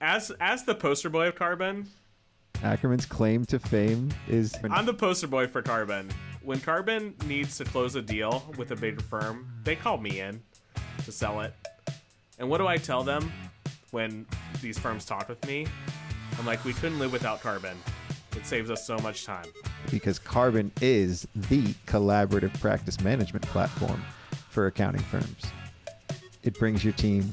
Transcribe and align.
as 0.00 0.30
as 0.40 0.64
the 0.64 0.74
poster 0.74 1.10
boy 1.10 1.28
of 1.28 1.34
Karbon, 1.36 1.86
Ackerman's 2.62 3.06
claim 3.06 3.44
to 3.46 3.58
fame 3.58 4.10
is 4.28 4.54
I'm 4.70 4.86
the 4.86 4.94
poster 4.94 5.26
boy 5.26 5.46
for 5.46 5.62
Karbon. 5.62 6.10
When 6.42 6.58
Karbon 6.58 7.22
needs 7.26 7.56
to 7.58 7.64
close 7.64 7.94
a 7.96 8.02
deal 8.02 8.42
with 8.56 8.70
a 8.70 8.76
bigger 8.76 9.00
firm, 9.02 9.46
they 9.62 9.76
call 9.76 9.98
me 9.98 10.20
in 10.20 10.42
to 11.04 11.12
sell 11.12 11.40
it. 11.40 11.54
And 12.38 12.48
what 12.48 12.58
do 12.58 12.66
I 12.66 12.76
tell 12.78 13.02
them 13.02 13.30
when 13.90 14.26
these 14.62 14.78
firms 14.78 15.04
talk 15.04 15.28
with 15.28 15.44
me? 15.46 15.66
I'm 16.38 16.46
like, 16.46 16.64
we 16.64 16.72
couldn't 16.72 16.98
live 16.98 17.12
without 17.12 17.40
Karbon. 17.42 17.74
It 18.36 18.46
saves 18.46 18.70
us 18.70 18.86
so 18.86 18.96
much 18.98 19.24
time. 19.26 19.44
because 19.90 20.18
Karbon 20.18 20.70
is 20.80 21.26
the 21.34 21.62
collaborative 21.86 22.58
practice 22.60 23.00
management 23.00 23.44
platform 23.46 24.02
for 24.48 24.66
accounting 24.66 25.02
firms. 25.02 25.42
It 26.42 26.58
brings 26.58 26.82
your 26.84 26.92
team, 26.94 27.30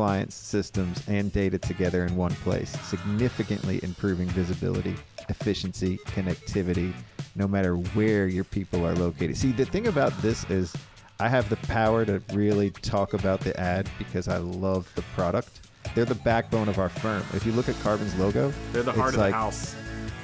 clients, 0.00 0.34
systems, 0.34 1.02
and 1.08 1.30
data 1.30 1.58
together 1.58 2.06
in 2.06 2.16
one 2.16 2.32
place, 2.36 2.70
significantly 2.88 3.80
improving 3.82 4.26
visibility, 4.28 4.96
efficiency, 5.28 5.98
connectivity, 6.06 6.94
no 7.36 7.46
matter 7.46 7.74
where 7.74 8.26
your 8.26 8.44
people 8.44 8.86
are 8.86 8.94
located. 8.94 9.36
See, 9.36 9.52
the 9.52 9.66
thing 9.66 9.88
about 9.88 10.16
this 10.22 10.48
is 10.48 10.74
I 11.20 11.28
have 11.28 11.50
the 11.50 11.56
power 11.68 12.06
to 12.06 12.22
really 12.32 12.70
talk 12.70 13.12
about 13.12 13.40
the 13.40 13.54
ad 13.60 13.90
because 13.98 14.26
I 14.26 14.38
love 14.38 14.90
the 14.94 15.02
product. 15.14 15.68
They're 15.94 16.06
the 16.06 16.14
backbone 16.14 16.70
of 16.70 16.78
our 16.78 16.88
firm. 16.88 17.22
If 17.34 17.44
you 17.44 17.52
look 17.52 17.68
at 17.68 17.74
Karbon's 17.82 18.14
logo, 18.18 18.54
They're 18.72 18.82
the 18.82 18.92
heart 18.92 19.12
of 19.12 19.20
like- 19.20 19.32
the 19.32 19.36
house. 19.36 19.74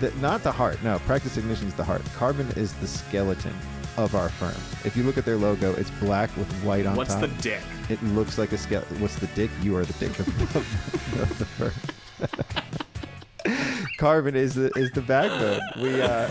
the, 0.00 0.10
not 0.22 0.42
the 0.42 0.52
heart. 0.52 0.82
No, 0.82 0.98
Practice 1.00 1.36
Ignition 1.36 1.68
is 1.68 1.74
the 1.74 1.84
heart. 1.84 2.00
Karbon 2.18 2.56
is 2.56 2.72
the 2.80 2.86
skeleton 2.86 3.52
of 3.96 4.14
our 4.14 4.28
firm. 4.28 4.54
If 4.84 4.96
you 4.96 5.02
look 5.02 5.18
at 5.18 5.24
their 5.24 5.36
logo, 5.36 5.74
it's 5.74 5.90
black 5.92 6.34
with 6.36 6.50
white 6.62 6.86
on 6.86 6.96
What's 6.96 7.14
top. 7.14 7.22
the 7.22 7.28
dick? 7.42 7.62
It 7.88 8.02
looks 8.02 8.38
like 8.38 8.52
a 8.52 8.58
skeleton. 8.58 9.00
What's 9.00 9.16
the 9.16 9.28
dick? 9.28 9.50
You 9.62 9.76
are 9.76 9.84
the 9.84 9.92
dick 9.94 10.18
of, 10.18 10.28
of, 11.20 11.38
the 11.38 11.44
firm. 11.44 11.72
Karbon 13.98 14.34
is 14.34 14.54
the 14.54 14.70
is 14.76 14.90
the 14.90 15.00
backbone. 15.00 15.60
We, 15.80 16.02
uh, 16.02 16.30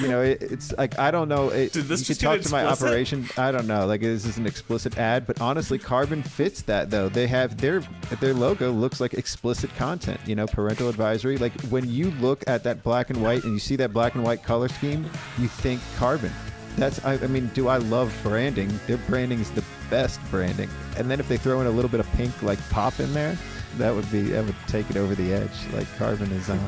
you 0.00 0.08
know, 0.08 0.22
it, 0.22 0.42
it's 0.42 0.72
like 0.76 0.98
I 0.98 1.10
don't 1.10 1.28
know. 1.28 1.50
It, 1.50 1.72
Did 1.72 1.84
this 1.84 2.00
you 2.00 2.06
just 2.06 2.20
talk 2.20 2.40
to 2.40 2.50
my 2.50 2.64
operation. 2.64 3.28
I 3.36 3.52
don't 3.52 3.66
know. 3.66 3.86
Like 3.86 4.00
this 4.00 4.24
is 4.24 4.38
an 4.38 4.46
explicit 4.46 4.98
ad, 4.98 5.26
but 5.26 5.40
honestly, 5.40 5.78
Karbon 5.78 6.26
fits 6.26 6.62
that 6.62 6.90
though. 6.90 7.08
They 7.08 7.26
have 7.26 7.58
their 7.58 7.80
their 8.20 8.34
logo 8.34 8.72
looks 8.72 9.00
like 9.00 9.14
explicit 9.14 9.74
content. 9.76 10.20
You 10.26 10.34
know, 10.34 10.46
parental 10.46 10.88
advisory. 10.88 11.38
Like 11.38 11.52
when 11.62 11.88
you 11.88 12.10
look 12.12 12.42
at 12.46 12.64
that 12.64 12.82
black 12.82 13.10
and 13.10 13.22
white 13.22 13.44
and 13.44 13.52
you 13.52 13.60
see 13.60 13.76
that 13.76 13.92
black 13.92 14.14
and 14.14 14.24
white 14.24 14.42
color 14.42 14.68
scheme, 14.68 15.08
you 15.38 15.48
think 15.48 15.80
Karbon. 15.96 16.32
That's 16.76 17.04
I, 17.04 17.14
I 17.14 17.26
mean, 17.26 17.48
do 17.54 17.68
I 17.68 17.76
love 17.76 18.14
branding? 18.22 18.72
Their 18.86 18.96
branding 18.98 19.40
is 19.40 19.50
the 19.50 19.64
best 19.90 20.20
branding. 20.30 20.70
And 20.96 21.10
then 21.10 21.20
if 21.20 21.28
they 21.28 21.36
throw 21.36 21.60
in 21.60 21.66
a 21.66 21.70
little 21.70 21.90
bit 21.90 22.00
of 22.00 22.10
pink 22.12 22.42
like 22.42 22.58
pop 22.70 22.98
in 23.00 23.12
there, 23.12 23.36
that 23.78 23.94
would 23.94 24.10
be 24.10 24.22
that 24.30 24.44
would 24.44 24.54
take 24.68 24.88
it 24.90 24.96
over 24.96 25.14
the 25.14 25.32
edge. 25.34 25.50
Like 25.72 25.86
Karbon 25.98 26.30
is 26.32 26.48
um 26.50 26.60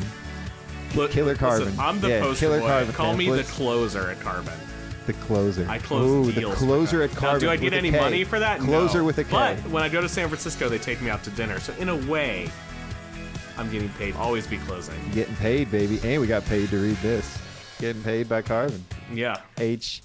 Look, 0.95 1.11
Killer 1.11 1.33
listen, 1.35 1.73
Karbon. 1.73 1.79
I'm 1.79 2.01
the 2.01 2.09
Yeah, 2.09 2.21
poster 2.21 2.47
Killer 2.47 2.61
boy. 2.61 2.69
Karbon 2.69 2.95
Call 2.95 3.17
me 3.17 3.31
the 3.31 3.43
closer 3.45 4.11
at 4.11 4.19
Karbon. 4.21 4.53
the 5.07 5.13
closer. 5.15 5.67
I 5.69 5.79
close 5.79 6.29
Ooh, 6.29 6.33
deals. 6.33 6.59
the 6.61 6.67
closer 6.67 7.03
at. 7.03 7.11
Karbon. 7.11 7.23
Now, 7.33 7.39
do 7.39 7.51
I 7.51 7.57
get 7.57 7.73
any 7.73 7.91
money 7.91 8.25
for 8.25 8.39
that? 8.39 8.61
Closer 8.61 8.99
No. 8.99 9.05
with 9.05 9.19
a 9.19 9.25
K. 9.25 9.31
But 9.31 9.57
when 9.71 9.83
I 9.83 9.89
go 9.89 10.01
to 10.01 10.09
San 10.09 10.29
Francisco, 10.29 10.69
they 10.69 10.79
take 10.79 11.01
me 11.03 11.11
out 11.11 11.23
to 11.25 11.31
dinner. 11.31 11.59
So 11.61 11.73
in 11.79 11.89
a 11.89 11.97
way, 11.97 12.51
I'm 13.59 13.71
getting 13.71 13.89
paid. 13.91 14.15
Always 14.17 14.47
be 14.47 14.59
closing. 14.59 14.95
Getting 15.13 15.35
paid, 15.37 15.71
baby. 15.71 15.99
And 16.05 16.21
we 16.21 16.27
got 16.27 16.45
paid 16.45 16.69
to 16.71 16.79
read 16.79 16.97
this. 16.99 17.39
Getting 17.80 18.03
paid 18.03 18.28
by 18.28 18.42
Karbon. 18.42 18.80
Yeah. 19.12 19.41
H 19.58 20.03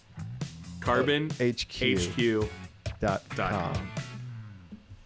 Karbon 0.80 1.32
HQ. 1.34 2.14
HQ. 2.44 2.50
dot 3.00 3.24
Dot 3.36 3.52
com. 3.52 3.74
com. 3.74 3.88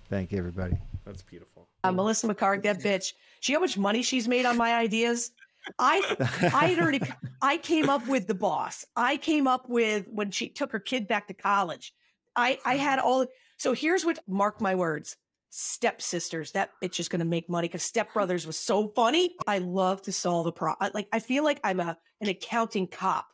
Thank 0.10 0.32
you, 0.32 0.38
everybody. 0.38 0.78
That's 1.06 1.22
beautiful. 1.22 1.68
Uh, 1.84 1.92
Melissa 1.92 2.28
McCarthy, 2.28 2.62
that 2.62 2.80
bitch. 2.80 3.14
See 3.42 3.54
how 3.54 3.60
much 3.60 3.78
money 3.78 4.02
she's 4.02 4.28
made 4.28 4.46
on 4.46 4.58
my 4.58 4.74
ideas? 4.76 5.32
I 5.80 6.16
I 6.54 6.68
had 6.68 6.80
already 6.80 7.02
I 7.42 7.58
came 7.58 7.90
up 7.90 8.08
with 8.08 8.28
the 8.28 8.34
boss. 8.34 8.86
I 8.96 9.18
came 9.18 9.48
up 9.48 9.68
with 9.70 10.08
when 10.10 10.32
she 10.32 10.50
took 10.50 10.72
her 10.72 10.80
kid 10.80 11.08
back 11.08 11.28
to 11.28 11.34
college. 11.34 11.94
I 12.36 12.60
I 12.66 12.78
had 12.78 13.00
all 13.00 13.26
so 13.58 13.74
here's 13.74 14.06
what 14.06 14.20
mark 14.28 14.62
my 14.62 14.76
words. 14.76 15.16
Stepsisters, 15.56 16.52
that 16.54 16.72
bitch 16.84 17.00
is 17.00 17.08
gonna 17.08 17.26
make 17.26 17.48
money 17.48 17.68
because 17.68 17.84
stepbrothers 17.92 18.48
was 18.48 18.58
so 18.58 18.88
funny. 18.88 19.36
I 19.46 19.60
love 19.60 20.02
to 20.04 20.12
solve 20.12 20.48
a 20.48 20.52
problem. 20.52 20.90
like 20.96 21.08
I 21.12 21.20
feel 21.20 21.44
like 21.44 21.60
I'm 21.64 21.80
a 21.80 21.96
an 22.22 22.28
accounting 22.28 22.88
cop. 22.88 23.28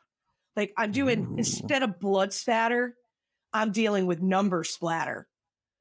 Like 0.57 0.73
I'm 0.77 0.91
doing 0.91 1.35
instead 1.37 1.81
of 1.81 1.97
blood 1.97 2.33
spatter, 2.33 2.95
I'm 3.53 3.71
dealing 3.71 4.05
with 4.05 4.21
number 4.21 4.65
splatter. 4.65 5.28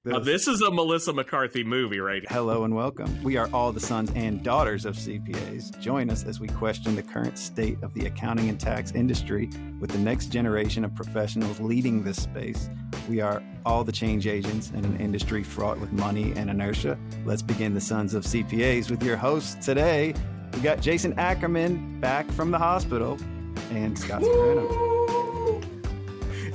Now, 0.08 0.16
uh, 0.16 0.20
this 0.20 0.48
is 0.48 0.62
a 0.62 0.70
Melissa 0.70 1.12
McCarthy 1.12 1.62
movie, 1.62 2.00
right? 2.00 2.24
Hello 2.30 2.64
and 2.64 2.74
welcome. 2.74 3.22
We 3.22 3.36
are 3.36 3.46
all 3.52 3.72
the 3.72 3.80
sons 3.80 4.10
and 4.14 4.42
daughters 4.42 4.86
of 4.86 4.96
CPAs. 4.96 5.78
Join 5.80 6.08
us 6.08 6.24
as 6.24 6.40
we 6.40 6.48
question 6.48 6.96
the 6.96 7.02
current 7.02 7.36
state 7.36 7.76
of 7.82 7.92
the 7.92 8.06
accounting 8.06 8.48
and 8.48 8.58
tax 8.58 8.92
industry 8.92 9.50
with 9.80 9.90
the 9.90 9.98
next 9.98 10.28
generation 10.28 10.82
of 10.82 10.94
professionals 10.94 11.60
leading 11.60 12.04
this 12.04 12.22
space. 12.22 12.70
We 13.06 13.20
are 13.20 13.42
all 13.66 13.84
the 13.84 13.92
change 13.92 14.26
agents 14.26 14.70
in 14.70 14.82
an 14.82 14.98
industry 14.98 15.42
fraught 15.42 15.78
with 15.78 15.92
money 15.92 16.32
and 16.36 16.48
inertia. 16.48 16.98
Let's 17.26 17.42
begin 17.42 17.74
the 17.74 17.80
Sons 17.82 18.14
of 18.14 18.24
CPAs 18.24 18.90
with 18.90 19.02
your 19.02 19.18
hosts 19.18 19.62
today. 19.62 20.14
We 20.54 20.60
got 20.60 20.80
Jason 20.80 21.18
Ackerman 21.18 22.00
back 22.00 22.30
from 22.30 22.50
the 22.50 22.58
hospital 22.58 23.18
and 23.72 23.98
Scott 23.98 24.22
Serrano. 24.22 24.98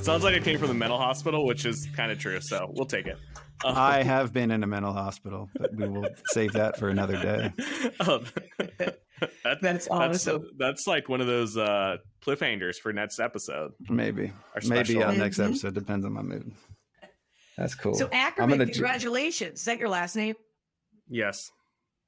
Sounds 0.02 0.24
like 0.24 0.34
it 0.34 0.42
came 0.42 0.58
from 0.58 0.68
the 0.68 0.74
mental 0.74 0.98
hospital, 0.98 1.46
which 1.46 1.64
is 1.64 1.88
kind 1.96 2.12
of 2.12 2.18
true. 2.18 2.38
So 2.40 2.70
we'll 2.74 2.84
take 2.84 3.06
it. 3.06 3.16
Um, 3.64 3.74
I 3.76 4.02
have 4.02 4.32
been 4.32 4.50
in 4.50 4.62
a 4.62 4.66
mental 4.66 4.92
hospital, 4.92 5.48
but 5.58 5.74
we 5.74 5.88
will 5.88 6.06
save 6.26 6.52
that 6.52 6.78
for 6.78 6.88
another 6.88 7.16
day. 7.20 7.52
um, 8.00 8.24
that- 8.78 9.00
That's 9.44 9.60
that's 9.62 9.88
awesome. 9.88 10.50
that's 10.58 10.86
like 10.86 11.08
one 11.08 11.20
of 11.20 11.26
those 11.26 11.56
uh, 11.56 11.96
cliffhangers 12.26 12.76
for 12.76 12.92
next 12.92 13.20
episode. 13.20 13.72
Maybe. 13.88 14.32
Our 14.54 14.60
Maybe 14.68 15.02
on 15.02 15.16
next 15.16 15.38
episode. 15.38 15.72
Depends 15.74 16.04
on 16.04 16.12
my 16.12 16.20
mood. 16.22 16.52
That's 17.56 17.74
cool. 17.76 17.94
So 17.94 18.08
Ackerman, 18.12 18.58
gonna 18.58 18.70
congratulations. 18.70 19.60
Is 19.60 19.64
that 19.66 19.78
your 19.78 19.88
last 19.88 20.16
name? 20.16 20.34
Yes. 21.08 21.50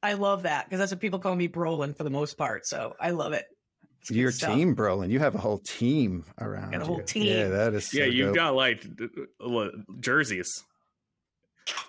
I 0.03 0.15
love 0.15 0.43
that 0.43 0.67
because 0.67 0.79
that's 0.81 0.91
what 0.93 1.01
people 1.01 1.19
call 1.21 1.37
me 1.37 1.49
Brolin 1.49 1.97
for 1.97 2.03
the 2.05 2.11
most 2.11 2.37
part. 2.37 2.67
So 2.67 2.97
I 3.01 3.11
love 3.11 3.33
it. 3.33 3.45
It's 4.01 4.11
Your 4.11 4.31
stuff. 4.33 4.55
team, 4.55 4.75
Brolin. 4.77 5.09
You 5.11 5.21
have 5.21 5.35
a 5.37 5.39
whole 5.39 5.59
team 5.59 6.25
around. 6.41 6.73
Got 6.73 6.83
a 6.83 6.85
whole 6.85 6.99
you. 6.99 7.05
team. 7.05 7.27
Yeah, 7.27 7.49
that 7.49 7.75
is. 7.75 7.91
So 7.91 7.99
yeah, 7.99 8.05
you've 8.07 8.27
dope. 8.29 8.35
got 8.37 8.55
like 8.57 8.83
d- 8.83 9.07
d- 9.15 9.71
jerseys. 10.01 10.65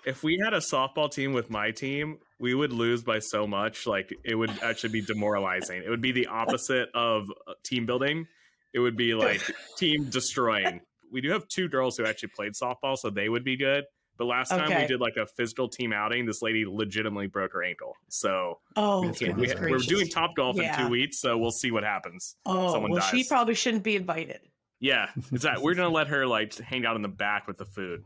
If 0.04 0.22
we 0.22 0.38
had 0.42 0.54
a 0.54 0.58
softball 0.58 1.10
team 1.10 1.32
with 1.32 1.50
my 1.50 1.70
team, 1.70 2.18
we 2.40 2.54
would 2.54 2.72
lose 2.72 3.02
by 3.02 3.18
so 3.18 3.46
much. 3.46 3.86
Like 3.86 4.12
it 4.24 4.34
would 4.34 4.50
actually 4.62 4.90
be 4.90 5.02
demoralizing. 5.02 5.82
It 5.82 5.90
would 5.90 6.00
be 6.00 6.12
the 6.12 6.26
opposite 6.26 6.88
of 6.94 7.30
uh, 7.46 7.54
team 7.64 7.86
building. 7.86 8.26
It 8.72 8.80
would 8.80 8.96
be 8.96 9.14
like 9.26 9.42
team 9.76 10.08
destroying. 10.10 10.80
We 11.10 11.20
do 11.20 11.30
have 11.30 11.48
two 11.48 11.68
girls 11.68 11.96
who 11.96 12.04
actually 12.04 12.30
played 12.36 12.52
softball, 12.52 12.96
so 12.96 13.10
they 13.10 13.28
would 13.28 13.44
be 13.44 13.56
good. 13.56 13.84
But 14.18 14.24
last 14.24 14.48
time 14.48 14.68
we 14.68 14.86
did 14.86 15.00
like 15.00 15.16
a 15.16 15.26
physical 15.26 15.68
team 15.68 15.92
outing, 15.92 16.26
this 16.26 16.42
lady 16.42 16.66
legitimately 16.66 17.28
broke 17.28 17.52
her 17.52 17.62
ankle. 17.62 17.94
So 18.08 18.58
Oh, 18.74 19.02
we 19.02 19.32
we're 19.32 19.78
doing 19.78 20.08
top 20.08 20.34
golf 20.34 20.58
in 20.58 20.74
two 20.74 20.88
weeks, 20.88 21.20
so 21.20 21.38
we'll 21.38 21.52
see 21.52 21.70
what 21.70 21.84
happens. 21.84 22.34
Oh, 22.44 22.72
someone 22.72 22.90
well, 22.90 23.00
she 23.00 23.22
probably 23.22 23.54
shouldn't 23.54 23.84
be 23.84 23.94
invited. 23.94 24.40
Yeah, 24.80 25.08
exactly. 25.32 25.62
We're 25.62 25.74
gonna 25.74 25.88
let 25.88 26.08
her 26.08 26.26
like 26.26 26.56
hang 26.58 26.84
out 26.84 26.96
in 26.96 27.02
the 27.02 27.08
back 27.08 27.46
with 27.46 27.58
the 27.58 27.64
food. 27.64 28.02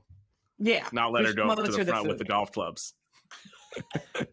Yeah. 0.58 0.86
not 0.92 1.12
let 1.12 1.24
her 1.26 1.32
go 1.32 1.46
mother 1.46 1.64
to 1.64 1.70
to 1.72 1.78
the 1.78 1.84
the 1.84 1.90
front 1.92 2.08
with 2.08 2.18
the 2.18 2.24
golf 2.24 2.52
clubs. 2.52 2.94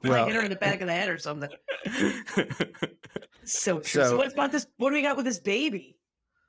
Well- 0.03 0.25
hit 0.25 0.35
her 0.35 0.41
in 0.43 0.49
the 0.49 0.55
back 0.57 0.81
of 0.81 0.87
the 0.87 0.93
head 0.93 1.09
or 1.09 1.17
something. 1.17 1.49
So. 3.45 3.81
So, 3.81 4.03
So- 4.03 4.17
what 4.17 4.31
about 4.31 4.51
this? 4.51 4.67
What 4.77 4.89
do 4.89 4.95
we 4.95 5.01
got 5.01 5.15
with 5.17 5.25
this 5.25 5.39
baby? 5.39 5.95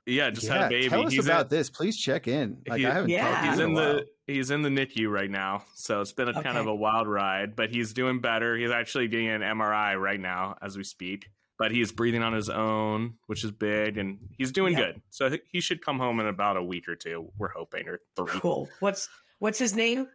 yeah, 0.05 0.29
just 0.29 0.47
had 0.47 0.63
a 0.63 0.69
baby. 0.69 0.89
Tell 0.89 1.05
us 1.05 1.13
he's 1.13 1.25
about 1.25 1.43
in, 1.51 1.57
this. 1.57 1.69
Please 1.69 1.97
check 1.97 2.27
in. 2.27 2.61
Like 2.67 2.79
he- 2.79 2.85
I 2.85 2.93
haven't 2.93 3.09
Yeah. 3.09 3.31
talked 3.31 3.45
He's 3.47 3.59
in, 3.59 3.69
in 3.69 3.73
the 3.75 4.05
he's 4.27 4.51
in 4.51 4.61
the 4.61 4.69
NICU 4.69 5.07
right 5.09 5.29
now, 5.29 5.63
so 5.75 6.01
it's 6.01 6.11
been 6.13 6.27
a 6.27 6.43
kind 6.43 6.57
of 6.57 6.67
a 6.67 6.75
wild 6.75 7.07
ride. 7.07 7.55
But 7.55 7.69
he's 7.69 7.93
doing 7.93 8.19
better. 8.19 8.55
He's 8.57 8.71
actually 8.71 9.07
getting 9.07 9.29
an 9.29 9.41
MRI 9.41 9.99
right 9.99 10.19
now 10.19 10.55
as 10.61 10.77
we 10.77 10.83
speak. 10.83 11.29
But 11.57 11.71
he's 11.71 11.91
breathing 11.91 12.23
on 12.23 12.33
his 12.33 12.49
own, 12.49 13.15
which 13.27 13.43
is 13.43 13.51
big, 13.51 13.97
and 13.99 14.17
he's 14.35 14.51
doing 14.51 14.73
Yeah. 14.73 14.79
good. 14.93 15.01
So 15.11 15.37
he 15.51 15.61
should 15.61 15.83
come 15.85 15.99
home 15.99 16.19
in 16.19 16.25
about 16.27 16.57
a 16.57 16.63
week 16.63 16.87
or 16.89 16.95
two. 16.95 17.31
We're 17.37 17.49
hoping, 17.51 17.87
or 17.87 17.99
three. 18.15 18.27
Cool. 18.39 18.67
What's 18.79 19.07
what's 19.41 19.57
his 19.57 19.75
name? 19.75 20.07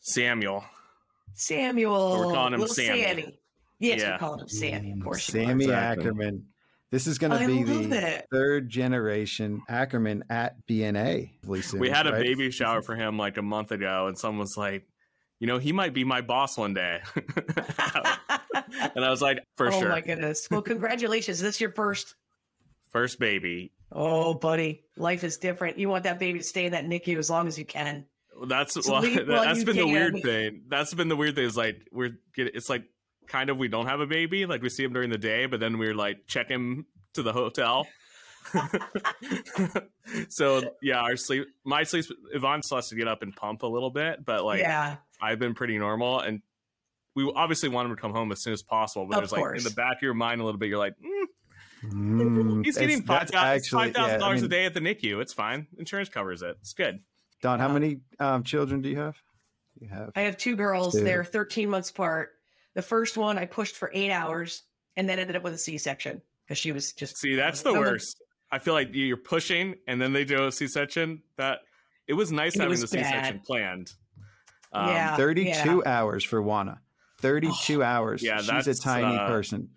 Samuel. 0.00 0.64
Samuel. 1.34 2.16
We're 2.18 2.32
calling 2.34 2.54
him 2.54 2.60
Little 2.60 2.74
Sammy. 2.74 3.02
Sandy. 3.02 3.38
Yes, 3.78 4.00
Yeah. 4.00 4.12
we're 4.12 4.18
calling 4.18 4.40
him 4.40 4.48
Sammy. 4.48 4.92
Of 4.92 5.00
course, 5.00 5.32
you 5.34 5.42
are. 5.42 5.46
Sammy 5.46 5.70
Ackerman. 5.72 6.46
This 6.90 7.06
is 7.06 7.18
going 7.18 7.32
to 7.38 7.46
be 7.46 7.62
the 7.64 8.18
it. 8.18 8.26
third 8.32 8.68
generation 8.70 9.62
Ackerman 9.68 10.24
at 10.30 10.54
BNA. 10.66 11.30
we 11.78 11.90
had 11.90 12.06
a 12.06 12.12
right? 12.12 12.22
baby 12.22 12.50
shower 12.50 12.82
for 12.86 12.94
him 12.96 13.18
like 13.18 13.36
a 13.36 13.42
month 13.42 13.70
ago, 13.72 14.06
and 14.06 14.16
someone 14.16 14.38
was 14.40 14.56
like, 14.56 14.86
"You 15.40 15.46
know, 15.46 15.58
he 15.58 15.72
might 15.72 15.92
be 15.92 16.04
my 16.04 16.20
boss 16.20 16.56
one 16.56 16.72
day." 16.72 17.00
and 18.94 19.04
I 19.04 19.10
was 19.10 19.20
like, 19.20 19.44
"For 19.56 19.68
oh 19.68 19.70
sure, 19.78 19.88
Oh 19.88 19.90
my 19.92 20.00
goodness. 20.00 20.48
Well, 20.50 20.62
congratulations. 20.72 21.38
Is 21.38 21.42
this 21.42 21.60
your 21.60 21.72
first? 21.72 22.14
first 22.90 23.18
baby." 23.18 23.72
Oh, 23.92 24.34
buddy, 24.34 24.84
life 24.96 25.24
is 25.24 25.36
different. 25.36 25.78
You 25.78 25.88
want 25.88 26.04
that 26.04 26.18
baby 26.18 26.38
to 26.38 26.44
stay 26.44 26.64
in 26.66 26.72
that 26.72 26.84
NICU 26.84 27.16
as 27.18 27.28
long 27.30 27.46
as 27.46 27.58
you 27.58 27.64
can. 27.64 28.06
That's 28.46 28.74
So 28.74 28.92
well, 28.92 29.02
leave 29.02 29.16
while 29.28 29.44
that's 29.44 29.60
you 29.60 29.64
been 29.64 29.76
the 29.76 29.86
weird 29.86 30.16
thing. 30.22 30.62
That's 30.68 30.92
been 30.94 31.08
the 31.08 31.16
weird 31.16 31.34
thing. 31.34 31.44
Is 31.44 31.56
like 31.56 31.86
we're 31.92 32.18
get 32.34 32.54
it's 32.54 32.68
like 32.68 32.84
kind 33.26 33.50
of 33.50 33.56
we 33.56 33.68
don't 33.68 33.86
have 33.86 34.00
a 34.00 34.06
baby. 34.06 34.46
Like 34.46 34.62
we 34.62 34.68
see 34.68 34.84
him 34.84 34.92
during 34.92 35.10
the 35.10 35.18
day, 35.18 35.46
but 35.46 35.60
then 35.60 35.78
we're 35.78 35.94
like 35.94 36.26
check 36.26 36.48
him 36.48 36.86
to 37.14 37.22
the 37.22 37.32
hotel. 37.32 37.86
so 40.28 40.62
yeah, 40.82 41.00
our 41.00 41.16
sleep, 41.16 41.46
my 41.64 41.82
sleep, 41.82 42.04
Yvonne 42.32 42.62
still 42.62 42.78
has 42.78 42.88
to 42.88 42.94
get 42.94 43.08
up 43.08 43.22
and 43.22 43.34
pump 43.34 43.62
a 43.62 43.66
little 43.66 43.90
bit, 43.90 44.24
but 44.24 44.44
like 44.44 44.60
yeah, 44.60 44.96
I've 45.20 45.38
been 45.38 45.54
pretty 45.54 45.78
normal, 45.78 46.20
and 46.20 46.42
we 47.14 47.30
obviously 47.34 47.70
want 47.70 47.88
him 47.88 47.96
to 47.96 48.00
come 48.00 48.12
home 48.12 48.32
as 48.32 48.42
soon 48.42 48.52
as 48.52 48.62
possible. 48.62 49.06
But 49.06 49.22
Of 49.22 49.30
there's 49.30 49.40
like 49.40 49.56
in 49.56 49.64
the 49.64 49.70
back 49.70 49.96
of 49.96 50.02
your 50.02 50.14
mind 50.14 50.40
a 50.40 50.44
little 50.44 50.58
bit, 50.58 50.68
you're 50.68 50.78
like, 50.78 50.94
mm, 50.98 51.24
Mm, 51.92 52.64
he's 52.64 52.78
getting 52.78 53.02
five 53.02 53.30
that's 53.30 53.68
thousand 53.70 53.94
yeah, 53.94 54.14
I 54.14 54.18
dollars 54.18 54.42
mean, 54.42 54.46
a 54.46 54.48
day 54.48 54.64
at 54.64 54.74
the 54.74 54.80
NICU. 54.80 55.20
It's 55.20 55.32
fine. 55.32 55.66
Insurance 55.78 56.08
covers 56.08 56.42
it. 56.42 56.56
It's 56.60 56.72
good. 56.72 57.00
Dawn, 57.44 57.60
how 57.60 57.68
Uh, 57.68 57.72
many 57.74 58.00
um, 58.20 58.42
children 58.42 58.80
do 58.80 58.88
you 58.88 58.96
have? 58.96 59.16
You 59.78 59.86
have. 59.88 60.12
I 60.16 60.22
have 60.22 60.38
two 60.38 60.56
girls. 60.56 60.94
Two. 60.94 61.04
They're 61.04 61.22
13 61.24 61.68
months 61.68 61.90
apart. 61.90 62.30
The 62.72 62.80
first 62.80 63.18
one 63.18 63.36
I 63.36 63.44
pushed 63.44 63.76
for 63.76 63.90
eight 63.92 64.10
hours 64.10 64.62
and 64.96 65.06
then 65.06 65.18
ended 65.18 65.36
up 65.36 65.42
with 65.42 65.52
a 65.52 65.58
C-section 65.58 66.22
because 66.46 66.56
she 66.56 66.72
was 66.72 66.94
just 66.94 67.18
See, 67.18 67.34
that's 67.34 67.60
the 67.60 67.70
I'm 67.72 67.76
worst. 67.80 68.16
I 68.50 68.58
feel 68.58 68.72
like 68.72 68.88
you're 68.94 69.18
pushing, 69.18 69.74
and 69.86 70.00
then 70.00 70.14
they 70.14 70.24
do 70.24 70.46
a 70.46 70.52
C-section. 70.52 71.22
That 71.36 71.58
it 72.08 72.14
was 72.14 72.32
nice 72.32 72.54
It 72.54 72.60
having 72.60 72.70
was 72.70 72.80
the 72.80 72.86
C-section 72.88 73.40
planned. 73.40 73.92
Um, 74.72 74.88
Yeah. 74.88 75.14
32 75.16 75.84
hours 75.84 76.24
for 76.24 76.40
Wana. 76.42 76.78
32 77.20 77.82
hours. 77.82 78.22
Yeah, 78.22 78.40
She's 78.40 78.68
a 78.68 78.74
tiny 78.74 79.18
uh, 79.18 79.26
person. 79.26 79.68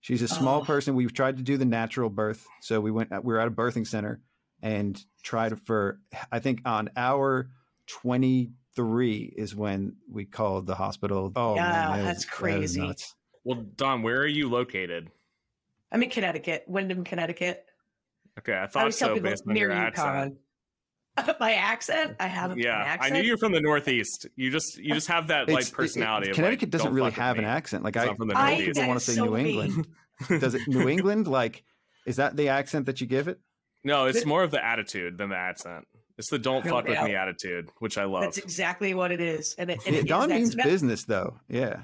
She's 0.00 0.22
a 0.22 0.28
small 0.28 0.60
Oh. 0.60 0.64
person. 0.64 0.94
We've 0.94 1.12
tried 1.12 1.38
to 1.38 1.42
do 1.42 1.56
the 1.56 1.64
natural 1.64 2.08
birth. 2.08 2.46
So 2.60 2.80
we 2.80 2.92
went, 2.92 3.10
we 3.24 3.34
were 3.34 3.40
at 3.40 3.48
a 3.48 3.50
birthing 3.50 3.84
center 3.86 4.20
and 4.66 5.00
tried 5.22 5.58
for, 5.64 6.00
I 6.32 6.40
think 6.40 6.60
on 6.64 6.90
hour 6.96 7.50
23 7.86 9.32
is 9.36 9.54
when 9.54 9.96
we 10.10 10.24
called 10.24 10.66
the 10.66 10.74
hospital. 10.74 11.32
Oh, 11.36 11.54
Yeah, 11.54 11.62
man, 11.70 11.98
that 11.98 12.04
that's 12.04 12.18
was- 12.18 12.24
crazy. 12.26 12.80
nuts. 12.80 13.14
Well, 13.44 13.64
Dawn, 13.76 14.02
where 14.02 14.18
are 14.20 14.26
you 14.26 14.48
located? 14.48 15.08
I'm 15.92 16.02
in 16.02 16.10
Connecticut, 16.10 16.64
Windham, 16.66 17.04
Connecticut. 17.04 17.64
Okay, 18.40 18.54
I 18.54 18.64
I 18.64 18.66
thought 18.66 18.80
always 18.80 18.98
tell 18.98 19.08
so 19.10 19.14
people 19.14 19.30
based 19.30 19.44
on 19.46 19.54
near 19.54 19.68
your 19.68 19.76
accent. 19.76 20.34
My 21.40 21.54
accent? 21.54 22.16
I 22.20 22.26
have 22.26 22.50
an 22.50 22.58
accent. 22.58 22.64
Yeah, 22.64 22.96
I 23.00 23.08
knew 23.10 23.22
you're 23.22 23.38
from 23.38 23.52
the 23.52 23.60
Northeast. 23.60 24.26
You 24.36 24.50
just 24.50 24.76
you 24.78 24.92
just 24.92 25.06
have 25.06 25.28
that 25.28 25.44
It's- 25.44 25.54
like 25.54 25.64
it- 25.64 25.68
it- 25.68 25.74
personality. 25.74 26.30
of, 26.30 26.34
Connecticut 26.36 26.66
like, 26.66 26.70
doesn't 26.72 26.92
really 26.92 27.10
fuck 27.10 27.16
with 27.18 27.22
have 27.24 27.38
an 27.38 27.44
me." 27.44 27.50
accent. 27.50 27.84
Like 27.84 27.94
It's 27.96 28.02
I, 28.04 28.06
not 28.08 28.16
from 28.18 28.28
the 28.28 28.36
I- 28.36 28.48
Northeast. 28.50 28.66
people 28.66 28.82
that 28.82 28.88
want 28.88 29.00
to 29.00 29.04
say 29.06 29.14
so 29.14 29.24
New 29.26 29.30
mean. 29.36 29.46
England. 29.64 29.86
Does 30.40 30.54
it 30.54 30.62
New 30.66 30.88
England? 30.94 31.28
Like, 31.28 31.62
is 32.04 32.16
that 32.16 32.36
the 32.36 32.48
accent 32.48 32.86
that 32.86 33.00
you 33.00 33.06
give 33.06 33.28
it? 33.28 33.40
No, 33.86 34.06
it's 34.06 34.26
more 34.26 34.42
of 34.42 34.50
the 34.50 34.64
attitude 34.64 35.16
than 35.16 35.30
the 35.30 35.36
accent. 35.36 35.86
It's 36.18 36.28
the 36.30 36.38
"don't 36.38 36.64
fuck 36.68 36.86
with 36.88 37.02
me" 37.02 37.14
attitude, 37.14 37.70
which 37.78 37.96
I 37.98 38.04
love. 38.04 38.22
That's 38.22 38.38
exactly 38.38 38.94
what 38.94 39.12
it 39.12 39.20
is. 39.20 39.54
And 39.58 39.70
it, 39.70 39.78
it 39.86 39.92
Yeah, 39.92 39.98
is- 40.00 40.04
Dawn 40.06 40.28
means 40.30 40.54
that- 40.56 40.64
business, 40.64 41.04
though. 41.04 41.38
Yeah. 41.48 41.80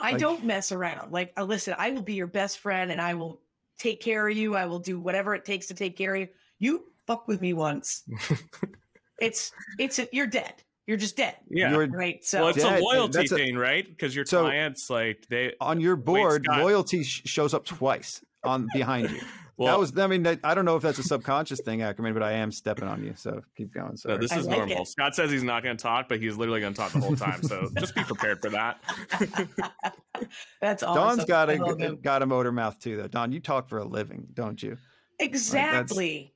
I 0.00 0.12
like- 0.12 0.20
don't 0.20 0.44
mess 0.44 0.72
around. 0.72 1.12
Like, 1.12 1.32
uh, 1.36 1.44
listen, 1.44 1.74
I 1.78 1.90
will 1.90 2.02
be 2.02 2.14
your 2.14 2.26
best 2.26 2.58
friend 2.58 2.90
and 2.90 3.00
I 3.00 3.14
will 3.14 3.40
take 3.78 4.00
care 4.00 4.26
of 4.28 4.36
you. 4.36 4.56
I 4.56 4.66
will 4.66 4.78
do 4.80 4.98
whatever 4.98 5.34
it 5.34 5.44
takes 5.44 5.66
to 5.66 5.74
take 5.74 5.96
care 5.96 6.14
of 6.14 6.20
you. 6.22 6.28
You 6.58 6.84
fuck 7.06 7.28
with 7.28 7.40
me 7.40 7.52
once. 7.52 8.02
it's, 9.20 9.52
it's, 9.78 9.98
a, 9.98 10.08
you're 10.12 10.26
dead. 10.26 10.54
You're 10.86 10.96
just 10.96 11.16
dead. 11.16 11.36
yeah. 11.48 11.70
You're 11.70 11.86
Right. 11.86 12.24
So, 12.24 12.40
well, 12.40 12.48
it's 12.48 12.58
Yeah, 12.64 12.78
a 12.78 12.80
loyalty 12.80 13.20
a- 13.20 13.28
thing, 13.28 13.56
right? 13.56 13.86
Because 13.88 14.14
your 14.16 14.24
So- 14.26 14.42
clients, 14.42 14.90
like 14.90 15.26
they, 15.30 15.54
on 15.60 15.80
your 15.80 15.96
board, 15.96 16.44
Scott. 16.44 16.60
loyalty 16.60 17.04
sh- 17.04 17.22
shows 17.24 17.54
up 17.54 17.64
twice 17.64 18.24
on 18.42 18.68
behind 18.74 19.10
you. 19.10 19.20
Well, 19.56 19.72
that 19.72 19.78
was, 19.78 19.96
I 19.98 20.06
mean, 20.06 20.22
that, 20.22 20.40
I 20.42 20.54
don't 20.54 20.64
know 20.64 20.76
if 20.76 20.82
that's 20.82 20.98
a 20.98 21.02
subconscious 21.02 21.60
thing, 21.60 21.82
Ackerman, 21.82 22.14
but 22.14 22.22
I 22.22 22.32
am 22.32 22.50
stepping 22.50 22.88
on 22.88 23.04
you. 23.04 23.12
So 23.16 23.42
keep 23.56 23.72
going. 23.74 23.98
no, 24.06 24.16
this 24.16 24.32
is 24.32 24.46
like 24.46 24.58
normal. 24.58 24.82
it. 24.82 24.88
Scott 24.88 25.14
says 25.14 25.30
he's 25.30 25.42
not 25.42 25.62
going 25.62 25.76
to 25.76 25.82
talk, 25.82 26.08
but 26.08 26.20
he's 26.20 26.36
literally 26.36 26.60
going 26.60 26.72
to 26.72 26.76
talk 26.76 26.92
the 26.92 27.00
whole 27.00 27.16
time. 27.16 27.42
So 27.42 27.68
just 27.78 27.94
be 27.94 28.02
prepared 28.02 28.40
for 28.40 28.50
that. 28.50 28.82
that's 30.60 30.82
awesome. 30.82 31.18
Dawn's 31.18 31.24
got 31.26 31.50
a 31.50 31.96
got 32.02 32.22
a 32.22 32.26
motor 32.26 32.50
mouth 32.50 32.78
too, 32.78 32.96
though. 32.96 33.08
Dawn, 33.08 33.30
you 33.30 33.40
talk 33.40 33.68
for 33.68 33.78
a 33.78 33.84
living, 33.84 34.26
don't 34.32 34.62
you? 34.62 34.78
Exactly. 35.18 36.34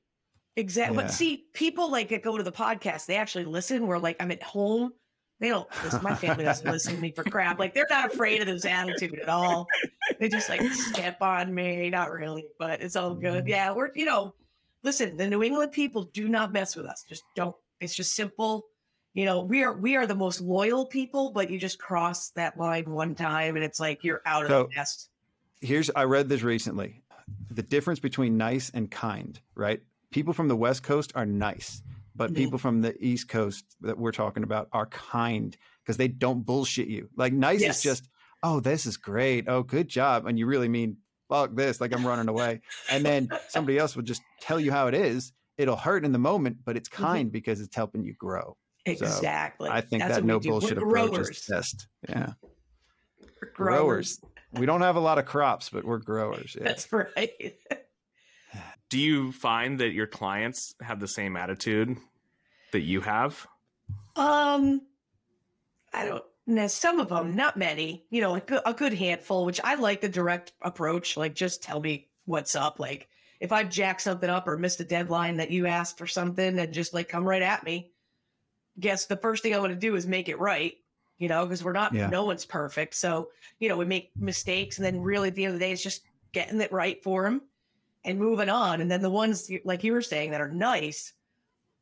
Exactly. 0.55 0.97
Yeah. 0.97 1.03
But 1.03 1.11
see, 1.11 1.45
people 1.53 1.91
like 1.91 2.09
that 2.09 2.23
go 2.23 2.37
to 2.37 2.43
the 2.43 2.51
podcast, 2.51 3.05
they 3.07 3.15
actually 3.15 3.45
listen. 3.45 3.87
Where 3.87 3.99
like 3.99 4.17
I'm 4.19 4.31
at 4.31 4.43
home, 4.43 4.91
they 5.39 5.49
don't 5.49 5.67
listen. 5.83 6.01
My 6.03 6.15
family 6.15 6.43
doesn't 6.43 6.69
listen 6.69 6.95
to 6.95 7.01
me 7.01 7.11
for 7.11 7.23
crap. 7.23 7.59
Like 7.59 7.73
they're 7.73 7.87
not 7.89 8.13
afraid 8.13 8.41
of 8.41 8.47
this 8.47 8.65
attitude 8.65 9.19
at 9.19 9.29
all. 9.29 9.67
They 10.19 10.29
just 10.29 10.49
like 10.49 10.61
step 10.71 11.21
on 11.21 11.53
me. 11.53 11.89
Not 11.89 12.11
really, 12.11 12.47
but 12.57 12.81
it's 12.81 12.95
all 12.95 13.13
good. 13.13 13.41
Mm-hmm. 13.43 13.47
Yeah, 13.49 13.71
we're 13.73 13.89
you 13.95 14.05
know, 14.05 14.33
listen, 14.83 15.15
the 15.17 15.27
New 15.27 15.43
England 15.43 15.71
people 15.71 16.03
do 16.13 16.27
not 16.27 16.51
mess 16.53 16.75
with 16.75 16.85
us. 16.85 17.03
Just 17.07 17.23
don't. 17.35 17.55
It's 17.79 17.93
just 17.95 18.15
simple. 18.15 18.65
You 19.13 19.25
know, 19.25 19.41
we 19.41 19.63
are 19.63 19.73
we 19.73 19.95
are 19.95 20.05
the 20.07 20.15
most 20.15 20.41
loyal 20.41 20.85
people, 20.85 21.31
but 21.31 21.49
you 21.49 21.57
just 21.59 21.79
cross 21.79 22.29
that 22.31 22.57
line 22.57 22.89
one 22.89 23.15
time 23.15 23.55
and 23.55 23.63
it's 23.65 23.79
like 23.79 24.03
you're 24.03 24.21
out 24.25 24.43
of 24.45 24.49
So- 24.49 24.63
the 24.69 24.75
nest. 24.75 25.09
Here's 25.61 25.89
I 25.95 26.03
read 26.03 26.29
this 26.29 26.43
recently. 26.43 27.01
The 27.49 27.63
difference 27.63 27.99
between 27.99 28.37
nice 28.37 28.69
and 28.73 28.91
kind, 28.91 29.39
right? 29.55 29.81
People 30.11 30.33
from 30.33 30.47
the 30.47 30.55
West 30.55 30.83
Coast 30.83 31.11
are 31.15 31.25
nice, 31.25 31.81
but 32.17 32.33
people 32.33 32.57
from 32.57 32.81
the 32.81 32.95
East 33.03 33.29
Coast 33.29 33.63
that 33.81 33.97
we're 33.97 34.11
talking 34.11 34.43
about 34.43 34.67
are 34.73 34.87
kind 34.87 35.55
because 35.83 35.97
they 35.97 36.07
don't 36.07 36.45
bullshit 36.45 36.87
you. 36.87 37.09
Like 37.15 37.31
nice 37.31 37.61
Yes. 37.61 37.77
is 37.77 37.83
just, 37.83 38.09
oh, 38.43 38.59
this 38.59 38.85
is 38.85 38.97
great. 38.97 39.47
Oh, 39.47 39.63
good 39.63 39.87
job. 39.87 40.25
And 40.25 40.37
you 40.37 40.45
really 40.47 40.67
mean 40.67 40.97
fuck 41.29 41.55
this, 41.55 41.79
like 41.79 41.93
I'm 41.93 42.05
running 42.05 42.27
away. 42.27 42.61
And 42.89 43.05
then 43.05 43.29
somebody 43.49 43.77
else 43.77 43.95
will 43.95 44.03
just 44.03 44.21
tell 44.41 44.59
you 44.59 44.71
how 44.71 44.87
it 44.87 44.93
is. 44.93 45.31
It'll 45.57 45.75
hurt 45.75 46.05
in 46.05 46.11
the 46.11 46.19
moment, 46.19 46.57
but 46.65 46.77
it's 46.77 46.89
mm-hmm. 46.89 47.03
kind 47.03 47.31
because 47.31 47.61
it's 47.61 47.75
helping 47.75 48.03
you 48.03 48.13
grow. 48.13 48.57
Exactly. 48.85 49.69
I 49.69 49.81
think 49.81 50.03
That's 50.03 50.15
that 50.15 50.23
no 50.25 50.39
bullshit 50.39 50.77
approach 50.77 51.11
growers. 51.11 51.29
is 51.29 51.45
best. 51.49 51.87
Yeah. 52.07 52.33
We're 53.41 53.51
growers. 53.53 54.19
We 54.53 54.65
don't 54.65 54.81
have 54.81 54.95
a 54.95 55.01
lot 55.01 55.19
of 55.19 55.25
crops, 55.25 55.69
but 55.69 55.83
we're 55.83 55.97
growers. 55.97 56.55
Yeah. 56.57 56.63
That's 56.65 56.91
right. 56.91 57.57
Do 58.89 58.99
you 58.99 59.31
find 59.33 59.79
that 59.79 59.91
your 59.91 60.07
clients 60.07 60.73
have 60.81 60.99
the 60.99 61.07
same 61.07 61.35
attitude 61.35 61.97
that 62.71 62.81
you 62.81 63.01
have? 63.01 63.45
Um, 64.15 64.81
I 65.93 66.05
don't 66.05 66.23
know. 66.45 66.67
Some 66.67 66.99
of 66.99 67.09
them, 67.09 67.35
not 67.35 67.57
many. 67.57 68.05
You 68.09 68.21
know, 68.21 68.35
a 68.35 68.39
good, 68.39 68.61
a 68.65 68.73
good 68.73 68.93
handful. 68.93 69.45
Which 69.45 69.59
I 69.63 69.75
like 69.75 70.01
the 70.01 70.09
direct 70.09 70.53
approach. 70.61 71.17
Like, 71.17 71.35
just 71.35 71.61
tell 71.61 71.81
me 71.81 72.07
what's 72.25 72.55
up. 72.55 72.79
Like, 72.79 73.09
if 73.41 73.51
I 73.51 73.63
jack 73.63 73.99
something 73.99 74.29
up 74.29 74.47
or 74.47 74.57
missed 74.57 74.79
a 74.79 74.85
deadline 74.85 75.37
that 75.37 75.51
you 75.51 75.67
asked 75.67 75.97
for 75.97 76.07
something, 76.07 76.57
and 76.57 76.73
just 76.73 76.93
like 76.93 77.09
come 77.09 77.25
right 77.25 77.41
at 77.41 77.63
me. 77.63 77.91
Guess 78.79 79.07
the 79.07 79.17
first 79.17 79.43
thing 79.43 79.53
I 79.53 79.59
want 79.59 79.73
to 79.73 79.79
do 79.79 79.95
is 79.95 80.07
make 80.07 80.29
it 80.29 80.39
right. 80.39 80.75
You 81.17 81.27
know, 81.27 81.45
because 81.45 81.63
we're 81.63 81.73
not. 81.73 81.93
Yeah. 81.93 82.07
No 82.07 82.23
one's 82.23 82.45
perfect. 82.45 82.95
So 82.95 83.29
you 83.59 83.67
know, 83.67 83.75
we 83.75 83.85
make 83.85 84.11
mistakes, 84.15 84.77
and 84.77 84.85
then 84.85 85.01
really 85.01 85.27
at 85.27 85.35
the 85.35 85.43
end 85.43 85.55
of 85.55 85.59
the 85.59 85.65
day, 85.65 85.73
it's 85.73 85.83
just 85.83 86.03
getting 86.31 86.61
it 86.61 86.71
right 86.71 87.03
for 87.03 87.23
them 87.23 87.41
and 88.07 88.17
moving 88.17 88.49
on. 88.49 88.81
And 88.81 88.89
then 88.89 89.01
the 89.01 89.09
ones 89.09 89.51
like 89.63 89.83
you 89.83 89.93
were 89.93 90.01
saying 90.01 90.31
that 90.31 90.41
are 90.41 90.49
nice 90.49 91.13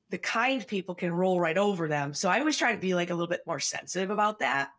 the 0.09 0.17
kind 0.17 0.65
people 0.67 0.93
can 0.93 1.11
roll 1.11 1.39
right 1.39 1.57
over 1.57 1.87
them. 1.87 2.13
So 2.13 2.29
I 2.29 2.39
always 2.39 2.57
try 2.57 2.73
to 2.73 2.79
be 2.79 2.93
like 2.93 3.09
a 3.09 3.13
little 3.13 3.27
bit 3.27 3.41
more 3.47 3.59
sensitive 3.59 4.11
about 4.11 4.39
that, 4.39 4.69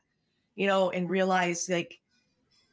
you 0.55 0.67
know, 0.67 0.91
and 0.91 1.11
realize 1.11 1.69
like 1.69 1.99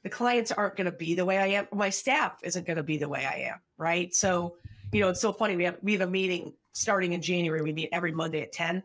the 0.03 0.09
clients 0.09 0.51
aren't 0.51 0.75
going 0.75 0.85
to 0.85 0.91
be 0.91 1.15
the 1.15 1.25
way 1.25 1.37
I 1.37 1.47
am. 1.47 1.67
My 1.71 1.89
staff 1.89 2.39
isn't 2.43 2.67
going 2.67 2.77
to 2.77 2.83
be 2.83 2.97
the 2.97 3.09
way 3.09 3.25
I 3.25 3.49
am. 3.49 3.59
Right. 3.77 4.13
So, 4.13 4.57
you 4.91 5.01
know, 5.01 5.09
it's 5.09 5.21
so 5.21 5.33
funny. 5.33 5.55
We 5.55 5.63
have, 5.63 5.77
we 5.81 5.93
have 5.93 6.01
a 6.01 6.07
meeting 6.07 6.53
starting 6.73 7.13
in 7.13 7.21
January. 7.21 7.61
We 7.61 7.73
meet 7.73 7.89
every 7.91 8.11
Monday 8.11 8.41
at 8.41 8.51
10. 8.51 8.83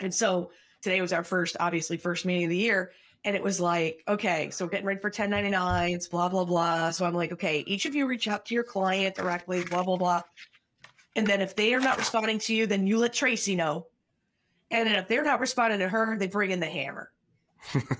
And 0.00 0.12
so 0.12 0.50
today 0.82 1.00
was 1.00 1.12
our 1.12 1.24
first, 1.24 1.56
obviously 1.60 1.96
first 1.96 2.26
meeting 2.26 2.44
of 2.44 2.50
the 2.50 2.56
year. 2.58 2.92
And 3.24 3.34
it 3.34 3.42
was 3.42 3.58
like, 3.58 4.02
okay, 4.06 4.50
so 4.50 4.64
we're 4.64 4.70
getting 4.70 4.86
ready 4.86 5.00
for 5.00 5.10
1099s, 5.10 6.10
blah, 6.10 6.28
blah, 6.28 6.44
blah. 6.44 6.90
So 6.90 7.06
I'm 7.06 7.14
like, 7.14 7.32
okay, 7.32 7.64
each 7.66 7.86
of 7.86 7.94
you 7.94 8.06
reach 8.06 8.28
out 8.28 8.44
to 8.46 8.54
your 8.54 8.64
client 8.64 9.14
directly, 9.14 9.64
blah, 9.64 9.82
blah, 9.82 9.96
blah. 9.96 10.22
And 11.16 11.26
then 11.26 11.40
if 11.40 11.56
they 11.56 11.72
are 11.74 11.80
not 11.80 11.96
responding 11.96 12.38
to 12.40 12.54
you, 12.54 12.66
then 12.66 12.86
you 12.86 12.98
let 12.98 13.12
Tracy 13.12 13.54
know. 13.54 13.86
And 14.70 14.88
then 14.88 14.96
if 14.96 15.08
they're 15.08 15.24
not 15.24 15.40
responding 15.40 15.78
to 15.78 15.88
her, 15.88 16.16
they 16.18 16.26
bring 16.26 16.50
in 16.50 16.60
the 16.60 16.66
hammer. 16.66 17.10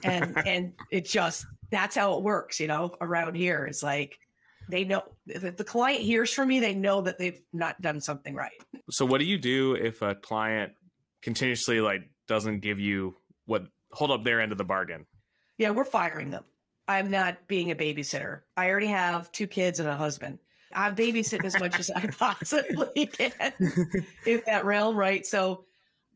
And 0.03 0.37
and 0.47 0.73
it 0.91 1.05
just 1.05 1.47
that's 1.71 1.97
how 1.97 2.17
it 2.17 2.23
works, 2.23 2.61
you 2.61 2.67
know, 2.67 2.95
around 3.01 3.35
here. 3.35 3.67
It's 3.67 3.83
like 3.83 4.19
they 4.69 4.85
know 4.85 5.03
if 5.27 5.57
the 5.57 5.65
client 5.65 6.03
hears 6.03 6.33
from 6.33 6.49
me, 6.49 6.61
they 6.61 6.75
know 6.75 7.01
that 7.03 7.19
they've 7.19 7.41
not 7.53 7.81
done 7.81 8.01
something 8.01 8.35
right. 8.35 8.53
So 8.91 9.05
what 9.05 9.19
do 9.19 9.25
you 9.25 9.39
do 9.39 9.75
if 9.75 10.03
a 10.03 10.15
client 10.15 10.73
continuously 11.23 11.81
like 11.81 12.09
doesn't 12.27 12.61
give 12.61 12.81
you 12.81 13.17
what 13.47 13.67
hold 13.93 14.11
up 14.11 14.25
their 14.25 14.41
end 14.41 14.53
of 14.53 14.59
the 14.59 14.65
bargain? 14.65 15.07
Yeah, 15.59 15.71
we're 15.71 15.85
firing 15.85 16.31
them. 16.31 16.45
I'm 16.89 17.11
not 17.11 17.47
being 17.47 17.71
a 17.71 17.75
babysitter. 17.75 18.41
I 18.57 18.69
already 18.69 18.89
have 18.89 19.33
two 19.33 19.47
kids 19.47 19.81
and 19.81 19.89
a 19.89 19.97
husband. 19.97 20.39
I'm 20.75 20.97
babysitting 20.97 21.45
as 21.45 21.59
much 21.59 21.79
as 21.79 21.91
I 21.91 22.07
possibly 22.19 23.07
can 23.07 23.53
in 24.27 24.43
that 24.47 24.65
realm, 24.65 24.97
right? 24.97 25.25
So 25.25 25.65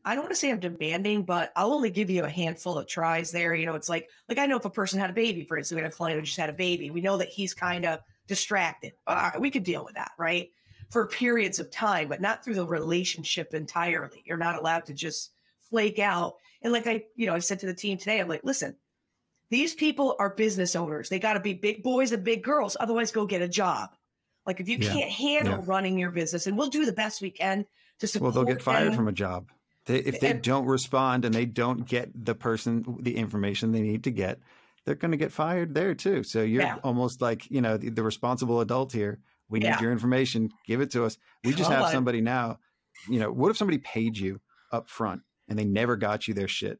I 0.05 0.15
don't 0.15 0.23
want 0.23 0.31
to 0.31 0.39
say 0.39 0.51
I'm 0.51 0.59
demanding, 0.59 1.23
but 1.23 1.51
I'll 1.55 1.73
only 1.73 1.89
give 1.89 2.09
you 2.09 2.23
a 2.23 2.29
handful 2.29 2.77
of 2.77 2.87
tries 2.87 3.31
there. 3.31 3.55
You 3.55 3.65
know, 3.65 3.75
it's 3.75 3.89
like 3.89 4.09
like 4.27 4.37
I 4.37 4.45
know 4.45 4.57
if 4.57 4.65
a 4.65 4.69
person 4.69 4.99
had 4.99 5.09
a 5.09 5.13
baby, 5.13 5.43
for 5.43 5.57
instance, 5.57 5.75
we 5.75 5.81
had 5.81 5.91
a 5.91 5.95
client 5.95 6.19
who 6.19 6.25
just 6.25 6.37
had 6.37 6.49
a 6.49 6.53
baby. 6.53 6.91
We 6.91 7.01
know 7.01 7.17
that 7.17 7.29
he's 7.29 7.53
kind 7.53 7.85
of 7.85 7.99
distracted. 8.27 8.93
All 9.07 9.15
right, 9.15 9.41
we 9.41 9.51
could 9.51 9.63
deal 9.63 9.83
with 9.83 9.95
that, 9.95 10.11
right? 10.17 10.49
For 10.89 11.07
periods 11.07 11.59
of 11.59 11.71
time, 11.71 12.09
but 12.09 12.21
not 12.21 12.43
through 12.43 12.55
the 12.55 12.65
relationship 12.65 13.53
entirely. 13.53 14.23
You're 14.25 14.37
not 14.37 14.57
allowed 14.57 14.85
to 14.85 14.93
just 14.93 15.31
flake 15.69 15.99
out. 15.99 16.35
And 16.61 16.73
like 16.73 16.87
I, 16.87 17.03
you 17.15 17.27
know, 17.27 17.35
I 17.35 17.39
said 17.39 17.59
to 17.59 17.65
the 17.65 17.73
team 17.73 17.97
today, 17.97 18.19
I'm 18.19 18.27
like, 18.27 18.43
listen, 18.43 18.75
these 19.49 19.73
people 19.73 20.15
are 20.19 20.29
business 20.29 20.75
owners. 20.75 21.09
They 21.09 21.19
got 21.19 21.33
to 21.33 21.39
be 21.39 21.53
big 21.53 21.83
boys 21.83 22.11
and 22.11 22.23
big 22.23 22.43
girls. 22.43 22.77
Otherwise, 22.79 23.11
go 23.11 23.25
get 23.25 23.41
a 23.41 23.47
job. 23.47 23.89
Like 24.45 24.59
if 24.59 24.67
you 24.69 24.77
Yeah. 24.79 24.93
can't 24.93 25.11
handle 25.11 25.53
Yeah. 25.59 25.63
running 25.65 25.97
your 25.97 26.11
business, 26.11 26.47
and 26.47 26.57
we'll 26.57 26.69
do 26.69 26.85
the 26.85 26.93
best 26.93 27.21
we 27.21 27.31
can 27.31 27.65
to 27.99 28.07
support. 28.07 28.33
Well, 28.35 28.43
they'll 28.45 28.53
get 28.55 28.63
fired 28.63 28.87
them. 28.87 28.95
from 28.95 29.07
a 29.07 29.11
job. 29.11 29.49
They, 29.85 29.97
if 29.99 30.19
they 30.19 30.31
And- 30.31 30.41
don't 30.43 30.65
respond 30.65 31.25
and 31.25 31.33
they 31.33 31.45
don't 31.45 31.87
get 31.87 32.09
the 32.13 32.35
person 32.35 32.97
the 33.01 33.15
information 33.15 33.71
they 33.71 33.81
need 33.81 34.03
to 34.05 34.11
get, 34.11 34.39
they're 34.85 34.95
going 34.95 35.11
to 35.11 35.17
get 35.17 35.31
fired 35.31 35.73
there 35.73 35.93
too. 35.95 36.23
So 36.23 36.41
you're 36.41 36.61
Yeah. 36.63 36.77
almost 36.83 37.21
like 37.21 37.49
you 37.51 37.61
know 37.61 37.77
the, 37.77 37.89
the 37.89 38.03
responsible 38.03 38.61
adult 38.61 38.91
here. 38.91 39.19
We 39.49 39.59
need 39.59 39.79
your 39.81 39.91
information. 39.91 40.51
Give 40.67 40.79
it 40.79 40.91
to 40.91 41.05
us. 41.05 41.17
We 41.43 41.51
just 41.51 41.63
Come 41.63 41.73
have 41.73 41.83
on. 41.85 41.91
somebody 41.91 42.21
now. 42.21 42.59
You 43.09 43.19
know, 43.19 43.31
what 43.31 43.49
if 43.49 43.57
somebody 43.57 43.79
paid 43.79 44.15
you 44.17 44.41
up 44.71 44.89
front 44.89 45.23
and 45.47 45.57
they 45.57 45.65
never 45.65 45.95
got 45.95 46.27
you 46.27 46.33
their 46.35 46.47
shit? 46.47 46.79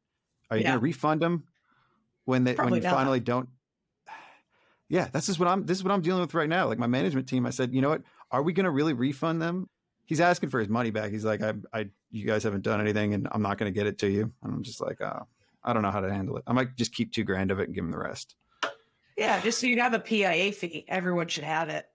Are 0.52 0.58
you 0.58 0.62
Yeah. 0.64 0.70
going 0.70 0.80
to 0.80 0.84
refund 0.84 1.22
them 1.22 1.46
when 2.30 2.44
they 2.46 2.54
Probably 2.54 2.74
when 2.74 2.82
you 2.84 2.88
not. 2.88 2.96
finally 2.96 3.20
don't? 3.20 3.50
Yeah, 4.92 5.08
this 5.14 5.30
is 5.30 5.38
what 5.38 5.48
I'm. 5.48 5.66
This 5.68 5.78
is 5.78 5.84
what 5.84 5.92
I'm 5.92 6.02
dealing 6.02 6.22
with 6.22 6.34
right 6.34 6.50
now. 6.50 6.68
Like 6.68 6.80
my 6.80 6.88
management 6.88 7.28
team, 7.30 7.46
I 7.46 7.52
said, 7.52 7.74
you 7.76 7.82
know 7.82 7.90
what? 7.90 8.02
Are 8.32 8.42
we 8.42 8.54
going 8.54 8.64
to 8.64 8.72
really 8.72 8.94
refund 8.94 9.40
them? 9.42 9.70
He's 10.06 10.20
asking 10.20 10.50
for 10.50 10.60
his 10.60 10.68
money 10.68 10.90
back. 10.90 11.12
He's 11.12 11.24
like, 11.24 11.44
I, 11.44 11.54
I, 11.72 11.90
you 12.10 12.26
guys 12.26 12.42
haven't 12.44 12.64
done 12.64 12.82
anything, 12.82 13.14
and 13.14 13.28
I'm 13.32 13.44
not 13.44 13.60
going 13.60 13.72
to 13.72 13.78
get 13.78 13.86
it 13.86 14.00
to 14.00 14.10
you. 14.10 14.32
And 14.42 14.52
I'm 14.54 14.64
just 14.64 14.82
like, 14.82 15.00
oh, 15.02 15.28
I 15.64 15.74
don't 15.74 15.84
know 15.84 15.92
how 15.92 16.00
to 16.00 16.12
handle 16.12 16.38
it. 16.38 16.44
I 16.48 16.54
might 16.54 16.76
just 16.76 16.92
keep 16.94 17.12
two 17.14 17.24
grand 17.24 17.52
of 17.52 17.60
it 17.60 17.68
and 17.68 17.76
give 17.76 17.84
him 17.84 17.92
the 17.92 18.00
rest. 18.00 18.36
Yeah, 19.16 19.40
just 19.42 19.60
so 19.60 19.68
you 19.68 19.80
have 19.80 19.94
a 19.94 20.00
PIA 20.00 20.52
fee. 20.54 20.86
Everyone 20.88 21.28
should 21.28 21.44
have 21.44 21.70
it. 21.70 21.86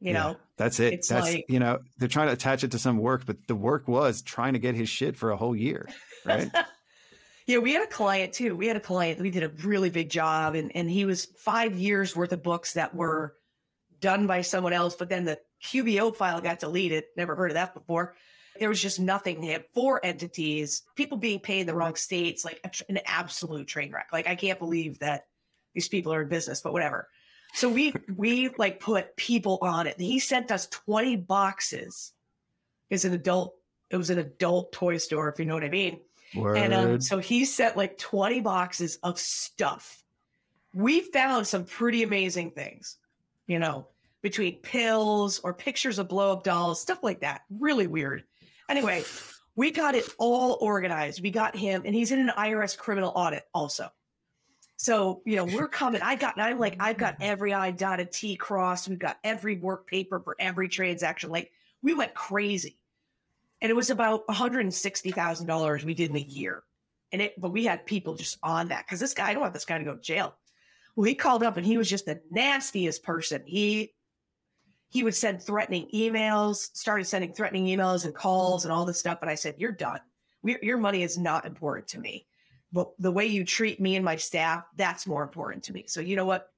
You 0.00 0.12
Yeah, 0.14 0.22
know, 0.22 0.36
that's 0.56 0.80
it. 0.80 1.04
That's 1.06 1.26
like- 1.34 1.44
you 1.48 1.58
know, 1.58 1.80
they're 1.98 2.08
trying 2.08 2.28
to 2.28 2.32
attach 2.32 2.64
it 2.64 2.70
to 2.70 2.78
some 2.78 2.96
work, 2.96 3.26
but 3.26 3.36
the 3.48 3.54
work 3.56 3.86
was 3.86 4.22
trying 4.22 4.54
to 4.54 4.58
get 4.58 4.74
his 4.74 4.88
shit 4.88 5.14
for 5.16 5.30
a 5.30 5.36
whole 5.36 5.54
year, 5.54 5.86
right? 6.24 6.48
yeah, 7.50 7.58
we 7.58 7.72
had 7.72 7.82
a 7.82 7.88
client 7.88 8.32
too. 8.32 8.54
We 8.54 8.68
had 8.68 8.76
a 8.76 8.80
client. 8.80 9.20
We 9.20 9.30
did 9.30 9.42
a 9.42 9.48
really 9.64 9.90
big 9.90 10.08
job, 10.08 10.54
and 10.54 10.74
and 10.76 10.88
he 10.88 11.04
was 11.04 11.24
five 11.36 11.74
years 11.74 12.14
worth 12.14 12.32
of 12.32 12.44
books 12.44 12.74
that 12.74 12.94
were 12.94 13.34
done 14.00 14.28
by 14.28 14.42
someone 14.42 14.72
else, 14.72 14.94
but 14.94 15.08
then 15.08 15.24
the 15.24 15.36
QBO 15.64 16.14
file 16.14 16.40
got 16.40 16.60
deleted. 16.60 17.04
Never 17.16 17.34
heard 17.34 17.50
of 17.50 17.54
that 17.54 17.74
before. 17.74 18.14
There 18.60 18.68
was 18.68 18.80
just 18.80 19.00
nothing. 19.00 19.40
They 19.40 19.48
had 19.48 19.64
four 19.74 20.04
entities, 20.04 20.82
people 20.94 21.18
being 21.18 21.40
paid 21.40 21.62
in 21.62 21.66
the 21.66 21.74
wrong 21.74 21.96
states, 21.96 22.44
like 22.44 22.64
an 22.88 23.00
absolute 23.04 23.66
train 23.66 23.90
wreck. 23.90 24.10
Like 24.12 24.28
I 24.28 24.36
can't 24.36 24.58
believe 24.60 25.00
that 25.00 25.26
these 25.74 25.88
people 25.88 26.14
are 26.14 26.22
in 26.22 26.28
business, 26.28 26.60
but 26.60 26.72
whatever. 26.72 27.08
So 27.54 27.68
we 27.68 27.92
we 28.16 28.50
like 28.58 28.78
put 28.78 29.16
people 29.16 29.58
on 29.60 29.88
it. 29.88 29.98
He 29.98 30.20
sent 30.20 30.52
us 30.52 30.68
20 30.68 31.16
boxes. 31.16 32.12
It's 32.90 33.04
an 33.04 33.12
adult, 33.12 33.56
it 33.90 33.96
was 33.96 34.10
an 34.10 34.18
adult 34.20 34.70
toy 34.70 34.98
store, 34.98 35.28
if 35.28 35.40
you 35.40 35.46
know 35.46 35.54
what 35.54 35.64
I 35.64 35.68
mean. 35.68 36.00
Word. 36.34 36.58
And 36.58 36.74
um, 36.74 37.00
so 37.00 37.18
he 37.18 37.44
sent 37.44 37.76
like 37.76 37.98
20 37.98 38.40
boxes 38.40 38.98
of 39.02 39.18
stuff. 39.18 40.02
We 40.74 41.00
found 41.00 41.46
some 41.46 41.64
pretty 41.64 42.02
amazing 42.02 42.52
things, 42.52 42.98
you 43.46 43.58
know, 43.58 43.88
between 44.22 44.56
pills 44.60 45.40
or 45.40 45.52
pictures 45.52 45.98
of 45.98 46.08
blow 46.08 46.32
up 46.32 46.44
dolls, 46.44 46.80
stuff 46.80 47.02
like 47.02 47.20
that. 47.20 47.42
Really 47.50 47.86
weird. 47.86 48.24
Anyway, 48.68 49.02
we 49.56 49.70
got 49.72 49.94
it 49.94 50.08
all 50.18 50.58
organized. 50.60 51.22
We 51.22 51.30
got 51.30 51.56
him, 51.56 51.82
and 51.84 51.94
he's 51.94 52.12
in 52.12 52.20
an 52.20 52.32
IRS 52.36 52.78
criminal 52.78 53.12
audit 53.16 53.44
also. 53.52 53.88
So, 54.76 55.20
you 55.26 55.36
know, 55.36 55.44
we're 55.44 55.68
coming. 55.68 56.00
I 56.00 56.14
got, 56.14 56.40
I'm 56.40 56.58
like, 56.58 56.76
I've 56.80 56.96
got 56.96 57.16
every 57.20 57.52
I 57.52 57.70
dotted 57.70 58.12
T 58.12 58.36
crossed. 58.36 58.88
We've 58.88 58.98
got 58.98 59.18
every 59.24 59.58
work 59.58 59.86
paper 59.86 60.20
for 60.20 60.36
every 60.38 60.68
transaction. 60.68 61.30
Like, 61.30 61.52
we 61.82 61.92
went 61.92 62.14
crazy 62.14 62.79
and 63.60 63.70
it 63.70 63.74
was 63.74 63.90
about 63.90 64.26
$160,000 64.28 65.84
we 65.84 65.94
did 65.94 66.10
in 66.10 66.16
a 66.16 66.20
year. 66.20 66.62
And 67.12 67.22
it, 67.22 67.40
but 67.40 67.52
we 67.52 67.64
had 67.64 67.84
people 67.86 68.14
just 68.14 68.38
on 68.42 68.68
that 68.68 68.86
because 68.86 69.00
this 69.00 69.14
guy, 69.14 69.28
I 69.28 69.32
don't 69.32 69.42
want 69.42 69.52
this 69.52 69.64
guy 69.64 69.78
to 69.78 69.84
go 69.84 69.94
to 69.94 70.00
jail. 70.00 70.36
Well, 70.96 71.04
he 71.04 71.14
called 71.14 71.42
up 71.42 71.56
and 71.56 71.66
he 71.66 71.76
was 71.76 71.88
just 71.88 72.06
the 72.06 72.20
nastiest 72.30 73.02
person. 73.02 73.42
He, 73.44 73.92
he 74.90 75.02
would 75.04 75.14
send 75.14 75.42
threatening 75.42 75.88
emails, 75.94 76.68
started 76.76 77.04
sending 77.04 77.32
threatening 77.32 77.66
emails 77.66 78.04
and 78.04 78.14
calls 78.14 78.64
and 78.64 78.72
all 78.72 78.84
this 78.84 78.98
stuff. 78.98 79.18
And 79.22 79.30
I 79.30 79.34
said, 79.34 79.54
You're 79.58 79.72
done. 79.72 80.00
we 80.42 80.56
your 80.62 80.78
money 80.78 81.02
is 81.02 81.16
not 81.16 81.46
important 81.46 81.88
to 81.88 82.00
me. 82.00 82.26
But 82.72 82.90
the 82.98 83.10
way 83.10 83.26
you 83.26 83.44
treat 83.44 83.80
me 83.80 83.96
and 83.96 84.04
my 84.04 84.16
staff, 84.16 84.64
that's 84.76 85.06
more 85.06 85.22
important 85.22 85.64
to 85.64 85.72
me. 85.72 85.84
So 85.88 86.00
you 86.00 86.16
know 86.16 86.24
what? 86.24 86.50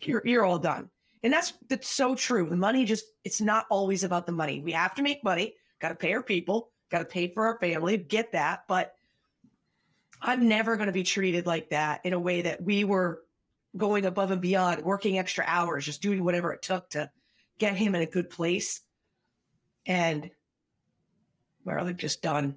You're, 0.00 0.22
you're 0.24 0.44
all 0.44 0.58
done. 0.58 0.90
And 1.22 1.32
that's 1.32 1.54
that's 1.68 1.88
so 1.88 2.14
true. 2.14 2.48
The 2.48 2.56
money 2.56 2.84
just 2.84 3.04
it's 3.24 3.40
not 3.40 3.66
always 3.70 4.04
about 4.04 4.26
the 4.26 4.32
money. 4.32 4.60
We 4.60 4.72
have 4.72 4.94
to 4.96 5.02
make 5.02 5.24
money, 5.24 5.54
got 5.84 5.90
to 5.90 5.94
pay 5.96 6.14
our 6.14 6.22
people, 6.22 6.70
got 6.90 7.00
to 7.00 7.04
pay 7.04 7.28
for 7.28 7.44
our 7.44 7.58
family, 7.58 7.98
get 7.98 8.32
that, 8.32 8.64
but 8.66 8.94
I'm 10.22 10.48
never 10.48 10.76
going 10.76 10.86
to 10.86 10.94
be 10.94 11.02
treated 11.02 11.44
like 11.44 11.68
that 11.70 12.00
in 12.04 12.14
a 12.14 12.18
way 12.18 12.40
that 12.40 12.62
we 12.62 12.84
were 12.84 13.20
going 13.76 14.06
above 14.06 14.30
and 14.30 14.40
beyond, 14.40 14.82
working 14.82 15.18
extra 15.18 15.44
hours, 15.46 15.84
just 15.84 16.00
doing 16.00 16.24
whatever 16.24 16.54
it 16.54 16.62
took 16.62 16.88
to 16.90 17.10
get 17.58 17.76
him 17.76 17.94
in 17.94 18.00
a 18.00 18.06
good 18.06 18.30
place. 18.30 18.80
And 19.84 20.30
we're 21.66 21.82
like 21.82 21.98
just 21.98 22.22
done. 22.22 22.54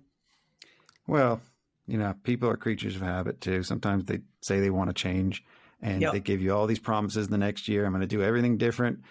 Well, 1.05 1.41
you 1.86 1.98
know, 1.98 2.15
people 2.24 2.50
are 2.50 2.55
creatures 2.55 2.96
of 2.96 3.01
habit 3.01 3.41
too. 3.41 3.62
Sometimes 3.62 4.05
they 4.05 4.22
say 4.39 4.62
they 4.62 4.69
want 4.69 4.89
to 4.89 4.93
change 4.93 5.43
and 5.81 6.01
Yep. 6.01 6.13
they 6.13 6.19
give 6.22 6.41
you 6.41 6.55
all 6.55 6.65
these 6.65 6.79
promises 6.79 7.27
the 7.27 7.38
next 7.38 7.67
year. 7.67 7.86
I'm 7.86 7.91
going 7.91 8.00
to 8.00 8.07
do 8.07 8.24
everything 8.24 8.55
different. 8.57 9.01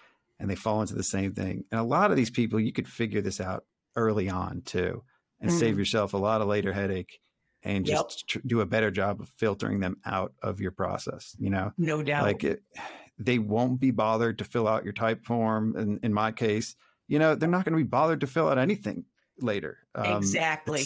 And 0.40 0.48
they 0.48 0.54
fall 0.54 0.80
into 0.80 0.94
the 0.94 1.02
same 1.02 1.34
thing. 1.34 1.64
And 1.70 1.78
a 1.78 1.84
lot 1.84 2.10
of 2.10 2.16
these 2.16 2.30
people, 2.30 2.58
you 2.58 2.72
could 2.72 2.88
figure 2.88 3.20
this 3.20 3.42
out 3.42 3.64
early 3.96 4.28
on 4.28 4.62
too 4.62 5.02
and 5.40 5.52
save 5.52 5.74
Mhm. 5.74 5.78
yourself 5.78 6.14
a 6.14 6.16
lot 6.18 6.40
of 6.40 6.48
later 6.48 6.72
headache 6.72 7.20
and 7.62 7.86
Yep. 7.86 7.96
just 7.96 8.28
tr- 8.28 8.38
do 8.46 8.60
a 8.60 8.66
better 8.66 8.90
job 8.90 9.20
of 9.20 9.28
filtering 9.28 9.80
them 9.80 9.96
out 10.04 10.32
of 10.42 10.60
your 10.60 10.70
process. 10.70 11.34
You 11.38 11.50
know, 11.50 11.72
No 11.76 12.02
doubt. 12.02 12.22
like 12.24 12.44
it, 12.44 12.62
they 13.18 13.38
won't 13.38 13.80
be 13.80 13.90
bothered 13.90 14.38
to 14.38 14.44
fill 14.44 14.68
out 14.68 14.84
your 14.84 14.92
Typeform. 14.92 15.74
And 15.76 15.98
in 16.04 16.12
my 16.12 16.32
case, 16.32 16.76
you 17.08 17.18
know, 17.18 17.34
they're 17.34 17.48
not 17.48 17.64
going 17.64 17.72
to 17.76 17.82
be 17.84 17.88
bothered 17.88 18.20
to 18.20 18.26
fill 18.26 18.48
out 18.48 18.58
anything 18.58 19.04
later. 19.40 19.78
Um, 19.94 20.16
Exactly. 20.18 20.84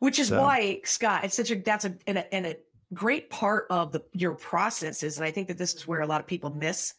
Which 0.00 0.18
is 0.18 0.28
So- 0.28 0.40
why 0.40 0.80
Scott, 0.84 1.24
it's 1.24 1.36
such 1.36 1.50
a 1.50 1.56
that's 1.56 1.84
a 1.84 1.96
and 2.06 2.18
a, 2.18 2.34
and 2.34 2.46
a 2.46 2.56
great 2.94 3.30
part 3.30 3.66
of 3.70 3.92
the 3.92 4.02
your 4.12 4.34
processes, 4.34 5.16
and 5.16 5.24
I 5.26 5.30
think 5.30 5.48
that 5.48 5.56
this 5.58 5.74
is 5.74 5.86
where 5.86 6.00
a 6.02 6.06
lot 6.06 6.20
of 6.20 6.26
people 6.26 6.50
miss. 6.54 6.94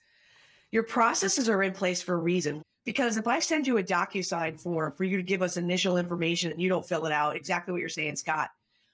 Your 0.72 0.84
processes 0.84 1.48
are 1.50 1.62
in 1.64 1.74
place 1.74 2.02
for 2.02 2.14
a 2.16 2.18
reason. 2.18 2.62
Because 2.88 3.18
if 3.18 3.28
I 3.28 3.40
send 3.40 3.68
you 3.68 3.80
a 3.80 3.84
DocuSign 3.84 4.58
form 4.58 4.94
for 4.94 5.04
you 5.04 5.18
to 5.18 5.24
give 5.24 5.42
us 5.42 5.58
initial 5.58 5.98
information 5.98 6.54
and 6.54 6.62
you 6.62 6.70
don't 6.70 6.88
fill 6.88 7.06
it 7.06 7.12
out, 7.12 7.36
exactly 7.36 7.74
what 7.74 7.82
you're 7.82 7.90
saying, 7.90 8.16
Scott, 8.16 8.50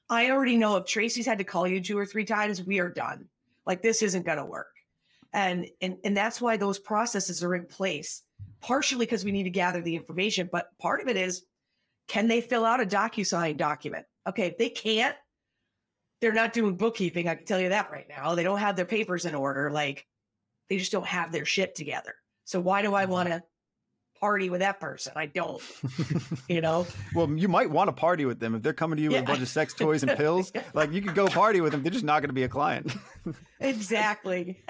I 0.09 0.31
already 0.31 0.57
know 0.57 0.77
if 0.77 0.87
Tracy's 0.87 1.27
had 1.27 1.37
to 1.37 1.43
call 1.43 1.67
you 1.67 1.79
two 1.79 1.95
or 1.95 2.03
three 2.07 2.25
times, 2.25 2.63
we 2.63 2.79
are 2.79 2.89
done. 2.89 3.29
Like 3.67 3.83
this 3.83 4.01
isn't 4.01 4.25
gonna 4.25 4.47
work. 4.47 4.73
And 5.31 5.67
and 5.79 5.97
and 6.03 6.17
that's 6.17 6.41
why 6.41 6.57
those 6.57 6.79
processes 6.79 7.43
are 7.43 7.53
in 7.53 7.67
place. 7.67 8.23
Partially 8.61 9.05
because 9.05 9.23
we 9.23 9.31
need 9.31 9.43
to 9.43 9.51
gather 9.51 9.83
the 9.83 9.95
information, 9.95 10.49
but 10.51 10.75
part 10.79 10.99
of 10.99 11.07
it 11.07 11.15
is 11.15 11.45
can 12.07 12.27
they 12.27 12.41
fill 12.41 12.65
out 12.65 12.81
a 12.81 12.87
DocuSign 12.87 13.57
document? 13.57 14.07
Okay, 14.27 14.47
if 14.47 14.57
they 14.57 14.69
can't, 14.69 15.15
they're 16.19 16.33
not 16.33 16.53
doing 16.53 16.77
bookkeeping. 16.77 17.27
I 17.27 17.35
can 17.35 17.45
tell 17.45 17.61
you 17.61 17.69
that 17.69 17.91
right 17.91 18.09
now. 18.09 18.33
They 18.33 18.43
don't 18.43 18.57
have 18.57 18.75
their 18.75 18.85
papers 18.85 19.25
in 19.25 19.35
order. 19.35 19.69
Like 19.69 20.07
they 20.67 20.79
just 20.79 20.91
don't 20.91 21.05
have 21.05 21.31
their 21.31 21.45
shit 21.45 21.75
together. 21.75 22.15
So 22.43 22.59
why 22.59 22.81
do 22.81 22.95
I 22.95 23.03
mm-hmm. 23.03 23.11
want 23.11 23.29
to 23.29 23.43
party 24.23 24.49
with 24.49 24.61
that 24.61 24.79
person? 24.79 25.11
I 25.17 25.25
don't, 25.25 25.61
you 26.47 26.61
know? 26.61 26.87
Well, 27.13 27.29
you 27.31 27.49
might 27.49 27.69
want 27.69 27.89
to 27.89 27.91
party 27.91 28.23
with 28.23 28.39
them 28.39 28.55
if 28.55 28.61
they're 28.63 28.71
coming 28.71 28.95
to 28.95 29.03
you 29.03 29.09
with 29.09 29.19
a 29.19 29.23
bunch 29.23 29.41
of 29.41 29.49
sex 29.49 29.73
toys 29.73 30.01
and 30.01 30.15
pills. 30.17 30.53
Like 30.73 30.93
you 30.93 31.01
could 31.01 31.13
go 31.13 31.27
party 31.27 31.59
with 31.59 31.73
them. 31.73 31.83
They're 31.83 31.91
just 31.91 32.05
not 32.05 32.21
going 32.21 32.29
to 32.29 32.33
be 32.33 32.43
a 32.43 32.47
client. 32.47 32.95
exactly. 33.59 34.63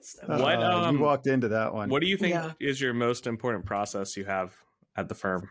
So- 0.00 0.26
What, 0.28 0.62
Uh, 0.62 0.84
um, 0.86 0.96
you 0.96 1.02
walked 1.02 1.26
into 1.26 1.48
that 1.48 1.74
one? 1.74 1.90
What 1.90 2.00
do 2.00 2.08
you 2.08 2.16
think 2.16 2.32
Yeah. 2.32 2.52
is 2.58 2.80
your 2.80 2.94
most 2.94 3.26
important 3.26 3.66
process 3.66 4.16
you 4.16 4.24
have 4.24 4.56
at 4.96 5.10
the 5.10 5.14
firm? 5.14 5.50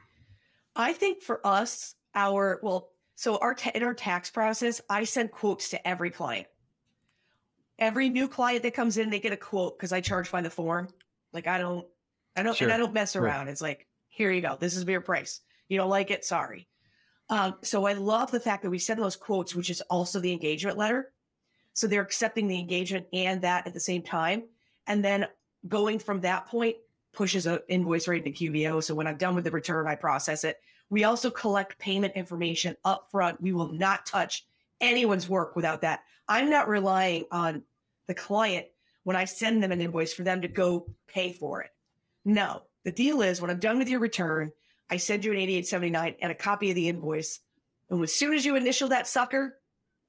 I 0.76 0.94
think 0.94 1.22
for 1.22 1.46
us, 1.46 1.94
our 2.16 2.60
well, 2.64 2.90
so 3.14 3.38
our 3.38 3.54
ta- 3.54 3.72
in 3.76 3.84
our 3.84 3.94
tax 3.94 4.32
process, 4.32 4.82
I 4.90 5.04
send 5.04 5.30
quotes 5.32 5.70
to 5.70 5.88
every 5.88 6.10
client. 6.10 6.48
Every 7.78 8.10
new 8.10 8.28
client 8.28 8.64
that 8.64 8.74
comes 8.74 8.98
in, 8.98 9.12
they 9.12 9.20
get 9.20 9.34
a 9.34 9.38
quote 9.38 9.78
because 9.78 9.92
I 9.94 10.02
charge 10.02 10.32
by 10.32 10.42
the 10.42 10.50
form. 10.50 10.88
Like 11.32 11.46
I 11.46 11.60
don't, 11.60 11.86
I 12.38 12.44
don't, 12.44 12.60
and 12.62 12.72
I 12.72 12.78
don't 12.78 12.94
mess 12.94 13.16
around. 13.16 13.48
It's 13.48 13.62
like, 13.62 13.88
here 14.10 14.32
you 14.32 14.42
go. 14.42 14.58
This 14.60 14.76
is 14.76 14.86
your 14.86 15.02
price. 15.02 15.42
You 15.70 15.78
don't 15.78 15.90
like 15.90 16.12
it? 16.12 16.24
Sorry. 16.24 16.68
Um, 17.30 17.56
so 17.62 17.86
I 17.86 17.94
love 17.94 18.32
the 18.32 18.40
fact 18.40 18.64
that 18.64 18.70
we 18.70 18.80
send 18.80 19.02
those 19.02 19.16
quotes, 19.16 19.54
which 19.56 19.70
is 19.70 19.82
also 19.90 20.20
the 20.20 20.32
engagement 20.32 20.78
letter. 20.78 21.12
So 21.74 21.88
they're 21.88 22.02
accepting 22.02 22.48
the 22.48 22.60
engagement 22.60 23.06
and 23.12 23.42
that 23.42 23.68
at 23.68 23.74
the 23.74 23.80
same 23.80 24.02
time. 24.02 24.44
And 24.88 25.04
then 25.04 25.28
going 25.68 26.00
from 26.00 26.22
that 26.22 26.48
point 26.48 26.78
pushes 27.14 27.46
an 27.46 27.60
invoice 27.68 28.08
right 28.08 28.26
into 28.26 28.52
QBO. 28.52 28.84
So 28.84 28.96
when 28.96 29.08
I'm 29.08 29.18
done 29.18 29.36
with 29.36 29.44
the 29.44 29.52
return, 29.52 29.88
I 29.88 29.96
process 29.96 30.44
it. 30.44 30.58
We 30.90 31.04
also 31.04 31.30
collect 31.30 31.78
payment 31.80 32.14
information 32.16 32.78
up 32.86 33.10
front. 33.12 33.42
We 33.42 33.52
will 33.52 33.74
not 33.74 34.06
touch 34.06 34.46
anyone's 34.80 35.28
work 35.28 35.56
without 35.56 35.82
that. 35.82 36.02
I'm 36.30 36.50
not 36.50 36.70
relying 36.70 37.26
on 37.32 37.64
the 38.08 38.14
client 38.14 38.68
when 39.04 39.16
I 39.16 39.26
send 39.26 39.62
them 39.62 39.72
an 39.72 39.82
invoice 39.82 40.14
for 40.14 40.24
them 40.24 40.42
to 40.42 40.48
go 40.48 40.88
pay 41.08 41.34
for 41.34 41.62
it. 41.62 41.72
No, 42.28 42.64
the 42.84 42.92
deal 42.92 43.22
is 43.22 43.40
when 43.42 43.50
I'm 43.50 43.60
done 43.60 43.78
with 43.80 43.88
your 43.88 44.02
return, 44.02 44.52
I 44.90 44.98
send 44.98 45.24
you 45.24 45.32
an 45.32 45.38
8879 45.38 46.16
and 46.22 46.32
a 46.32 46.36
copy 46.36 46.70
of 46.70 46.76
the 46.76 46.90
invoice. 46.90 47.40
And 47.90 48.04
as 48.04 48.14
soon 48.14 48.34
as 48.34 48.46
you 48.46 48.56
initial 48.58 48.90
that 48.90 49.08
sucker, 49.08 49.58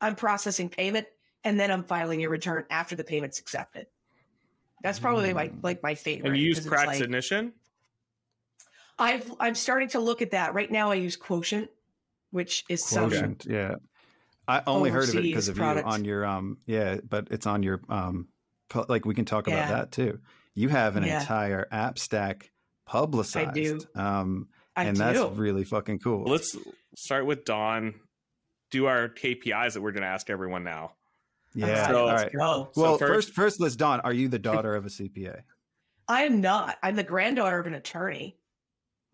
I'm 0.00 0.16
processing 0.16 0.68
payment 0.68 1.06
and 1.44 1.58
then 1.60 1.70
I'm 1.70 1.84
filing 1.84 2.18
your 2.20 2.30
return 2.30 2.64
after 2.70 2.96
the 2.96 3.04
payment's 3.04 3.38
accepted. 3.38 3.86
That's 4.82 4.98
probably 4.98 5.32
my 5.32 5.48
Mm. 5.48 5.62
like 5.62 5.82
my 5.82 5.94
favorite. 5.94 6.28
And 6.30 6.36
you 6.36 6.46
use 6.46 6.58
'cause 6.58 6.66
it's 6.66 6.74
Prax 6.74 6.86
like- 6.86 7.00
Ignition? 7.00 7.52
I've 8.98 9.32
I'm 9.38 9.54
starting 9.54 9.88
to 9.90 10.00
look 10.00 10.20
at 10.22 10.32
that 10.32 10.54
right 10.54 10.70
now. 10.70 10.90
I 10.90 10.94
use 10.96 11.16
Quotient, 11.16 11.70
which 12.30 12.64
is 12.68 12.84
some 12.84 13.10
Quotient, 13.10 13.46
yeah. 13.48 13.76
I 14.48 14.62
only 14.66 14.90
heard 14.90 15.08
of 15.08 15.14
it 15.14 15.22
because 15.22 15.48
of 15.48 15.56
product. 15.56 15.86
you 15.86 15.92
on 15.92 16.04
your 16.04 16.24
um 16.26 16.58
yeah, 16.66 16.96
but 17.08 17.28
it's 17.30 17.46
on 17.46 17.62
your 17.62 17.80
um 17.88 18.28
like 18.88 19.04
we 19.04 19.14
can 19.14 19.24
talk 19.24 19.46
about 19.46 19.68
that 19.68 19.92
too. 19.92 20.18
You 20.58 20.68
have 20.70 20.96
an 20.96 21.04
Yeah. 21.04 21.20
entire 21.20 21.66
app 21.70 21.98
stack 21.98 22.50
publicized. 22.86 23.54
do. 23.54 23.80
Um 23.94 24.48
I 24.76 24.84
and 24.84 24.96
do. 24.96 25.02
that's 25.02 25.36
really 25.36 25.64
fucking 25.64 25.98
cool. 26.00 26.24
Let's 26.24 26.56
start 26.96 27.26
with 27.26 27.44
Dawn. 27.44 27.94
Do 28.70 28.86
our 28.86 29.08
KPIs 29.08 29.74
that 29.74 29.80
we're 29.80 29.92
going 29.92 30.02
to 30.02 30.08
ask 30.08 30.28
everyone 30.30 30.62
now. 30.64 30.92
yeah. 31.54 31.88
So- 31.88 32.00
all 32.00 32.06
let's 32.06 32.22
right. 32.24 32.32
go. 32.32 32.68
So 32.74 32.82
Well, 32.82 32.98
first- 32.98 33.28
first, 33.28 33.34
first, 33.34 33.60
let's 33.60 33.76
Dawn. 33.76 34.00
Are 34.00 34.12
you 34.12 34.28
the 34.28 34.38
daughter 34.50 34.74
of 34.74 34.84
a 34.84 34.88
CPA? 34.90 35.42
I 36.06 36.22
am 36.24 36.40
not. 36.40 36.76
I'm 36.82 36.94
the 36.96 37.02
granddaughter 37.02 37.58
of 37.58 37.66
an 37.66 37.74
attorney. 37.74 38.36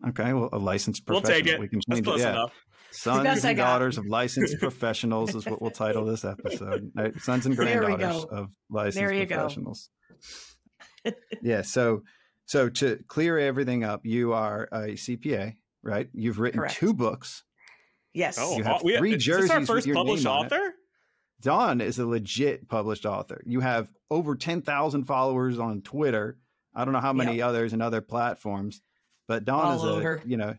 Okay, 0.07 0.33
well, 0.33 0.49
a 0.51 0.57
licensed 0.59 1.03
We'll 1.07 1.21
professional. 1.21 1.45
take 1.45 1.53
it. 1.55 1.59
We 1.59 1.67
can 1.69 1.79
That's 1.87 1.97
change 1.97 2.07
it. 2.07 2.09
close 2.09 2.19
Yeah. 2.21 2.31
enough. 2.31 2.53
Sons 2.91 3.45
and 3.45 3.57
daughters 3.57 3.97
of 3.97 4.05
licensed 4.05 4.57
professionals 4.59 5.35
is 5.35 5.45
what 5.45 5.61
we'll 5.61 5.71
title 5.71 6.05
this 6.05 6.23
episode. 6.25 6.91
Right? 6.95 7.17
Sons 7.21 7.45
and 7.45 7.55
granddaughters 7.55 8.23
of 8.25 8.49
licensed 8.69 8.97
There 8.97 9.13
you 9.13 9.25
go. 9.25 9.47
Professionals. 11.05 11.41
yeah. 11.43 11.61
So, 11.61 12.03
so 12.45 12.69
to 12.69 13.03
clear 13.07 13.37
everything 13.39 13.83
up, 13.83 14.05
you 14.05 14.33
are 14.33 14.67
a 14.71 14.89
CPA, 14.95 15.55
right? 15.83 16.09
You've 16.13 16.39
written 16.39 16.59
Correct. 16.59 16.75
two 16.75 16.93
books. 16.93 17.43
Yes. 18.13 18.37
Oh, 18.39 18.57
You 18.57 18.63
have 18.63 18.83
we, 18.83 18.97
three 18.97 19.13
is 19.15 19.25
this 19.25 19.33
our 19.33 19.41
jerseys 19.41 19.59
with 19.59 19.67
first 19.67 19.87
your 19.87 19.95
published 19.95 20.23
name 20.23 20.33
on 20.33 20.45
it. 20.45 20.51
author? 20.53 20.73
Dawn 21.41 21.81
is 21.81 21.99
a 21.99 22.05
legit 22.05 22.67
published 22.69 23.05
author. 23.05 23.41
You 23.45 23.59
have 23.59 23.89
over 24.09 24.35
10,000 24.35 25.03
followers 25.05 25.59
on 25.59 25.81
Twitter. 25.81 26.37
I 26.73 26.85
don't 26.85 26.93
know 26.93 27.01
how 27.01 27.13
many 27.13 27.41
others 27.41 27.73
and 27.73 27.81
other 27.81 28.01
platforms, 28.01 28.81
but 29.27 29.43
Dawn 29.45 29.65
All 29.65 29.75
is 29.77 29.83
a, 29.83 29.87
over. 29.87 30.21
you 30.25 30.37
know, 30.37 30.55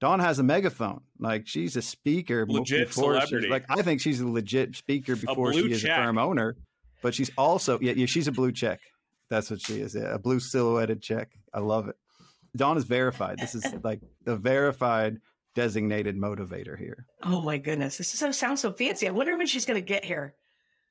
Dawn 0.00 0.20
has 0.20 0.38
a 0.38 0.42
megaphone. 0.42 1.00
Like 1.18 1.46
she's 1.46 1.76
a 1.76 1.82
speaker 1.82 2.44
Legit 2.46 2.88
before 2.88 3.14
she's- 3.14 3.28
celebrity. 3.28 3.48
Like 3.48 3.64
I 3.68 3.82
think 3.82 4.00
she's 4.00 4.20
a 4.20 4.26
legit 4.28 4.74
speaker 4.76 5.16
before 5.16 5.52
blue 5.52 5.68
she 5.68 5.72
is 5.72 5.82
check. 5.82 5.98
a 5.98 6.02
firm 6.04 6.18
owner, 6.18 6.56
but 7.02 7.14
she's 7.14 7.30
also, 7.38 7.78
yeah, 7.80 7.92
yeah, 7.92 8.06
she's 8.06 8.28
a 8.28 8.32
blue 8.32 8.52
check. 8.52 8.80
That's 9.30 9.50
what 9.50 9.60
she 9.60 9.80
is. 9.80 9.94
Yeah, 9.94 10.14
a 10.14 10.18
blue 10.18 10.40
silhouetted 10.40 11.02
check. 11.02 11.30
I 11.52 11.60
love 11.60 11.88
it. 11.88 11.96
Dawn 12.56 12.76
is 12.76 12.84
verified. 12.84 13.38
This 13.38 13.54
is 13.54 13.66
like 13.84 14.00
the 14.24 14.36
verified 14.36 15.18
designated 15.54 16.16
motivator 16.16 16.78
here. 16.78 17.06
oh 17.22 17.40
my 17.40 17.58
goodness. 17.58 17.96
This 17.98 18.12
is 18.12 18.20
so 18.20 18.30
sounds 18.32 18.60
so 18.60 18.72
fancy. 18.72 19.08
I 19.08 19.10
wonder 19.10 19.36
when 19.36 19.46
she's 19.46 19.64
gonna 19.66 19.80
get 19.80 20.04
here. 20.04 20.34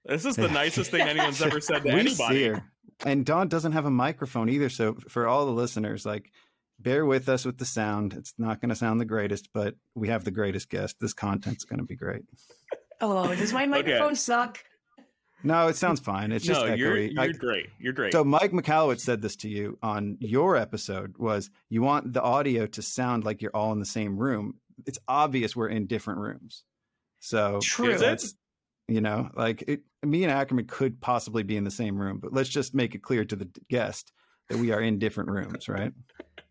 This 0.06 0.26
is 0.26 0.36
the 0.36 0.48
nicest 0.50 0.92
thing 0.92 1.02
anyone's 1.02 1.42
ever 1.42 1.60
said 1.60 1.84
to 1.84 1.94
we 1.96 2.08
see 2.10 2.24
anybody. 2.24 2.48
her. 2.48 2.64
And 3.06 3.26
Dawn 3.26 3.48
doesn't 3.48 3.72
have 3.74 3.86
a 3.86 3.92
microphone 3.92 4.50
either. 4.50 4.70
So 4.70 4.96
for 5.10 5.28
all 5.28 5.46
the 5.46 5.52
listeners, 5.52 6.06
like 6.06 6.32
bear 6.80 7.06
with 7.06 7.28
us 7.30 7.46
with 7.46 7.58
the 7.58 7.66
sound. 7.66 8.14
It's 8.14 8.34
not 8.38 8.62
going 8.62 8.70
to 8.70 8.76
sound 8.76 9.00
the 9.00 9.06
greatest, 9.06 9.50
but 9.54 9.76
we 9.96 10.10
have 10.10 10.24
the 10.24 10.32
greatest 10.32 10.70
guest. 10.70 10.98
This 11.00 11.14
content's 11.14 11.64
going 11.64 11.80
to 11.80 11.86
be 11.86 11.96
great. 11.96 12.24
Oh, 13.02 13.34
does 13.36 13.54
my 13.54 13.66
microphone 13.78 14.16
suck? 14.16 14.64
No, 15.46 15.68
it 15.68 15.76
sounds 15.76 16.00
fine. 16.00 16.32
It's 16.32 16.46
just 16.46 16.62
no, 16.66 16.74
you're 16.74 16.98
you're 16.98 17.22
I- 17.22 17.28
great. 17.32 17.68
You're 17.80 17.94
great. 17.94 18.14
so 18.14 18.24
Mike 18.24 18.52
Michalowicz 18.52 19.00
said 19.02 19.22
this 19.22 19.36
to 19.38 19.50
you 19.50 19.78
on 19.82 20.18
your 20.20 20.56
episode 20.58 21.16
was 21.18 21.50
you 21.70 21.82
want 21.82 22.14
the 22.14 22.22
audio 22.22 22.66
to 22.68 22.82
sound 22.82 23.24
like 23.24 23.42
you're 23.42 23.56
all 23.56 23.72
in 23.72 23.80
the 23.80 23.86
same 23.86 24.18
room. 24.18 24.56
It's 24.86 25.00
obvious 25.08 25.56
we're 25.56 25.70
in 25.70 25.88
different 25.88 26.20
rooms. 26.20 26.64
So 27.20 27.60
True. 27.62 27.92
Is 27.92 28.02
it? 28.02 28.06
that's 28.06 28.36
you 28.88 29.02
know 29.02 29.30
like 29.36 29.64
it, 29.68 29.82
me 30.04 30.24
and 30.24 30.32
ackerman 30.32 30.66
could 30.68 31.02
possibly 31.02 31.42
be 31.44 31.58
in 31.58 31.64
the 31.64 31.72
same 31.72 31.98
room 31.98 32.20
but 32.22 32.32
let's 32.32 32.50
just 32.50 32.76
make 32.76 32.94
it 32.94 33.02
clear 33.02 33.26
to 33.26 33.36
the 33.36 33.50
guest 33.68 34.12
that 34.48 34.60
we 34.60 34.72
are 34.72 34.80
in 34.80 35.00
different 35.00 35.30
rooms 35.32 35.68
right 35.68 35.92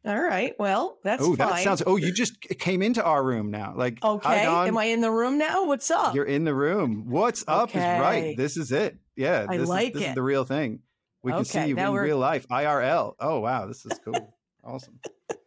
All 0.06 0.20
right. 0.20 0.54
Well, 0.58 0.98
that's 1.02 1.22
oh 1.22 1.34
fine. 1.34 1.48
that 1.48 1.64
sounds 1.64 1.82
oh 1.86 1.96
you 1.96 2.12
just 2.12 2.40
came 2.40 2.82
into 2.82 3.02
our 3.02 3.24
room 3.24 3.50
now 3.50 3.72
like 3.74 4.04
okay. 4.04 4.44
Dawn. 4.44 4.68
Am 4.68 4.76
I 4.76 4.84
in 4.86 5.00
the 5.00 5.10
room 5.10 5.38
now? 5.38 5.64
What's 5.64 5.90
up? 5.90 6.14
you're 6.14 6.24
in 6.24 6.44
the 6.44 6.54
room 6.54 7.04
what's 7.08 7.44
up 7.48 7.70
is 7.70 7.76
right 7.76 8.36
this 8.36 8.56
is 8.56 8.70
it 8.72 8.96
yeah 9.16 9.46
I 9.48 9.56
this, 9.56 9.68
like 9.68 9.88
is, 9.88 10.00
this 10.00 10.08
is 10.10 10.14
the 10.14 10.22
real 10.22 10.44
thing 10.44 10.80
we 11.22 11.32
can 11.32 11.44
see 11.44 11.66
you 11.66 11.76
in 11.76 11.92
we're- 11.92 12.04
real 12.06 12.18
life 12.18 12.46
irl 12.48 13.14
oh 13.18 13.40
wow 13.40 13.66
this 13.66 13.84
is 13.86 13.98
cool 14.04 14.34
awesome 14.62 15.00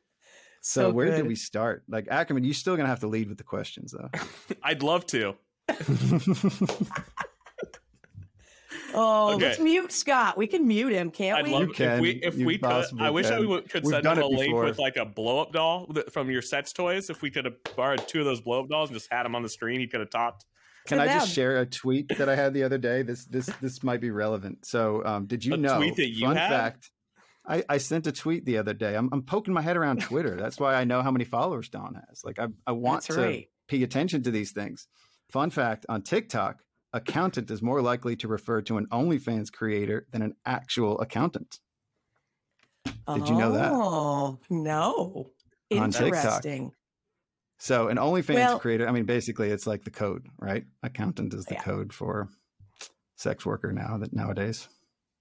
so, 0.61 0.89
where 0.89 1.11
do 1.11 1.17
good. 1.17 1.27
we 1.27 1.35
start 1.35 1.83
like 1.87 2.07
ackerman 2.09 2.43
you're 2.43 2.53
still 2.53 2.75
gonna 2.75 2.89
have 2.89 3.01
to 3.01 3.07
lead 3.07 3.29
with 3.29 3.37
the 3.37 3.43
questions 3.43 3.93
though 3.97 4.09
I'd 4.63 4.83
love 4.83 5.05
to. 5.07 5.35
Oh, 8.93 9.33
Okay. 9.35 9.45
let's 9.47 9.59
mute 9.59 9.91
Scott. 9.91 10.37
We 10.37 10.47
can 10.47 10.67
mute 10.67 10.93
him, 10.93 11.11
can't 11.11 11.39
I'd 11.39 11.43
we? 11.45 11.51
love 11.51 11.61
You 11.63 11.73
can. 11.73 11.91
if 11.95 12.01
we 12.01 12.09
if 12.11 12.37
You 12.37 12.45
we 12.45 12.57
could. 12.57 12.85
I 12.99 13.09
wish 13.09 13.25
I 13.27 13.39
would, 13.39 13.69
could 13.69 13.83
We've 13.83 13.91
send 13.91 14.03
done 14.03 14.17
him 14.17 14.23
a 14.23 14.27
link 14.27 14.45
before. 14.45 14.63
with 14.65 14.79
like 14.79 14.95
a 14.97 15.05
blow 15.05 15.39
up 15.41 15.51
doll 15.51 15.91
from 16.11 16.29
your 16.29 16.41
sets 16.41 16.71
toys. 16.73 17.09
If 17.09 17.21
we 17.21 17.29
could 17.29 17.45
have 17.45 17.55
borrowed 17.75 18.07
two 18.07 18.19
of 18.19 18.25
those 18.25 18.41
blow 18.41 18.61
up 18.63 18.69
dolls 18.69 18.89
and 18.89 18.97
just 18.97 19.11
had 19.11 19.25
him 19.25 19.35
on 19.35 19.43
the 19.43 19.49
screen, 19.49 19.79
he 19.79 19.87
could 19.87 19.99
have 19.99 20.09
talked. 20.09 20.45
Can 20.87 20.99
To 20.99 21.03
I 21.03 21.07
just 21.07 21.33
share 21.33 21.57
a 21.57 21.65
tweet 21.65 22.07
that 22.17 22.29
I 22.29 22.35
had 22.35 22.53
the 22.53 22.63
other 22.63 22.77
day? 22.77 23.01
This 23.01 23.25
this 23.25 23.47
this 23.61 23.83
might 23.83 23.99
be 23.99 24.09
relevant. 24.09 24.65
So, 24.65 25.03
um, 25.05 25.25
did 25.25 25.43
you 25.43 25.53
A 25.55 25.57
know? 25.57 25.77
tweet 25.77 25.97
that 25.97 26.09
you 26.09 26.25
fun 26.27 26.37
had? 26.37 26.49
fact. 26.49 26.91
I, 27.49 27.63
I 27.69 27.77
sent 27.77 28.07
a 28.07 28.11
tweet 28.11 28.45
the 28.45 28.57
other 28.57 28.73
day. 28.73 28.95
I'm, 28.95 29.07
I'm 29.13 29.21
poking 29.21 29.53
my 29.53 29.61
head 29.61 29.77
around 29.77 30.01
Twitter. 30.01 30.35
That's 30.35 30.59
why 30.59 30.75
I 30.75 30.83
know 30.83 31.01
how 31.01 31.11
many 31.11 31.23
followers 31.23 31.69
Dawn 31.69 31.95
has. 32.09 32.21
Like 32.25 32.39
I, 32.39 32.47
I 32.65 32.73
want 32.73 33.03
That's 33.03 33.15
to 33.17 33.21
right. 33.21 33.47
pay 33.69 33.83
attention 33.83 34.23
to 34.23 34.31
these 34.31 34.51
things. 34.51 34.87
Fun 35.29 35.49
fact 35.49 35.85
on 35.87 36.01
TikTok, 36.01 36.57
accountant 36.93 37.51
is 37.51 37.61
more 37.61 37.81
likely 37.81 38.15
to 38.17 38.27
refer 38.27 38.61
to 38.63 38.77
an 38.77 38.87
OnlyFans 38.87 39.51
creator 39.51 40.07
than 40.11 40.21
an 40.21 40.35
actual 40.45 40.99
accountant. 40.99 41.59
Did 42.85 43.27
you 43.27 43.35
know 43.35 43.51
that? 43.53 43.71
Oh 43.73 44.39
no. 44.49 45.31
Interesting. 45.69 46.71
So 47.59 47.87
an 47.87 47.97
OnlyFans 47.97 48.35
Well- 48.35 48.59
creator, 48.59 48.87
I 48.87 48.91
mean, 48.91 49.05
basically 49.05 49.49
it's 49.49 49.67
like 49.67 49.83
the 49.83 49.91
code, 49.91 50.27
right? 50.39 50.65
Accountant 50.83 51.33
is 51.33 51.45
the 51.45 51.55
Yeah. 51.55 51.63
code 51.63 51.91
for 51.93 52.29
sex 53.15 53.45
worker 53.45 53.71
now 53.71 53.97
that 53.97 54.13
nowadays. 54.13 54.67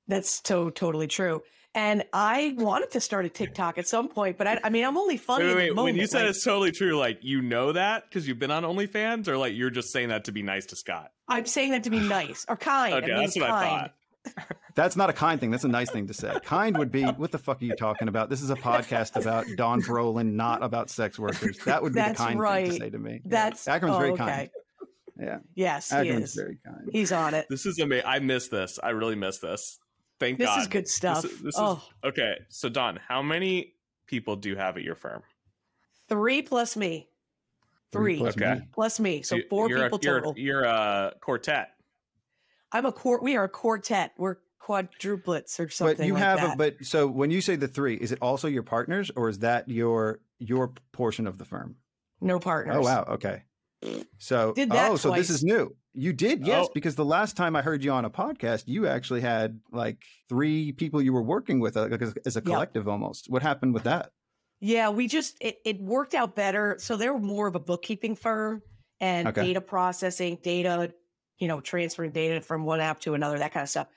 That's 0.06 0.40
so 0.46 0.70
totally 0.70 1.06
true. 1.08 1.42
And 1.76 2.04
I 2.14 2.54
wanted 2.56 2.90
to 2.92 3.00
start 3.00 3.26
a 3.26 3.28
TikTok 3.28 3.76
at 3.76 3.86
some 3.86 4.08
point, 4.08 4.38
but 4.38 4.46
I, 4.46 4.58
I 4.64 4.70
mean, 4.70 4.82
I'm 4.82 4.96
only 4.96 5.18
funny 5.18 5.44
Wait, 5.44 5.50
in 5.50 5.56
wait, 5.56 5.62
the 5.64 5.68
wait. 5.68 5.76
moment. 5.76 5.94
When 5.94 6.00
you 6.00 6.06
said 6.06 6.22
like, 6.22 6.30
it's 6.30 6.42
totally 6.42 6.72
true, 6.72 6.96
like 6.96 7.18
you 7.20 7.42
know 7.42 7.72
that 7.72 8.04
because 8.08 8.26
you've 8.26 8.38
been 8.38 8.50
on 8.50 8.62
OnlyFans, 8.62 9.28
or 9.28 9.36
like 9.36 9.54
you're 9.54 9.68
just 9.68 9.92
saying 9.92 10.08
that 10.08 10.24
to 10.24 10.32
be 10.32 10.42
nice 10.42 10.64
to 10.66 10.76
Scott. 10.76 11.12
I'm 11.28 11.44
saying 11.44 11.72
that 11.72 11.84
to 11.84 11.90
be 11.90 12.00
nice 12.00 12.46
or 12.48 12.56
kind. 12.56 12.94
Okay, 12.94 13.04
I 13.04 13.14
mean, 13.14 13.24
that's 13.24 13.38
what 13.38 13.50
kind. 13.50 13.64
I 13.64 13.78
thought. 13.78 14.56
That's 14.74 14.96
not 14.96 15.10
a 15.10 15.12
kind 15.12 15.38
thing. 15.38 15.50
That's 15.50 15.64
a 15.64 15.68
nice 15.68 15.90
thing 15.90 16.06
to 16.08 16.14
say. 16.14 16.34
Kind 16.44 16.76
would 16.78 16.90
be, 16.90 17.04
what 17.04 17.30
the 17.30 17.38
fuck 17.38 17.62
are 17.62 17.64
you 17.64 17.76
talking 17.76 18.08
about? 18.08 18.28
This 18.28 18.42
is 18.42 18.50
a 18.50 18.56
podcast 18.56 19.20
about 19.20 19.46
Dawn 19.56 19.80
Brolin, 19.80 20.32
not 20.32 20.62
about 20.62 20.90
sex 20.90 21.18
workers. 21.18 21.58
That 21.64 21.82
would 21.82 21.92
be 21.92 22.00
That's 22.00 22.18
the 22.18 22.24
kind 22.24 22.40
thing 22.40 22.70
to 22.70 22.76
say 22.76 22.90
to 22.90 22.98
me. 22.98 23.20
That's 23.24 23.68
Ackerman's 23.68 23.96
oh, 23.96 24.00
very 24.00 24.12
okay. 24.12 24.24
kind. 24.24 24.50
Yeah. 25.18 25.38
Yes, 25.54 25.90
he 25.90 26.08
is. 26.08 26.34
very 26.34 26.58
kind. 26.64 26.88
He's 26.92 27.12
on 27.12 27.34
it. 27.34 27.46
This 27.48 27.66
is 27.66 27.78
amazing. 27.78 28.06
I 28.06 28.18
miss 28.18 28.48
this. 28.48 28.78
I 28.82 28.90
really 28.90 29.14
miss 29.14 29.38
this. 29.38 29.78
Thank 30.18 30.38
This 30.38 30.46
God. 30.46 30.56
This 30.56 30.62
is 30.62 30.68
good 30.68 30.88
stuff. 30.88 31.22
This 31.22 31.32
is, 31.32 31.38
this 31.40 31.54
is- 31.54 31.60
oh, 31.60 31.82
okay. 32.04 32.38
So 32.48 32.68
Dawn, 32.68 32.98
how 33.06 33.22
many 33.22 33.74
people 34.06 34.36
do 34.36 34.48
you 34.48 34.56
have 34.56 34.76
at 34.76 34.82
your 34.82 34.94
firm? 34.94 35.22
three 36.08 36.40
plus 36.40 36.76
me. 36.76 37.08
Three, 37.90 38.18
plus 38.18 38.36
Okay. 38.36 38.60
me. 38.60 38.68
plus 38.72 39.00
me. 39.00 39.22
So 39.22 39.36
You- 39.36 39.44
four 39.50 39.68
you're 39.68 39.82
people 39.82 39.98
a, 39.98 40.02
you're, 40.02 40.20
total. 40.20 40.34
You're 40.38 40.64
a 40.64 41.14
quartet. 41.20 41.70
I'm 42.72 42.86
a 42.86 42.92
quart. 42.92 43.22
We 43.22 43.36
are 43.36 43.44
a 43.44 43.48
quartet. 43.48 44.12
We're 44.16 44.36
quadruplets 44.60 45.60
or 45.60 45.68
something. 45.68 45.96
But 45.96 46.06
you 46.06 46.14
like 46.14 46.22
have, 46.22 46.40
that. 46.40 46.54
a, 46.54 46.56
but 46.56 46.84
so 46.84 47.06
when 47.06 47.30
you 47.30 47.40
say 47.40 47.56
the 47.56 47.68
three, 47.68 47.94
is 47.94 48.12
it 48.12 48.18
also 48.20 48.48
your 48.48 48.62
partners 48.64 49.10
or 49.14 49.28
is 49.28 49.38
that 49.40 49.68
your 49.68 50.20
your 50.38 50.72
portion 50.92 51.26
of 51.26 51.38
the 51.38 51.44
firm? 51.44 51.76
no 52.20 52.34
oh, 52.36 52.40
partners. 52.40 52.76
Oh 52.76 52.80
wow, 52.82 53.04
okay. 53.10 53.42
So 54.18 54.52
Did 54.54 54.70
that 54.70 54.90
oh, 54.90 54.96
so 54.96 55.12
this 55.12 55.30
is 55.30 55.44
new. 55.44 55.74
You 55.98 56.12
did, 56.12 56.46
yes, 56.46 56.66
Oh. 56.68 56.70
because 56.74 56.94
the 56.94 57.04
last 57.06 57.36
time 57.36 57.56
I 57.56 57.62
heard 57.62 57.82
you 57.82 57.90
on 57.90 58.04
a 58.04 58.10
podcast, 58.10 58.64
you 58.66 58.86
actually 58.86 59.22
had 59.22 59.58
like 59.72 60.04
three 60.28 60.72
people 60.72 61.00
you 61.00 61.12
were 61.12 61.22
working 61.22 61.58
with 61.58 61.76
uh, 61.76 61.88
like, 61.88 62.02
as, 62.02 62.14
as 62.26 62.36
a 62.36 62.42
collective 62.42 62.86
almost. 62.86 63.30
What 63.30 63.40
happened 63.42 63.72
with 63.72 63.84
that? 63.84 64.10
Yeah, 64.60 64.90
we 64.90 65.08
just 65.08 65.36
it, 65.40 65.56
it 65.64 65.80
worked 65.80 66.14
out 66.14 66.36
better. 66.36 66.76
So 66.78 66.96
they're 66.96 67.18
more 67.18 67.46
of 67.46 67.54
a 67.56 67.60
bookkeeping 67.60 68.14
firm 68.14 68.62
and 69.00 69.28
Okay. 69.28 69.42
data 69.46 69.60
processing, 69.62 70.38
data, 70.42 70.92
you 71.38 71.48
know, 71.48 71.60
transferring 71.60 72.10
data 72.12 72.40
from 72.42 72.64
one 72.64 72.80
app 72.80 73.00
to 73.00 73.14
another, 73.14 73.38
that 73.38 73.52
kind 73.52 73.62
of 73.62 73.68
stuff. 73.70 73.88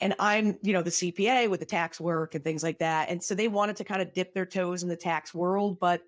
And 0.00 0.14
I'm, 0.18 0.58
you 0.62 0.72
know, 0.72 0.82
the 0.82 0.90
CPA 0.90 1.48
with 1.50 1.60
the 1.60 1.66
tax 1.66 2.00
work 2.00 2.34
and 2.34 2.42
things 2.42 2.62
like 2.62 2.78
that. 2.78 3.08
And 3.10 3.22
so 3.22 3.34
they 3.34 3.48
wanted 3.48 3.76
to 3.76 3.84
kind 3.84 4.00
of 4.02 4.12
dip 4.14 4.32
their 4.34 4.46
toes 4.46 4.82
in 4.82 4.88
the 4.88 4.96
tax 4.96 5.32
world, 5.34 5.78
but 5.80 6.02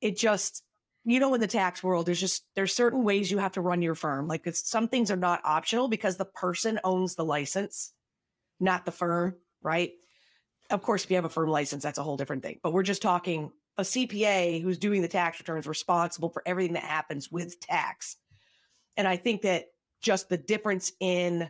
it 0.00 0.16
just, 0.16 0.62
you 1.04 1.18
know, 1.18 1.34
in 1.34 1.40
the 1.40 1.46
tax 1.46 1.82
world, 1.82 2.06
there's 2.06 2.20
just 2.20 2.44
there's 2.54 2.74
certain 2.74 3.02
ways 3.02 3.30
you 3.30 3.38
have 3.38 3.52
to 3.52 3.60
run 3.60 3.82
your 3.82 3.94
firm. 3.94 4.28
Like 4.28 4.46
some 4.54 4.88
things 4.88 5.10
are 5.10 5.16
not 5.16 5.40
optional 5.44 5.88
because 5.88 6.16
the 6.16 6.24
person 6.24 6.78
owns 6.84 7.14
the 7.14 7.24
license, 7.24 7.92
not 8.60 8.84
the 8.84 8.92
firm, 8.92 9.34
right? 9.62 9.92
Of 10.70 10.82
course, 10.82 11.04
if 11.04 11.10
you 11.10 11.16
have 11.16 11.24
a 11.24 11.30
firm 11.30 11.50
license, 11.50 11.82
that's 11.82 11.98
a 11.98 12.02
whole 12.02 12.16
different 12.16 12.42
thing. 12.42 12.60
But 12.62 12.72
we're 12.72 12.84
just 12.84 13.02
talking 13.02 13.50
a 13.78 13.82
CPA 13.82 14.62
who's 14.62 14.78
doing 14.78 15.02
the 15.02 15.08
tax 15.08 15.40
returns 15.40 15.66
responsible 15.66 16.28
for 16.28 16.42
everything 16.46 16.74
that 16.74 16.84
happens 16.84 17.32
with 17.32 17.58
tax. 17.60 18.16
And 18.96 19.08
I 19.08 19.16
think 19.16 19.42
that 19.42 19.66
just 20.00 20.28
the 20.28 20.36
difference 20.36 20.92
in 21.00 21.48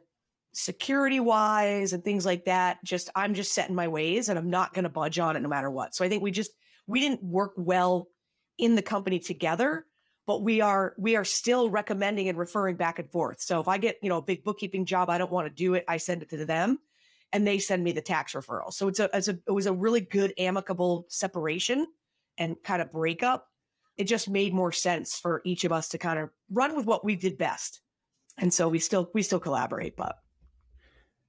security 0.55 1.21
wise 1.21 1.93
and 1.93 2.05
things 2.05 2.25
like 2.25 2.47
that, 2.47 2.83
just 2.85 3.11
I'm 3.15 3.35
just 3.35 3.53
set 3.53 3.69
in 3.69 3.75
my 3.75 3.89
ways 3.89 4.29
and 4.29 4.39
I'm 4.39 4.51
not 4.51 4.73
going 4.73 4.85
to 4.85 4.89
budge 4.89 5.19
on 5.19 5.37
it 5.37 5.41
no 5.41 5.49
matter 5.49 5.71
what. 5.71 5.95
So 5.95 6.05
I 6.05 6.09
think 6.09 6.23
we 6.23 6.31
just 6.31 6.53
we 6.87 7.01
didn't 7.01 7.23
work 7.23 7.53
well 7.57 8.09
in 8.59 8.75
the 8.75 8.83
company 8.83 9.19
together, 9.19 9.87
but 10.27 10.43
we 10.43 10.61
are 10.61 10.95
we 10.99 11.17
are 11.17 11.25
still 11.25 11.71
recommending 11.71 12.29
and 12.29 12.39
referring 12.39 12.77
back 12.77 12.99
and 12.99 13.11
forth. 13.11 13.41
So 13.41 13.61
if 13.61 13.69
I 13.69 13.79
get, 13.79 13.99
you 14.03 14.09
know, 14.09 14.19
a 14.19 14.23
big 14.23 14.45
bookkeeping 14.45 14.87
job, 14.87 15.11
I 15.11 15.19
don't 15.19 15.33
want 15.33 15.49
to 15.49 15.55
do 15.55 15.75
it, 15.75 15.85
I 15.89 15.97
send 15.97 16.23
it 16.23 16.31
to 16.31 16.45
them 16.45 16.79
and 17.33 17.47
they 17.47 17.59
send 17.59 17.83
me 17.83 17.93
the 17.93 18.03
tax 18.03 18.35
referral. 18.35 18.73
So 18.73 18.89
it's 18.89 19.01
a, 19.01 19.09
it's 19.13 19.29
a 19.29 19.39
it 19.47 19.53
was 19.53 19.67
a 19.67 19.73
really 19.73 20.01
good 20.01 20.33
amicable 20.39 21.07
separation 21.09 21.87
and 22.39 22.57
kind 22.63 22.83
of 22.83 22.93
breakup. 22.93 23.49
It 23.97 24.05
just 24.05 24.29
made 24.29 24.55
more 24.55 24.73
sense 24.73 25.19
for 25.21 25.43
each 25.45 25.65
of 25.65 25.73
us 25.73 25.89
to 25.89 25.99
kind 25.99 26.19
of 26.19 26.31
run 26.51 26.77
with 26.77 26.87
what 26.87 27.05
we 27.05 27.17
did 27.17 27.37
best. 27.39 27.81
And 28.39 28.53
so 28.53 28.69
we 28.69 28.79
still 28.79 29.11
we 29.15 29.23
still 29.23 29.41
collaborate, 29.41 29.97
but 29.97 30.17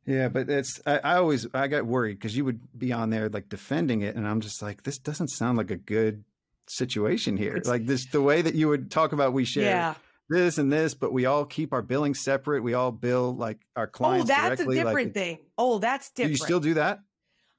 yeah, 0.05 0.27
but 0.27 0.49
it's 0.49 0.81
I, 0.86 0.99
I 0.99 1.15
always 1.15 1.47
I 1.53 1.67
got 1.67 1.86
worried 1.86 2.15
because 2.19 2.36
you 2.36 2.45
would 2.45 2.62
be 2.77 2.91
on 2.91 3.09
there 3.09 3.29
like 3.29 3.49
defending 3.49 4.01
it, 4.01 4.15
and 4.15 4.27
I'm 4.27 4.41
just 4.41 4.62
like, 4.62 4.83
this 4.83 4.97
doesn't 4.97 5.29
sound 5.29 5.57
like 5.57 5.71
a 5.71 5.77
good 5.77 6.23
situation 6.67 7.38
here. 7.38 7.56
It's- 7.56 7.67
like 7.67 7.86
this, 7.86 8.06
the 8.06 8.21
way 8.21 8.41
that 8.41 8.56
you 8.56 8.67
would 8.69 8.89
talk 8.91 9.12
about 9.13 9.34
we 9.34 9.45
share 9.45 9.63
yeah. 9.65 9.93
this 10.30 10.58
and 10.58 10.71
this, 10.71 10.93
but 10.93 11.12
we 11.13 11.26
all 11.26 11.45
keep 11.45 11.73
our 11.73 11.82
billing 11.82 12.13
separate. 12.13 12.63
We 12.63 12.73
all 12.73 12.91
bill 12.91 13.36
like 13.36 13.60
our 13.76 13.88
clients. 13.88 14.30
Oh, 14.30 14.34
clients 14.34 14.60
that's 14.60 14.69
a 14.69 14.73
different 14.73 15.08
like, 15.08 15.13
thing. 15.13 15.38
Oh, 15.58 15.80
that's 15.80 16.10
do 16.12 16.23
different. 16.23 16.39
you 16.39 16.45
still 16.45 16.60
do 16.60 16.73
that? 16.76 16.99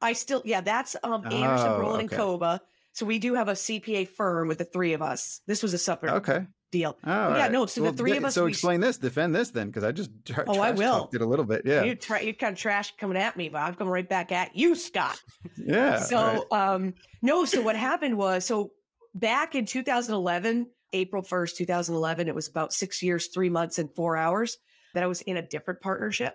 I 0.01 0.12
still, 0.12 0.43
yeah, 0.45 0.61
that's 0.61 0.97
um 1.03 1.25
Anderson, 1.27 1.69
Oh, 1.69 1.79
Rowland, 1.81 2.05
okay. 2.05 2.17
and 2.17 2.23
Koba. 2.23 2.61
So 2.93 3.07
we 3.07 3.19
do 3.19 3.35
have 3.35 3.49
a 3.49 3.53
CPA 3.55 4.07
firm 4.09 4.47
with 4.49 4.59
the 4.59 4.64
three 4.64 4.93
of 4.93 5.03
us. 5.03 5.40
This 5.47 5.62
was 5.62 5.75
a 5.75 5.79
separate 5.79 6.12
Okay. 6.12 6.47
deal. 6.71 6.97
Oh, 7.05 7.11
yeah, 7.11 7.38
right. 7.38 7.51
no, 7.53 7.67
so 7.67 7.83
the 7.83 7.93
three 7.93 8.17
of 8.17 8.25
us, 8.25 8.35
So 8.35 8.45
we- 8.45 8.51
explain 8.51 8.81
this, 8.81 8.99
defend 8.99 9.35
this, 9.35 9.51
then, 9.51 9.67
because 9.67 9.83
I 9.83 9.90
just 9.90 10.11
tra- 10.25 10.45
Oh, 10.47 10.61
I 10.61 10.71
will. 10.71 11.11
it 11.12 11.21
a 11.21 11.27
little 11.27 11.45
bit. 11.45 11.62
Yeah, 11.64 11.83
You 11.83 11.97
try, 11.97 12.21
you 12.21 12.35
kind 12.35 12.53
of 12.53 12.59
trash 12.59 12.95
coming 12.97 13.17
at 13.17 13.37
me, 13.37 13.49
but 13.49 13.59
I'm 13.62 13.75
coming 13.75 13.93
right 13.93 14.09
back 14.09 14.31
at 14.31 14.55
you, 14.57 14.75
Scott. 14.77 15.21
yeah. 15.57 15.99
so 16.01 16.45
right. 16.53 16.73
um 16.73 16.95
no 17.23 17.45
so 17.45 17.62
what 17.62 17.75
happened 17.77 18.17
was 18.17 18.45
so 18.45 18.71
back 19.14 19.55
in 19.55 19.64
2011 19.64 20.66
april 20.92 21.22
1st 21.22 21.57
2011 21.57 22.29
it 22.29 22.35
was 22.35 22.48
about 22.48 22.72
six 22.72 23.03
years 23.03 23.29
three 23.29 23.48
months 23.48 23.79
and 23.79 23.94
four 23.94 24.16
hours 24.16 24.59
that 24.92 25.03
i 25.03 25.07
was 25.07 25.20
in 25.22 25.37
a 25.37 25.42
different 25.42 25.81
partnership 25.81 26.35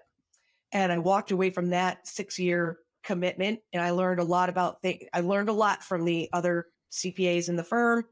and 0.72 0.92
i 0.92 0.98
walked 0.98 1.32
away 1.32 1.50
from 1.50 1.70
that 1.70 2.08
six 2.08 2.40
year 2.40 2.80
commitment 3.04 3.60
and 3.74 3.82
i 3.82 3.92
learned 3.92 4.20
a 4.20 4.24
lot 4.24 4.50
about 4.50 4.82
things 4.82 5.04
i 5.14 5.20
learned 5.20 5.50
a 5.50 5.54
lot 5.54 5.84
from 5.84 6.06
the 6.06 6.30
other 6.34 6.68
cpas 6.92 7.50
in 7.50 7.56
the 7.56 7.64
firm 7.64 8.04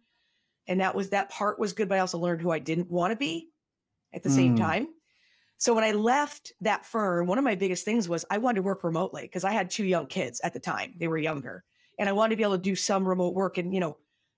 and 0.67 0.81
that 0.81 0.95
was 0.95 1.09
that 1.09 1.29
part 1.29 1.59
was 1.59 1.73
good 1.73 1.87
but 1.87 1.95
i 1.95 1.99
also 1.99 2.17
learned 2.19 2.41
who 2.41 2.51
i 2.51 2.59
didn't 2.59 2.91
want 2.91 3.11
to 3.11 3.17
be 3.17 3.49
at 4.13 4.23
the 4.23 4.29
same 4.29 4.53
Mm. 4.53 4.57
time 4.57 4.87
so 5.57 5.73
when 5.73 5.83
i 5.83 5.91
left 5.91 6.51
that 6.61 6.85
firm 6.85 7.25
one 7.27 7.37
of 7.37 7.43
my 7.43 7.55
biggest 7.55 7.85
things 7.85 8.07
was 8.07 8.25
i 8.29 8.37
wanted 8.37 8.57
to 8.57 8.63
work 8.63 8.83
remotely 8.83 9.23
because 9.23 9.43
i 9.43 9.51
had 9.51 9.69
two 9.69 9.85
young 9.85 10.07
kids 10.07 10.41
at 10.43 10.53
the 10.53 10.59
time 10.59 10.93
they 10.97 11.07
were 11.07 11.17
younger 11.17 11.63
and 11.99 12.07
I 12.07 12.11
wanted 12.11 12.31
to 12.31 12.37
be 12.37 12.43
able 12.43 12.57
to 12.57 12.61
do 12.61 12.75
some 12.75 13.07
remote 13.07 13.33
work. 13.33 13.57
And 13.57 13.73
you 13.73 13.79
know, 13.79 13.97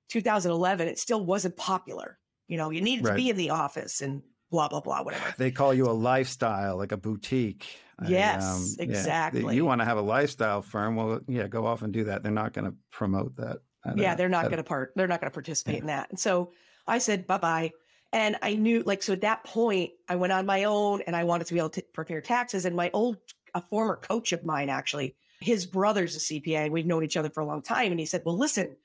2011, 0.10 0.88
it 0.88 1.00
still 1.00 1.24
wasn't 1.26 1.56
popular. 1.58 2.17
You 2.48 2.58
know, 2.58 2.69
you 2.72 2.82
needed 2.82 3.06
to 3.06 3.13
be 3.13 3.30
in 3.30 3.38
the 3.38 3.52
office 3.52 4.02
and 4.02 4.22
blah 4.52 4.67
blah 4.67 4.82
blah, 4.82 5.04
whatever. 5.04 5.34
they 5.38 5.52
call 5.52 5.74
you 5.74 5.86
a 5.88 5.91
lifestyle, 5.93 6.78
like 6.78 6.91
a 6.91 6.98
boutique. 6.98 7.65
I, 8.00 8.06
um, 8.06 8.12
Yes, 8.12 8.76
yeah. 8.78 8.84
exactly. 8.86 9.56
You 9.56 9.65
want 9.65 9.82
to 9.82 9.86
have 9.86 9.98
a 9.98 10.02
lifestyle 10.02 10.62
firm? 10.62 10.95
Well, 10.95 11.19
yeah, 11.28 11.48
go 11.48 11.65
off 11.65 11.82
and 11.82 11.93
do 11.93 12.06
that. 12.06 12.24
They're 12.24 12.32
not 12.32 12.54
going 12.54 12.65
to 12.65 12.76
promote 12.91 13.36
that. 13.38 13.58
yeah, 13.95 14.13
a- 14.13 14.17
they're 14.17 14.30
not 14.30 14.45
going 14.45 14.58
to 14.58 14.63
part. 14.63 14.93
They're 14.95 15.08
not 15.08 15.19
going 15.22 15.30
to 15.30 15.34
participate 15.34 15.82
in 15.82 15.88
that. 15.88 16.10
And 16.10 16.19
so 16.19 16.52
I 16.88 16.98
said 17.00 17.28
bye 17.28 17.38
bye. 17.38 17.72
And 18.12 18.38
I 18.41 18.56
knew, 18.56 18.82
like, 18.82 19.04
so 19.04 19.13
at 19.13 19.22
that 19.22 19.43
point, 19.43 19.91
I 20.08 20.15
went 20.15 20.34
on 20.34 20.48
my 20.48 20.63
own, 20.63 21.02
and 21.06 21.15
I 21.15 21.26
wanted 21.26 21.45
to 21.45 21.54
be 21.54 21.60
able 21.60 21.69
to 21.69 21.84
prepare 21.93 22.22
taxes. 22.22 22.65
And 22.65 22.76
my 22.76 22.89
old, 22.91 23.17
a 23.54 23.62
former 23.69 23.98
coach 23.98 24.32
of 24.34 24.43
mine, 24.43 24.67
actually, 24.69 25.15
his 25.41 25.67
brother's 25.67 26.15
a 26.15 26.19
CPA, 26.19 26.63
and 26.63 26.74
we've 26.74 26.88
known 26.88 27.04
each 27.04 27.17
other 27.17 27.30
for 27.30 27.41
a 27.41 27.45
long 27.45 27.62
time. 27.62 27.91
And 27.91 28.00
he 28.00 28.08
said, 28.08 28.24
"Well, 28.26 28.36
listen, 28.36 28.76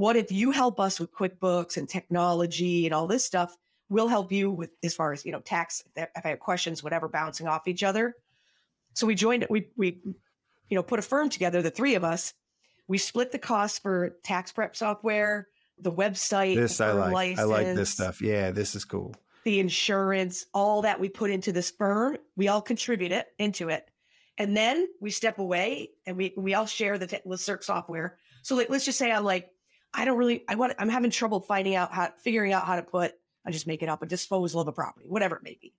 what 0.00 0.16
if 0.16 0.32
you 0.32 0.50
help 0.50 0.80
us 0.80 0.98
with 0.98 1.12
QuickBooks 1.12 1.76
and 1.76 1.86
technology 1.86 2.86
and 2.86 2.94
all 2.94 3.06
this 3.06 3.22
stuff? 3.22 3.54
We'll 3.90 4.08
help 4.08 4.32
you 4.32 4.50
with 4.50 4.70
as 4.82 4.94
far 4.94 5.12
as 5.12 5.26
you 5.26 5.32
know 5.32 5.40
tax. 5.40 5.84
If 5.94 6.08
I 6.24 6.28
have 6.28 6.40
questions, 6.40 6.82
whatever, 6.82 7.06
bouncing 7.06 7.46
off 7.46 7.68
each 7.68 7.82
other." 7.82 8.14
So 8.94 9.06
we 9.06 9.14
joined. 9.14 9.46
We 9.50 9.68
we, 9.76 10.00
you 10.68 10.76
know, 10.76 10.82
put 10.82 11.00
a 11.00 11.02
firm 11.02 11.28
together, 11.28 11.60
the 11.60 11.70
three 11.70 11.96
of 11.96 12.04
us. 12.04 12.32
We 12.88 12.96
split 12.96 13.30
the 13.30 13.38
cost 13.38 13.82
for 13.82 14.16
tax 14.24 14.52
prep 14.52 14.74
software, 14.74 15.48
the 15.78 15.92
website, 15.92 16.56
This 16.56 16.78
the 16.78 16.86
I 16.86 16.92
like. 16.92 17.38
I 17.38 17.42
like 17.42 17.66
this 17.74 17.90
stuff. 17.90 18.22
Yeah, 18.22 18.52
this 18.52 18.74
is 18.74 18.86
cool. 18.86 19.14
the 19.44 19.60
insurance, 19.60 20.46
all 20.54 20.80
that 20.82 20.98
we 20.98 21.10
put 21.10 21.30
into 21.30 21.52
this 21.52 21.70
firm. 21.70 22.16
We 22.36 22.48
all 22.48 22.62
contribute 22.62 23.12
it 23.12 23.26
into 23.38 23.68
it, 23.68 23.90
and 24.38 24.56
then 24.56 24.88
we 24.98 25.10
step 25.10 25.38
away 25.38 25.90
and 26.06 26.16
we 26.16 26.32
we 26.38 26.54
all 26.54 26.66
share 26.66 26.96
the 26.96 27.06
te- 27.06 27.20
Listserv 27.26 27.62
software. 27.62 28.16
So 28.42 28.56
like, 28.56 28.70
let's 28.70 28.86
just 28.86 28.96
say 28.96 29.12
I'm 29.12 29.24
like, 29.24 29.50
I 29.92 30.04
don't 30.04 30.16
really, 30.18 30.44
I 30.48 30.54
want, 30.54 30.74
I'm 30.78 30.88
having 30.88 31.10
trouble 31.10 31.40
finding 31.40 31.74
out 31.74 31.92
how, 31.92 32.10
figuring 32.18 32.52
out 32.52 32.64
how 32.64 32.76
to 32.76 32.82
put. 32.82 33.14
I 33.46 33.50
just 33.50 33.66
make 33.66 33.82
it 33.82 33.88
up 33.88 34.02
a 34.02 34.06
disposal 34.06 34.60
of 34.60 34.68
a 34.68 34.72
property, 34.72 35.06
whatever 35.08 35.36
it 35.36 35.42
may 35.42 35.56
be. 35.60 35.74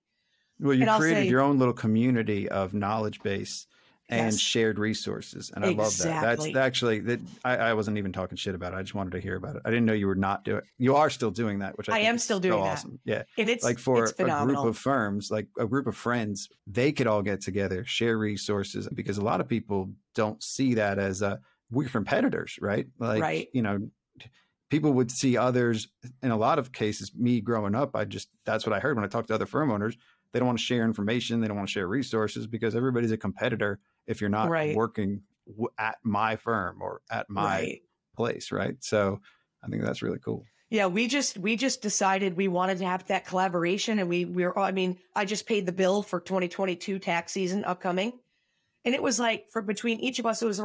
Well, 0.60 0.74
you 0.74 0.82
And 0.86 1.00
created 1.00 1.22
say- 1.24 1.28
your 1.28 1.40
own 1.40 1.58
little 1.58 1.74
community 1.74 2.48
of 2.48 2.74
knowledge 2.74 3.22
base 3.22 3.66
and 4.08 4.32
Yes. 4.32 4.38
shared 4.40 4.78
resources, 4.78 5.50
and 5.54 5.64
I 5.64 5.68
love 5.70 5.96
that. 5.98 6.20
That's 6.20 6.54
actually 6.56 6.98
that. 7.00 7.20
I, 7.44 7.56
I 7.56 7.74
wasn't 7.74 7.96
even 7.98 8.12
talking 8.12 8.36
shit 8.36 8.54
about 8.54 8.74
it. 8.74 8.76
I 8.76 8.82
just 8.82 8.94
wanted 8.94 9.12
to 9.12 9.20
hear 9.20 9.36
about 9.36 9.56
it. 9.56 9.62
I 9.64 9.70
didn't 9.70 9.86
know 9.86 9.92
you 9.94 10.08
were 10.08 10.14
not 10.16 10.44
doing. 10.44 10.60
You 10.76 10.96
are 10.96 11.08
still 11.08 11.30
doing 11.30 11.60
that, 11.60 11.78
which 11.78 11.88
I, 11.88 11.96
I 11.96 12.00
am 12.00 12.18
still 12.18 12.36
so 12.36 12.42
doing 12.42 12.62
that. 12.62 12.72
awesome. 12.72 12.98
Yeah, 13.04 13.22
And 13.38 13.48
it's 13.48 13.64
like 13.64 13.78
for 13.78 14.04
it's 14.04 14.12
a 14.18 14.24
group 14.44 14.58
of 14.58 14.76
firms, 14.76 15.30
like 15.30 15.46
a 15.58 15.66
group 15.66 15.86
of 15.86 15.96
friends, 15.96 16.48
they 16.66 16.92
could 16.92 17.06
all 17.06 17.22
get 17.22 17.40
together, 17.40 17.84
share 17.86 18.18
resources, 18.18 18.86
because 18.92 19.16
a 19.18 19.22
lot 19.24 19.40
of 19.40 19.48
people 19.48 19.88
don't 20.14 20.42
see 20.42 20.74
that 20.74 20.98
as 20.98 21.22
a 21.22 21.40
we're 21.70 21.88
competitors, 21.88 22.58
right? 22.60 22.86
Like, 22.98 23.22
Right. 23.22 23.48
you 23.54 23.62
know, 23.62 23.88
people 24.72 24.94
would 24.94 25.10
see 25.10 25.36
others. 25.36 25.86
In 26.22 26.30
a 26.30 26.36
lot 26.36 26.58
of 26.58 26.72
cases, 26.72 27.12
me 27.14 27.42
growing 27.42 27.74
up, 27.74 27.94
I 27.94 28.06
just 28.06 28.30
that's 28.46 28.64
what 28.66 28.72
I 28.72 28.80
heard 28.80 28.96
when 28.96 29.04
I 29.04 29.08
talked 29.08 29.28
to 29.28 29.34
other 29.34 29.44
firm 29.44 29.70
owners. 29.70 29.98
They 30.32 30.38
don't 30.38 30.46
want 30.46 30.58
to 30.58 30.64
share 30.64 30.82
information. 30.82 31.42
They 31.42 31.46
don't 31.46 31.58
want 31.58 31.68
to 31.68 31.72
share 31.72 31.86
resources 31.86 32.46
because 32.46 32.74
everybody's 32.74 33.12
a 33.12 33.18
competitor 33.18 33.80
if 34.06 34.22
you're 34.22 34.30
not 34.30 34.48
Right. 34.48 34.74
working 34.74 35.20
w- 35.46 35.68
at 35.76 35.98
my 36.02 36.36
firm 36.36 36.80
or 36.80 37.02
at 37.10 37.28
my 37.28 37.42
right. 37.60 37.82
place, 38.16 38.50
right? 38.50 38.74
So 38.82 39.20
I 39.62 39.68
think 39.68 39.82
that's 39.82 40.00
really 40.00 40.18
cool. 40.18 40.46
Yeah, 40.70 40.86
we 40.86 41.06
just 41.06 41.36
we 41.36 41.54
just 41.54 41.82
decided 41.82 42.34
we 42.34 42.48
wanted 42.48 42.78
to 42.78 42.86
have 42.86 43.06
that 43.08 43.26
collaboration, 43.26 43.98
and 43.98 44.08
we 44.08 44.24
we 44.24 44.46
were. 44.46 44.58
I 44.58 44.72
mean, 44.72 44.98
I 45.14 45.26
just 45.26 45.44
paid 45.44 45.66
the 45.66 45.72
bill 45.72 46.02
for 46.02 46.18
2022 46.18 46.98
tax 46.98 47.32
season 47.32 47.62
upcoming, 47.66 48.14
and 48.86 48.94
it 48.94 49.02
was 49.02 49.20
like 49.20 49.50
for 49.50 49.60
between 49.60 50.00
each 50.00 50.18
of 50.18 50.24
us, 50.24 50.40
it 50.40 50.46
was 50.46 50.58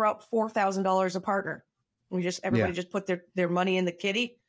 thousand 0.53 0.83
dollars 0.83 1.17
a 1.17 1.19
partner. 1.19 1.65
We 2.09 2.23
just 2.23 2.39
everybody 2.43 2.71
Yeah. 2.71 2.75
just 2.75 2.91
put 2.91 3.05
their 3.05 3.23
their 3.35 3.49
money 3.49 3.77
in 3.77 3.85
the 3.85 3.91
kitty, 3.91 4.39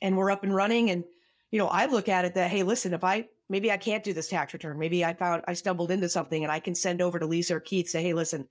and 0.00 0.16
we're 0.16 0.30
up 0.30 0.44
and 0.44 0.54
running. 0.54 0.90
And 0.90 1.04
you 1.50 1.58
know, 1.58 1.68
I 1.68 1.86
look 1.86 2.08
at 2.08 2.24
it 2.24 2.34
that 2.34 2.50
hey, 2.50 2.62
listen, 2.62 2.94
if 2.94 3.04
I 3.04 3.28
maybe 3.48 3.70
I 3.70 3.76
can't 3.76 4.04
do 4.04 4.12
this 4.12 4.28
tax 4.28 4.52
return, 4.52 4.78
maybe 4.78 5.04
I 5.04 5.14
found 5.14 5.42
I 5.46 5.54
stumbled 5.54 5.90
into 5.90 6.08
something, 6.08 6.42
and 6.42 6.52
I 6.52 6.60
can 6.60 6.74
send 6.74 7.00
over 7.02 7.18
to 7.18 7.26
Lisa 7.26 7.56
or 7.56 7.60
Keith 7.60 7.88
say, 7.88 8.02
hey, 8.02 8.12
listen, 8.14 8.48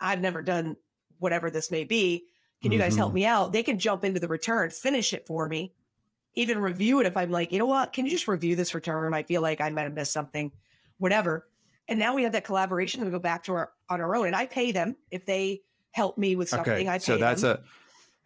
I've 0.00 0.20
never 0.20 0.42
done 0.42 0.76
whatever 1.18 1.50
this 1.50 1.70
may 1.70 1.84
be. 1.84 2.26
Can 2.62 2.72
you 2.72 2.78
guys 2.78 2.96
help 2.96 3.12
Mhm. 3.12 3.14
me 3.16 3.26
out? 3.26 3.52
They 3.52 3.62
can 3.62 3.78
jump 3.78 4.04
into 4.04 4.20
the 4.20 4.28
return, 4.28 4.70
finish 4.70 5.12
it 5.14 5.26
for 5.26 5.48
me, 5.48 5.74
even 6.34 6.58
review 6.58 7.00
it 7.00 7.06
if 7.06 7.16
I'm 7.16 7.30
like, 7.30 7.52
you 7.52 7.58
know 7.58 7.66
what? 7.66 7.92
Can 7.92 8.04
you 8.04 8.10
just 8.10 8.28
review 8.28 8.54
this 8.56 8.74
return? 8.74 9.14
I 9.14 9.22
feel 9.22 9.40
like 9.42 9.60
I 9.62 9.70
might 9.70 9.82
have 9.82 9.94
missed 9.94 10.12
something, 10.12 10.52
whatever. 10.98 11.48
And 11.88 11.98
now 11.98 12.14
we 12.14 12.22
have 12.24 12.32
that 12.32 12.44
collaboration. 12.44 13.02
We 13.04 13.10
go 13.10 13.18
back 13.18 13.44
to 13.44 13.54
our 13.54 13.72
on 13.88 14.00
our 14.00 14.14
own, 14.14 14.26
and 14.26 14.36
I 14.36 14.46
pay 14.46 14.72
them 14.72 14.96
if 15.10 15.24
they 15.26 15.62
help 15.92 16.18
me 16.18 16.36
with 16.36 16.48
something. 16.48 16.72
Okay, 16.72 16.88
I 16.88 16.98
so 16.98 17.16
that's 17.16 17.42
them. 17.42 17.58
a, 17.58 17.64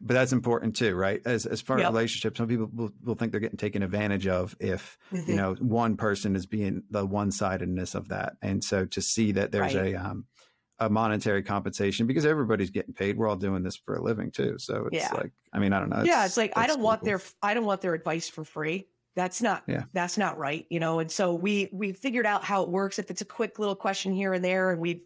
but 0.00 0.14
that's 0.14 0.33
important 0.33 0.77
too, 0.77 0.94
right? 0.94 1.20
As 1.24 1.46
as 1.46 1.61
far 1.61 1.79
as 1.79 1.83
Yep. 1.83 1.92
relationships, 1.92 2.38
some 2.38 2.48
people 2.48 2.68
will, 2.72 2.90
will 3.03 3.14
think 3.14 3.33
they're 3.33 3.40
getting 3.40 3.57
taken 3.57 3.83
advantage 3.83 4.27
of 4.27 4.55
if 4.61 4.98
you 5.12 5.20
Mhm. 5.20 5.37
know 5.37 5.55
one 5.61 5.96
person 5.96 6.37
is 6.37 6.46
being 6.46 6.83
the 6.90 7.07
one 7.07 7.31
sidedness 7.31 7.94
of 7.94 8.09
that, 8.09 8.35
and 8.42 8.62
so 8.62 8.85
to 8.87 9.00
see 9.00 9.33
that 9.33 9.53
there's 9.53 9.74
Right. 9.74 9.94
a 9.94 9.96
um 9.96 10.27
a 10.81 10.90
monetary 10.90 11.42
compensation 11.44 12.07
because 12.09 12.27
everybody's 12.27 12.70
getting 12.70 12.92
paid. 12.94 13.16
We're 13.16 13.29
all 13.29 13.37
doing 13.37 13.62
this 13.62 13.77
for 13.77 13.94
a 13.94 14.03
living 14.03 14.33
too, 14.33 14.57
so 14.59 14.88
it's 14.92 15.05
Yeah. 15.05 15.14
like 15.14 15.33
I 15.53 15.61
mean 15.61 15.72
I 15.72 15.79
don't 15.81 15.88
know. 15.90 16.03
yeah, 16.03 16.27
it's 16.27 16.37
like 16.37 16.53
I 16.57 16.66
don't 16.66 16.81
want 16.83 17.00
cool. 17.00 17.07
their 17.07 17.20
I 17.42 17.55
don't 17.55 17.64
want 17.64 17.81
their 17.81 17.94
advice 17.94 18.29
for 18.29 18.44
free. 18.44 18.88
That's 19.14 19.40
not 19.40 19.62
Yeah. 19.68 19.85
that's 19.92 20.18
not 20.18 20.37
right, 20.37 20.66
you 20.70 20.81
know. 20.81 20.98
And 20.98 21.11
so 21.11 21.33
we 21.33 21.70
we 21.72 21.92
figured 21.92 22.27
out 22.27 22.42
how 22.42 22.64
it 22.64 22.68
works. 22.68 22.98
If 22.98 23.09
it's 23.12 23.20
a 23.22 23.24
quick 23.24 23.61
little 23.61 23.77
question 23.77 24.12
here 24.12 24.33
and 24.35 24.44
there, 24.44 24.72
and 24.72 24.81
we've 24.81 25.03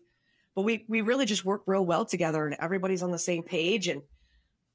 but 0.59 0.65
we 0.65 0.85
we 0.89 1.03
really 1.03 1.25
just 1.25 1.45
work 1.45 1.63
real 1.69 1.87
well 1.87 2.05
together, 2.05 2.45
and 2.45 2.57
everybody's 2.59 3.05
on 3.05 3.13
the 3.13 3.19
same 3.19 3.45
page, 3.45 3.87
and 3.87 4.03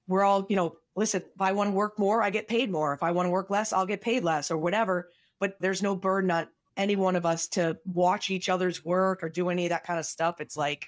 we're 0.08 0.24
all 0.24 0.46
you 0.48 0.56
know. 0.56 0.78
Listen, 0.96 1.24
if 1.24 1.42
I 1.42 1.52
want 1.52 1.72
to 1.72 1.74
work 1.74 2.00
more, 2.00 2.24
I 2.24 2.30
get 2.30 2.48
paid 2.48 2.72
more. 2.72 2.94
If 2.94 3.04
I 3.04 3.12
want 3.12 3.26
to 3.26 3.32
work 3.32 3.50
less, 3.50 3.74
I'll 3.74 3.86
get 3.86 4.00
paid 4.00 4.24
less, 4.24 4.50
or 4.50 4.58
whatever. 4.58 5.10
But 5.42 5.56
there's 5.60 5.84
no 5.84 5.94
burden 5.94 6.32
on 6.32 6.48
any 6.78 6.96
one 6.96 7.18
of 7.18 7.26
us 7.26 7.50
to 7.50 7.78
watch 7.84 8.30
each 8.30 8.48
other's 8.48 8.86
work 8.86 9.24
or 9.24 9.28
do 9.30 9.50
any 9.50 9.66
of 9.66 9.72
that 9.72 9.84
kind 9.84 10.00
of 10.00 10.06
stuff. 10.06 10.40
It's 10.40 10.56
like 10.56 10.88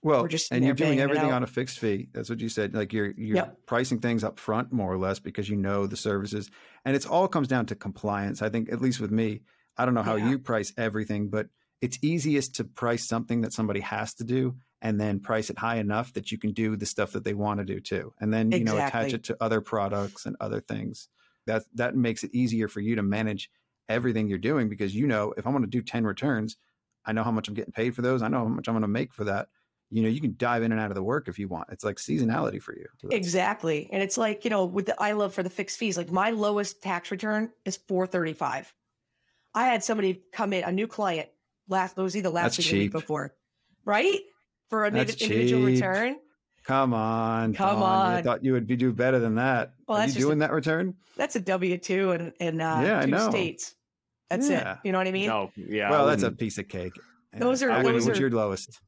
Well, 0.00 0.22
We're 0.22 0.28
just 0.28 0.52
and 0.52 0.64
you're 0.64 0.74
doing 0.74 1.00
everything 1.00 1.32
on 1.32 1.42
a 1.42 1.48
fixed 1.48 1.80
fee. 1.80 2.06
That's 2.12 2.30
what 2.30 2.38
you 2.38 2.48
said. 2.48 2.72
Like 2.72 2.92
you're 2.92 3.10
you're 3.16 3.38
Yep. 3.38 3.66
pricing 3.66 3.98
things 3.98 4.22
up 4.22 4.38
front 4.38 4.70
more 4.72 4.92
or 4.92 4.98
less 4.98 5.18
because 5.18 5.48
you 5.48 5.56
know 5.56 5.88
the 5.88 5.96
services, 5.96 6.52
and 6.84 6.94
it's 6.94 7.06
all 7.06 7.26
comes 7.26 7.48
down 7.48 7.66
to 7.66 7.74
compliance. 7.74 8.42
I 8.42 8.48
think 8.48 8.70
at 8.70 8.80
least 8.80 9.00
with 9.00 9.10
me, 9.10 9.40
I 9.76 9.84
don't 9.84 9.94
know 9.94 10.04
how 10.04 10.14
Yeah. 10.14 10.30
you 10.30 10.38
price 10.38 10.72
everything, 10.76 11.30
but 11.30 11.48
it's 11.80 11.98
easiest 12.02 12.56
to 12.56 12.64
price 12.64 13.06
something 13.06 13.42
that 13.42 13.52
somebody 13.52 13.80
has 13.80 14.14
to 14.14 14.24
do 14.24 14.56
and 14.82 15.00
then 15.00 15.20
price 15.20 15.50
it 15.50 15.58
high 15.58 15.76
enough 15.76 16.12
that 16.14 16.30
you 16.30 16.38
can 16.38 16.52
do 16.52 16.76
the 16.76 16.86
stuff 16.86 17.12
that 17.12 17.24
they 17.24 17.34
want 17.34 17.58
to 17.60 17.64
do 17.64 17.80
too. 17.80 18.12
And 18.20 18.32
then, 18.32 18.50
you 18.52 18.64
know, 18.64 18.76
attach 18.76 19.12
it 19.12 19.24
to 19.24 19.36
other 19.40 19.60
products 19.60 20.26
and 20.26 20.36
other 20.40 20.60
things. 20.60 21.08
That 21.46 21.64
that 21.74 21.94
makes 21.94 22.24
it 22.24 22.34
easier 22.34 22.66
for 22.66 22.80
you 22.80 22.96
to 22.96 23.02
manage 23.02 23.50
everything 23.88 24.28
you're 24.28 24.38
doing 24.38 24.68
because 24.68 24.94
you 24.94 25.06
know 25.06 25.32
if 25.36 25.46
I'm 25.46 25.52
going 25.52 25.62
to 25.62 25.70
do 25.70 25.80
10 25.80 26.04
returns, 26.04 26.56
I 27.04 27.12
know 27.12 27.22
how 27.22 27.30
much 27.30 27.46
I'm 27.46 27.54
getting 27.54 27.72
paid 27.72 27.94
for 27.94 28.02
those. 28.02 28.20
I 28.20 28.28
know 28.28 28.38
how 28.38 28.46
much 28.46 28.66
I'm 28.66 28.74
going 28.74 28.82
to 28.82 28.88
make 28.88 29.14
for 29.14 29.24
that. 29.24 29.48
You 29.90 30.02
know, 30.02 30.08
you 30.08 30.20
can 30.20 30.34
dive 30.36 30.64
in 30.64 30.72
and 30.72 30.80
out 30.80 30.90
of 30.90 30.96
the 30.96 31.04
work 31.04 31.28
if 31.28 31.38
you 31.38 31.46
want. 31.46 31.68
It's 31.70 31.84
like 31.84 31.96
seasonality 31.96 32.60
for 32.60 32.74
you. 32.74 32.86
So 33.00 33.08
Exactly. 33.12 33.88
And 33.92 34.02
it's 34.02 34.18
like, 34.18 34.42
you 34.42 34.50
know, 34.50 34.64
with 34.64 34.86
the 34.86 35.00
I 35.00 35.12
love 35.12 35.32
for 35.32 35.44
the 35.44 35.50
fixed 35.50 35.78
fees, 35.78 35.96
like 35.96 36.10
my 36.10 36.30
lowest 36.30 36.82
tax 36.82 37.12
return 37.12 37.50
is 37.64 37.76
435. 37.76 38.74
I 39.54 39.66
had 39.66 39.84
somebody 39.84 40.22
come 40.32 40.52
in, 40.52 40.64
a 40.64 40.72
new 40.72 40.88
client 40.88 41.28
last, 41.68 41.96
it 41.98 42.00
was 42.02 42.16
either 42.16 42.28
last 42.30 42.56
That's 42.56 42.70
week 42.70 42.74
or 42.74 42.78
week 42.84 42.92
before, 42.92 43.34
right? 43.84 44.20
For 44.70 44.84
an 44.84 44.94
That's 44.94 45.14
individual 45.20 45.66
cheap. 45.68 45.74
return. 45.82 46.16
Come 46.64 46.92
on. 46.94 47.54
Come 47.54 47.78
Dawn. 47.78 48.12
I 48.14 48.22
thought 48.22 48.44
you 48.44 48.52
would 48.52 48.66
be 48.66 48.74
do 48.76 48.92
better 48.92 49.20
than 49.20 49.36
that. 49.36 49.74
Well, 49.86 49.98
Are 49.98 50.00
that's 50.00 50.10
you 50.10 50.14
just 50.14 50.24
a- 50.24 50.28
doing 50.28 50.38
that 50.40 50.50
return? 50.52 50.94
That's 51.16 51.36
a 51.36 51.40
W 51.40 51.78
2 51.78 52.10
and, 52.10 52.32
and 52.40 52.60
uh, 52.60 52.80
Yeah, 52.82 53.06
two 53.06 53.30
states. 53.30 53.74
That's 54.28 54.50
Yeah. 54.50 54.72
it. 54.72 54.78
You 54.82 54.90
know 54.92 54.98
what 54.98 55.06
I 55.06 55.12
mean? 55.12 55.28
No, 55.28 55.52
yeah. 55.56 55.88
well, 55.90 56.06
that's 56.06 56.24
a 56.24 56.32
piece 56.32 56.58
of 56.58 56.66
cake. 56.68 56.92
Those 57.32 57.62
are- 57.62 57.70
Acme, 57.70 57.92
those 57.92 58.06
what's 58.06 58.18
are- 58.18 58.20
your 58.22 58.30
lowest? 58.30 58.80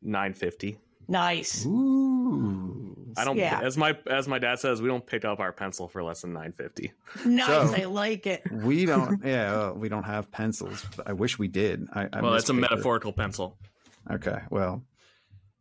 nine 0.00 0.32
fifty. 0.34 0.78
Nice. 1.08 1.66
Ooh. 1.66 2.81
I 3.16 3.24
don't. 3.24 3.36
Yeah. 3.36 3.60
As 3.62 3.76
my 3.76 3.96
as 4.10 4.26
my 4.28 4.38
dad 4.38 4.58
says, 4.58 4.80
we 4.82 4.88
don't 4.88 5.04
pick 5.06 5.24
up 5.24 5.40
our 5.40 5.52
pencil 5.52 5.88
for 5.88 6.02
less 6.02 6.22
than 6.22 6.32
nine 6.32 6.52
fifty. 6.52 6.92
Nice. 7.24 7.46
So- 7.46 7.74
I 7.76 7.84
like 7.84 8.26
it. 8.26 8.42
We 8.50 8.86
don't. 8.86 9.24
Yeah, 9.24 9.54
uh, 9.54 9.72
we 9.72 9.88
don't 9.88 10.04
have 10.04 10.30
pencils. 10.30 10.84
But 10.96 11.08
I 11.08 11.12
wish 11.12 11.38
we 11.38 11.48
did. 11.48 11.86
I, 11.92 12.08
I 12.12 12.20
Well, 12.20 12.32
miss 12.32 12.42
it's 12.42 12.50
a 12.50 12.54
paper. 12.54 12.60
metaphorical 12.70 13.12
pencil. 13.12 13.56
Okay. 14.10 14.40
Well, 14.50 14.82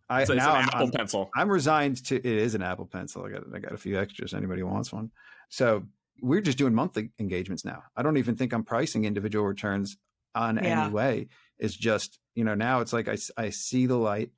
I 0.09 0.21
It's, 0.21 0.29
it's 0.29 0.37
now 0.37 0.55
an 0.55 0.61
I'm, 0.63 0.67
Apple 0.69 0.85
I'm, 0.87 0.91
pencil. 0.91 1.29
I'm 1.35 1.49
resigned 1.49 2.03
to. 2.05 2.15
It 2.15 2.25
is 2.25 2.55
an 2.55 2.61
Apple 2.61 2.85
Pencil. 2.85 3.25
I 3.25 3.29
got. 3.29 3.43
I 3.53 3.59
got 3.59 3.71
a 3.73 3.77
few 3.77 3.99
extras. 3.99 4.33
Anybody 4.33 4.63
wants 4.63 4.91
one? 4.91 5.11
So 5.49 5.83
we're 6.21 6.41
just 6.41 6.57
doing 6.57 6.73
monthly 6.73 7.11
engagements 7.19 7.63
now. 7.65 7.83
I 7.95 8.03
don't 8.03 8.17
even 8.17 8.35
think 8.35 8.53
I'm 8.53 8.63
pricing 8.63 9.05
individual 9.05 9.45
returns 9.45 9.97
on 10.35 10.55
Yeah. 10.57 10.83
any 10.85 10.91
way. 10.93 11.27
It's 11.59 11.75
just 11.75 12.19
you 12.35 12.43
know 12.43 12.55
now 12.55 12.79
it's 12.81 12.93
like 12.93 13.07
I 13.07 13.17
I 13.37 13.49
see 13.51 13.85
the 13.85 13.97
light. 13.97 14.31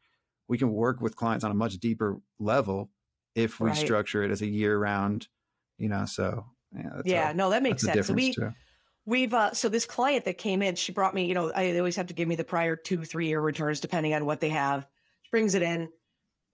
We 0.47 0.57
can 0.57 0.71
work 0.73 0.99
with 1.01 1.15
clients 1.15 1.43
on 1.45 1.51
a 1.51 1.55
much 1.55 1.77
deeper 1.77 2.19
level 2.37 2.89
if 3.35 3.59
we 3.59 3.69
Right. 3.69 3.77
structure 3.77 4.23
it 4.23 4.31
as 4.31 4.41
a 4.41 4.47
year 4.47 4.77
round. 4.77 5.27
You 5.77 5.89
know. 5.89 6.05
So 6.05 6.45
yeah. 6.75 6.89
That's 6.95 7.07
yeah, 7.07 7.29
a, 7.31 7.33
no, 7.33 7.49
that 7.49 7.63
makes 7.63 7.83
sense. 7.83 8.07
So 8.07 8.13
we, 8.13 8.33
too. 8.33 8.51
We've 9.05 9.33
uh 9.33 9.53
so 9.53 9.69
this 9.69 9.85
client 9.85 10.25
that 10.25 10.37
came 10.37 10.61
in, 10.61 10.75
she 10.75 10.91
brought 10.91 11.13
me, 11.13 11.25
you 11.25 11.33
know, 11.33 11.51
I 11.53 11.71
they 11.71 11.79
always 11.79 11.95
have 11.97 12.07
to 12.07 12.13
give 12.13 12.27
me 12.27 12.35
the 12.35 12.43
prior 12.43 12.75
two, 12.75 13.03
three 13.03 13.27
year 13.27 13.41
returns 13.41 13.79
depending 13.79 14.13
on 14.13 14.25
what 14.25 14.39
they 14.39 14.49
have. 14.49 14.87
She 15.23 15.29
brings 15.29 15.55
it 15.55 15.61
in. 15.61 15.89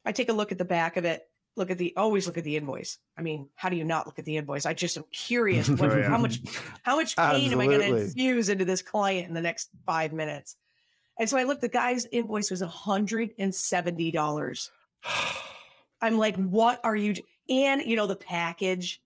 I 0.05 0.11
take 0.11 0.29
a 0.29 0.33
look 0.33 0.51
at 0.51 0.57
the 0.57 0.65
back 0.65 0.97
of 0.97 1.05
it, 1.05 1.23
look 1.55 1.69
at 1.69 1.77
the 1.77 1.93
always 1.95 2.25
look 2.25 2.37
at 2.37 2.43
the 2.43 2.57
invoice. 2.57 2.97
I 3.17 3.21
mean, 3.21 3.49
how 3.55 3.69
do 3.69 3.75
you 3.75 3.83
not 3.83 4.07
look 4.07 4.17
at 4.17 4.25
the 4.25 4.37
invoice? 4.37 4.65
I 4.65 4.73
just 4.73 4.97
am 4.97 5.03
curious 5.11 5.69
what, 5.69 5.91
Oh, 5.91 5.97
yeah. 5.97 6.09
how 6.09 6.17
much 6.17 6.39
how 6.83 6.95
much 6.95 7.15
pain 7.15 7.51
am 7.53 7.61
I 7.61 7.65
gonna 7.67 7.83
infuse 7.83 8.49
into 8.49 8.65
this 8.65 8.81
client 8.81 9.27
in 9.27 9.33
the 9.33 9.41
next 9.41 9.69
five 9.85 10.11
minutes? 10.11 10.55
And 11.19 11.29
so 11.29 11.37
I 11.37 11.43
looked, 11.43 11.61
the 11.61 11.67
guy's 11.67 12.05
invoice 12.05 12.49
was 12.49 12.61
hundred 12.61 13.31
and 13.37 13.53
seventy 13.53 14.09
dollars. 14.09 14.71
I'm 16.01 16.17
like, 16.17 16.35
what 16.37 16.79
are 16.83 16.95
you 16.95 17.13
d-" 17.13 17.23
and 17.49 17.81
you 17.83 17.95
know 17.95 18.07
the 18.07 18.15
package 18.15 19.01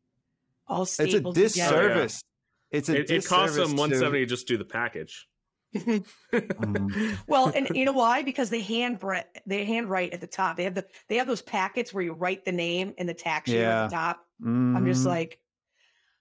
all 0.67 0.85
stapled 0.85 1.37
It's 1.37 1.55
a 1.55 1.59
stapled 1.59 1.75
together. 1.79 1.89
disservice. 1.89 2.23
It's 2.71 2.89
a 2.89 2.99
It, 3.01 3.11
it 3.11 3.25
costs 3.25 3.55
them 3.55 3.75
one 3.75 3.93
seventy 3.93 4.19
to 4.21 4.25
just 4.25 4.47
do 4.47 4.57
the 4.57 4.65
package. 4.65 5.27
Mhm. 5.75 6.05
Well, 7.27 7.51
and 7.55 7.67
you 7.75 7.85
know 7.85 7.93
why? 7.93 8.21
Because 8.23 8.49
they 8.49 8.61
hand 8.61 8.99
bre- 8.99 9.27
they 9.45 9.65
handwrite 9.65 10.13
at 10.13 10.21
the 10.21 10.27
top. 10.27 10.57
They 10.57 10.63
have 10.65 10.75
the 10.75 10.85
they 11.07 11.17
have 11.17 11.27
those 11.27 11.41
packets 11.41 11.93
where 11.93 12.03
you 12.03 12.13
write 12.13 12.45
the 12.45 12.51
name 12.51 12.93
and 12.97 13.07
the 13.09 13.13
tax 13.13 13.49
year 13.49 13.65
at 13.69 13.89
the 13.89 13.95
top. 13.95 14.25
I'm 14.43 14.85
just 14.85 15.03
Mhm. 15.03 15.07
like, 15.07 15.39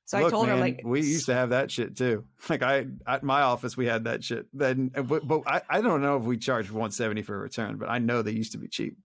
so 0.04 0.16
I 0.18 0.22
Look, 0.22 0.30
told 0.30 0.48
her 0.48 0.56
like, 0.56 0.80
we 0.84 1.00
used 1.00 1.26
to 1.26 1.34
have 1.34 1.50
that 1.50 1.70
shit 1.70 1.96
too. 1.96 2.24
Like 2.48 2.62
I 2.62 2.86
at 3.06 3.22
my 3.22 3.42
office, 3.42 3.76
we 3.76 3.86
had 3.86 4.04
that 4.04 4.24
shit. 4.24 4.46
Then, 4.54 4.88
but, 4.88 5.26
but 5.28 5.42
I, 5.46 5.60
I 5.68 5.80
don't 5.80 6.00
know 6.02 6.16
if 6.16 6.22
we 6.24 6.38
charged 6.38 6.70
170 6.70 7.22
for 7.22 7.34
a 7.34 7.38
return, 7.38 7.76
but 7.76 7.88
I 7.90 7.98
know 7.98 8.22
they 8.22 8.32
used 8.32 8.52
to 8.52 8.58
be 8.58 8.68
cheap. 8.68 8.96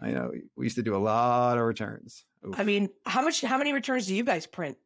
I 0.00 0.10
know 0.10 0.30
we 0.56 0.66
used 0.66 0.76
to 0.76 0.82
do 0.82 0.94
a 0.94 0.98
lot 0.98 1.58
of 1.58 1.64
returns. 1.64 2.24
Oof. 2.46 2.58
I 2.58 2.62
mean, 2.64 2.88
how 3.04 3.22
much? 3.22 3.40
How 3.40 3.58
many 3.58 3.72
returns 3.72 4.06
do 4.06 4.14
you 4.14 4.24
guys 4.24 4.46
print? 4.46 4.76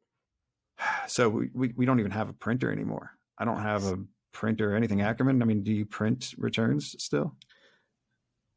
so 1.07 1.29
we, 1.29 1.51
we 1.55 1.73
we 1.77 1.87
don't 1.87 2.01
even 2.01 2.13
have 2.13 2.29
a 2.29 2.33
printer 2.33 2.73
anymore. 2.73 3.11
I 3.39 3.45
don't 3.45 3.61
have 3.61 3.85
a 3.85 3.99
printer 4.33 4.73
or 4.73 4.77
anything. 4.77 5.03
Ackerman. 5.03 5.43
I 5.43 5.45
mean, 5.45 5.63
do 5.63 5.73
you 5.73 5.85
print 5.85 6.35
returns 6.39 6.95
still? 6.99 7.37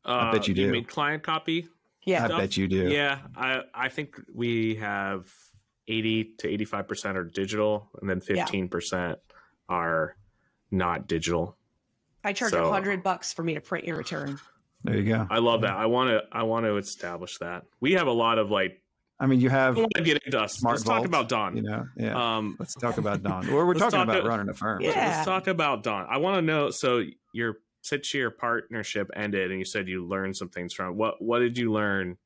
Uh, 0.05 0.31
bet 0.31 0.47
you 0.47 0.53
do. 0.53 0.71
mean 0.71 0.85
client 0.85 1.23
copy? 1.23 1.67
Yeah, 2.05 2.25
I 2.25 2.27
bet 2.27 2.55
you 2.55 2.67
do. 2.67 2.89
Yeah, 2.89 3.19
I 3.35 3.61
I 3.73 3.89
think 3.89 4.21
we 4.33 4.75
have 4.75 5.27
eighty 5.87 6.35
to 6.37 6.47
eighty 6.47 6.65
five 6.65 6.87
percent 6.87 7.17
are 7.17 7.23
digital, 7.23 7.89
and 7.99 8.09
then 8.09 8.21
Yeah. 8.29 8.43
fifteen 8.45 8.69
percent 8.69 9.17
are 9.67 10.15
not 10.71 11.07
digital. 11.07 11.57
I 12.23 12.33
charge 12.33 12.53
a 12.53 12.57
so- 12.57 12.71
hundred 12.71 13.03
bucks 13.03 13.33
for 13.33 13.43
me 13.43 13.55
to 13.55 13.61
print 13.61 13.85
your 13.85 13.97
return. 13.97 14.39
There 14.85 14.97
you 14.97 15.03
go. 15.03 15.27
I 15.29 15.39
love 15.39 15.61
that. 15.61 15.75
I 15.75 15.85
want 15.87 16.09
to 16.09 16.23
I 16.31 16.43
want 16.43 16.65
to 16.65 16.77
establish 16.77 17.37
that. 17.39 17.63
We 17.79 17.93
have 17.93 18.07
a 18.07 18.11
lot 18.11 18.37
of 18.37 18.49
like. 18.51 18.81
I 19.19 19.27
mean, 19.27 19.39
you 19.39 19.49
have 19.49 19.77
I 19.77 19.81
want 19.81 19.93
to 19.95 20.03
get 20.03 20.21
into 20.25 20.39
us. 20.39 20.53
Smart 20.57 20.73
Let's 20.75 20.83
talk 20.83 21.05
about 21.05 21.29
Dawn. 21.29 21.55
you 21.55 21.63
know. 21.63 21.87
Yeah. 21.97 22.37
Um, 22.37 22.57
Let's 22.59 22.75
talk 22.75 22.97
about 22.97 23.23
Dawn. 23.23 23.47
Or 23.49 23.65
we're 23.65 23.73
let's 23.73 23.79
talking 23.79 23.99
talk 23.99 24.07
about 24.09 24.25
a- 24.25 24.27
running 24.27 24.49
a 24.49 24.53
firm. 24.53 24.81
Yeah. 24.81 24.89
Let's 24.89 25.25
talk 25.25 25.47
about 25.47 25.83
Dawn. 25.83 26.05
I 26.09 26.17
want 26.17 26.35
to 26.37 26.41
know. 26.41 26.69
So 26.69 27.01
your 27.33 27.59
six 27.81 28.13
year 28.13 28.29
partnership 28.29 29.09
ended, 29.15 29.51
and 29.51 29.59
you 29.59 29.65
said 29.65 29.87
you 29.87 30.05
learned 30.05 30.35
some 30.35 30.49
things 30.49 30.73
from 30.73 30.89
it. 30.89 30.95
what. 30.95 31.21
What 31.21 31.39
did 31.39 31.57
you 31.57 31.71
learn 31.71 32.17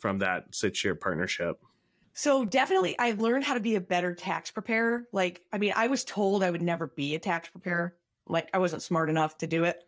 from 0.00 0.18
that 0.20 0.54
six 0.54 0.84
year 0.84 0.94
partnership? 0.94 1.58
So 2.12 2.44
definitely, 2.44 2.96
I 2.98 3.12
learned 3.12 3.44
how 3.44 3.54
to 3.54 3.60
be 3.60 3.74
a 3.74 3.80
better 3.80 4.14
tax 4.14 4.50
preparer. 4.50 5.06
Like, 5.12 5.42
I 5.52 5.58
mean, 5.58 5.72
I 5.76 5.88
was 5.88 6.02
told 6.04 6.42
I 6.44 6.50
would 6.50 6.62
never 6.62 6.86
be 6.86 7.14
a 7.14 7.18
tax 7.18 7.48
preparer. 7.50 7.94
Like, 8.28 8.48
I 8.54 8.58
wasn't 8.58 8.82
smart 8.82 9.10
enough 9.10 9.36
to 9.38 9.46
do 9.46 9.64
it. 9.64 9.82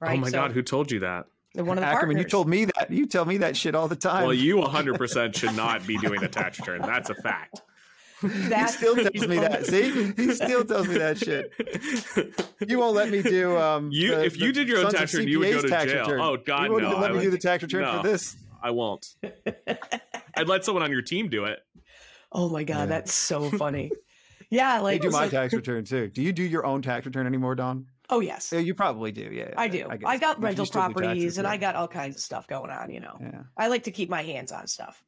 Right. 0.00 0.16
Oh 0.16 0.20
my 0.20 0.28
So, 0.30 0.38
god, 0.38 0.52
who 0.52 0.62
told 0.62 0.90
you 0.90 1.00
that? 1.00 1.26
One 1.54 1.78
of 1.78 1.82
the 1.82 1.86
Ackerman, 1.86 2.18
you 2.18 2.24
told 2.24 2.48
me 2.48 2.64
that. 2.66 2.90
You 2.90 3.06
tell 3.06 3.24
me 3.24 3.36
that 3.38 3.56
shit 3.56 3.74
all 3.74 3.86
the 3.88 3.96
time. 3.96 4.24
Well, 4.24 4.34
you 4.34 4.56
100 4.58 4.98
percent 4.98 5.36
should 5.36 5.54
not 5.54 5.86
be 5.86 5.96
doing 5.98 6.22
a 6.24 6.28
tax 6.28 6.58
return. 6.58 6.82
That's 6.82 7.10
a 7.10 7.14
fact. 7.14 7.60
he 8.20 8.28
that. 8.48 8.70
still 8.70 8.96
tells 8.96 9.28
me 9.28 9.36
that. 9.38 9.66
See, 9.66 10.12
he 10.16 10.34
still 10.34 10.64
tells 10.64 10.88
me 10.88 10.98
that 10.98 11.18
shit. 11.18 11.52
You 12.68 12.78
won't 12.78 12.94
let 12.96 13.10
me 13.10 13.22
do. 13.22 13.56
Um, 13.56 13.90
You- 13.92 14.16
the- 14.16 14.24
if 14.24 14.38
you 14.38 14.52
did 14.52 14.66
your 14.68 14.78
own 14.84 14.90
tax 14.92 15.12
return, 15.14 15.28
you 15.28 15.38
would 15.40 15.52
go 15.52 15.62
to 15.62 15.68
tax 15.68 15.90
jail. 15.92 16.00
return. 16.02 16.20
Oh, 16.20 16.36
God, 16.38 16.64
you 16.64 16.70
won't 16.72 16.82
no, 16.84 16.96
let 16.98 17.04
I 17.04 17.08
me 17.08 17.14
would- 17.18 17.22
do 17.24 17.30
the 17.30 17.38
tax 17.38 17.62
return 17.62 17.82
no. 17.82 18.00
for 18.02 18.08
this. 18.08 18.36
I 18.62 18.70
won't. 18.70 19.06
I'd 20.36 20.48
let 20.48 20.64
someone 20.64 20.82
on 20.82 20.90
your 20.90 21.02
team 21.02 21.28
do 21.28 21.44
it. 21.44 21.60
Oh 22.32 22.48
my 22.48 22.64
god, 22.64 22.78
Yeah. 22.80 22.86
that's 22.86 23.12
so 23.12 23.50
funny. 23.50 23.92
Yeah, 24.50 24.72
I 24.74 24.78
like, 24.80 25.02
do 25.02 25.10
my 25.10 25.22
like- 25.22 25.30
tax 25.30 25.52
return 25.54 25.84
too. 25.84 26.08
Do 26.08 26.22
you 26.22 26.32
do 26.32 26.42
your 26.42 26.64
own 26.66 26.82
tax 26.82 27.04
return 27.06 27.26
anymore, 27.26 27.54
Dawn? 27.54 27.86
Oh 28.10 28.20
yes, 28.20 28.50
Yeah, 28.52 28.58
you 28.60 28.74
probably 28.74 29.12
do. 29.12 29.28
Yeah, 29.32 29.54
I 29.56 29.68
do. 29.68 29.86
I, 29.88 29.96
guess. 29.96 30.20
got 30.20 30.38
You 30.38 30.44
rental 30.44 30.66
still 30.66 30.82
taxes, 30.82 30.94
properties 30.94 31.38
and 31.38 31.46
yeah. 31.46 31.50
I 31.52 31.56
got 31.56 31.74
all 31.76 31.88
kinds 31.88 32.16
of 32.16 32.22
stuff 32.22 32.46
going 32.46 32.70
on. 32.70 32.90
You 32.90 33.00
know, 33.00 33.16
Yeah. 33.20 33.42
I 33.56 33.68
like 33.68 33.84
to 33.84 33.90
keep 33.90 34.08
my 34.10 34.22
hands 34.22 34.52
on 34.52 34.66
stuff. 34.66 35.02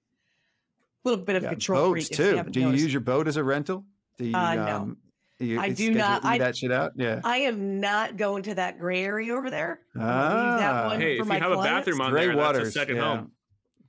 A 1.05 1.09
little 1.09 1.25
bit 1.25 1.37
of 1.37 1.45
Yeah, 1.45 1.51
control 1.51 1.93
boats 1.95 2.09
freak. 2.09 2.21
if 2.21 2.27
you 2.37 2.43
too. 2.45 2.51
Do 2.51 2.61
you 2.61 2.67
noticed. 2.67 2.83
use 2.85 2.93
your 2.93 3.01
boat 3.03 3.29
as 3.29 3.37
a 3.37 3.45
rental? 3.45 3.85
Do 4.19 4.25
you? 4.25 4.35
Uh, 4.35 4.55
no. 4.55 4.67
um, 4.77 4.97
you, 5.39 5.61
I 5.61 5.69
do 5.69 5.93
not. 5.93 6.25
I- 6.25 6.39
that 6.39 6.57
shit 6.57 6.73
out. 6.73 6.93
Yeah. 6.97 7.21
I 7.23 7.39
am 7.39 7.79
not 7.81 8.17
going 8.17 8.43
to 8.45 8.55
that 8.55 8.79
gray 8.81 9.05
area 9.05 9.35
over 9.35 9.51
there. 9.51 9.81
I'm 9.95 10.01
that 10.01 10.75
Ah. 10.75 10.87
one 10.89 11.01
Hey, 11.01 11.17
for 11.19 11.23
if 11.23 11.29
my 11.29 11.37
you 11.37 11.43
have 11.43 11.53
a 11.53 11.57
bathroom 11.63 12.01
on 12.01 12.11
Gray 12.11 12.27
there, 12.27 12.37
waters. 12.37 12.63
that's 12.65 12.77
a 12.77 12.79
second 12.79 12.97
yeah. 12.97 13.03
home. 13.17 13.33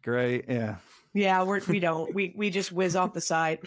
Gray. 0.03 0.43
Yeah. 0.47 0.75
Yeah, 1.13 1.43
we're, 1.43 1.61
we 1.67 1.79
don't. 1.79 2.13
We 2.13 2.33
we 2.35 2.49
just 2.51 2.71
whiz 2.71 2.95
off 2.95 3.13
the 3.13 3.21
side. 3.21 3.59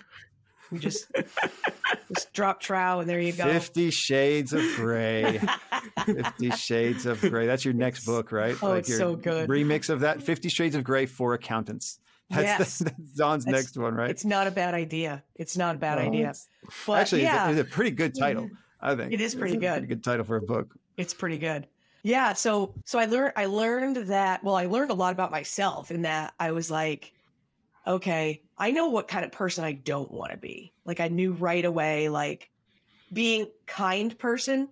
We 0.71 0.79
just 0.79 1.11
just 2.15 2.33
drop 2.33 2.61
trow 2.61 3.01
and 3.01 3.09
there 3.09 3.21
you 3.21 3.33
go. 3.33 3.45
Fifty 3.45 3.91
Shades 3.91 4.53
of 4.53 4.63
Gray. 4.77 5.41
Fifty 6.07 6.51
Shades 6.51 7.07
of 7.07 7.21
Gray. 7.21 7.47
That's 7.47 7.65
your 7.65 7.75
next 7.75 8.05
book, 8.05 8.33
right? 8.33 8.57
Oh, 8.63 8.75
it's 8.75 8.89
your 8.89 8.99
so 8.99 9.17
good. 9.17 9.49
Remix 9.49 9.91
of 9.91 10.01
that. 10.01 10.23
Fifty 10.23 10.49
Shades 10.49 10.75
of 10.77 10.85
Gray 10.85 11.07
for 11.07 11.35
accountants. 11.35 11.99
That's, 12.31 12.43
Yes. 12.43 12.59
that's, 12.59 12.79
that's 12.99 13.13
Dawn's 13.15 13.45
That's- 13.45 13.65
next 13.65 13.77
one, 13.77 13.95
right? 13.95 14.11
It's 14.11 14.25
not 14.25 14.47
a 14.47 14.51
bad 14.53 14.75
idea. 14.75 15.23
It's 15.35 15.57
not 15.57 15.75
a 15.75 15.79
bad 15.79 15.99
Oh, 15.99 16.03
idea. 16.03 16.33
But 16.87 17.01
Actually, 17.01 17.23
yeah, 17.23 17.49
it's, 17.51 17.59
a, 17.59 17.61
it's 17.63 17.69
a 17.71 17.73
pretty 17.75 17.91
good 17.91 18.15
title. 18.17 18.45
Mm-hmm. 18.45 18.55
I 18.83 18.95
think 18.97 19.13
It 19.13 19.21
is 19.21 19.35
It's 19.35 19.41
pretty 19.41 19.57
a 19.57 19.61
good. 19.61 19.73
Pretty 19.73 19.87
good 19.89 20.05
title 20.05 20.25
for 20.25 20.37
a 20.37 20.43
book. 20.43 20.75
it's 20.97 21.13
pretty 21.13 21.39
good. 21.39 21.67
Yeah, 22.03 22.33
so 22.33 22.73
so 22.87 22.99
I 22.99 23.05
learned 23.05 23.33
I 23.37 23.45
learned 23.45 23.97
that 24.09 24.43
well, 24.43 24.55
I 24.55 24.65
learned 24.67 24.91
a 24.91 24.95
lot 24.95 25.13
about 25.13 25.31
myself 25.31 25.91
in 25.91 26.03
that 26.03 26.33
I 26.41 26.53
was 26.53 26.71
like, 26.71 27.13
okay, 27.87 28.43
I 28.59 28.71
know 28.71 28.89
what 28.89 29.09
kind 29.09 29.25
of 29.25 29.33
person 29.33 29.65
I 29.65 29.73
don't 29.73 30.11
want 30.11 30.33
to 30.33 30.37
be. 30.37 30.73
Like 30.85 31.01
I 31.01 31.09
knew 31.09 31.33
right 31.33 31.65
away, 31.65 32.09
like 32.09 32.51
being 33.13 33.51
kind 33.67 34.17
person 34.19 34.69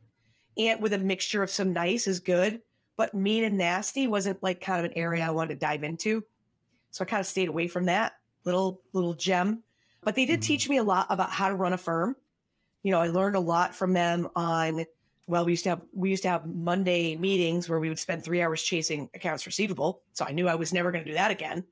and 0.56 0.80
with 0.82 0.92
a 0.92 0.98
mixture 0.98 1.42
of 1.42 1.50
some 1.50 1.72
nice 1.72 2.06
is 2.06 2.20
good, 2.20 2.62
but 2.96 3.14
mean 3.14 3.44
and 3.44 3.58
nasty 3.58 4.06
wasn't 4.06 4.42
like 4.42 4.60
kind 4.60 4.84
of 4.84 4.90
an 4.90 4.98
area 4.98 5.24
I 5.26 5.30
wanted 5.30 5.54
to 5.54 5.60
dive 5.66 5.84
into. 5.84 6.24
So 6.90 7.02
I 7.04 7.06
kind 7.06 7.20
of 7.20 7.26
stayed 7.26 7.48
away 7.48 7.68
from 7.68 7.86
that 7.86 8.14
little 8.44 8.82
little 8.92 9.14
gem. 9.14 9.62
But 10.02 10.14
they 10.14 10.26
did 10.26 10.40
Mhm. 10.40 10.44
teach 10.44 10.68
me 10.68 10.76
a 10.78 10.82
lot 10.82 11.06
about 11.10 11.30
how 11.30 11.48
to 11.48 11.54
run 11.54 11.72
a 11.72 11.78
firm. 11.78 12.16
You 12.82 12.92
know, 12.92 13.00
I 13.00 13.08
learned 13.08 13.36
a 13.36 13.40
lot 13.40 13.74
from 13.74 13.92
them 13.92 14.28
on 14.36 14.86
well, 15.26 15.44
we 15.44 15.52
used 15.52 15.64
to 15.64 15.70
have 15.70 15.82
we 15.92 16.10
used 16.10 16.22
to 16.22 16.30
have 16.30 16.46
Monday 16.46 17.14
meetings 17.16 17.68
where 17.68 17.78
we 17.78 17.90
would 17.90 17.98
spend 17.98 18.24
three 18.24 18.40
hours 18.40 18.62
chasing 18.62 19.10
accounts 19.14 19.44
receivable. 19.46 20.02
So 20.14 20.24
I 20.24 20.32
knew 20.32 20.48
I 20.48 20.54
was 20.54 20.72
never 20.72 20.90
going 20.90 21.04
to 21.04 21.10
do 21.10 21.14
that 21.16 21.30
again. 21.30 21.64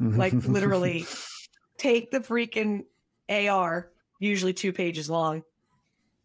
Like 0.00 0.32
literally, 0.46 1.06
take 1.76 2.10
the 2.10 2.20
freaking 2.20 2.84
AR, 3.28 3.90
usually 4.18 4.54
two 4.54 4.72
pages 4.72 5.10
long, 5.10 5.42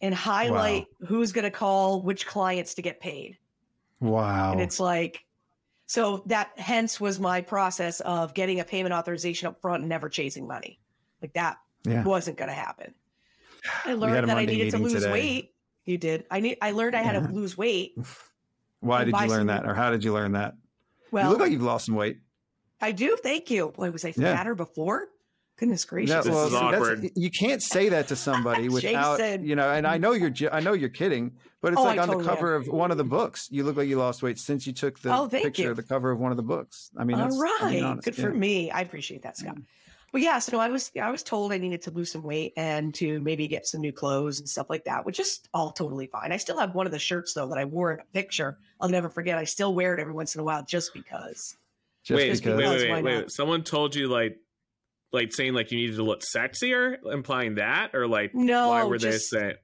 and 0.02 0.16
highlight 0.16 0.88
who's 1.06 1.32
going 1.32 1.44
to 1.44 1.52
call 1.52 2.02
which 2.02 2.26
clients 2.26 2.74
to 2.76 2.82
get 2.82 3.00
paid. 3.00 3.38
Wow. 4.00 4.54
And 4.54 4.62
it's 4.62 4.80
like, 4.80 5.26
so 5.88 6.24
that 6.28 6.52
hence 6.58 7.00
was 7.00 7.20
my 7.20 7.42
process 7.42 8.00
of 8.02 8.34
getting 8.34 8.60
a 8.60 8.64
payment 8.64 8.94
authorization 8.94 9.48
up 9.48 9.62
front 9.62 9.82
and 9.82 9.90
never 9.90 10.10
chasing 10.10 10.48
money. 10.48 10.80
Like 11.22 11.34
that 11.34 11.58
yeah. 11.84 12.04
wasn't 12.04 12.38
going 12.38 12.50
to 12.50 12.56
happen. 12.56 12.94
I 13.84 13.94
learned 13.94 14.30
that 14.30 14.38
I 14.38 14.46
needed 14.46 14.72
to 14.72 14.78
lose 14.78 14.94
today. 14.94 15.12
weight. 15.12 15.54
You 15.86 15.98
did. 15.98 16.26
I 16.32 16.40
need. 16.40 16.58
I 16.62 16.72
learned 16.72 16.96
I 16.96 17.02
had 17.02 17.16
Yeah. 17.16 17.28
to 17.28 17.34
lose 17.34 17.58
weight. 17.58 17.96
Why 18.80 19.04
did 19.04 19.16
you 19.16 19.28
learn 19.28 19.48
that, 19.48 19.66
or 19.66 19.74
how 19.74 19.92
did 19.92 20.04
you 20.04 20.14
learn 20.14 20.34
that? 20.34 20.56
Well, 21.12 21.26
you 21.26 21.30
look 21.30 21.40
like 21.40 21.52
you've 21.52 21.62
lost 21.62 21.86
some 21.86 21.96
weight. 21.96 22.20
I 22.82 22.92
do. 22.92 23.18
Thank 23.22 23.50
you. 23.50 23.70
Boy, 23.70 23.92
was 23.92 24.06
I 24.06 24.14
Yeah. 24.16 24.36
fatter 24.36 24.56
before? 24.56 25.08
Goodness 25.58 25.86
gracious. 25.86 26.10
Yeah, 26.10 26.22
This 26.22 26.34
well, 26.34 26.46
is 26.48 26.52
see, 26.52 26.58
awkward. 26.58 27.10
You 27.16 27.30
can't 27.32 27.64
say 27.64 27.88
that 27.88 28.10
to 28.10 28.16
somebody 28.18 28.68
without, 28.70 29.20
Jason. 29.20 29.46
you 29.46 29.56
know. 29.56 29.70
And 29.72 29.88
I 29.88 29.98
know 29.98 30.12
you're, 30.12 30.34
I 30.52 30.60
know 30.60 30.74
you're 30.74 30.90
kidding, 30.90 31.32
but 31.62 31.72
it's 31.72 31.80
Oh, 31.82 31.86
like 31.86 31.98
I 31.98 32.02
on 32.02 32.08
totally 32.10 32.26
the 32.26 32.30
cover 32.30 32.56
of 32.56 32.68
one 32.68 32.92
of 32.92 32.98
the 32.98 33.06
books. 33.06 33.48
You 33.50 33.64
look 33.64 33.78
like 33.78 33.88
you 33.88 33.98
lost 33.98 34.22
weight 34.22 34.38
since 34.38 34.68
you 34.68 34.74
took 34.74 35.00
the 35.00 35.16
Oh, 35.16 35.30
picture 35.30 35.62
you. 35.64 35.70
of 35.72 35.78
the 35.78 35.84
cover 35.84 36.12
of 36.12 36.20
one 36.20 36.32
of 36.32 36.38
the 36.38 36.44
books. 36.44 36.92
I 36.98 37.06
mean, 37.06 37.18
All 37.18 37.30
that's, 37.30 37.64
I'm 37.64 37.86
honest, 37.86 38.04
Good 38.06 38.18
yeah. 38.18 38.24
for 38.26 38.32
me. 38.34 38.70
I 38.70 38.82
appreciate 38.82 39.22
that, 39.22 39.38
Scott. 39.38 39.56
Mm. 39.56 39.64
But 40.12 40.22
yeah, 40.22 40.40
so 40.40 40.60
I 40.60 40.68
was 40.70 40.92
I 41.02 41.10
was 41.12 41.24
told 41.24 41.52
I 41.54 41.58
needed 41.58 41.82
to 41.84 41.92
lose 41.92 42.12
some 42.12 42.24
weight 42.24 42.54
and 42.58 42.94
to 42.96 43.20
maybe 43.22 43.48
get 43.48 43.66
some 43.68 43.82
new 43.82 43.92
clothes 43.94 44.40
and 44.40 44.48
stuff 44.48 44.70
like 44.70 44.84
that, 44.86 45.06
which 45.06 45.20
is 45.22 45.40
all 45.54 45.72
totally 45.72 46.08
fine. 46.08 46.32
I 46.34 46.38
still 46.38 46.58
have 46.58 46.74
one 46.76 46.86
of 46.86 46.92
the 46.94 47.00
shirts 47.00 47.34
though 47.34 47.48
that 47.48 47.58
I 47.58 47.66
wore 47.66 47.94
in 47.94 48.00
a 48.00 48.06
picture. 48.14 48.58
I'll 48.80 48.88
never 48.90 49.10
forget. 49.10 49.38
I 49.38 49.44
still 49.46 49.74
wear 49.74 49.94
it 49.94 50.00
every 50.00 50.14
once 50.14 50.34
in 50.36 50.42
a 50.42 50.44
while 50.44 50.64
just 50.64 50.94
because. 50.94 51.56
Just 52.06 52.16
wait, 52.18 52.32
because. 52.34 52.58
wait, 52.58 52.70
wait, 52.90 52.92
wait, 52.92 53.04
wait. 53.04 53.32
Someone 53.32 53.64
told 53.64 53.96
you 53.96 54.08
like, 54.08 54.38
like 55.12 55.34
saying 55.34 55.54
like 55.54 55.72
you 55.72 55.78
needed 55.78 55.96
to 55.98 56.04
look 56.04 56.22
sexier, 56.22 56.98
implying 57.12 57.56
that, 57.56 57.96
or 57.96 58.08
like 58.08 58.34
No, 58.36 58.70
why 58.70 58.84
were 58.84 58.98
just- 58.98 59.32
they 59.32 59.40
saying 59.40 59.56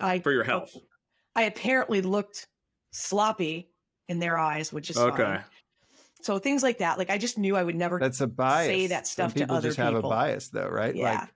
I 0.00 0.18
for 0.20 0.30
your 0.32 0.44
health? 0.44 0.70
I 1.34 1.42
apparently 1.44 2.02
looked 2.02 2.46
sloppy 2.92 3.70
in 4.08 4.18
their 4.18 4.36
eyes, 4.38 4.72
which 4.72 4.90
is 4.90 4.98
Okay. 4.98 5.22
fine. 5.22 5.44
So 6.22 6.38
things 6.38 6.62
like 6.62 6.78
that. 6.78 6.98
Like 6.98 7.08
I 7.08 7.16
just 7.18 7.38
knew 7.38 7.56
I 7.56 7.62
would 7.62 7.76
never 7.76 7.98
That's 7.98 8.20
a 8.20 8.26
bias. 8.26 8.66
say 8.66 8.86
that 8.88 9.06
Some 9.06 9.12
stuff 9.30 9.34
to 9.34 9.40
people 9.40 9.56
other 9.56 9.68
just 9.68 9.78
have 9.78 9.94
a 9.94 10.02
bias, 10.02 10.48
though, 10.50 10.68
right? 10.68 10.94
Yeah. 10.94 11.26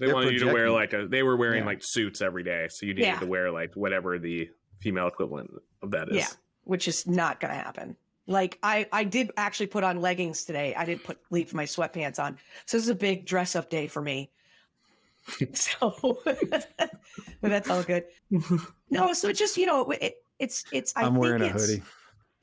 They 0.00 0.06
They're 0.06 0.14
wanted 0.14 0.32
you 0.32 0.38
to 0.40 0.52
wear 0.52 0.70
like 0.70 0.94
a. 0.94 1.06
They 1.06 1.22
were 1.22 1.36
wearing 1.36 1.60
Yeah. 1.60 1.66
like 1.66 1.80
suits 1.82 2.22
every 2.22 2.42
day, 2.42 2.66
so 2.70 2.86
you 2.86 2.94
needed 2.94 3.06
Yeah. 3.08 3.18
to 3.20 3.26
wear 3.26 3.50
like 3.52 3.74
whatever 3.76 4.18
the 4.18 4.48
female 4.80 5.06
equivalent 5.06 5.50
of 5.82 5.90
that 5.92 6.08
is. 6.08 6.16
Yeah. 6.16 6.26
which 6.64 6.88
is 6.88 7.06
not 7.06 7.40
going 7.40 7.50
to 7.52 7.56
happen. 7.60 7.96
Like 8.26 8.58
I, 8.62 8.86
I 8.92 9.04
did 9.04 9.30
actually 9.36 9.66
put 9.66 9.84
on 9.84 10.00
leggings 10.00 10.44
today. 10.44 10.74
I 10.76 10.84
didn't 10.84 11.04
put 11.04 11.18
leave 11.30 11.52
my 11.54 11.64
sweatpants 11.64 12.22
on. 12.22 12.38
So 12.66 12.76
this 12.76 12.84
is 12.84 12.90
a 12.90 12.94
big 12.94 13.26
dress 13.26 13.56
up 13.56 13.68
day 13.68 13.88
for 13.88 14.00
me. 14.00 14.30
so, 15.52 16.18
but 16.24 16.70
that's 17.42 17.70
all 17.70 17.82
good. 17.82 18.04
No, 18.90 19.14
so 19.14 19.28
it's 19.28 19.38
just 19.38 19.56
you 19.56 19.64
know 19.64 19.90
it, 19.92 20.16
it's 20.38 20.64
it's. 20.70 20.92
I 20.94 21.04
I'm 21.04 21.12
think 21.14 21.22
wearing 21.22 21.42
a 21.42 21.46
it's- 21.46 21.66
hoodie. 21.66 21.82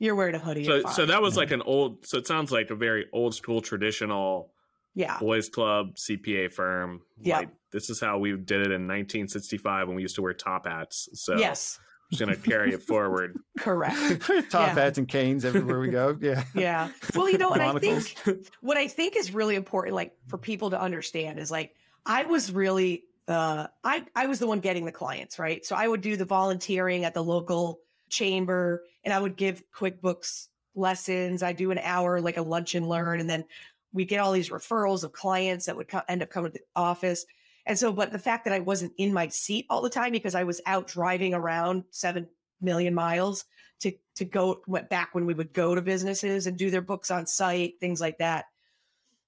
You're 0.00 0.16
wearing 0.16 0.34
a 0.34 0.38
hoodie. 0.38 0.64
So, 0.64 0.82
so 0.84 1.06
that 1.06 1.20
was 1.20 1.36
like 1.36 1.50
an 1.52 1.60
old. 1.62 2.06
So 2.06 2.16
it 2.18 2.26
sounds 2.26 2.50
like 2.50 2.70
a 2.70 2.74
very 2.74 3.06
old 3.12 3.34
school 3.34 3.60
traditional 3.60 4.50
yeah, 4.94 5.18
boys 5.18 5.48
club 5.48 5.94
CPA 5.94 6.52
firm. 6.52 7.02
Yeah. 7.20 7.38
Like, 7.38 7.50
this 7.70 7.90
is 7.90 8.00
how 8.00 8.18
we 8.18 8.32
did 8.32 8.62
it 8.62 8.72
in 8.72 8.88
1965 8.88 9.86
when 9.86 9.96
we 9.96 10.02
used 10.02 10.16
to 10.16 10.22
wear 10.22 10.32
top 10.32 10.66
hats. 10.66 11.08
So 11.12 11.36
yes, 11.36 11.78
I'm 12.12 12.16
just 12.16 12.20
gonna 12.20 12.36
carry 12.36 12.72
it 12.72 12.82
forward. 12.82 13.38
correct. 13.58 13.96
Top 14.50 14.68
Yeah. 14.68 14.74
hats 14.74 14.98
and 14.98 15.06
canes 15.06 15.44
everywhere 15.44 15.78
we 15.78 15.88
go. 15.88 16.16
Yeah. 16.20 16.42
Yeah. 16.54 16.88
Well, 17.14 17.30
you 17.30 17.38
know, 17.38 17.52
and 17.52 17.62
I 17.62 17.78
think 17.78 18.16
what 18.60 18.76
I 18.76 18.88
think 18.88 19.16
is 19.16 19.32
really 19.32 19.54
important, 19.54 19.94
like 19.94 20.12
for 20.26 20.36
people 20.38 20.70
to 20.70 20.80
understand, 20.80 21.38
is 21.38 21.50
like 21.50 21.74
I 22.04 22.24
was 22.24 22.52
really 22.52 23.04
uh 23.28 23.68
I 23.84 24.04
I 24.16 24.26
was 24.26 24.40
the 24.40 24.46
one 24.48 24.58
getting 24.60 24.84
the 24.84 24.92
clients, 24.92 25.38
right? 25.38 25.64
So 25.64 25.76
I 25.76 25.86
would 25.86 26.00
do 26.00 26.16
the 26.16 26.24
volunteering 26.24 27.04
at 27.04 27.14
the 27.14 27.22
local 27.22 27.80
chamber 28.08 28.82
and 29.04 29.14
I 29.14 29.20
would 29.20 29.36
give 29.36 29.62
QuickBooks 29.72 30.48
lessons. 30.74 31.42
I 31.44 31.52
do 31.52 31.70
an 31.70 31.78
hour 31.78 32.20
like 32.20 32.38
a 32.38 32.42
lunch 32.42 32.74
and 32.74 32.88
learn 32.88 33.20
and 33.20 33.30
then 33.30 33.44
we 33.92 34.04
get 34.04 34.18
all 34.20 34.32
these 34.32 34.50
referrals 34.50 35.04
of 35.04 35.12
clients 35.12 35.66
that 35.66 35.76
would 35.76 35.88
co- 35.88 36.02
end 36.08 36.22
up 36.22 36.30
coming 36.30 36.50
to 36.52 36.58
the 36.58 36.64
office. 36.80 37.24
And 37.66 37.78
so 37.78 37.92
but 37.92 38.12
the 38.12 38.18
fact 38.18 38.44
that 38.44 38.54
I 38.54 38.60
wasn't 38.60 38.92
in 38.98 39.12
my 39.12 39.28
seat 39.28 39.66
all 39.70 39.82
the 39.82 39.90
time 39.90 40.12
because 40.12 40.34
I 40.34 40.44
was 40.44 40.60
out 40.66 40.88
driving 40.88 41.34
around 41.34 41.84
7 41.90 42.26
million 42.60 42.94
miles 42.94 43.44
to 43.80 43.92
to 44.16 44.24
go 44.24 44.60
went 44.66 44.90
back 44.90 45.14
when 45.14 45.26
we 45.26 45.34
would 45.34 45.52
go 45.52 45.74
to 45.74 45.82
businesses 45.82 46.46
and 46.46 46.56
do 46.56 46.70
their 46.70 46.82
books 46.82 47.10
on 47.10 47.26
site, 47.26 47.74
things 47.80 48.00
like 48.00 48.18
that. 48.18 48.46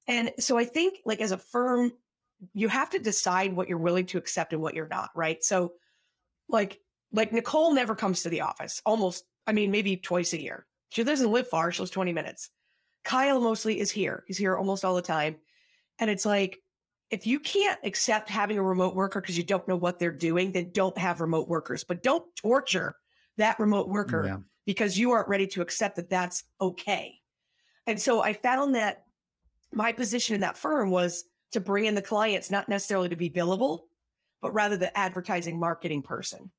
And 0.06 0.32
so 0.38 0.58
I 0.58 0.64
think 0.64 0.98
like 1.04 1.20
as 1.20 1.32
a 1.32 1.38
firm, 1.38 1.92
you 2.54 2.68
have 2.68 2.90
to 2.90 2.98
decide 2.98 3.52
what 3.52 3.68
you're 3.68 3.78
willing 3.78 4.06
to 4.06 4.18
accept 4.18 4.52
and 4.52 4.60
what 4.60 4.74
you're 4.74 4.88
not, 4.88 5.10
right? 5.14 5.42
So 5.42 5.72
like 6.48 6.80
like 7.12 7.32
Nicole 7.32 7.74
never 7.74 7.94
comes 7.94 8.22
to 8.22 8.30
the 8.30 8.40
office 8.40 8.80
almost, 8.86 9.24
I 9.46 9.52
mean, 9.52 9.70
maybe 9.70 9.96
twice 9.96 10.32
a 10.32 10.40
year. 10.40 10.66
She 10.90 11.04
doesn't 11.04 11.30
live 11.30 11.48
far, 11.48 11.70
she 11.72 11.80
lives 11.80 11.90
20 11.90 12.12
minutes. 12.12 12.50
Kyle 13.04 13.40
mostly 13.40 13.80
is 13.80 13.90
here. 13.90 14.24
He's 14.26 14.38
here 14.38 14.56
almost 14.56 14.84
all 14.84 14.94
the 14.94 15.02
time. 15.02 15.36
And 15.98 16.08
it's 16.08 16.24
like, 16.24 16.60
if 17.12 17.26
you 17.26 17.38
can't 17.38 17.78
accept 17.84 18.28
having 18.28 18.58
a 18.58 18.62
remote 18.62 18.96
worker 18.96 19.20
because 19.20 19.36
you 19.36 19.44
don't 19.44 19.68
know 19.68 19.76
what 19.76 19.98
they're 19.98 20.10
doing, 20.10 20.50
then 20.50 20.70
don't 20.72 20.96
have 20.98 21.20
remote 21.20 21.46
workers. 21.46 21.84
But 21.84 22.02
don't 22.02 22.24
torture 22.34 22.96
that 23.36 23.60
remote 23.60 23.88
worker 23.88 24.24
Yeah. 24.26 24.38
because 24.66 24.98
you 24.98 25.10
aren't 25.12 25.28
ready 25.28 25.46
to 25.48 25.60
accept 25.60 25.96
that 25.96 26.08
that's 26.08 26.42
okay. 26.60 27.20
And 27.86 28.00
so 28.00 28.22
I 28.22 28.32
found 28.32 28.74
that 28.76 29.04
my 29.72 29.92
position 29.92 30.34
in 30.34 30.40
that 30.40 30.56
firm 30.56 30.90
was 30.90 31.24
to 31.52 31.60
bring 31.60 31.84
in 31.84 31.94
the 31.94 32.02
clients, 32.02 32.50
not 32.50 32.68
necessarily 32.68 33.10
to 33.10 33.16
be 33.16 33.28
billable, 33.28 33.80
but 34.40 34.54
rather 34.54 34.76
the 34.78 34.96
advertising 34.96 35.60
marketing 35.60 36.02
person. 36.02 36.50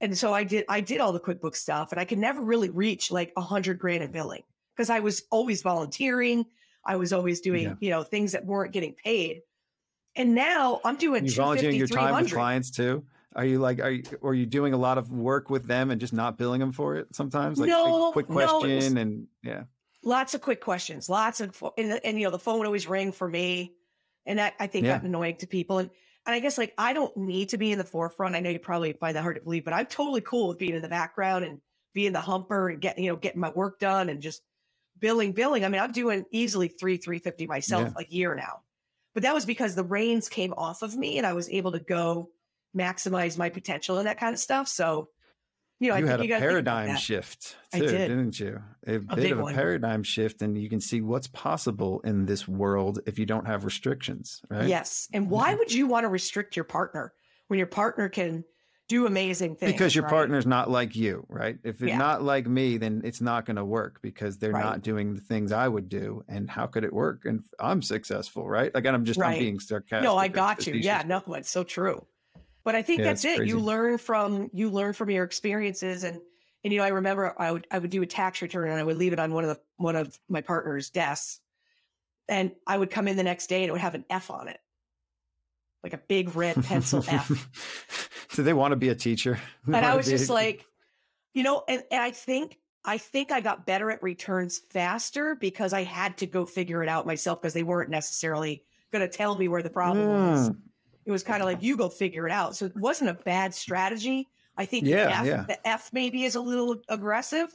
And 0.00 0.16
so 0.16 0.32
I 0.32 0.44
did 0.44 0.64
I 0.68 0.80
did 0.80 1.00
all 1.00 1.12
the 1.12 1.20
QuickBooks 1.20 1.56
stuff 1.56 1.90
and 1.92 2.00
I 2.00 2.04
could 2.04 2.18
never 2.18 2.40
really 2.40 2.70
reach 2.70 3.10
like 3.10 3.32
a 3.36 3.40
hundred 3.42 3.78
grand 3.80 4.02
in 4.04 4.12
billing 4.12 4.42
because 4.76 4.88
I 4.88 5.00
was 5.00 5.24
always 5.30 5.62
volunteering. 5.62 6.46
I 6.86 6.96
was 6.96 7.12
always 7.12 7.40
doing, 7.40 7.64
Yeah. 7.64 7.74
you 7.80 7.90
know, 7.90 8.02
things 8.04 8.32
that 8.32 8.46
weren't 8.46 8.72
getting 8.72 8.94
paid. 8.94 9.42
And 10.20 10.34
now 10.34 10.82
I'm 10.84 10.96
doing 10.96 11.24
You 11.24 11.32
volunteering 11.32 11.76
250, 11.78 11.78
your 11.78 11.88
time 12.12 12.22
with 12.22 12.30
clients 12.32 12.70
too? 12.70 13.04
Are 13.36 13.44
you 13.46 13.58
like 13.58 13.80
are 13.80 13.90
you 13.90 14.02
are 14.22 14.34
you 14.34 14.44
doing 14.44 14.74
a 14.74 14.76
lot 14.76 14.98
of 14.98 15.10
work 15.10 15.48
with 15.48 15.66
them 15.66 15.90
and 15.90 15.98
just 15.98 16.12
not 16.12 16.36
billing 16.36 16.60
them 16.60 16.72
for 16.72 16.96
it 16.96 17.14
sometimes? 17.14 17.58
Like 17.58 17.68
No, 17.68 18.12
quick 18.12 18.28
no, 18.28 18.34
question 18.34 18.76
was- 18.76 18.94
and 18.96 19.26
yeah. 19.42 19.62
lots 20.04 20.34
of 20.34 20.42
quick 20.42 20.60
questions, 20.60 21.08
lots 21.08 21.40
of, 21.40 21.62
and, 21.78 21.98
and 22.04 22.18
you 22.18 22.24
know, 22.24 22.30
the 22.30 22.38
phone 22.38 22.58
would 22.58 22.66
always 22.66 22.86
ring 22.86 23.12
for 23.12 23.26
me. 23.28 23.72
And 24.26 24.38
that 24.38 24.54
I 24.60 24.66
think 24.66 24.84
Yeah. 24.84 24.98
got 24.98 25.04
annoying 25.04 25.36
to 25.36 25.46
people. 25.46 25.78
And, 25.78 25.88
and 26.26 26.34
I 26.34 26.38
guess 26.40 26.58
like, 26.58 26.74
I 26.76 26.92
don't 26.92 27.16
need 27.16 27.48
to 27.50 27.56
be 27.56 27.72
in 27.72 27.78
the 27.78 27.84
forefront. 27.84 28.34
I 28.34 28.40
know 28.40 28.50
you 28.50 28.58
probably 28.58 28.92
find 28.92 29.16
that 29.16 29.22
hard 29.22 29.36
to 29.36 29.42
believe, 29.42 29.64
but 29.64 29.72
I'm 29.72 29.86
totally 29.86 30.20
cool 30.20 30.48
with 30.48 30.58
being 30.58 30.74
in 30.74 30.82
the 30.82 30.88
background 30.88 31.46
and 31.46 31.60
being 31.94 32.12
the 32.12 32.20
humper 32.20 32.68
and 32.68 32.78
getting, 32.80 33.04
you 33.04 33.10
know, 33.10 33.16
getting 33.16 33.40
my 33.40 33.50
work 33.50 33.78
done 33.78 34.10
and 34.10 34.20
just 34.20 34.42
billing, 34.98 35.32
billing. 35.32 35.64
I 35.64 35.68
mean, 35.68 35.80
I'm 35.80 35.92
doing 35.92 36.26
easily 36.30 36.68
three, 36.68 36.98
350 36.98 37.46
myself 37.46 37.88
a 37.96 38.04
year 38.12 38.34
now, 38.34 38.60
but 39.14 39.22
that 39.22 39.34
was 39.34 39.44
because 39.44 39.74
the 39.74 39.84
reins 39.84 40.28
came 40.28 40.52
off 40.56 40.82
of 40.82 40.96
me 40.96 41.18
and 41.18 41.26
I 41.26 41.32
was 41.32 41.48
able 41.48 41.72
to 41.72 41.80
go 41.80 42.30
maximize 42.76 43.36
my 43.36 43.48
potential 43.48 43.98
and 43.98 44.06
that 44.06 44.18
kind 44.18 44.32
of 44.32 44.38
stuff. 44.38 44.68
So, 44.68 45.08
you 45.80 45.88
know, 45.88 45.94
I 45.94 45.98
you 45.98 46.06
think 46.06 46.30
had 46.30 46.30
a 46.30 46.38
paradigm 46.40 46.96
shift 46.96 47.56
I 47.72 47.80
too, 47.80 47.86
did. 47.86 48.08
didn't 48.08 48.38
you? 48.38 48.60
A, 48.86 48.98
bit 48.98 49.32
of 49.32 49.38
a 49.38 49.42
one. 49.42 49.54
paradigm 49.54 50.02
shift, 50.02 50.42
and 50.42 50.56
you 50.56 50.68
can 50.68 50.80
see 50.80 51.00
what's 51.00 51.26
possible 51.26 52.00
in 52.04 52.26
this 52.26 52.46
world 52.46 53.00
if 53.06 53.18
you 53.18 53.26
don't 53.26 53.46
have 53.46 53.64
restrictions, 53.64 54.42
right? 54.50 54.68
Yes. 54.68 55.08
And 55.12 55.30
why 55.30 55.54
would 55.58 55.72
you 55.72 55.86
want 55.86 56.04
to 56.04 56.08
restrict 56.08 56.54
your 56.54 56.64
partner 56.64 57.12
when 57.48 57.58
your 57.58 57.66
partner 57.66 58.08
can 58.08 58.44
do 58.90 59.06
amazing 59.06 59.54
things? 59.56 59.72
Because 59.72 59.94
your 59.94 60.04
right? 60.04 60.10
partner's 60.10 60.46
not 60.46 60.68
like 60.68 60.96
you, 60.96 61.24
right? 61.28 61.58
If 61.62 61.76
it's 61.76 61.90
Yeah. 61.90 61.98
not 61.98 62.22
like 62.22 62.46
me, 62.46 62.76
then 62.76 63.00
it's 63.04 63.20
not 63.20 63.46
going 63.46 63.56
to 63.56 63.64
work 63.64 64.02
because 64.02 64.36
they're 64.36 64.52
Right. 64.52 64.64
not 64.64 64.82
doing 64.82 65.14
the 65.14 65.20
things 65.20 65.52
I 65.52 65.68
would 65.68 65.88
do. 65.88 66.24
And 66.28 66.50
how 66.50 66.66
could 66.66 66.84
it 66.84 66.92
work? 66.92 67.24
And 67.24 67.44
I'm 67.60 67.80
successful, 67.82 68.48
right? 68.48 68.74
Like, 68.74 68.86
I'm 68.86 69.04
just 69.04 69.22
I'm 69.22 69.38
being 69.38 69.60
sarcastic. 69.60 70.04
No, 70.04 70.16
I 70.16 70.28
got 70.28 70.66
you. 70.66 70.74
Yeah, 70.74 71.02
no, 71.06 71.22
it's 71.28 71.50
so 71.50 71.62
true. 71.62 72.04
But 72.64 72.74
I 72.74 72.82
think 72.82 72.98
Yeah, 72.98 73.04
that's 73.04 73.24
it. 73.24 73.46
You 73.46 73.60
learn 73.60 73.96
from 73.96 74.50
you 74.52 74.70
learn 74.70 74.92
from 74.92 75.08
your 75.10 75.24
experiences 75.24 76.04
and 76.04 76.20
and 76.62 76.72
you 76.74 76.78
know, 76.78 76.84
I 76.84 76.88
remember 76.88 77.34
I 77.40 77.52
would 77.52 77.66
I 77.70 77.78
would 77.78 77.90
do 77.90 78.02
a 78.02 78.06
tax 78.06 78.42
return 78.42 78.68
and 78.70 78.78
I 78.78 78.82
would 78.82 78.98
leave 78.98 79.12
it 79.14 79.18
on 79.18 79.32
one 79.32 79.44
of 79.44 79.50
the 79.50 79.60
one 79.76 79.96
of 79.96 80.18
my 80.28 80.42
partner's 80.42 80.90
desks. 80.90 81.40
And 82.28 82.52
I 82.66 82.76
would 82.76 82.90
come 82.90 83.08
in 83.08 83.16
the 83.16 83.22
next 83.22 83.46
day 83.46 83.62
and 83.62 83.68
it 83.68 83.72
would 83.72 83.80
have 83.80 83.94
an 83.94 84.04
F 84.10 84.30
on 84.30 84.48
it. 84.48 84.60
Like 85.82 85.92
a 85.94 85.98
big 86.08 86.36
red 86.36 86.62
pencil 86.64 87.04
F. 87.08 88.28
Do 88.34 88.42
they 88.42 88.52
want 88.52 88.72
to 88.72 88.76
be 88.76 88.90
a 88.90 88.94
teacher? 88.94 89.38
They 89.66 89.76
and 89.78 89.86
I 89.86 89.96
was 89.96 90.06
just 90.06 90.30
like, 90.30 90.66
you 91.34 91.42
know, 91.42 91.64
and, 91.68 91.82
and 91.90 92.02
I 92.02 92.10
think 92.10 92.58
I 92.84 92.98
think 92.98 93.30
I 93.32 93.40
got 93.40 93.66
better 93.66 93.90
at 93.90 94.02
returns 94.02 94.58
faster 94.70 95.34
because 95.34 95.72
I 95.72 95.82
had 95.84 96.16
to 96.18 96.26
go 96.26 96.46
figure 96.46 96.82
it 96.82 96.88
out 96.88 97.06
myself 97.06 97.40
because 97.40 97.52
they 97.54 97.62
weren't 97.62 97.90
necessarily 97.90 98.62
going 98.92 99.06
to 99.08 99.16
tell 99.16 99.36
me 99.36 99.48
where 99.48 99.62
the 99.62 99.70
problem 99.70 100.06
was. 100.06 100.50
Mm. 100.50 100.56
It 101.06 101.12
was 101.12 101.22
kind 101.22 101.42
of 101.42 101.46
like 101.46 101.62
you 101.62 101.76
go 101.76 101.88
figure 101.88 102.26
it 102.26 102.32
out. 102.32 102.56
So 102.56 102.66
it 102.66 102.76
wasn't 102.76 103.10
a 103.10 103.14
bad 103.14 103.54
strategy. 103.54 104.28
I 104.56 104.64
think 104.66 104.86
Yeah, 104.86 105.20
F, 105.20 105.26
yeah. 105.26 105.44
the 105.46 105.66
F 105.68 105.90
maybe 105.92 106.24
is 106.24 106.34
a 106.34 106.40
little 106.40 106.76
aggressive, 106.88 107.54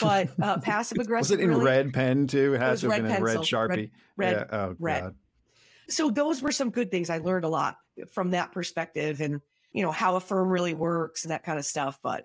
but 0.00 0.30
uh, 0.42 0.58
passive 0.62 0.98
aggressive. 0.98 1.38
Was 1.38 1.40
it 1.40 1.42
in 1.44 1.50
really- 1.50 1.64
red 1.64 1.92
pen 1.92 2.26
too? 2.26 2.54
It 2.54 2.60
has 2.60 2.82
was 2.82 2.92
to 2.92 2.96
have 2.96 3.06
been 3.06 3.16
in 3.16 3.22
red 3.22 3.38
sharpie. 3.38 3.68
red- 3.68 3.90
red- 4.16 4.32
yeah. 4.50 4.56
Oh 4.56 4.76
red. 4.78 5.02
god. 5.02 5.14
So 5.90 6.10
those 6.10 6.42
were 6.42 6.52
some 6.52 6.70
good 6.70 6.90
things. 6.90 7.10
I 7.10 7.18
learned 7.18 7.44
a 7.44 7.48
lot 7.48 7.76
from 8.12 8.30
that 8.30 8.52
perspective, 8.52 9.20
and 9.20 9.40
you 9.72 9.82
know 9.82 9.92
how 9.92 10.16
a 10.16 10.20
firm 10.20 10.48
really 10.48 10.74
works 10.74 11.24
and 11.24 11.30
that 11.32 11.44
kind 11.44 11.58
of 11.58 11.64
stuff. 11.64 11.98
But 12.02 12.24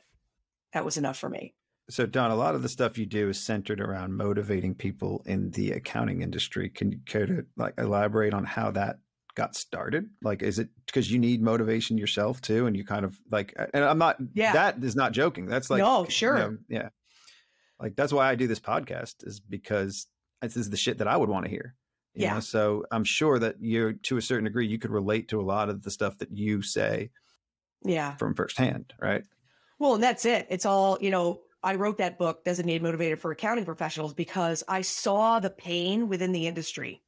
that 0.73 0.85
was 0.85 0.97
enough 0.97 1.17
for 1.17 1.29
me. 1.29 1.53
So 1.89 2.05
Dawn, 2.05 2.31
a 2.31 2.35
lot 2.35 2.55
of 2.55 2.63
the 2.63 2.69
stuff 2.69 2.97
you 2.97 3.05
do 3.05 3.29
is 3.29 3.43
centered 3.43 3.79
around 3.79 4.13
motivating 4.15 4.73
people 4.73 5.21
in 5.25 5.51
the 5.51 5.71
accounting 5.71 6.21
industry. 6.23 6.69
Can 6.69 6.91
you 6.91 6.99
care 7.05 7.27
to 7.27 7.45
like 7.57 7.75
elaborate 7.77 8.33
on 8.33 8.43
how 8.43 8.71
that 8.71 8.97
got 9.35 9.55
started? 9.55 10.09
Like, 10.23 10.41
is 10.41 10.57
it 10.57 10.69
because 10.85 11.11
you 11.11 11.19
need 11.19 11.41
motivation 11.43 11.97
yourself 11.97 12.41
too, 12.41 12.65
and 12.65 12.75
you 12.75 12.85
kind 12.85 13.05
of 13.05 13.19
like? 13.29 13.53
And 13.73 13.83
I'm 13.83 13.97
not. 13.99 14.17
Yeah. 14.33 14.53
That 14.53 14.83
is 14.83 14.95
not 14.95 15.11
joking. 15.11 15.45
That's 15.45 15.69
like 15.69 15.79
No, 15.79 16.05
you 16.05 16.09
sure. 16.09 16.37
know, 16.37 16.57
yeah. 16.69 16.89
Like 17.79 17.95
that's 17.95 18.13
why 18.13 18.29
I 18.29 18.35
do 18.35 18.47
this 18.47 18.59
podcast 18.59 19.27
is 19.27 19.39
because 19.39 20.07
this 20.41 20.55
is 20.57 20.69
the 20.69 20.77
shit 20.77 20.99
that 20.99 21.07
I 21.07 21.17
would 21.17 21.29
want 21.29 21.45
to 21.45 21.51
hear. 21.51 21.75
Yeah. 22.15 22.35
know? 22.35 22.39
So 22.39 22.85
I'm 22.91 23.03
sure 23.03 23.39
that 23.39 23.55
you're 23.59 23.93
to 23.93 24.17
a 24.17 24.21
certain 24.21 24.45
degree 24.45 24.67
you 24.67 24.79
could 24.79 24.91
relate 24.91 25.29
to 25.29 25.39
a 25.39 25.43
lot 25.43 25.69
of 25.69 25.83
the 25.83 25.91
stuff 25.91 26.17
that 26.19 26.31
you 26.31 26.61
say 26.61 27.11
Yeah. 27.83 28.15
from 28.15 28.33
firsthand, 28.35 28.93
right? 28.99 29.23
Well, 29.79 29.95
and 29.95 30.03
that's 30.03 30.25
it. 30.25 30.47
It's 30.49 30.65
all, 30.65 30.97
you 31.01 31.11
know, 31.11 31.41
I 31.61 31.75
wrote 31.75 31.97
that 31.97 32.17
book, 32.17 32.43
Designated 32.43 32.83
Motivator 32.83 33.17
for 33.17 33.31
Accounting 33.31 33.65
Professionals, 33.65 34.13
because 34.13 34.63
I 34.67 34.81
saw 34.81 35.39
the 35.39 35.49
pain 35.49 36.07
within 36.07 36.31
the 36.31 36.47
industry, 36.47 37.01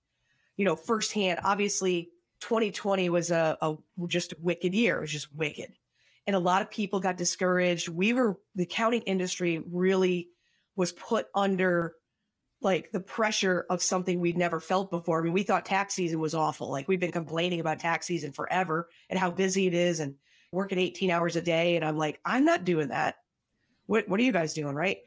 you 0.58 0.66
know, 0.66 0.76
firsthand. 0.76 1.39
Obviously, 1.43 2.10
2020 2.41 3.10
was 3.10 3.32
a, 3.32 3.58
a 3.62 3.76
just 4.08 4.34
a 4.34 4.38
wicked 4.41 4.74
year. 4.74 4.97
It 4.97 5.01
was 5.01 5.12
just 5.12 5.34
wicked. 5.34 5.74
And 6.26 6.36
a 6.36 6.39
lot 6.39 6.62
of 6.62 6.70
people 6.70 6.99
got 6.99 7.18
discouraged. 7.18 7.88
We 7.88 8.14
were, 8.14 8.38
the 8.55 8.64
accounting 8.64 9.03
industry 9.03 9.62
really 9.72 10.30
was 10.76 10.91
put 10.91 11.28
under 11.34 11.93
like 12.62 12.91
the 12.91 12.99
pressure 12.99 13.66
of 13.70 13.82
something 13.84 14.20
we'd 14.20 14.38
never 14.38 14.60
felt 14.60 14.89
before. 14.89 15.20
I 15.20 15.24
mean, 15.24 15.34
we 15.34 15.43
thought 15.43 15.66
tax 15.66 15.93
season 15.93 16.20
was 16.20 16.34
awful. 16.34 16.70
Like 16.70 16.88
we've 16.88 16.99
been 16.99 17.12
complaining 17.12 17.60
about 17.60 17.80
tax 17.80 18.08
season 18.08 18.32
forever 18.32 18.89
and 19.10 19.20
how 19.20 19.30
busy 19.30 19.68
it 19.68 19.74
is 19.74 19.99
and 19.99 20.16
working 20.51 20.80
18 20.80 21.12
hours 21.12 21.36
a 21.36 21.41
day. 21.41 21.76
And 21.76 21.86
I'm 21.86 21.97
like, 21.97 22.20
I'm 22.26 22.45
not 22.45 22.66
doing 22.66 22.89
that. 22.89 23.18
What 23.86 24.10
what 24.10 24.20
are 24.20 24.24
you 24.24 24.32
guys 24.32 24.53
doing? 24.53 24.76
Right. 24.76 24.99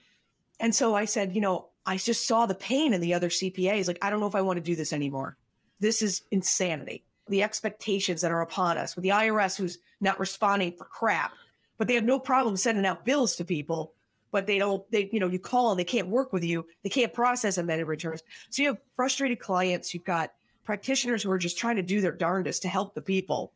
And 0.61 0.75
so 0.75 0.95
I 0.95 1.07
said, 1.07 1.35
you 1.35 1.41
know, 1.41 1.71
I 1.87 1.97
just 1.97 2.27
saw 2.27 2.47
the 2.47 2.55
pain 2.55 2.95
in 2.95 3.01
the 3.01 3.15
other 3.15 3.31
CPAs. 3.31 3.89
Like, 3.89 3.99
I 4.03 4.11
don't 4.11 4.21
know 4.21 4.27
if 4.27 4.35
I 4.35 4.43
want 4.43 4.59
to 4.59 4.63
do 4.63 4.77
this 4.77 4.93
anymore. 4.93 5.37
This 5.81 6.03
is 6.03 6.23
insanity. 6.31 7.05
The 7.29 7.43
expectations 7.43 8.21
that 8.21 8.31
are 8.31 8.43
upon 8.43 8.77
us 8.77 8.95
with 8.95 9.03
the 9.03 9.11
IRS 9.11 9.57
who's 9.57 9.79
not 10.01 10.21
responding 10.21 10.73
for 10.73 10.85
crap, 10.85 11.33
but 11.79 11.89
they 11.89 11.95
have 11.95 12.05
no 12.05 12.19
problem 12.19 12.57
sending 12.57 12.85
out 12.85 13.05
bills 13.05 13.37
to 13.37 13.45
people 13.45 13.95
but 14.33 14.47
they 14.47 14.59
don't 14.59 14.89
they 14.91 15.09
you 15.13 15.21
know 15.21 15.29
you 15.29 15.39
call 15.39 15.71
and 15.71 15.79
they 15.81 15.85
can't 15.85 16.09
work 16.09 16.33
with 16.33 16.45
you 16.45 16.65
they 16.83 16.89
can't 16.89 17.13
process 17.13 17.59
amended 17.59 17.87
returns 17.87 18.23
so 18.51 18.63
you 18.63 18.69
have 18.69 18.79
frustrated 18.97 19.39
clients 19.39 19.93
you've 19.93 20.05
got 20.05 20.31
practitioners 20.65 21.23
who 21.23 21.31
are 21.31 21.39
just 21.39 21.59
trying 21.59 21.77
to 21.77 21.83
do 21.83 22.01
their 22.01 22.13
darndest 22.13 22.63
to 22.63 22.69
help 22.69 22.95
the 22.95 23.03
people. 23.03 23.53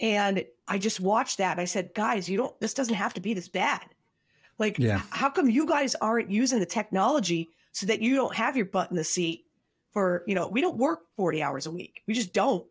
And 0.00 0.44
i 0.68 0.76
just 0.76 1.00
watched 1.00 1.38
that 1.38 1.52
and 1.52 1.60
i 1.60 1.64
said 1.64 1.94
guys 1.94 2.28
you 2.28 2.36
don't 2.36 2.58
this 2.60 2.74
doesn't 2.74 2.94
have 2.94 3.14
to 3.14 3.20
be 3.20 3.32
this 3.32 3.48
bad. 3.48 3.86
Like 4.58 4.78
Yeah. 4.78 5.00
how 5.10 5.30
come 5.30 5.48
you 5.48 5.66
guys 5.66 5.94
aren't 5.94 6.30
using 6.30 6.58
the 6.58 6.66
technology 6.66 7.48
so 7.72 7.86
that 7.86 8.02
you 8.02 8.14
don't 8.16 8.34
have 8.34 8.56
your 8.56 8.66
butt 8.66 8.90
in 8.90 8.96
the 8.96 9.04
seat 9.04 9.46
for 9.92 10.24
you 10.26 10.34
know 10.34 10.48
we 10.48 10.60
don't 10.60 10.76
work 10.76 11.04
40 11.16 11.42
hours 11.42 11.66
a 11.66 11.70
week. 11.70 12.02
We 12.06 12.12
just 12.12 12.34
don't 12.34 12.66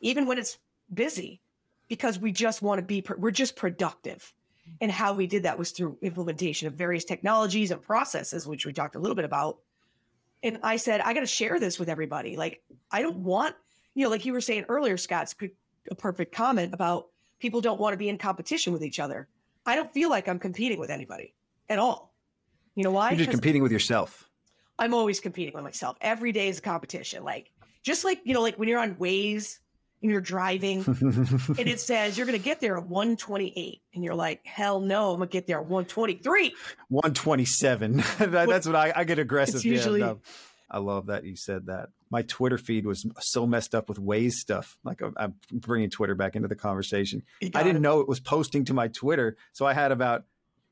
even 0.00 0.26
when 0.26 0.38
it's 0.38 0.58
busy 0.94 1.42
because 1.88 2.18
we 2.18 2.32
just 2.32 2.62
want 2.62 2.78
to 2.78 2.82
be 2.82 3.04
we're 3.18 3.30
just 3.30 3.56
productive 3.56 4.32
and 4.80 4.90
how 4.90 5.12
we 5.12 5.26
did 5.26 5.44
that 5.44 5.58
was 5.58 5.70
through 5.70 5.98
implementation 6.02 6.68
of 6.68 6.74
various 6.74 7.04
technologies 7.04 7.70
and 7.70 7.80
processes 7.82 8.46
which 8.46 8.66
we 8.66 8.72
talked 8.72 8.96
a 8.96 8.98
little 8.98 9.14
bit 9.14 9.24
about. 9.24 9.58
And 10.42 10.58
i 10.62 10.76
said 10.76 11.00
i 11.00 11.14
got 11.14 11.20
to 11.20 11.26
share 11.26 11.60
this 11.60 11.78
with 11.78 11.88
everybody. 11.88 12.36
Like 12.36 12.62
i 12.90 13.02
don't 13.02 13.18
want 13.18 13.54
you 13.94 14.04
know 14.04 14.10
like 14.10 14.24
you 14.24 14.32
were 14.32 14.40
saying 14.40 14.64
earlier 14.68 14.96
scott's 14.96 15.34
a 15.90 15.94
perfect 15.94 16.34
comment 16.34 16.74
about 16.74 17.08
people 17.38 17.60
don't 17.60 17.80
want 17.80 17.92
to 17.92 17.96
be 17.96 18.08
in 18.08 18.18
competition 18.18 18.72
with 18.72 18.84
each 18.84 19.00
other. 19.00 19.28
I 19.66 19.76
don't 19.76 19.92
feel 19.92 20.10
like 20.10 20.28
i'm 20.28 20.38
competing 20.38 20.78
with 20.78 20.90
anybody 20.90 21.34
at 21.68 21.78
all. 21.78 22.12
You 22.74 22.84
know 22.84 22.90
why? 22.90 23.10
You're 23.10 23.18
just 23.18 23.30
competing 23.30 23.62
with 23.62 23.72
yourself. 23.72 24.28
i'm 24.78 24.94
always 24.94 25.20
competing 25.20 25.54
with 25.54 25.64
myself. 25.64 25.96
Every 26.00 26.32
day 26.32 26.48
is 26.48 26.58
a 26.58 26.62
competition. 26.62 27.24
Like 27.24 27.50
just 27.82 28.04
like 28.04 28.20
you 28.24 28.34
know 28.34 28.42
like 28.42 28.58
when 28.58 28.68
you're 28.68 28.80
on 28.80 28.94
Waze 28.94 29.58
and 30.02 30.10
you're 30.10 30.20
driving 30.20 30.84
and 30.86 31.58
it 31.68 31.80
says 31.88 32.16
you're 32.18 32.26
going 32.26 32.38
to 32.38 32.44
get 32.44 32.60
there 32.60 32.76
at 32.76 32.86
128 32.86 33.80
and 33.94 34.04
you're 34.04 34.14
like 34.14 34.44
hell 34.44 34.80
no 34.80 35.12
i'm 35.12 35.18
going 35.18 35.28
to 35.28 35.32
get 35.32 35.46
there 35.46 35.58
at 35.58 35.66
123 35.66 36.54
127. 36.88 37.96
that, 38.18 38.30
that's 38.48 38.66
what 38.66 38.76
I, 38.76 38.92
I 38.94 39.04
get 39.04 39.18
aggressive. 39.18 39.56
It's 39.56 39.64
yeah, 39.64 39.72
usually- 39.72 40.00
no. 40.00 40.20
I 40.70 40.78
love 40.78 41.06
that 41.06 41.24
you 41.24 41.36
said 41.36 41.66
that. 41.66 41.90
My 42.10 42.22
Twitter 42.22 42.56
feed 42.56 42.86
was 42.86 43.06
so 43.20 43.46
messed 43.46 43.74
up 43.74 43.90
with 43.90 43.98
Waze 43.98 44.32
stuff. 44.32 44.78
Like 44.84 45.02
I'm- 45.02 45.34
bringing 45.52 45.90
Twitter 45.90 46.14
back 46.14 46.34
into 46.34 46.48
the 46.48 46.56
conversation. 46.56 47.22
I 47.42 47.62
didn't 47.62 47.76
it. 47.76 47.80
know 47.80 48.00
it 48.00 48.08
was 48.08 48.20
posting 48.20 48.64
to 48.66 48.74
my 48.74 48.88
Twitter, 48.88 49.36
so 49.52 49.66
I 49.66 49.74
had 49.74 49.92
about 49.92 50.24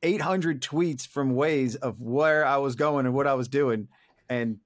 800 0.03 0.61
tweets 0.61 1.07
from 1.07 1.35
Waze 1.35 1.75
of 1.75 2.01
where 2.01 2.45
I 2.45 2.57
was 2.57 2.75
going 2.75 3.05
and 3.05 3.13
what 3.13 3.27
I 3.27 3.35
was 3.35 3.47
doing. 3.47 3.87
And 4.29 4.57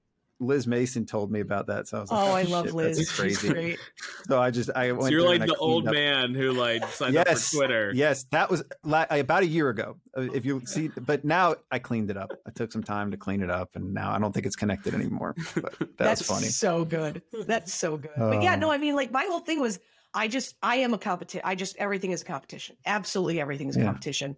Liz 0.41 0.67
Mason 0.67 1.05
told 1.05 1.31
me 1.31 1.39
about 1.39 1.67
that, 1.67 1.87
so 1.87 1.97
I 1.97 2.01
was 2.01 2.11
like, 2.11 2.27
oh 2.27 2.31
i 2.33 2.41
shit, 2.43 2.51
love 2.51 2.73
liz 2.73 2.97
That's 2.97 3.09
She's 3.09 3.19
crazy. 3.37 3.49
great. 3.49 3.79
So 4.27 4.41
I 4.41 4.51
just 4.51 4.69
I 4.75 4.91
went. 4.91 5.03
So 5.03 5.09
you're 5.09 5.21
like 5.25 5.41
and 5.41 5.49
the 5.49 5.55
old 5.55 5.87
up- 5.87 5.93
man 5.93 6.33
who 6.33 6.51
like 6.51 6.83
signed 6.89 7.15
up 7.15 7.27
for 7.29 7.55
Twitter. 7.57 7.91
Yes, 7.95 8.25
that 8.31 8.49
was 8.49 8.63
la- 8.83 9.05
about 9.09 9.43
a 9.43 9.47
year 9.47 9.69
ago. 9.69 9.97
Uh, 10.17 10.21
If 10.33 10.45
you 10.45 10.61
see, 10.65 10.89
but 10.99 11.23
now 11.23 11.55
I 11.71 11.79
cleaned 11.79 12.09
it 12.11 12.17
up. 12.17 12.31
I 12.47 12.51
took 12.51 12.71
some 12.71 12.83
time 12.83 13.11
to 13.11 13.17
clean 13.17 13.41
it 13.43 13.49
up, 13.49 13.75
and 13.75 13.93
now 13.93 14.11
I 14.11 14.19
don't 14.19 14.33
think 14.33 14.45
it's 14.45 14.55
connected 14.55 14.93
anymore. 14.93 15.35
But 15.55 15.77
that 15.79 15.97
that's 15.97 16.21
was 16.21 16.27
funny. 16.27 16.47
so 16.47 16.83
good 16.85 17.21
that's 17.47 17.73
so 17.73 17.97
good 17.97 18.11
but 18.17 18.41
yeah 18.43 18.55
Oh. 18.55 18.59
no 18.59 18.71
i 18.71 18.77
mean 18.77 18.95
like 18.95 19.11
my 19.11 19.25
whole 19.29 19.39
thing 19.41 19.59
was 19.61 19.79
i 20.13 20.27
just 20.27 20.55
i 20.63 20.77
am 20.77 20.93
a 20.93 20.97
competition 20.97 21.41
i 21.43 21.53
just 21.55 21.75
everything 21.77 22.11
is 22.11 22.21
a 22.21 22.25
competition 22.25 22.75
absolutely 22.85 23.39
everything 23.41 23.67
is 23.69 23.75
a 23.75 23.79
Yeah. 23.79 23.85
competition 23.85 24.35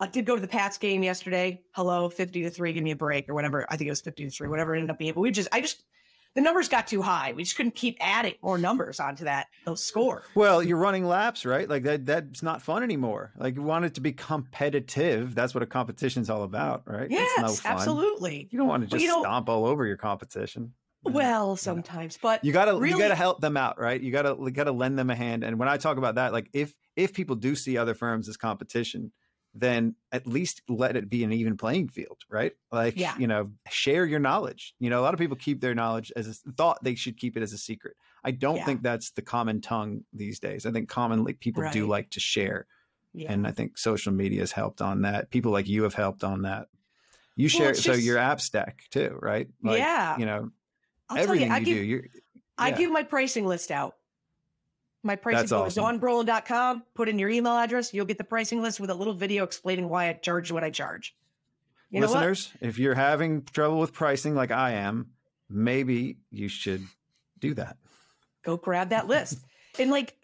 i 0.00 0.06
did 0.06 0.24
go 0.24 0.34
to 0.34 0.40
the 0.40 0.48
pats 0.48 0.78
game 0.78 1.02
yesterday 1.02 1.60
hello 1.74 2.08
50 2.08 2.42
to 2.42 2.50
3 2.50 2.72
give 2.72 2.82
me 2.84 2.92
a 2.92 2.96
break 2.96 3.28
or 3.28 3.34
whatever 3.34 3.66
i 3.70 3.76
think 3.76 3.88
it 3.88 3.92
was 3.92 4.00
50 4.00 4.24
to 4.24 4.30
3 4.30 4.48
whatever 4.48 4.74
it 4.74 4.78
ended 4.78 4.90
up 4.90 4.98
being 4.98 5.12
but 5.14 5.20
we 5.20 5.30
just 5.30 5.48
i 5.52 5.60
just 5.60 5.82
the 6.34 6.40
numbers 6.42 6.68
got 6.68 6.86
too 6.86 7.02
high 7.02 7.32
we 7.34 7.42
just 7.42 7.56
couldn't 7.56 7.74
keep 7.74 7.96
adding 8.00 8.34
more 8.42 8.58
numbers 8.58 9.00
onto 9.00 9.24
that 9.24 9.46
those 9.64 9.82
score 9.84 10.22
Well, 10.34 10.62
you're 10.62 10.76
running 10.78 11.04
laps, 11.04 11.44
right? 11.44 11.68
Like 11.68 11.82
that. 11.84 12.06
That's 12.06 12.42
not 12.42 12.62
fun 12.62 12.82
anymore. 12.82 13.32
Like 13.36 13.56
you 13.56 13.62
want 13.62 13.86
it 13.86 13.94
to 13.94 14.00
be 14.00 14.12
competitive. 14.12 15.34
That's 15.34 15.54
what 15.54 15.62
a 15.62 15.66
competition's 15.66 16.30
all 16.30 16.42
about, 16.42 16.82
right? 16.86 17.10
yes 17.10 17.30
no 17.40 17.48
fun. 17.48 17.72
absolutely 17.72 18.46
You 18.52 18.58
don't 18.58 18.68
want 18.68 18.84
to 18.84 18.88
just 18.88 19.02
you 19.02 19.08
know- 19.08 19.22
stomp 19.22 19.48
all 19.48 19.64
over 19.66 19.84
your 19.86 19.96
competition. 19.96 20.74
well 21.02 21.56
sometimes 21.56 22.18
but 22.20 22.44
you 22.44 22.52
gotta 22.52 22.74
you 22.86 22.98
gotta 22.98 23.14
help 23.14 23.40
them 23.40 23.56
out 23.56 23.80
right 23.80 24.00
you 24.00 24.10
gotta 24.12 24.36
you 24.38 24.50
gotta 24.50 24.72
lend 24.72 24.98
them 24.98 25.10
a 25.10 25.14
hand 25.14 25.44
and 25.44 25.56
when 25.58 25.68
i 25.68 25.76
talk 25.76 25.96
about 25.96 26.16
that 26.16 26.32
like 26.32 26.50
if 26.52 26.74
if 26.96 27.14
people 27.14 27.36
do 27.36 27.54
see 27.54 27.78
other 27.78 27.94
firms 27.94 28.28
as 28.28 28.36
competition 28.36 29.12
then 29.54 29.94
at 30.12 30.26
least 30.26 30.62
let 30.68 30.96
it 30.96 31.08
be 31.08 31.24
an 31.24 31.32
even 31.32 31.56
playing 31.56 31.88
field 31.88 32.18
right 32.28 32.52
like 32.70 32.96
Yeah. 32.96 33.14
you 33.18 33.26
know 33.26 33.50
share 33.70 34.04
your 34.04 34.20
knowledge 34.20 34.74
you 34.78 34.90
know 34.90 35.00
a 35.00 35.02
lot 35.02 35.14
of 35.14 35.20
people 35.20 35.36
keep 35.36 35.60
their 35.60 35.74
knowledge 35.74 36.12
as 36.14 36.28
a 36.46 36.52
thought 36.52 36.78
they 36.82 36.94
should 36.94 37.16
keep 37.16 37.36
it 37.36 37.42
as 37.42 37.52
a 37.52 37.58
secret 37.58 37.96
i 38.24 38.30
don't 38.30 38.56
Yeah. 38.56 38.64
think 38.66 38.82
that's 38.82 39.10
the 39.12 39.22
common 39.22 39.60
tongue 39.60 40.04
these 40.12 40.38
days 40.38 40.66
i 40.66 40.70
think 40.70 40.88
commonly 40.88 41.32
people 41.32 41.64
do 41.72 41.86
like 41.86 42.10
to 42.10 42.20
share 42.20 42.66
yeah. 43.14 43.32
and 43.32 43.46
i 43.46 43.50
think 43.50 43.78
social 43.78 44.12
media 44.12 44.40
has 44.40 44.52
helped 44.52 44.82
on 44.82 45.02
that 45.02 45.30
people 45.30 45.50
like 45.50 45.66
you 45.66 45.82
have 45.84 45.94
helped 45.94 46.24
on 46.24 46.42
that 46.42 46.68
you 47.36 47.44
Well, 47.44 47.72
share 47.72 47.74
so 47.74 47.94
your 47.94 48.18
app 48.18 48.40
stack 48.40 48.84
too 48.90 49.18
right 49.20 49.48
like, 49.62 49.78
Yeah. 49.78 50.18
you 50.18 50.26
know 50.26 50.50
I'll 51.08 51.16
tell 51.16 51.24
everything 51.24 51.48
you, 51.48 51.54
I 51.54 51.58
you 51.58 51.64
give, 51.64 51.76
do 51.76 51.82
you're 51.82 52.04
I 52.60 52.72
give 52.72 52.90
my 52.90 53.04
pricing 53.04 53.46
list 53.46 53.70
out. 53.70 53.94
My 55.02 55.16
pricing 55.16 55.40
That's 55.40 55.52
awesome. 55.52 56.00
to 56.00 56.06
dawnbrolin.com, 56.06 56.82
put 56.94 57.08
in 57.08 57.18
your 57.18 57.28
email 57.28 57.52
address, 57.52 57.94
you'll 57.94 58.06
get 58.06 58.18
the 58.18 58.24
pricing 58.24 58.60
list 58.60 58.80
with 58.80 58.90
a 58.90 58.94
little 58.94 59.14
video 59.14 59.44
explaining 59.44 59.88
why 59.88 60.08
I 60.08 60.12
charge 60.14 60.50
what 60.50 60.64
I 60.64 60.70
charge. 60.70 61.14
You 61.90 62.00
listeners, 62.00 62.52
if 62.60 62.78
you're 62.78 62.94
having 62.94 63.44
trouble 63.44 63.78
with 63.78 63.94
pricing 63.94 64.34
like 64.34 64.50
I 64.50 64.72
am, 64.72 65.10
maybe 65.48 66.18
you 66.30 66.48
should 66.48 66.82
do 67.38 67.54
that. 67.54 67.76
Go 68.42 68.56
grab 68.56 68.90
that 68.90 69.06
list. 69.06 69.38
and 69.78 69.90
like 69.90 70.14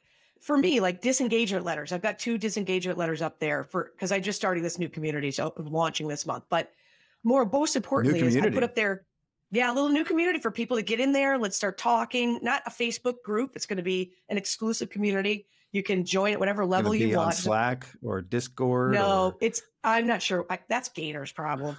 for 0.41 0.59
me, 0.59 0.81
like 0.81 1.01
disengagement 1.01 1.65
letters, 1.65 1.91
I've 1.91 2.03
got 2.03 2.19
two 2.19 2.37
disengagement 2.37 2.99
letters 2.99 3.23
up 3.23 3.39
there 3.39 3.65
for 3.65 3.93
because 3.95 4.13
I 4.13 4.21
just 4.21 4.39
started 4.39 4.63
this 4.63 4.79
new 4.79 4.91
community, 4.91 5.31
so 5.31 5.55
I'm 5.57 5.67
launching 5.67 6.07
this 6.07 6.27
month. 6.27 6.45
But 6.51 6.71
more 7.23 7.47
most 7.47 7.77
importantly 7.77 8.21
is 8.21 8.37
I 8.37 8.51
put 8.51 8.63
up 8.63 8.75
there, 8.75 9.07
yeah, 9.55 9.73
a 9.73 9.75
little 9.75 9.89
new 9.89 10.05
community 10.05 10.39
for 10.41 10.51
people 10.51 10.77
to 10.77 10.83
get 10.83 11.01
in 11.01 11.13
there. 11.13 11.39
Let's 11.39 11.57
start 11.57 11.79
talking. 11.79 12.39
Not 12.43 12.63
a 12.67 12.71
Facebook 12.71 13.23
group. 13.25 13.53
It's 13.55 13.67
going 13.67 13.77
to 13.77 13.83
be 13.83 14.13
an 14.29 14.37
exclusive 14.37 14.91
community. 14.91 15.47
You 15.73 15.83
can 15.83 16.05
join 16.05 16.33
at 16.33 16.39
whatever 16.41 16.65
level 16.65 16.93
be 16.93 16.99
you 16.99 17.17
on 17.17 17.25
want. 17.27 17.35
Slack 17.35 17.87
or 18.03 18.21
Discord. 18.21 18.93
No, 18.95 19.27
or- 19.27 19.37
it's 19.41 19.63
I'm 19.83 20.07
not 20.07 20.23
sure. 20.23 20.47
I, 20.51 20.59
that's 20.69 20.89
Gainer's 20.91 21.33
problem. 21.33 21.77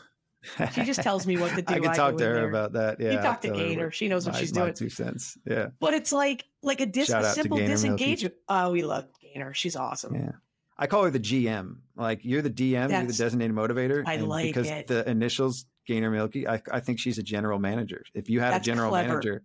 She 0.74 0.84
just 0.84 1.02
tells 1.02 1.26
me 1.26 1.38
what 1.38 1.56
to 1.56 1.62
do. 1.64 1.74
I 1.74 1.80
can 1.80 1.90
I 1.90 1.96
talk 1.96 2.18
to 2.18 2.24
her 2.26 2.34
there. 2.36 2.50
about 2.50 2.74
that. 2.74 3.00
Yeah, 3.00 3.14
you 3.14 3.18
talk 3.20 3.42
to 3.42 3.50
Gainer. 3.50 3.90
She 3.92 4.08
knows 4.08 4.26
what 4.26 4.34
my- 4.34 4.40
she's 4.40 4.54
my 4.54 4.62
doing. 4.62 4.74
Two 4.74 4.90
cents. 4.90 5.38
Yeah, 5.46 5.68
But 5.80 5.94
it's 5.94 6.12
like 6.12 6.46
like 6.62 6.82
a 6.82 6.86
dis 6.86 7.08
Shout 7.08 7.24
a 7.24 7.30
simple 7.32 7.58
disengagement. 7.58 8.36
Oh, 8.48 8.72
we 8.72 8.84
love 8.84 9.08
Gainer. 9.22 9.54
She's 9.54 9.76
awesome. 9.76 10.16
yeah. 10.16 10.32
I 10.78 10.88
call 10.88 11.04
her 11.06 11.10
the 11.10 11.20
GM. 11.20 11.78
Like 11.96 12.20
you're 12.24 12.42
the 12.42 12.50
DM, 12.50 12.92
you're 12.92 13.06
the 13.06 13.14
designated 13.14 13.56
motivator. 13.56 14.04
I 14.06 14.18
like 14.18 14.48
because 14.48 14.70
it. 14.70 14.88
the 14.88 15.10
initials 15.10 15.66
Gainer 15.86 16.12
Milky, 16.12 16.48
I, 16.48 16.62
I 16.72 16.80
think 16.80 17.00
she's 17.00 17.18
a 17.18 17.24
general 17.24 17.60
manager. 17.60 18.04
If 18.14 18.30
you 18.30 18.40
had 18.40 18.54
That's 18.54 18.68
a 18.68 18.72
general 18.72 18.90
clever. 18.90 19.10
manager, 19.10 19.44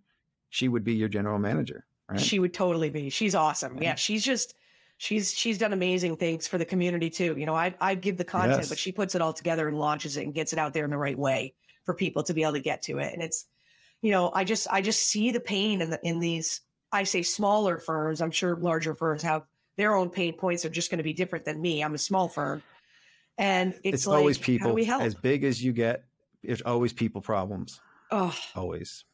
she 0.49 0.67
would 0.67 0.83
be 0.83 0.93
your 0.93 1.09
general 1.09 1.39
manager. 1.39 1.85
Right? 2.09 2.19
She 2.19 2.39
would 2.39 2.53
totally 2.53 2.89
be. 2.89 3.09
She's 3.09 3.35
awesome. 3.35 3.81
Yeah, 3.81 3.95
she's 3.95 4.23
just 4.23 4.55
she's 4.97 5.33
she's 5.33 5.57
done 5.57 5.73
amazing 5.73 6.17
things 6.17 6.47
for 6.47 6.57
the 6.57 6.65
community 6.65 7.09
too. 7.09 7.35
You 7.37 7.45
know, 7.45 7.55
I 7.55 7.73
I 7.79 7.95
give 7.95 8.17
the 8.17 8.25
content, 8.25 8.59
Yes. 8.59 8.69
but 8.69 8.77
she 8.77 8.91
puts 8.91 9.15
it 9.15 9.21
all 9.21 9.33
together 9.33 9.67
and 9.67 9.77
launches 9.77 10.17
it 10.17 10.23
and 10.23 10.33
gets 10.33 10.51
it 10.53 10.59
out 10.59 10.73
there 10.73 10.83
in 10.83 10.91
the 10.91 10.97
right 10.97 11.17
way 11.17 11.53
for 11.83 11.93
people 11.93 12.23
to 12.23 12.33
be 12.33 12.43
able 12.43 12.53
to 12.53 12.59
get 12.59 12.81
to 12.83 12.99
it. 12.99 13.13
And 13.13 13.23
it's, 13.23 13.45
you 14.01 14.11
know, 14.11 14.31
I 14.33 14.43
just 14.43 14.67
I 14.69 14.81
just 14.81 15.07
see 15.07 15.31
the 15.31 15.39
pain 15.39 15.81
in 15.81 15.89
the 15.89 15.99
in 16.03 16.19
these 16.19 16.61
I 16.91 17.03
say 17.03 17.21
smaller 17.21 17.77
firms. 17.77 18.21
I'm 18.21 18.31
sure 18.31 18.55
larger 18.57 18.93
firms 18.93 19.23
have 19.23 19.43
their 19.77 19.95
own 19.95 20.09
pain 20.09 20.33
points 20.33 20.65
are 20.65 20.69
just 20.69 20.91
going 20.91 20.97
to 20.97 21.03
be 21.03 21.13
different 21.13 21.45
than 21.45 21.61
me. 21.61 21.81
I'm 21.81 21.93
a 21.93 21.97
small 21.97 22.27
firm. 22.27 22.61
And 23.37 23.73
it's, 23.83 23.95
it's 23.95 24.07
like, 24.07 24.19
always 24.19 24.37
people. 24.37 24.77
As 24.77 25.15
big 25.15 25.43
as 25.45 25.63
you 25.63 25.71
get, 25.71 26.03
there's 26.43 26.61
always 26.61 26.93
people 26.93 27.21
problems. 27.21 27.79
oh, 28.11 28.37
Always. 28.55 29.05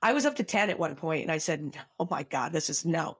I 0.00 0.12
was 0.12 0.26
up 0.26 0.36
to 0.36 0.42
10 0.44 0.70
at 0.70 0.78
one 0.78 0.96
point 0.96 1.22
and 1.22 1.30
I 1.30 1.38
said, 1.38 1.76
Oh 1.98 2.08
my 2.10 2.24
God, 2.24 2.52
this 2.52 2.68
is 2.70 2.84
no. 2.84 3.18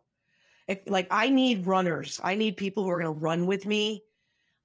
If, 0.66 0.80
like, 0.86 1.06
I 1.10 1.28
need 1.28 1.66
runners. 1.66 2.20
I 2.22 2.34
need 2.34 2.56
people 2.56 2.82
who 2.84 2.90
are 2.90 3.00
going 3.00 3.14
to 3.14 3.20
run 3.20 3.46
with 3.46 3.66
me. 3.66 4.02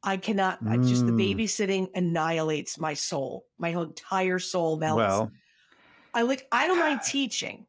I 0.03 0.17
cannot, 0.17 0.59
I 0.67 0.77
just 0.77 1.05
the 1.05 1.11
Mm. 1.11 1.35
babysitting 1.35 1.89
annihilates 1.95 2.79
my 2.79 2.93
soul. 2.93 3.45
My 3.57 3.71
whole 3.71 3.83
entire 3.83 4.39
soul 4.39 4.77
melts. 4.77 4.97
Well, 4.97 5.31
I 6.13 6.21
like, 6.21 6.47
I 6.51 6.67
don't 6.67 6.79
mind 6.79 7.01
teaching. 7.05 7.65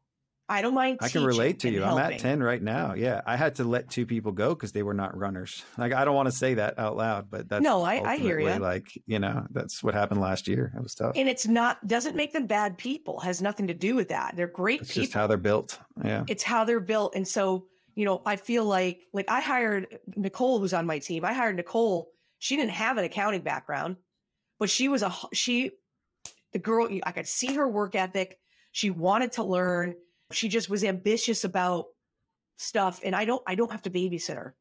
I 0.49 0.61
don't 0.63 0.73
mind 0.73 0.97
I 1.01 1.09
can 1.09 1.23
relate 1.23 1.59
to 1.59 1.69
you. 1.69 1.83
I'm 1.83 1.97
at 1.99 2.19
10 2.19 2.41
right 2.41 2.61
now. 2.61 2.95
Yeah. 2.95 3.21
I 3.25 3.35
had 3.37 3.55
to 3.55 3.63
let 3.63 3.89
two 3.89 4.05
people 4.05 4.31
go 4.31 4.49
because 4.55 4.71
they 4.71 4.81
were 4.83 4.93
not 4.95 5.15
runners. 5.17 5.63
Like, 5.77 5.93
I 5.93 6.03
don't 6.03 6.15
want 6.15 6.27
to 6.27 6.31
say 6.35 6.55
that 6.55 6.77
out 6.79 6.97
loud, 6.97 7.29
but 7.29 7.47
that's 7.47 7.63
No, 7.63 7.83
I- 7.83 8.01
I 8.03 8.17
hear 8.17 8.39
ya. 8.39 8.57
Like, 8.57 8.87
you 9.05 9.19
know, 9.19 9.45
that's 9.51 9.81
what 9.83 9.93
happened 9.93 10.19
last 10.19 10.47
year. 10.47 10.73
It 10.75 10.81
was 10.83 10.95
tough. 10.95 11.13
And 11.15 11.29
it's 11.29 11.47
not, 11.47 11.85
doesn't 11.87 12.15
make 12.15 12.33
them 12.33 12.47
bad 12.47 12.77
people, 12.77 13.19
has 13.19 13.41
nothing 13.41 13.67
to 13.67 13.73
do 13.73 13.95
with 13.95 14.09
that. 14.09 14.35
They're 14.35 14.47
great 14.47 14.81
It's 14.81 14.89
people. 14.89 15.03
just 15.03 15.13
how 15.13 15.27
they're 15.27 15.37
built. 15.37 15.79
Yeah. 16.03 16.23
it's 16.27 16.43
how 16.43 16.63
they're 16.65 16.79
built 16.79 17.15
and 17.15 17.27
so 17.27 17.65
you 17.95 18.05
know 18.05 18.21
i 18.25 18.37
feel 18.37 18.63
like 18.63 19.01
like 19.13 19.25
i 19.29 19.41
hired 19.41 19.99
nicole 20.15 20.59
who's 20.59 20.73
on 20.73 20.85
my 20.85 20.97
team 20.99 21.25
i 21.25 21.33
hired 21.33 21.57
nicole 21.57 22.09
she 22.37 22.55
didn't 22.55 22.71
have 22.71 22.97
an 22.97 23.03
accounting 23.03 23.41
background 23.41 23.97
but 24.59 24.69
she 24.69 24.87
was 24.87 25.03
a, 25.03 25.13
she 25.33 25.71
the 26.53 26.59
girl 26.59 26.87
i 27.03 27.11
could 27.11 27.27
see 27.27 27.53
her 27.55 27.67
work 27.67 27.95
ethic 27.95 28.39
she 28.71 28.89
wanted 28.89 29.33
to 29.33 29.43
learn 29.43 29.95
she 30.31 30.47
just 30.47 30.69
was 30.69 30.83
ambitious 30.83 31.43
about 31.43 31.85
stuff 32.57 32.99
and 33.03 33.15
i 33.15 33.25
don't 33.25 33.41
i 33.47 33.55
don't 33.55 33.71
have 33.71 33.81
to 33.81 33.89
babysit 33.89 34.35
her 34.35 34.55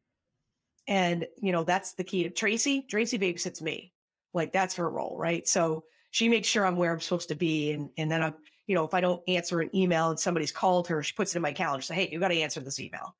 and 0.89 1.27
you 1.41 1.53
know 1.53 1.62
that's 1.62 1.93
the 1.93 2.03
key 2.03 2.25
to 2.25 2.31
tracy 2.31 2.83
tracy 2.89 3.19
babysits 3.19 3.62
me. 3.62 3.93
Like 4.35 4.53
that's 4.53 4.75
her 4.77 4.91
role 4.91 5.16
right? 5.19 5.47
So 5.47 5.85
she 6.11 6.29
makes 6.29 6.49
sure 6.49 6.66
i'm 6.66 6.77
where 6.77 6.91
i'm 6.91 7.01
supposed 7.01 7.29
to 7.29 7.35
be 7.35 7.73
and 7.73 7.91
and 7.99 8.11
then 8.11 8.23
i'm 8.23 8.35
you 8.66 8.75
know 8.75 8.85
if 8.85 8.95
i 8.95 9.01
don't 9.01 9.23
answer 9.29 9.61
an 9.61 9.69
email 9.77 10.09
and 10.09 10.19
somebody's 10.19 10.51
called 10.51 10.89
her 10.89 11.03
she 11.03 11.12
puts 11.12 11.35
it 11.35 11.37
in 11.37 11.43
my 11.43 11.53
calendar 11.53 11.83
say 11.83 11.95
hey 11.95 12.09
you 12.11 12.19
got 12.19 12.29
to 12.29 12.41
answer 12.41 12.61
this 12.61 12.81
email. 12.81 13.14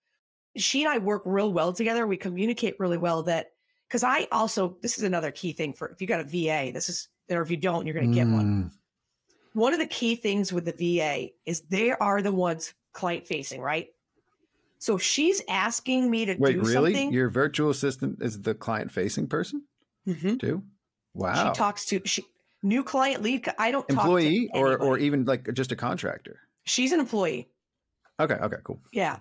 She 0.57 0.83
and 0.83 0.91
i 0.91 0.99
work 0.99 1.23
real 1.27 1.53
well 1.53 1.73
together. 1.73 2.07
We 2.07 2.17
communicate 2.17 2.81
really 2.81 2.97
well 2.97 3.23
that 3.25 3.49
because 3.89 4.03
i 4.03 4.27
also 4.33 4.79
this 4.81 4.97
is 4.97 5.05
another 5.05 5.31
key 5.31 5.53
thing 5.53 5.75
for 5.75 5.89
if 5.89 6.01
you 6.01 6.07
got 6.07 6.21
a 6.21 6.25
va 6.25 6.73
this 6.73 6.89
is 6.89 7.09
or 7.31 7.43
if 7.43 7.51
you 7.51 7.59
don't 7.59 7.85
you're 7.87 7.95
going 7.95 8.11
to 8.11 8.15
get 8.15 8.27
Mm, 8.27 8.33
one 8.33 8.71
of 9.55 9.79
the 9.79 9.87
key 9.87 10.15
things 10.15 10.53
with 10.53 10.65
the 10.65 10.73
VA 10.73 11.31
is 11.47 11.63
they 11.63 11.93
are 11.93 12.23
the 12.23 12.33
ones 12.33 12.75
client 12.93 13.27
facing, 13.27 13.61
right? 13.61 13.89
So 14.79 14.97
if 14.97 15.03
she's 15.03 15.43
asking 15.49 16.11
me 16.11 16.25
to 16.27 16.37
Wait, 16.39 16.53
do 16.53 16.61
really? 16.61 16.93
something. 16.95 17.13
Your 17.13 17.29
virtual 17.31 17.71
assistant 17.71 18.23
is 18.23 18.43
the 18.43 18.55
client 18.55 18.93
facing 18.93 19.27
person 19.27 19.65
Mhm. 20.07 20.39
too? 20.41 20.63
Wow. 21.15 21.53
She 21.53 21.59
talks 21.59 21.85
to 21.87 22.01
she 22.05 22.25
new 22.63 22.85
client 22.85 23.23
lead. 23.23 23.49
I 23.59 23.71
don't 23.71 23.89
Employee 23.91 24.49
talk 24.49 24.55
to 24.55 24.61
or, 24.61 24.77
or 24.83 24.99
even 24.99 25.25
like 25.25 25.53
just 25.53 25.73
a 25.73 25.77
contractor? 25.77 26.41
she's 26.65 26.93
an 26.93 27.01
employee. 27.01 27.49
Okay. 28.21 28.35
Okay. 28.35 28.57
Cool. 28.65 28.81
Yeah. 28.93 29.19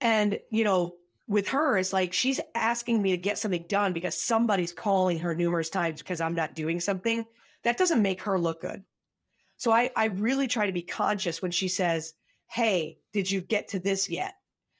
And, 0.00 0.38
you 0.50 0.64
know, 0.64 0.94
with 1.28 1.48
her, 1.48 1.76
it's 1.78 1.92
like 1.92 2.12
she's 2.12 2.40
asking 2.54 3.02
me 3.02 3.10
to 3.10 3.16
get 3.16 3.38
something 3.38 3.64
done 3.68 3.92
because 3.92 4.16
somebody's 4.20 4.72
calling 4.72 5.18
her 5.18 5.34
numerous 5.34 5.68
times 5.68 6.00
because 6.00 6.20
I'm 6.20 6.34
not 6.34 6.54
doing 6.54 6.80
something. 6.80 7.26
That 7.64 7.76
doesn't 7.76 8.00
make 8.02 8.22
her 8.22 8.38
look 8.38 8.60
good. 8.60 8.84
So 9.56 9.72
I, 9.72 9.90
I 9.96 10.06
really 10.06 10.48
try 10.48 10.66
to 10.66 10.72
be 10.72 10.82
conscious 10.82 11.42
when 11.42 11.50
she 11.50 11.68
says, 11.68 12.14
Hey, 12.48 12.98
did 13.12 13.30
you 13.30 13.40
get 13.40 13.68
to 13.68 13.78
this 13.78 14.08
yet? 14.08 14.34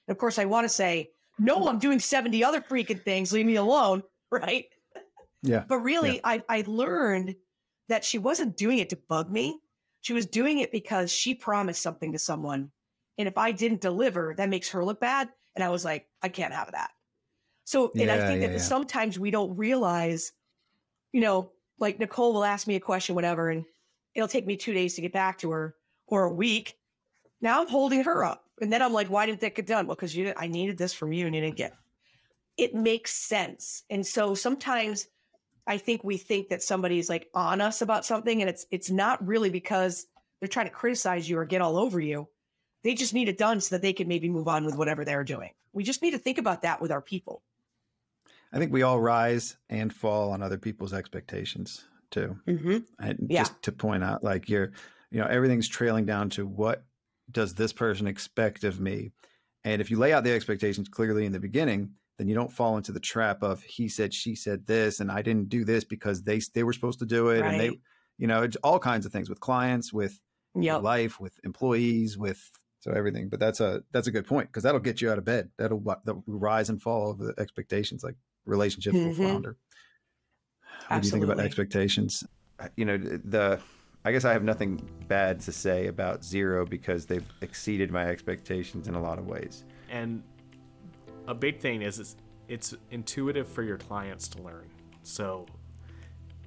And 0.06 0.14
of 0.14 0.18
course, 0.18 0.38
I 0.38 0.44
want 0.44 0.64
to 0.64 0.68
say, 0.68 1.10
No, 1.38 1.60
mm. 1.60 1.68
I'm 1.68 1.78
doing 1.78 1.98
70 1.98 2.44
other 2.44 2.60
freaking 2.60 3.02
things. 3.02 3.32
Leave 3.32 3.46
me 3.46 3.56
alone. 3.56 4.02
Right. 4.28 4.66
Yeah. 5.42 5.62
But 5.68 5.78
really, 5.78 6.20
I, 6.24 6.42
I 6.48 6.64
learned 6.66 7.36
that 7.88 8.04
she 8.04 8.18
wasn't 8.18 8.56
doing 8.56 8.78
it 8.78 8.90
to 8.90 8.98
bug 9.08 9.30
me. 9.30 9.60
She 10.00 10.12
was 10.12 10.26
doing 10.26 10.58
it 10.58 10.72
because 10.72 11.12
she 11.12 11.32
promised 11.32 11.80
something 11.80 12.12
to 12.12 12.18
someone. 12.18 12.72
And 13.18 13.28
if 13.28 13.38
I 13.38 13.52
didn't 13.52 13.80
deliver, 13.80 14.34
that 14.36 14.48
makes 14.48 14.70
her 14.70 14.84
look 14.84 15.00
bad. 15.00 15.28
And 15.54 15.64
I 15.64 15.68
was 15.68 15.84
like, 15.84 16.06
I 16.22 16.28
can't 16.28 16.52
have 16.52 16.72
that. 16.72 16.90
So, 17.64 17.90
and 17.98 18.10
I 18.10 18.26
think 18.26 18.40
yeah, 18.40 18.48
that 18.48 18.52
yeah. 18.54 18.58
sometimes 18.58 19.18
we 19.18 19.30
don't 19.30 19.56
realize, 19.56 20.32
you 21.12 21.20
know, 21.20 21.50
like 21.78 21.98
Nicole 21.98 22.32
will 22.32 22.44
ask 22.44 22.66
me 22.66 22.76
a 22.76 22.80
question, 22.80 23.14
whatever, 23.14 23.50
and 23.50 23.64
it'll 24.16 24.28
take 24.28 24.46
me 24.46 24.56
two 24.56 24.72
days 24.72 24.94
to 24.94 25.02
get 25.02 25.12
back 25.12 25.38
to 25.38 25.50
her 25.50 25.76
or 26.06 26.24
a 26.24 26.32
week. 26.32 26.76
Now 27.40 27.60
I'm 27.60 27.68
holding 27.68 28.02
her 28.04 28.24
up. 28.24 28.44
And 28.60 28.72
then 28.72 28.80
I'm 28.80 28.94
like, 28.94 29.08
why 29.08 29.26
didn't 29.26 29.42
that 29.42 29.54
get 29.54 29.66
done? 29.66 29.86
Well, 29.86 29.94
because 29.94 30.16
you 30.16 30.32
I 30.36 30.46
needed 30.46 30.78
this 30.78 30.94
from 30.94 31.12
you 31.12 31.26
and 31.26 31.34
you 31.34 31.42
didn't 31.42 31.58
get. 31.58 31.74
It 32.56 32.74
makes 32.74 33.12
sense. 33.12 33.84
And 33.90 34.04
so 34.04 34.34
sometimes 34.34 35.08
I 35.66 35.76
think 35.76 36.02
we 36.02 36.16
think 36.16 36.48
that 36.48 36.62
somebody's 36.62 37.10
like 37.10 37.28
on 37.34 37.60
us 37.60 37.82
about 37.82 38.06
something, 38.06 38.40
and 38.40 38.48
it's 38.48 38.66
it's 38.70 38.90
not 38.90 39.24
really 39.26 39.50
because 39.50 40.06
they're 40.40 40.48
trying 40.48 40.66
to 40.66 40.72
criticize 40.72 41.28
you 41.28 41.38
or 41.38 41.44
get 41.44 41.60
all 41.60 41.76
over 41.76 42.00
you. 42.00 42.28
They 42.82 42.94
just 42.94 43.12
need 43.12 43.28
it 43.28 43.36
done 43.36 43.60
so 43.60 43.74
that 43.74 43.82
they 43.82 43.92
can 43.92 44.08
maybe 44.08 44.30
move 44.30 44.48
on 44.48 44.64
with 44.64 44.76
whatever 44.76 45.04
they're 45.04 45.24
doing. 45.24 45.50
We 45.74 45.84
just 45.84 46.00
need 46.00 46.12
to 46.12 46.18
think 46.18 46.38
about 46.38 46.62
that 46.62 46.80
with 46.80 46.92
our 46.92 47.02
people. 47.02 47.42
I 48.52 48.58
think 48.58 48.72
we 48.72 48.82
all 48.82 49.00
rise 49.00 49.56
and 49.68 49.92
fall 49.92 50.30
on 50.30 50.40
other 50.40 50.56
people's 50.56 50.94
expectations 50.94 51.84
too. 52.16 52.36
Mm-hmm. 52.46 52.78
And 52.98 53.30
Yeah. 53.30 53.40
just 53.40 53.62
to 53.62 53.72
point 53.72 54.02
out, 54.04 54.24
like 54.24 54.48
you're, 54.48 54.72
you 55.10 55.20
know, 55.20 55.26
everything's 55.26 55.68
trailing 55.68 56.06
down 56.06 56.30
to 56.30 56.46
what 56.46 56.84
does 57.30 57.54
this 57.54 57.72
person 57.72 58.06
expect 58.06 58.64
of 58.64 58.80
me? 58.80 59.12
And 59.64 59.80
if 59.82 59.90
you 59.90 59.98
lay 59.98 60.12
out 60.12 60.24
the 60.24 60.32
expectations 60.32 60.88
clearly 60.88 61.26
in 61.26 61.32
the 61.32 61.40
beginning, 61.40 61.94
then 62.18 62.28
you 62.28 62.34
don't 62.34 62.52
fall 62.52 62.76
into 62.76 62.92
the 62.92 63.00
trap 63.00 63.42
of 63.42 63.62
he 63.62 63.88
said, 63.88 64.14
she 64.14 64.34
said 64.34 64.66
this, 64.66 65.00
and 65.00 65.10
I 65.10 65.22
didn't 65.22 65.48
do 65.48 65.64
this 65.64 65.84
because 65.84 66.22
they 66.22 66.40
they 66.54 66.62
were 66.64 66.72
supposed 66.72 67.00
to 67.00 67.06
do 67.06 67.28
it, 67.28 67.44
and 67.44 67.60
they, 67.60 67.70
you 68.16 68.26
know, 68.26 68.42
it's 68.42 68.56
all 68.62 68.78
kinds 68.78 69.04
of 69.04 69.12
things 69.12 69.28
with 69.28 69.40
clients, 69.40 69.92
with 69.92 70.18
Yep. 70.58 70.82
life, 70.82 71.20
with 71.20 71.34
employees, 71.44 72.16
with 72.16 72.50
so 72.80 72.92
everything. 72.92 73.28
But 73.28 73.40
that's 73.40 73.60
a 73.60 73.82
that's 73.92 74.06
a 74.06 74.12
good 74.12 74.26
point 74.26 74.48
because 74.48 74.62
that'll 74.62 74.80
get 74.80 75.02
you 75.02 75.10
out 75.10 75.18
of 75.18 75.24
bed. 75.24 75.50
That'll 75.58 75.80
that'll 76.04 76.24
rise 76.26 76.70
and 76.70 76.80
fall 76.80 77.10
of 77.10 77.18
the 77.18 77.34
expectations, 77.38 78.02
like 78.02 78.16
relationships 78.46 78.96
will 79.04 79.12
Mhm. 79.12 79.16
flounder. 79.28 79.58
What 80.88 81.02
do 81.02 81.06
you 81.06 81.12
think 81.12 81.24
about 81.24 81.40
expectations? 81.40 82.24
Uh, 82.58 82.68
you 82.76 82.84
know, 82.84 82.96
the 82.96 83.60
I 84.06 84.12
guess 84.12 84.24
I 84.24 84.32
have 84.32 84.44
nothing 84.44 84.88
bad 85.08 85.40
to 85.40 85.52
say 85.52 85.88
about 85.88 86.20
Xero 86.20 86.68
because 86.68 87.06
they've 87.06 87.26
exceeded 87.40 87.90
my 87.90 88.06
expectations 88.06 88.86
in 88.86 88.94
a 88.94 89.00
lot 89.02 89.18
of 89.18 89.26
ways. 89.26 89.64
And 89.90 90.22
a 91.26 91.34
big 91.34 91.58
thing 91.58 91.82
is 91.82 91.98
it's, 91.98 92.16
it's 92.46 92.72
intuitive 92.92 93.48
for 93.48 93.64
your 93.64 93.78
clients 93.78 94.28
to 94.28 94.42
learn. 94.42 94.70
So 95.02 95.46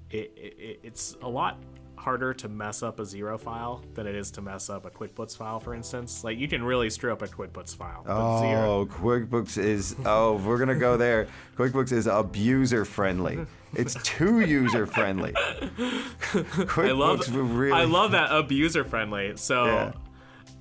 it, 0.09 0.31
it, 0.37 0.79
it's 0.83 1.17
a 1.21 1.27
lot 1.27 1.57
harder 1.99 2.33
to 2.33 2.47
mess 2.47 2.81
up 2.81 2.97
a 2.99 3.03
Xero 3.03 3.37
file 3.37 3.83
than 3.93 4.07
it 4.07 4.15
is 4.15 4.31
to 4.31 4.41
mess 4.41 4.69
up 4.69 4.85
a 4.85 4.89
QuickBooks 4.89 5.35
file, 5.35 5.59
for 5.59 5.73
instance. 5.73 6.23
Like 6.23 6.37
you 6.37 6.47
can 6.47 6.63
really 6.63 6.89
screw 6.89 7.11
up 7.11 7.21
a 7.21 7.27
QuickBooks 7.27 7.75
file. 7.75 8.03
But 8.05 8.41
Xero, 8.41 8.63
Oh, 8.65 8.85
QuickBooks 8.85 9.57
is 9.61 9.95
oh, 10.05 10.37
we're 10.37 10.57
gonna 10.57 10.75
go 10.79 10.95
there. 10.95 11.27
QuickBooks 11.57 11.91
is 11.91 12.07
abuser 12.07 12.85
friendly. 12.85 13.45
It's 13.73 13.95
too 14.03 14.39
user 14.39 14.87
friendly. 14.87 15.33
QuickBooks 15.33 16.77
I 16.89 16.91
love 16.91 17.35
really. 17.35 17.71
I 17.73 17.83
love 17.83 18.11
that 18.11 18.31
abuser 18.31 18.83
friendly. 18.83 19.33
So 19.35 19.65
Yeah. 19.65 19.91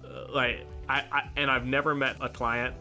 uh, 0.04 0.26
like 0.34 0.66
I, 0.88 1.04
I 1.12 1.22
and 1.36 1.50
I've 1.50 1.66
never 1.66 1.94
met 1.94 2.16
a 2.20 2.28
client 2.28 2.74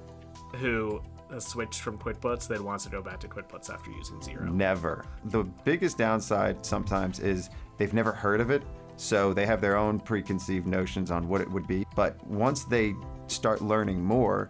who 0.56 1.02
has 1.32 1.46
switched 1.46 1.82
from 1.82 1.98
QuickBooks 1.98 2.48
that 2.48 2.62
wants 2.62 2.86
to 2.86 2.90
go 2.90 3.02
back 3.02 3.20
to 3.20 3.28
QuickBooks 3.28 3.70
after 3.70 3.92
using 3.92 4.18
Xero. 4.20 4.52
Never. 4.52 5.06
The 5.26 5.44
biggest 5.66 5.98
downside 5.98 6.66
sometimes 6.66 7.20
is 7.20 7.50
they've 7.78 7.94
never 7.94 8.12
heard 8.12 8.42
of 8.42 8.50
it, 8.50 8.64
so 8.96 9.34
they 9.34 9.46
have 9.46 9.62
their 9.62 9.78
own 9.78 10.00
preconceived 10.00 10.68
notions 10.68 11.12
on 11.12 11.28
what 11.28 11.42
it 11.42 11.50
would 11.50 11.68
be. 11.68 11.86
But 11.96 12.26
once 12.26 12.64
they 12.64 12.96
start 13.28 13.62
learning 13.62 14.04
more, 14.04 14.50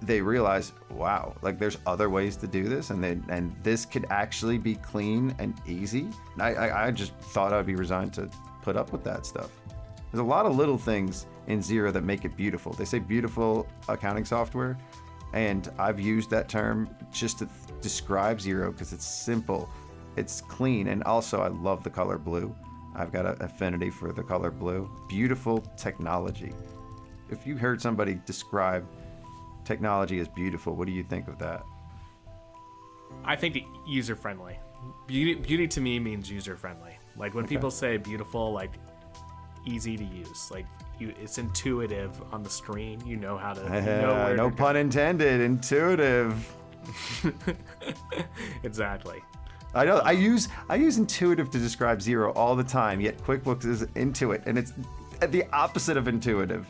they 0.00 0.20
realize, 0.20 0.72
wow, 0.90 1.34
like 1.42 1.58
there's 1.58 1.78
other 1.86 2.10
ways 2.10 2.36
to 2.36 2.46
do 2.46 2.64
this, 2.64 2.90
and 2.90 3.02
they, 3.02 3.18
and 3.28 3.54
this 3.62 3.84
could 3.86 4.06
actually 4.10 4.58
be 4.58 4.74
clean 4.76 5.34
and 5.38 5.54
easy. 5.66 6.08
I, 6.38 6.54
I, 6.54 6.86
I 6.86 6.90
just 6.90 7.14
thought 7.14 7.52
I'd 7.52 7.66
be 7.66 7.76
resigned 7.76 8.12
to 8.14 8.28
put 8.62 8.76
up 8.76 8.92
with 8.92 9.04
that 9.04 9.26
stuff. 9.26 9.50
There's 10.10 10.20
a 10.20 10.24
lot 10.24 10.44
of 10.44 10.56
little 10.56 10.78
things 10.78 11.26
in 11.46 11.60
Xero 11.60 11.92
that 11.92 12.04
make 12.04 12.24
it 12.24 12.36
beautiful. 12.36 12.72
They 12.72 12.84
say 12.84 12.98
beautiful 12.98 13.66
accounting 13.88 14.24
software. 14.24 14.76
And 15.32 15.70
I've 15.78 15.98
used 15.98 16.28
that 16.30 16.48
term 16.48 16.94
just 17.10 17.38
to 17.38 17.46
th- 17.46 17.80
describe 17.80 18.38
Xero 18.38 18.70
because 18.70 18.92
it's 18.92 19.06
simple, 19.06 19.70
it's 20.16 20.40
clean, 20.40 20.88
and 20.88 21.02
also 21.04 21.40
I 21.40 21.48
love 21.48 21.82
the 21.84 21.90
color 21.90 22.18
blue. 22.18 22.54
I've 22.94 23.12
got 23.12 23.24
an 23.26 23.36
affinity 23.40 23.90
for 23.90 24.12
the 24.12 24.22
color 24.22 24.50
blue. 24.50 24.90
Beautiful 25.08 25.60
technology. 25.76 26.52
If 27.30 27.46
you 27.46 27.56
heard 27.56 27.80
somebody 27.80 28.20
describe 28.26 28.86
technology 29.64 30.18
as 30.18 30.28
beautiful, 30.28 30.74
what 30.76 30.86
do 30.86 30.92
you 30.92 31.02
think 31.02 31.28
of 31.28 31.38
that? 31.38 31.62
I 33.24 33.36
think 33.36 33.58
user 33.86 34.14
friendly. 34.14 34.58
Beauty, 35.06 35.34
beauty 35.34 35.68
to 35.68 35.80
me 35.80 35.98
means 35.98 36.30
user 36.30 36.56
friendly. 36.56 36.98
Like 37.16 37.34
when 37.34 37.44
Okay. 37.44 37.54
people 37.56 37.70
say 37.70 37.96
beautiful, 37.96 38.52
like 38.52 38.72
easy 39.64 39.96
to 39.96 40.04
use. 40.04 40.50
Like 40.50 40.66
you, 40.98 41.14
it's 41.20 41.38
intuitive 41.38 42.20
on 42.32 42.42
the 42.42 42.50
screen. 42.50 43.00
You 43.06 43.16
know 43.16 43.38
how 43.38 43.52
to. 43.54 43.60
You 43.62 43.68
know 43.68 44.14
where 44.24 44.36
no 44.36 44.50
to 44.50 44.56
pun 44.56 44.76
intended. 44.76 45.40
Intuitive. 45.40 46.54
exactly. 48.64 49.22
I 49.74 49.84
know. 49.84 49.98
I 49.98 50.12
use 50.12 50.48
I 50.68 50.76
use 50.76 50.98
intuitive 50.98 51.50
to 51.50 51.58
describe 51.58 52.00
Xero 52.00 52.34
all 52.36 52.54
the 52.54 52.64
time. 52.64 53.00
Yet 53.00 53.18
QuickBooks 53.18 53.64
is 53.64 53.82
intuit, 53.94 54.46
and 54.46 54.58
it's 54.58 54.72
the 55.28 55.44
opposite 55.52 55.96
of 55.96 56.08
intuitive. 56.08 56.66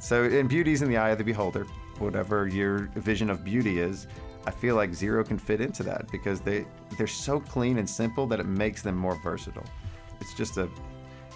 So, 0.00 0.24
and 0.24 0.48
beauty's 0.48 0.82
in 0.82 0.88
the 0.88 0.96
eye 0.96 1.10
of 1.10 1.18
the 1.18 1.24
beholder. 1.24 1.64
Whatever 1.98 2.46
your 2.46 2.90
vision 2.96 3.30
of 3.30 3.44
beauty 3.44 3.80
is, 3.80 4.06
I 4.46 4.50
feel 4.50 4.76
like 4.76 4.90
Xero 4.90 5.26
can 5.26 5.38
fit 5.38 5.60
into 5.60 5.82
that 5.84 6.10
because 6.10 6.40
they 6.40 6.66
they're 6.96 7.06
so 7.06 7.40
clean 7.40 7.78
and 7.78 7.88
simple 7.88 8.26
that 8.28 8.40
it 8.40 8.46
makes 8.46 8.82
them 8.82 8.96
more 8.96 9.20
versatile. 9.22 9.66
It's 10.20 10.34
just 10.34 10.56
a 10.56 10.68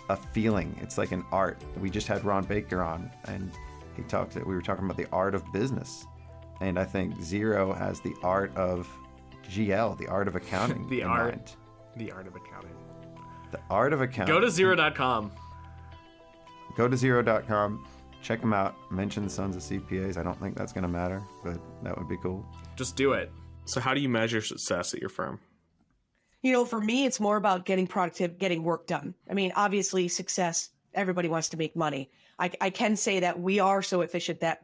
a 0.09 0.17
feeling. 0.17 0.77
It's 0.83 0.99
like 0.99 1.13
an 1.13 1.25
art. 1.31 1.63
We 1.79 1.91
just 1.91 2.09
had 2.09 2.25
Ron 2.25 2.45
Baker 2.45 2.83
on, 2.83 3.11
and 3.27 3.51
he 3.97 4.03
talked. 4.03 4.35
We 4.35 4.55
were 4.55 4.63
talking 4.63 4.85
about 4.85 4.97
the 4.97 5.09
art 5.13 5.35
of 5.35 5.45
business, 5.53 6.07
and 6.61 6.79
I 6.79 6.85
think 6.85 7.17
Xero 7.17 7.77
has 7.77 8.01
the 8.01 8.15
art 8.23 8.55
of 8.57 8.89
GL, 9.51 9.99
the 9.99 10.07
art 10.07 10.29
of 10.29 10.37
accounting. 10.37 10.87
The 10.91 11.03
art. 11.03 11.35
mind. 11.35 11.57
The 11.97 12.13
art 12.13 12.27
of 12.27 12.37
accounting. 12.37 12.71
The 13.51 13.61
art 13.69 13.93
of 13.93 14.01
accounting. 14.01 14.33
Go 14.33 14.41
to 14.41 14.47
xero.com. 14.47 15.33
Go 16.77 16.89
to 16.89 16.97
xero.com. 16.97 17.87
Check 18.23 18.41
them 18.41 18.53
out. 18.53 18.77
Mention 18.93 19.25
the 19.25 19.31
Sons 19.31 19.57
of 19.57 19.63
CPAs. 19.63 20.17
I 20.17 20.23
don't 20.23 20.39
think 20.41 20.57
that's 20.57 20.73
going 20.73 20.83
to 20.83 20.89
matter, 20.89 21.23
but 21.43 21.59
that 21.83 21.97
would 21.99 22.09
be 22.09 22.17
cool. 22.19 22.47
Just 22.77 22.95
do 22.97 23.13
it. 23.13 23.33
So, 23.65 23.81
how 23.81 23.93
do 23.95 24.01
you 24.01 24.09
measure 24.09 24.41
success 24.41 24.95
at 24.95 25.01
your 25.01 25.09
firm? 25.09 25.41
You 26.43 26.53
know, 26.53 26.65
for 26.65 26.81
me, 26.81 27.05
it's 27.05 27.21
more 27.21 27.37
about 27.37 27.67
getting 27.67 27.87
productive, 27.87 28.39
getting 28.39 28.63
work 28.63 28.87
done. 28.87 29.15
I 29.29 29.35
mean, 29.35 29.53
obviously, 29.57 30.09
success, 30.09 30.71
everybody 30.95 31.29
wants 31.29 31.49
to 31.51 31.57
make 31.57 31.77
money. 31.77 32.11
I, 32.39 32.51
I 32.61 32.71
can 32.71 32.97
say 32.97 33.21
that 33.21 33.39
we 33.39 33.59
are 33.59 33.83
so 33.83 34.01
efficient 34.01 34.41
that 34.41 34.63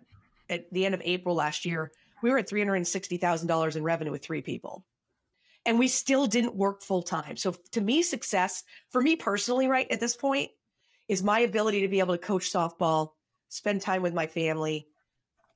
at 0.48 0.72
the 0.72 0.86
end 0.86 0.94
of 0.94 1.02
April 1.04 1.34
last 1.34 1.64
year, 1.64 1.92
we 2.26 2.32
were 2.32 2.38
at 2.38 2.48
$360,000 2.48 3.76
in 3.76 3.82
revenue 3.84 4.10
with 4.10 4.20
three 4.24 4.42
people. 4.42 4.84
And 5.64 5.78
we 5.78 5.86
still 5.86 6.26
didn't 6.26 6.56
work 6.56 6.82
full 6.82 7.02
time. 7.02 7.36
So 7.36 7.54
to 7.70 7.80
me, 7.80 8.02
success, 8.02 8.64
for 8.90 9.00
me 9.00 9.14
personally, 9.14 9.68
right 9.68 9.86
at 9.92 10.00
this 10.00 10.16
point, 10.16 10.50
is 11.06 11.22
my 11.22 11.40
ability 11.40 11.82
to 11.82 11.88
be 11.88 12.00
able 12.00 12.14
to 12.14 12.18
coach 12.18 12.52
softball, 12.52 13.10
spend 13.48 13.80
time 13.80 14.02
with 14.02 14.12
my 14.12 14.26
family, 14.26 14.88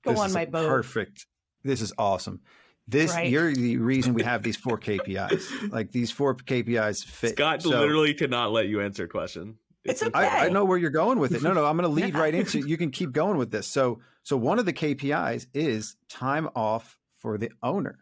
go 0.05 0.13
This 0.13 0.21
on 0.21 0.27
is 0.29 0.35
my 0.35 0.45
boat. 0.45 0.69
Perfect. 0.69 1.27
This 1.65 1.81
is 1.81 1.93
awesome. 1.99 2.41
This 2.87 3.13
Right. 3.13 3.29
you're 3.31 3.53
the 3.53 3.79
reason 3.79 4.15
we 4.15 4.23
have 4.23 4.45
these 4.45 4.57
four 4.57 4.79
KPIs. 4.87 5.73
Like 5.73 5.91
these 5.91 6.13
four 6.13 6.37
KPIs 6.37 7.05
fit. 7.05 7.33
Scott 7.33 7.63
so- 7.63 7.71
literally 7.71 8.15
cannot 8.15 8.53
let 8.53 8.69
you 8.69 8.81
answer 8.81 9.05
a 9.05 9.09
question. 9.09 9.59
It's 9.85 10.03
okay. 10.03 10.13
I, 10.15 10.47
I 10.47 10.49
know 10.51 10.65
where 10.65 10.77
you're 10.79 10.91
going 10.91 11.19
with 11.19 11.33
it. 11.35 11.43
No, 11.43 11.53
no, 11.53 11.65
I'm 11.65 11.77
going 11.77 11.89
to 11.89 11.95
lead 12.03 12.15
Yeah. 12.15 12.21
right 12.21 12.35
into. 12.35 12.59
You 12.67 12.77
can 12.77 12.91
keep 12.91 13.13
going 13.13 13.37
with 13.39 13.51
this. 13.51 13.67
So, 13.67 14.01
so 14.23 14.37
one 14.37 14.59
of 14.59 14.67
the 14.67 14.73
KPIs 14.73 15.47
is 15.55 15.97
time 16.09 16.49
off 16.55 16.99
for 17.17 17.39
the 17.39 17.51
owner, 17.63 17.99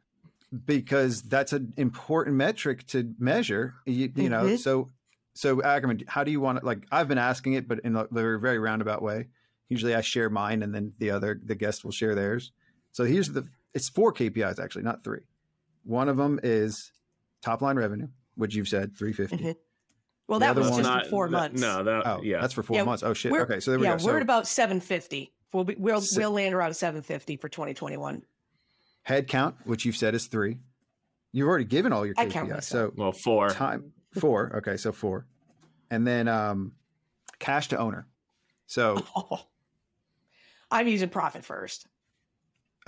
because 0.66 1.22
that's 1.22 1.52
an 1.52 1.72
important 1.76 2.36
metric 2.36 2.86
to 2.88 3.14
measure. 3.18 3.74
You, 3.86 4.10
you 4.14 4.28
know, 4.28 4.44
Mhm. 4.44 4.58
so 4.58 4.90
so 5.34 5.62
Ackerman, 5.62 6.02
how 6.08 6.24
do 6.24 6.30
you 6.32 6.40
want 6.40 6.58
it? 6.58 6.64
Like 6.64 6.86
I've 6.90 7.06
been 7.08 7.18
asking 7.18 7.52
it, 7.54 7.68
but 7.68 7.80
in 7.80 7.94
a 7.96 8.06
very 8.10 8.40
very 8.40 8.58
roundabout 8.58 9.02
way. 9.02 9.28
Usually, 9.68 9.94
I 9.94 10.00
share 10.00 10.30
mine, 10.30 10.62
and 10.62 10.74
then 10.74 10.94
the 10.98 11.10
other 11.10 11.38
the 11.44 11.54
guest 11.54 11.84
will 11.84 11.92
share 11.92 12.14
theirs. 12.14 12.52
So 12.92 13.04
here's 13.04 13.28
the. 13.30 13.46
It's 13.74 13.88
four 13.88 14.12
KPIs 14.12 14.58
actually, 14.58 14.82
not 14.84 15.04
three. 15.04 15.20
One 15.84 16.08
of 16.08 16.16
them 16.16 16.40
is 16.42 16.90
top 17.42 17.60
line 17.62 17.76
revenue, 17.76 18.08
which 18.34 18.54
you've 18.54 18.66
said 18.68 18.96
350. 18.96 19.44
Mhm. 19.44 19.56
Well, 20.28 20.38
The 20.38 20.46
that 20.46 20.56
was 20.56 20.68
just 20.68 20.82
Not- 20.82 21.04
in 21.06 21.10
four 21.10 21.26
that- 21.28 21.32
months. 21.32 21.60
No, 21.60 21.82
that 21.82 22.06
Oh, 22.06 22.22
yeah. 22.22 22.40
that's 22.40 22.52
for 22.52 22.62
four 22.62 22.76
Yeah, 22.76 22.84
months. 22.84 23.02
Oh 23.02 23.14
shit. 23.14 23.32
Okay, 23.32 23.60
so 23.60 23.70
there 23.72 23.80
we 23.80 23.86
yeah, 23.86 23.96
go. 23.96 24.04
we're 24.04 24.10
So- 24.12 24.16
at 24.16 24.22
about 24.22 24.46
750. 24.46 25.32
We'll 25.52 25.64
be, 25.64 25.74
we'll 25.76 26.02
So- 26.02 26.20
we'll 26.20 26.30
land 26.32 26.54
around 26.54 26.74
750 26.74 27.36
for 27.38 27.48
2021. 27.48 28.22
head 29.02 29.26
count, 29.26 29.56
which 29.64 29.86
you've 29.86 29.96
said 29.96 30.14
is 30.14 30.26
three. 30.26 30.58
You've 31.32 31.48
already 31.48 31.64
given 31.64 31.94
all 31.94 32.04
your 32.04 32.14
I 32.18 32.26
count 32.26 32.50
KPIs. 32.50 32.64
So 32.64 32.92
well, 32.94 33.12
four. 33.12 33.48
time 33.50 33.92
four. 34.20 34.54
Okay, 34.56 34.76
so 34.76 34.92
four, 34.92 35.26
and 35.90 36.06
then 36.06 36.28
um, 36.28 36.72
cash 37.38 37.68
to 37.68 37.78
owner. 37.78 38.06
So 38.66 39.02
I'm 40.70 40.86
using 40.88 41.08
profit 41.08 41.42
first. 41.44 41.86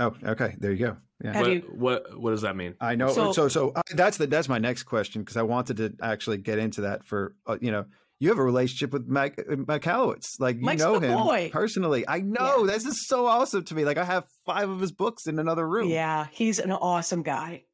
Oh, 0.01 0.15
okay, 0.25 0.57
there 0.59 0.73
you 0.73 0.79
go. 0.87 0.97
Yeah, 1.23 1.41
What, 1.41 1.51
you- 1.53 1.61
what 1.75 2.19
what 2.21 2.31
does 2.31 2.43
that 2.43 2.57
mean? 2.57 2.75
I 2.81 2.95
know. 2.97 3.09
So 3.13 3.33
So- 3.33 3.49
so, 3.49 3.71
uh, 3.77 3.83
that's 3.95 4.17
the 4.17 4.27
that's 4.27 4.49
my 4.49 4.59
next 4.59 4.85
question 4.85 5.23
because 5.23 5.37
I 5.37 5.43
wanted 5.43 5.77
to 5.77 5.93
actually 6.03 6.39
get 6.39 6.59
into 6.59 6.81
that 6.83 7.05
for 7.07 7.35
uh, 7.47 7.59
you 7.61 7.71
know. 7.71 7.85
You 8.23 8.29
have 8.29 8.39
a 8.39 8.45
relationship 8.45 8.93
with 8.93 9.07
Mike 9.09 9.39
uh, 9.39 9.55
Michalowicz. 9.57 10.39
Like 10.41 10.57
you 10.57 10.63
Mike's 10.63 10.83
know 10.83 10.99
him 10.99 11.17
boy. 11.17 11.49
personally. 11.51 12.07
I 12.07 12.21
know 12.21 12.67
this 12.67 12.85
is 12.85 13.07
so 13.09 13.27
awesome 13.27 13.65
to 13.65 13.75
me. 13.75 13.87
Like 13.87 13.97
I 13.97 14.05
have 14.05 14.27
five 14.45 14.69
of 14.69 14.79
his 14.79 14.93
books 14.93 15.27
in 15.27 15.39
another 15.39 15.67
room. 15.67 15.89
Yeah, 15.89 16.27
he's 16.31 16.59
an 16.59 16.71
awesome 16.71 17.23
guy. 17.23 17.65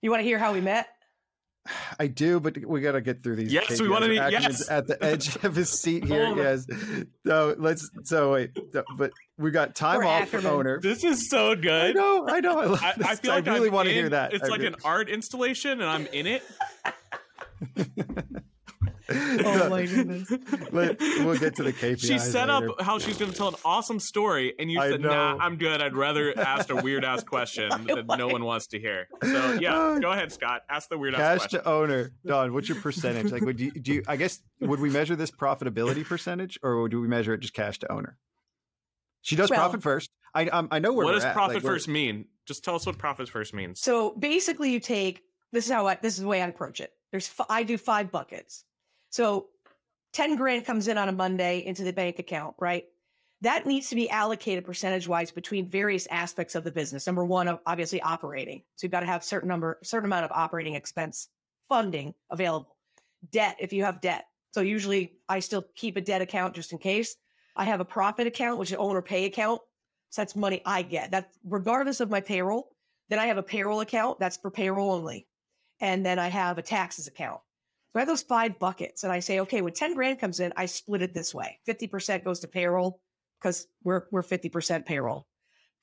You 0.00 0.10
want 0.10 0.18
to 0.20 0.24
hear 0.24 0.38
how 0.38 0.52
we 0.52 0.60
met? 0.60 0.88
I 1.98 2.08
do, 2.08 2.40
but 2.40 2.58
we 2.66 2.80
got 2.80 2.92
to 2.92 3.00
get 3.00 3.22
through 3.22 3.36
these. 3.36 3.52
Yes, 3.52 3.80
we 3.80 3.88
wanna 3.88 4.08
be- 4.08 4.14
yes. 4.16 4.68
at 4.68 4.86
the 4.88 5.02
edge 5.02 5.36
of 5.44 5.54
his 5.54 5.70
seat 5.70 6.04
here. 6.04 6.22
Oh 6.22 6.26
Hold 6.34 6.38
yes. 6.38 6.66
So 7.24 7.54
let's. 7.58 7.88
So 8.02 8.32
wait, 8.32 8.50
but 8.96 9.12
we 9.38 9.50
got 9.52 9.74
time 9.76 10.00
Poor 10.00 10.04
off 10.08 10.28
for 10.28 10.38
Ackerman. 10.38 10.52
owner. 10.58 10.80
This 10.80 11.04
is 11.04 11.30
so 11.30 11.52
I 11.52 11.54
good. 11.54 11.94
know, 11.94 12.26
I 12.28 12.40
know. 12.40 12.58
I, 12.58 12.64
love 12.66 12.82
I, 12.82 12.94
this. 12.96 13.06
I 13.06 13.14
feel 13.14 13.32
like 13.32 13.46
I 13.46 13.54
really 13.54 13.68
I'm 13.68 13.74
want 13.74 13.86
to 13.86 13.90
in- 13.92 13.96
hear 13.96 14.08
that. 14.08 14.32
It's 14.34 14.42
I 14.42 14.48
like 14.48 14.58
really- 14.60 14.74
an 14.74 14.80
art 14.84 15.08
installation, 15.08 15.80
and 15.80 15.84
I'm 15.88 16.06
in 16.08 16.26
it. 16.26 16.42
Oh 19.44 19.68
my 19.70 19.86
goodness. 19.86 20.30
Let, 20.72 21.00
we'll 21.00 21.38
get 21.38 21.56
to 21.56 21.62
the 21.62 21.72
KPIs. 21.72 22.00
She 22.00 22.18
set 22.18 22.48
later. 22.48 22.70
up 22.70 22.80
how 22.82 22.98
she's 22.98 23.16
going 23.18 23.30
to 23.30 23.36
tell 23.36 23.48
an 23.48 23.54
awesome 23.64 23.98
story, 24.00 24.54
and 24.58 24.70
you 24.70 24.80
I 24.80 24.90
said, 24.90 25.00
"Nah. 25.00 25.36
I'm 25.40 25.56
good. 25.56 25.80
I'd 25.82 25.96
rather 25.96 26.36
ask 26.38 26.70
a 26.70 26.76
weird 26.76 27.04
ass 27.04 27.22
question 27.22 27.68
that 27.86 28.06
no 28.18 28.28
one 28.28 28.44
wants 28.44 28.68
to 28.68 28.78
hear." 28.78 29.08
So 29.22 29.52
yeah, 29.60 29.98
go 30.00 30.10
ahead, 30.12 30.32
Scott. 30.32 30.62
Ask 30.68 30.88
the 30.88 30.98
weird 30.98 31.14
ass 31.14 31.20
cash 31.20 31.38
question. 31.40 31.60
to 31.62 31.68
owner. 31.68 32.12
Dawn, 32.24 32.52
what's 32.52 32.68
your 32.68 32.80
percentage? 32.80 33.32
Like, 33.32 33.42
would 33.42 33.58
you 33.60 33.70
do? 33.72 33.94
You, 33.94 34.02
I 34.06 34.16
guess 34.16 34.40
would 34.60 34.80
we 34.80 34.90
measure 34.90 35.16
this 35.16 35.30
profitability 35.30 36.04
percentage, 36.04 36.58
or 36.62 36.88
do 36.88 37.00
we 37.00 37.08
measure 37.08 37.34
it 37.34 37.40
just 37.40 37.54
cash 37.54 37.78
to 37.80 37.92
owner? 37.92 38.16
She 39.22 39.36
does 39.36 39.50
Well- 39.50 39.58
profit 39.60 39.82
first. 39.82 40.10
I 40.34 40.46
um, 40.46 40.68
I 40.70 40.78
know 40.78 40.92
where. 40.92 41.04
what 41.04 41.06
we're 41.06 41.12
what 41.12 41.12
does 41.16 41.24
at. 41.24 41.34
profit 41.34 41.56
Like, 41.56 41.62
first 41.64 41.88
mean? 41.88 42.26
Just 42.46 42.64
tell 42.64 42.74
us 42.74 42.86
what 42.86 42.98
profit 42.98 43.28
first 43.28 43.52
means. 43.54 43.80
So 43.80 44.14
basically, 44.18 44.70
you 44.72 44.80
take 44.80 45.22
this 45.52 45.66
is 45.66 45.72
how 45.72 45.86
I, 45.86 45.96
this 46.00 46.14
is 46.14 46.20
the 46.22 46.26
way 46.26 46.40
I 46.42 46.46
approach 46.46 46.80
it. 46.80 46.90
There's 47.10 47.28
f- 47.28 47.46
I 47.50 47.62
do 47.62 47.76
five 47.76 48.10
buckets. 48.10 48.64
So 49.12 49.48
ten 50.12 50.36
grand 50.36 50.64
comes 50.64 50.88
in 50.88 50.98
on 50.98 51.08
a 51.08 51.12
Monday 51.12 51.64
into 51.64 51.84
the 51.84 51.92
bank 51.92 52.18
account, 52.18 52.56
right? 52.58 52.86
That 53.42 53.66
needs 53.66 53.88
to 53.90 53.94
be 53.94 54.08
allocated 54.08 54.64
percentage 54.64 55.06
wise 55.06 55.30
between 55.30 55.68
various 55.68 56.06
aspects 56.10 56.54
of 56.54 56.64
the 56.64 56.72
business. 56.72 57.06
Number 57.06 57.24
one, 57.24 57.58
obviously 57.66 58.00
operating. 58.00 58.62
So 58.76 58.86
you've 58.86 58.92
got 58.92 59.00
to 59.00 59.06
have 59.06 59.22
certain 59.22 59.48
number, 59.48 59.78
certain 59.82 60.06
amount 60.06 60.24
of 60.24 60.32
operating 60.32 60.74
expense 60.74 61.28
funding 61.68 62.14
available. 62.30 62.76
Debt, 63.30 63.56
if 63.60 63.72
you 63.72 63.84
have 63.84 64.00
debt. 64.00 64.26
So 64.52 64.60
usually 64.60 65.12
I 65.28 65.40
still 65.40 65.64
keep 65.74 65.96
a 65.96 66.00
debt 66.00 66.22
account 66.22 66.54
just 66.54 66.72
in 66.72 66.78
case. 66.78 67.16
I 67.56 67.64
have 67.64 67.80
a 67.80 67.84
profit 67.84 68.26
account, 68.26 68.58
which 68.58 68.70
is 68.70 68.78
owner 68.78 69.02
pay 69.02 69.26
account. 69.26 69.60
So 70.10 70.22
that's 70.22 70.36
money 70.36 70.62
I 70.64 70.82
get. 70.82 71.10
That's 71.10 71.36
regardless 71.44 72.00
of 72.00 72.10
my 72.10 72.20
payroll. 72.20 72.68
Then 73.08 73.18
I 73.18 73.26
have 73.26 73.38
a 73.38 73.42
payroll 73.42 73.80
account 73.80 74.20
that's 74.20 74.36
for 74.36 74.50
payroll 74.50 74.92
only. 74.92 75.26
And 75.80 76.06
then 76.06 76.18
I 76.18 76.28
have 76.28 76.58
a 76.58 76.62
taxes 76.62 77.08
account. 77.08 77.40
So 77.92 77.98
I 77.98 78.00
have 78.00 78.08
those 78.08 78.22
five 78.22 78.58
buckets. 78.58 79.04
And 79.04 79.12
I 79.12 79.20
say, 79.20 79.40
okay, 79.40 79.60
when 79.60 79.72
10 79.74 79.94
grand 79.94 80.18
comes 80.18 80.40
in, 80.40 80.52
I 80.56 80.66
split 80.66 81.02
it 81.02 81.12
this 81.14 81.34
way 81.34 81.58
50% 81.68 82.24
goes 82.24 82.40
to 82.40 82.48
payroll 82.48 83.00
because 83.40 83.66
we're, 83.84 84.04
we're 84.10 84.22
50% 84.22 84.86
payroll. 84.86 85.26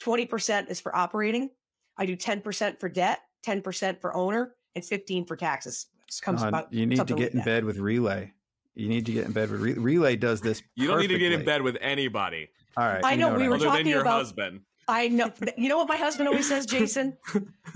20% 0.04 0.70
is 0.70 0.80
for 0.80 0.96
operating. 0.96 1.50
I 1.98 2.06
do 2.06 2.16
10% 2.16 2.80
for 2.80 2.88
debt, 2.90 3.20
10% 3.46 4.00
for 4.02 4.16
owner, 4.16 4.56
and 4.76 4.84
15 4.86 5.26
for 5.26 5.36
taxes. 5.36 5.88
This 6.08 6.22
comes 6.22 6.40
Dawn, 6.40 6.48
about 6.50 6.74
you 6.74 6.86
need 6.86 6.96
to 6.98 7.04
get 7.04 7.18
like 7.20 7.32
in 7.32 7.38
that. 7.38 7.46
bed 7.46 7.66
with 7.66 7.78
Relay. 7.78 8.32
You 8.76 8.88
need 8.88 9.06
to 9.08 9.12
get 9.12 9.26
in 9.26 9.34
bed 9.34 9.52
with 9.52 9.60
Re- 9.62 9.74
Relay. 9.74 10.16
Does 10.16 10.40
this? 10.42 10.64
You 10.76 10.88
don't 10.88 11.02
need 11.02 11.08
to 11.08 11.20
get 11.20 11.34
in 11.34 11.44
bed 11.44 11.62
with 11.62 11.78
anybody 11.82 12.50
All 12.78 12.86
right. 12.86 13.04
I 13.04 13.12
you 13.12 13.18
know, 13.18 13.30
what 13.30 13.38
we 13.40 13.46
I 13.46 13.50
were 13.50 13.58
mean. 13.58 13.62
other 13.62 13.66
than 13.66 13.72
talking 13.74 13.88
your 13.88 14.02
about- 14.02 14.20
husband. 14.20 14.62
I 14.88 15.08
know. 15.10 15.32
You 15.58 15.70
know 15.70 15.78
what 15.78 15.88
my 15.90 15.98
husband 15.98 16.28
always 16.30 16.48
says, 16.48 16.66
Jason? 16.66 17.16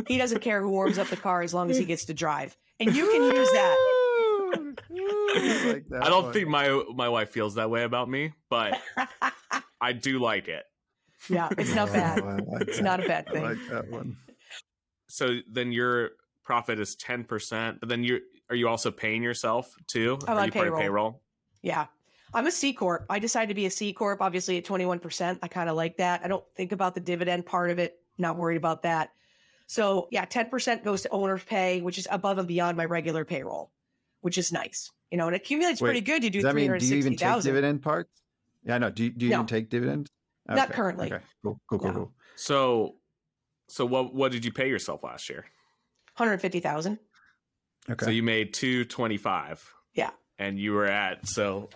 He 0.07 0.17
doesn't 0.17 0.39
care 0.41 0.61
who 0.61 0.69
warms 0.69 0.97
up 0.97 1.07
the 1.09 1.17
car 1.17 1.41
as 1.43 1.53
long 1.53 1.69
as 1.69 1.77
he 1.77 1.85
gets 1.85 2.05
to 2.05 2.13
drive. 2.13 2.57
And 2.79 2.95
you 2.95 3.05
can 3.11 3.21
use 3.23 3.51
that. 3.51 3.92
I 5.35 5.63
like 5.73 6.03
I 6.03 6.09
don't 6.09 6.25
one. 6.25 6.33
think 6.33 6.47
my 6.47 6.83
my 6.95 7.09
wife 7.09 7.29
feels 7.31 7.55
that 7.55 7.69
way 7.69 7.83
about 7.83 8.09
me, 8.09 8.33
but 8.49 8.79
I 9.81 9.93
do 9.93 10.19
like 10.19 10.47
it. 10.47 10.63
Yeah, 11.29 11.49
it's 11.57 11.73
not 11.73 11.89
oh, 11.89 11.93
bad. 11.93 12.19
Oh, 12.21 12.25
like 12.51 12.61
It's 12.67 12.77
that. 12.77 12.83
not 12.83 13.03
a 13.03 13.07
bad 13.07 13.25
I 13.29 13.31
thing. 13.31 13.43
like 13.43 13.57
that 13.69 13.89
one. 13.89 14.17
So 15.07 15.39
then 15.51 15.71
your 15.71 16.11
profit 16.43 16.79
is 16.79 16.95
ten 16.95 17.23
percent, 17.23 17.79
but 17.79 17.89
then 17.89 18.03
you 18.03 18.19
are 18.49 18.55
you 18.55 18.67
also 18.67 18.91
paying 18.91 19.23
yourself 19.23 19.73
too? 19.87 20.17
I'm 20.27 20.37
are 20.37 20.41
on 20.41 20.45
you 20.47 20.51
part 20.51 20.67
of 20.67 20.73
payroll. 20.73 20.81
payroll? 20.81 21.21
Yeah. 21.61 21.85
I'm 22.35 22.47
a 22.47 22.51
C 22.51 22.73
corp. 22.73 23.05
I 23.09 23.19
decided 23.19 23.49
to 23.49 23.53
be 23.53 23.67
a 23.67 23.69
C 23.69 23.93
corp. 23.93 24.19
Obviously, 24.19 24.57
at 24.57 24.65
21%, 24.65 25.37
I 25.43 25.47
kind 25.47 25.69
of 25.69 25.75
like 25.75 25.97
that. 25.97 26.21
I 26.23 26.27
don't 26.27 26.43
think 26.55 26.71
about 26.71 26.95
the 26.95 26.99
dividend 26.99 27.45
part 27.45 27.69
of 27.69 27.77
it. 27.77 27.99
Not 28.17 28.37
worried 28.37 28.57
about 28.57 28.81
that. 28.83 29.11
So 29.67 30.07
yeah, 30.11 30.25
10% 30.25 30.83
goes 30.83 31.03
to 31.03 31.09
owner's 31.09 31.43
pay, 31.43 31.81
which 31.81 31.97
is 31.99 32.07
above 32.09 32.39
and 32.39 32.47
beyond 32.47 32.75
my 32.75 32.85
regular 32.85 33.23
payroll, 33.23 33.71
which 34.21 34.37
is 34.39 34.51
nice. 34.51 34.89
You 35.13 35.17
know, 35.17 35.27
and 35.27 35.35
it 35.35 35.43
accumulates 35.43 35.79
Wait, 35.79 35.89
pretty 35.89 36.01
good. 36.01 36.23
You 36.23 36.31
do 36.31 36.39
Does 36.39 36.45
that 36.45 36.55
mean 36.55 36.75
do 36.75 36.83
you 36.87 36.95
even 36.95 37.11
take 37.11 37.19
360,000. 37.19 37.51
dividend 37.53 37.81
parts? 37.83 38.09
Yeah, 38.63 38.79
no. 38.79 38.89
Do 38.89 39.03
you, 39.03 39.11
do 39.11 39.25
you 39.27 39.29
No. 39.29 39.35
even 39.37 39.45
take 39.45 39.69
dividends? 39.69 40.09
Not 40.49 40.71
currently. 40.71 41.13
Okay. 41.13 41.23
Cool. 41.43 41.61
Cool. 41.69 41.77
Cool. 41.79 41.87
No. 41.89 41.93
Cool. 41.93 42.11
So 42.35 42.95
so 43.69 43.85
what 43.85 44.15
what 44.15 44.31
did 44.31 44.43
you 44.43 44.51
pay 44.51 44.67
yourself 44.67 45.03
last 45.03 45.29
year? 45.29 45.45
150,000. 46.17 46.97
Okay. 47.91 48.05
So 48.05 48.09
you 48.09 48.23
made 48.23 48.55
two 48.55 48.85
twenty 48.85 49.17
five. 49.17 49.63
Yeah. 49.93 50.09
And 50.39 50.57
you 50.57 50.73
were 50.73 50.87
at 50.87 51.27
so 51.27 51.69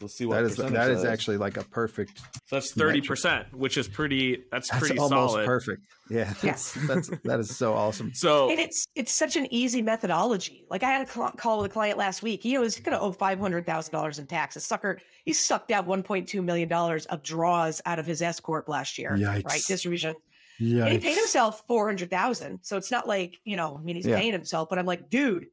let's 0.00 0.14
see 0.16 0.26
what 0.26 0.36
that 0.36 0.44
is 0.44 0.56
percentage 0.56 0.74
that 0.74 0.90
is 0.90 0.98
is. 1.00 1.04
actually 1.04 1.36
like 1.36 1.56
a 1.56 1.64
perfect. 1.64 2.18
so 2.46 2.56
that's 2.56 2.72
thirty 2.72 3.00
percent, 3.00 3.52
which 3.54 3.76
is 3.78 3.88
pretty 3.88 4.44
that's, 4.50 4.68
That's 4.70 4.80
pretty 4.80 4.98
almost 4.98 5.32
solid. 5.34 5.46
perfect. 5.46 5.82
Yeah. 6.08 6.32
That's, 6.40 6.72
that's 6.86 7.08
that 7.24 7.40
is 7.40 7.56
so 7.56 7.74
awesome. 7.74 8.12
So 8.14 8.48
And 8.48 8.60
it's 8.60 8.86
it's 8.94 9.10
such 9.10 9.34
an 9.34 9.52
easy 9.52 9.82
methodology. 9.82 10.64
Like 10.70 10.84
I 10.84 10.90
had 10.92 11.08
a 11.08 11.10
cl- 11.10 11.32
call 11.32 11.58
with 11.60 11.70
a 11.70 11.72
client 11.74 11.98
last 11.98 12.22
week. 12.22 12.44
He 12.44 12.56
was 12.58 12.78
going 12.78 12.96
to 12.96 13.00
owe 13.02 13.10
five 13.10 13.40
hundred 13.40 13.66
thousand 13.66 13.90
dollars 13.92 14.20
in 14.20 14.26
taxes. 14.28 14.64
Sucker, 14.64 15.00
he 15.24 15.32
sucked 15.32 15.72
out 15.72 15.84
one 15.84 16.04
point 16.04 16.28
two 16.28 16.42
million 16.42 16.68
dollars 16.68 17.06
of 17.06 17.24
draws 17.24 17.82
out 17.86 17.98
of 17.98 18.06
his 18.06 18.22
S 18.22 18.38
corp 18.38 18.68
last 18.68 18.98
year. 18.98 19.16
Right, 19.16 19.44
distribution. 19.66 20.14
Yeah. 20.60 20.84
And 20.84 20.92
he 20.92 20.98
paid 21.00 21.16
himself 21.16 21.64
four 21.66 21.86
hundred 21.88 22.08
thousand. 22.10 22.60
So 22.62 22.76
it's 22.76 22.92
not 22.92 23.08
like 23.08 23.38
you 23.44 23.56
know. 23.56 23.76
I 23.76 23.82
mean, 23.82 23.96
he's 23.96 24.06
Yeah. 24.06 24.16
paying 24.20 24.32
himself. 24.32 24.68
But 24.68 24.78
I'm 24.78 24.86
like, 24.86 25.10
dude, 25.10 25.46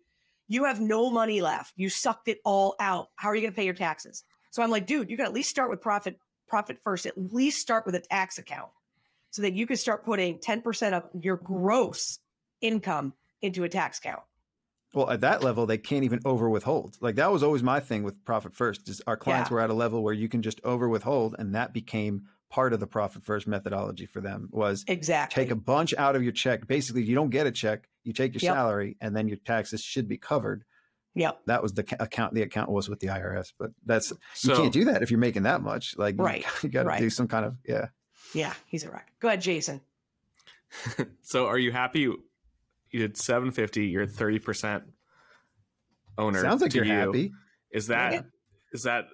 you 0.48 0.66
have 0.66 0.80
no 0.80 1.10
money 1.10 1.42
left. 1.42 1.74
You 1.78 1.90
sucked 1.90 2.28
it 2.28 2.38
all 2.46 2.76
out. 2.80 3.08
How 3.16 3.30
are 3.30 3.36
you 3.36 3.42
going 3.42 3.54
to 3.54 3.56
pay 3.58 3.66
your 3.66 3.74
taxes? 3.74 4.24
So 4.54 4.62
I'm 4.62 4.70
like, 4.70 4.86
dude, 4.86 5.10
you 5.10 5.18
got 5.18 5.24
to 5.24 5.30
at 5.30 5.34
least 5.34 5.50
start 5.50 5.72
with 5.72 5.82
profit. 5.82 6.20
Profit 6.48 6.78
first. 6.84 7.08
At 7.08 7.18
least 7.34 7.60
start 7.60 7.88
with 7.88 7.96
a 7.96 8.00
tax 8.00 8.38
account, 8.38 8.70
so 9.32 9.42
that 9.42 9.54
you 9.54 9.66
can 9.66 9.78
start 9.78 10.06
putting 10.06 10.38
ten 10.38 10.62
percent 10.62 10.94
of 10.94 11.06
your 11.20 11.38
gross 11.38 12.20
income 12.62 13.14
into 13.42 13.64
a 13.64 13.70
tax 13.70 13.98
account. 13.98 14.22
Well, 14.94 15.10
at 15.10 15.22
that 15.22 15.42
level, 15.42 15.66
they 15.66 15.80
can't 15.80 16.04
even 16.04 16.20
over 16.24 16.52
withhold. 16.52 16.98
Like 17.02 17.16
that 17.16 17.32
was 17.32 17.42
always 17.42 17.64
my 17.64 17.80
thing 17.80 18.04
with 18.04 18.24
profit 18.26 18.54
first. 18.54 18.88
Is 18.88 19.02
our 19.08 19.18
clients 19.18 19.50
Yeah. 19.50 19.56
were 19.56 19.62
at 19.62 19.72
a 19.72 19.74
level 19.74 20.04
where 20.04 20.14
you 20.14 20.30
can 20.30 20.44
just 20.44 20.62
over 20.64 20.88
withhold, 20.88 21.36
and 21.40 21.56
that 21.56 21.74
became 21.74 22.28
part 22.52 22.74
of 22.74 22.80
the 22.80 22.86
profit 22.86 23.26
first 23.26 23.48
methodology 23.48 24.06
for 24.06 24.22
them. 24.22 24.50
Was 24.52 24.86
Exactly. 24.88 25.44
take 25.44 25.52
a 25.52 25.56
bunch 25.56 25.96
out 25.96 26.16
of 26.16 26.22
your 26.22 26.32
check. 26.34 26.68
Basically, 26.68 27.02
you 27.02 27.16
don't 27.16 27.32
get 27.32 27.48
a 27.48 27.52
check. 27.52 27.90
You 28.04 28.14
take 28.14 28.36
your 28.36 28.42
Yep. 28.42 28.54
salary, 28.54 28.98
and 29.02 29.16
then 29.16 29.28
your 29.28 29.38
taxes 29.38 29.82
should 29.82 30.08
be 30.08 30.20
covered. 30.20 30.64
Yep. 31.16 31.42
That 31.46 31.62
was 31.62 31.74
the 31.74 31.82
account. 32.00 32.34
The 32.34 32.42
account 32.42 32.70
was 32.72 32.90
with 32.90 33.00
the 33.00 33.08
IRS, 33.08 33.54
but 33.60 33.72
that's 33.86 34.12
you 34.44 34.56
can't 34.56 34.74
do 34.74 34.86
that 34.86 35.04
if 35.04 35.12
you're 35.12 35.20
making 35.20 35.44
that 35.44 35.62
much. 35.62 35.96
Like 35.98 36.16
Right, 36.18 36.46
you, 36.64 36.70
got 36.70 36.84
to 36.84 36.90
right. 36.90 37.00
do 37.00 37.10
some 37.10 37.28
kind 37.28 37.46
of 37.46 37.56
yeah. 37.68 37.88
Yeah, 38.34 38.54
he's 38.66 38.84
a 38.84 38.90
wreck. 38.90 39.12
Go 39.20 39.28
ahead, 39.28 39.42
Jason. 39.42 39.82
so 41.22 41.46
are 41.46 41.58
you 41.58 41.72
happy 41.72 42.00
you 42.02 42.20
did 42.92 43.16
seven 43.18 43.52
fifty, 43.52 43.86
you're 43.88 44.08
thirty 44.08 44.40
percent 44.40 44.84
owner. 46.18 46.42
Sounds 46.42 46.62
like 46.62 46.72
to 46.72 46.78
you're 46.78 46.86
you. 46.86 46.94
happy. 46.94 47.32
Is 47.72 47.88
that 47.88 48.14
Yeah. 48.14 48.22
is 48.72 48.84
that 48.84 49.06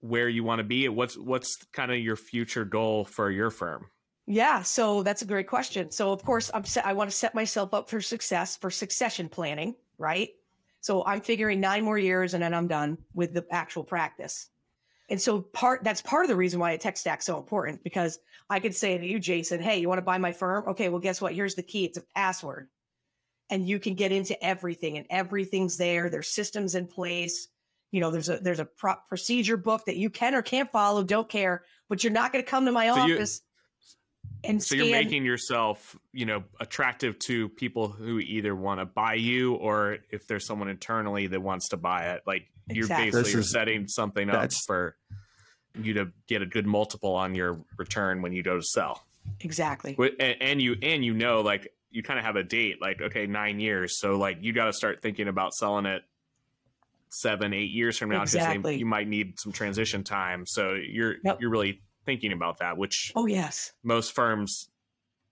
where 0.00 0.28
you 0.28 0.44
want 0.44 0.58
to 0.58 0.64
be? 0.64 0.88
What's 0.88 1.16
what's 1.16 1.56
kind 1.72 1.90
of 1.92 1.98
your 1.98 2.16
future 2.16 2.64
goal 2.64 3.04
for 3.04 3.30
your 3.30 3.50
firm? 3.50 3.86
Yeah, 4.26 4.62
so 4.62 5.02
that's 5.02 5.22
a 5.22 5.26
great 5.26 5.48
question. 5.48 5.90
So 5.90 6.12
of 6.12 6.22
course, 6.24 6.50
I'm 6.54 6.64
set, 6.64 6.86
I 6.86 6.92
want 6.92 7.10
to 7.10 7.16
set 7.16 7.34
myself 7.34 7.74
up 7.74 7.88
for 7.90 8.00
success 8.00 8.56
for 8.56 8.70
succession 8.70 9.28
planning, 9.28 9.74
right? 9.98 10.28
So 10.80 11.04
I'm 11.04 11.20
figuring 11.20 11.60
nine 11.60 11.84
more 11.84 11.98
years 11.98 12.34
and 12.34 12.42
then 12.42 12.54
I'm 12.54 12.66
done 12.66 12.98
with 13.14 13.34
the 13.34 13.46
actual 13.50 13.84
practice. 13.84 14.48
And 15.10 15.20
so 15.20 15.40
part 15.40 15.82
that's 15.82 16.00
part 16.00 16.24
of 16.24 16.28
the 16.28 16.36
reason 16.36 16.60
why 16.60 16.72
a 16.72 16.78
tech 16.78 16.96
stack's 16.96 17.26
so 17.26 17.36
important 17.36 17.82
because 17.82 18.18
I 18.48 18.60
could 18.60 18.74
say 18.74 18.96
to 18.96 19.06
you, 19.06 19.18
Jason, 19.18 19.60
hey, 19.60 19.78
you 19.78 19.88
want 19.88 19.98
to 19.98 20.02
buy 20.02 20.18
my 20.18 20.32
firm? 20.32 20.68
Okay, 20.68 20.88
well, 20.88 21.00
guess 21.00 21.20
what? 21.20 21.34
Here's 21.34 21.56
the 21.56 21.62
key. 21.62 21.84
It's 21.84 21.98
a 21.98 22.04
password. 22.14 22.68
And 23.50 23.68
you 23.68 23.80
can 23.80 23.94
get 23.94 24.12
into 24.12 24.42
everything 24.44 24.96
and 24.96 25.06
everything's 25.10 25.76
there. 25.76 26.08
There's 26.08 26.28
systems 26.28 26.76
in 26.76 26.86
place. 26.86 27.48
You 27.90 28.00
know, 28.00 28.12
there's 28.12 28.28
a 28.28 28.38
there's 28.38 28.60
a 28.60 28.64
pro- 28.64 28.94
procedure 29.08 29.56
book 29.56 29.84
that 29.86 29.96
you 29.96 30.10
can 30.10 30.36
or 30.36 30.42
can't 30.42 30.70
follow, 30.70 31.02
don't 31.02 31.28
care, 31.28 31.64
but 31.88 32.04
you're 32.04 32.12
not 32.12 32.32
going 32.32 32.44
to 32.44 32.48
come 32.50 32.64
to 32.66 32.72
my 32.72 32.86
So 32.86 33.00
office 33.00 33.42
and 34.44 34.62
So 34.62 34.74
scan. 34.76 34.86
you're 34.86 34.96
making 35.02 35.24
yourself, 35.24 35.96
you 36.12 36.26
know, 36.26 36.44
attractive 36.60 37.18
to 37.20 37.48
people 37.50 37.88
who 37.88 38.18
either 38.18 38.54
want 38.56 38.80
to 38.80 38.86
buy 38.86 39.14
you 39.14 39.54
or 39.54 39.98
if 40.10 40.26
there's 40.26 40.46
someone 40.46 40.68
internally 40.68 41.26
that 41.28 41.40
wants 41.40 41.68
to 41.70 41.76
buy 41.76 42.12
it. 42.12 42.22
Like 42.26 42.46
you're 42.68 42.88
basically 42.88 43.30
you're 43.32 43.40
is- 43.40 43.50
setting 43.52 43.86
something 43.88 44.30
up 44.30 44.50
for 44.66 44.96
you 45.80 45.94
to 45.94 46.12
get 46.26 46.42
a 46.42 46.46
good 46.46 46.66
multiple 46.66 47.14
on 47.14 47.34
your 47.34 47.60
return 47.76 48.22
when 48.22 48.32
you 48.32 48.42
go 48.42 48.56
to 48.56 48.62
sell. 48.62 49.04
exactly. 49.40 49.96
And, 50.18 50.36
and 50.40 50.62
you 50.62 50.76
and 50.82 51.04
you 51.04 51.14
know 51.14 51.40
like 51.42 51.68
you 51.90 52.02
kind 52.02 52.18
of 52.18 52.24
have 52.24 52.36
a 52.36 52.42
date 52.42 52.80
like 52.80 53.00
okay 53.02 53.26
9 53.26 53.58
years 53.60 53.98
so 53.98 54.16
like 54.16 54.38
you 54.40 54.52
got 54.52 54.66
to 54.66 54.72
start 54.72 55.02
thinking 55.02 55.26
about 55.28 55.54
selling 55.54 55.86
it 55.86 56.02
7 57.10 57.52
8 57.52 57.70
years 57.70 57.98
from 57.98 58.10
now 58.10 58.20
because 58.20 58.34
Exactly. 58.34 58.76
you 58.76 58.86
might 58.86 59.08
need 59.08 59.38
some 59.40 59.50
transition 59.52 60.04
time. 60.04 60.46
So 60.46 60.74
you're 60.74 61.16
Yep. 61.24 61.40
you're 61.40 61.50
really 61.50 61.82
thinking 62.10 62.32
about 62.32 62.58
that 62.58 62.76
which 62.76 63.12
Oh 63.14 63.26
yes. 63.26 63.72
most 63.84 64.12
firms 64.16 64.68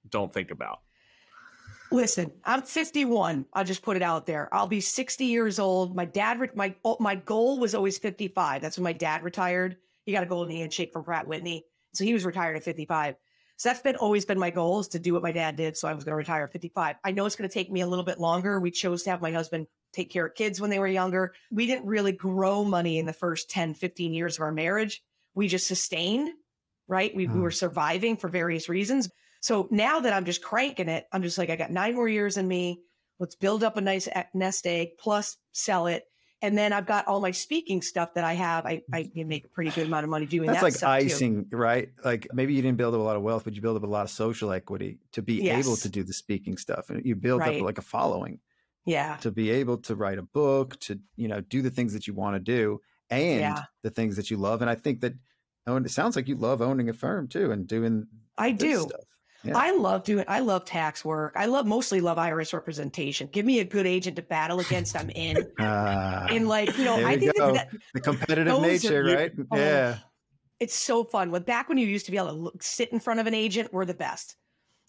don't 0.08 0.32
think 0.32 0.52
about. 0.52 0.78
Listen, 1.90 2.30
I'm 2.44 2.62
51. 2.62 3.46
I'll 3.52 3.64
just 3.64 3.82
put 3.82 3.96
it 3.96 4.02
out 4.02 4.26
there. 4.26 4.48
I'll 4.54 4.68
be 4.68 4.80
60 4.80 5.24
years 5.24 5.58
old. 5.58 5.96
My 5.96 6.04
dad, 6.04 6.38
re- 6.38 6.50
my 6.54 6.72
oh, 6.84 6.96
my 7.00 7.16
goal 7.16 7.58
was 7.58 7.74
always 7.74 7.98
55. 7.98 8.62
That's 8.62 8.78
when 8.78 8.84
my 8.84 8.92
dad 8.92 9.24
retired. 9.24 9.76
He 10.04 10.12
got 10.12 10.22
a 10.22 10.26
golden 10.26 10.54
handshake 10.54 10.92
from 10.92 11.02
Pratt 11.02 11.26
Whitney, 11.26 11.64
so 11.94 12.04
he 12.04 12.12
was 12.12 12.24
retired 12.24 12.56
at 12.56 12.62
55. 12.62 13.16
So 13.56 13.68
that's 13.68 13.82
been 13.82 13.96
always 13.96 14.24
been 14.24 14.38
my 14.38 14.50
goal 14.50 14.78
is 14.78 14.88
to 14.88 15.00
do 15.00 15.12
what 15.14 15.22
my 15.22 15.32
dad 15.32 15.56
did. 15.56 15.76
So 15.76 15.88
I 15.88 15.94
was 15.94 16.04
going 16.04 16.12
to 16.12 16.16
retire 16.16 16.44
at 16.44 16.52
55. 16.52 16.96
I 17.02 17.10
know 17.10 17.26
it's 17.26 17.34
going 17.34 17.48
to 17.48 17.52
take 17.52 17.72
me 17.72 17.80
a 17.80 17.86
little 17.88 18.04
bit 18.04 18.20
longer. 18.20 18.60
We 18.60 18.70
chose 18.70 19.02
to 19.02 19.10
have 19.10 19.20
my 19.20 19.32
husband 19.32 19.66
take 19.92 20.10
care 20.10 20.26
of 20.26 20.36
kids 20.36 20.60
when 20.60 20.70
they 20.70 20.78
were 20.78 20.86
younger. 20.86 21.34
We 21.50 21.66
didn't 21.66 21.86
really 21.86 22.12
grow 22.12 22.62
money 22.62 22.98
in 22.98 23.06
the 23.06 23.12
first 23.12 23.50
10, 23.50 23.74
15 23.74 24.14
years 24.14 24.36
of 24.36 24.42
our 24.42 24.52
marriage. 24.52 25.02
We 25.34 25.48
just 25.48 25.66
sustained, 25.66 26.30
right? 26.88 27.14
We, 27.14 27.26
we 27.28 27.40
Hmm. 27.40 27.40
were 27.40 27.50
surviving 27.50 28.16
for 28.16 28.28
various 28.28 28.68
reasons. 28.68 29.10
So 29.40 29.68
now 29.70 30.00
that 30.00 30.12
I'm 30.12 30.24
just 30.24 30.42
cranking 30.42 30.88
it, 30.88 31.06
I'm 31.12 31.22
just 31.22 31.38
like, 31.38 31.50
I 31.50 31.56
got 31.56 31.70
nine 31.70 31.94
more 31.94 32.08
years 32.08 32.36
in 32.36 32.48
me. 32.48 32.82
Let's 33.20 33.34
build 33.36 33.62
up 33.62 33.76
a 33.76 33.80
nice 33.80 34.08
nest 34.34 34.66
egg 34.66 34.90
plus 34.98 35.36
sell 35.52 35.86
it. 35.86 36.04
And 36.40 36.56
then 36.56 36.72
I've 36.72 36.86
got 36.86 37.06
all 37.06 37.20
my 37.20 37.32
speaking 37.32 37.82
stuff 37.82 38.14
that 38.14 38.24
I 38.24 38.34
have. 38.34 38.64
I, 38.64 38.82
I 38.92 39.04
can 39.04 39.26
make 39.28 39.44
a 39.44 39.48
pretty 39.48 39.72
good 39.72 39.86
amount 39.86 40.04
of 40.04 40.10
money 40.10 40.26
doing 40.26 40.50
That's 40.50 40.52
that 40.52 40.62
like 40.62 40.72
stuff 40.72 40.92
too. 40.98 41.24
icing, 41.24 41.46
right? 41.50 41.90
Like 42.04 42.28
maybe 42.32 42.54
you 42.54 42.62
didn't 42.62 42.78
build 42.78 42.94
up 42.94 43.00
a 43.00 43.02
lot 43.02 43.16
of 43.16 43.22
wealth, 43.22 43.44
but 43.44 43.54
you 43.54 43.60
build 43.60 43.76
up 43.76 43.82
a 43.82 43.86
lot 43.86 44.04
of 44.04 44.10
social 44.10 44.50
equity 44.52 44.98
to 45.12 45.20
be 45.22 45.44
able 45.48 45.76
to 45.78 45.88
do 45.88 46.02
the 46.02 46.12
speaking 46.14 46.56
stuff, 46.56 46.88
and 46.90 47.04
you 47.04 47.14
build 47.16 47.40
Right. 47.40 47.46
up 47.46 47.60
like 47.60 47.76
a 47.78 47.82
following 47.82 48.40
Yeah. 48.84 49.20
to 49.20 49.30
be 49.32 49.50
able 49.50 49.78
to 49.78 49.96
write 49.96 50.18
a 50.18 50.22
book, 50.22 50.78
to 50.80 51.00
you 51.16 51.28
know 51.28 51.40
do 51.42 51.62
the 51.62 51.70
things 51.70 51.92
that 51.94 52.06
you 52.06 52.14
want 52.14 52.36
to 52.36 52.40
do, 52.40 52.80
and 53.10 53.40
Yeah. 53.40 53.64
the 53.82 53.90
things 53.90 54.16
that 54.16 54.30
you 54.30 54.38
love. 54.38 54.62
And 54.62 54.70
I 54.70 54.76
think 54.76 55.00
that 55.02 55.14
own, 55.68 55.84
it 55.84 55.90
sounds 55.90 56.16
like 56.16 56.26
you 56.28 56.34
love 56.36 56.60
owning 56.62 56.88
a 56.88 56.92
firm 56.92 57.28
too, 57.28 57.52
and 57.52 57.66
doing 57.66 58.06
I 58.36 58.50
do. 58.52 58.80
stuff. 58.82 59.00
Yeah. 59.44 59.56
I 59.56 59.70
love 59.70 60.02
doing 60.02 60.24
I 60.26 60.40
love 60.40 60.64
tax 60.64 61.04
work. 61.04 61.32
I 61.36 61.46
love 61.46 61.64
mostly 61.64 62.00
love 62.00 62.18
IRS 62.18 62.52
representation. 62.52 63.28
Give 63.32 63.46
me 63.46 63.60
a 63.60 63.64
good 63.64 63.86
agent 63.86 64.16
to 64.16 64.22
battle 64.22 64.58
against, 64.58 64.96
I'm 64.96 65.10
in. 65.10 65.46
Ah, 65.60 66.26
And 66.28 66.48
like, 66.48 66.76
you 66.76 66.84
know, 66.84 67.06
I 67.06 67.16
think 67.16 67.36
that, 67.36 67.54
that 67.54 67.68
the 67.94 68.00
competitive 68.00 68.46
those 68.60 68.84
are- 68.84 69.02
nature, 69.04 69.16
right? 69.16 69.32
Oh, 69.52 69.56
yeah. 69.56 69.98
it's 70.58 70.74
so 70.74 71.04
fun. 71.04 71.30
When 71.30 71.42
back 71.42 71.68
when 71.68 71.78
you 71.78 71.86
used 71.86 72.06
to 72.06 72.10
be 72.12 72.16
able 72.18 72.28
to 72.28 72.32
look, 72.34 72.62
sit 72.64 72.92
in 72.92 72.98
front 72.98 73.20
of 73.20 73.28
an 73.28 73.34
agent, 73.34 73.72
we're 73.72 73.84
the 73.84 73.94
best. 73.94 74.36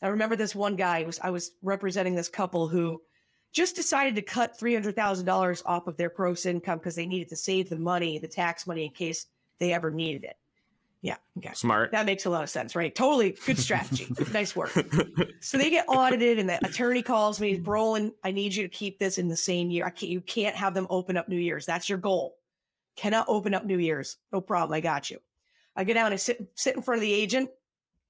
I 0.02 0.08
remember 0.08 0.36
this 0.36 0.56
one 0.56 0.76
guy 0.76 1.04
was 1.04 1.20
I 1.22 1.30
was 1.30 1.52
representing 1.62 2.16
this 2.16 2.28
couple 2.30 2.68
who 2.68 3.02
just 3.54 3.76
decided 3.76 4.16
to 4.16 4.22
cut 4.24 4.58
three 4.58 4.74
hundred 4.74 4.96
thousand 4.96 5.26
dollars 5.28 5.62
off 5.66 5.86
of 5.86 5.96
their 5.98 6.10
gross 6.10 6.48
income 6.48 6.80
because 6.80 6.96
they 6.96 7.06
needed 7.06 7.30
to 7.30 7.36
save 7.36 7.70
the 7.70 7.78
money, 7.78 8.18
the 8.18 8.28
tax 8.28 8.66
money, 8.66 8.86
in 8.86 8.92
case 8.94 9.28
they 9.60 9.74
ever 9.74 9.92
needed 9.92 10.24
it. 10.24 10.36
Yeah, 11.02 11.16
okay, 11.38 11.52
Smart. 11.54 11.93
that 11.93 12.06
makes 12.06 12.26
a 12.26 12.30
lot 12.30 12.43
of 12.43 12.50
sense, 12.50 12.76
right? 12.76 12.93
Totally 12.93 13.38
good 13.45 13.58
strategy. 13.58 14.08
nice 14.34 14.54
work. 14.54 14.74
So 15.39 15.58
they 15.58 15.70
get 15.70 15.86
audited, 15.88 16.39
and 16.39 16.50
the 16.50 16.66
attorney 16.66 17.02
calls 17.02 17.39
me, 17.39 17.58
Brolin, 17.58 18.12
I 18.24 18.32
need 18.32 18.54
you 18.54 18.64
to 18.64 18.70
keep 18.70 19.00
this 19.00 19.18
in 19.18 19.30
the 19.30 19.38
same 19.38 19.72
year. 19.72 19.86
I 19.86 19.91
can't, 19.91 20.12
you 20.12 20.20
can't 20.20 20.58
have 20.58 20.74
them 20.74 20.88
open 20.89 21.16
up 21.16 21.30
New 21.30 21.38
Year's. 21.38 21.66
That's 21.66 21.88
your 21.88 22.00
goal. 22.00 22.36
Cannot 22.97 23.28
open 23.30 23.54
up 23.54 23.64
New 23.64 23.78
Year's. 23.78 24.18
No 24.34 24.41
problem. 24.41 24.76
I 24.76 24.82
got 24.82 25.10
you. 25.10 25.20
I 25.74 25.86
get 25.86 25.93
down 25.93 26.12
and 26.12 26.20
sit 26.20 26.45
sit 26.56 26.76
in 26.76 26.82
front 26.82 26.97
of 26.97 27.04
the 27.04 27.14
agent, 27.14 27.50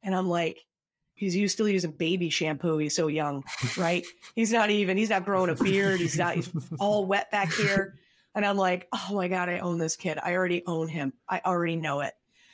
and 0.01 0.15
I'm 0.15 0.27
like, 0.27 0.65
he's 1.13 1.35
used 1.35 1.53
still 1.53 1.69
using 1.69 1.91
baby 1.91 2.31
shampoo. 2.31 2.79
He's 2.79 2.95
so 2.95 3.05
young, 3.05 3.43
right? 3.77 4.03
he's 4.33 4.51
not 4.51 4.71
even. 4.71 4.97
He's 4.97 5.11
not 5.11 5.25
growing 5.25 5.51
a 5.51 5.55
beard. 5.55 5.99
He's 5.99 6.17
not. 6.17 6.33
He's 6.33 6.49
all 6.79 7.05
wet 7.05 7.29
back 7.29 7.53
here. 7.53 7.99
And 8.33 8.45
I'm 8.45 8.57
like, 8.57 8.87
oh 8.91 9.09
my 9.11 9.27
god, 9.27 9.49
I 9.49 9.59
own 9.59 9.77
this 9.77 9.95
kid. 9.95 10.17
I 10.21 10.33
already 10.33 10.63
own 10.65 10.87
him. 10.87 11.13
I 11.27 11.41
already 11.45 11.75
know 11.75 11.99
it. 12.01 12.13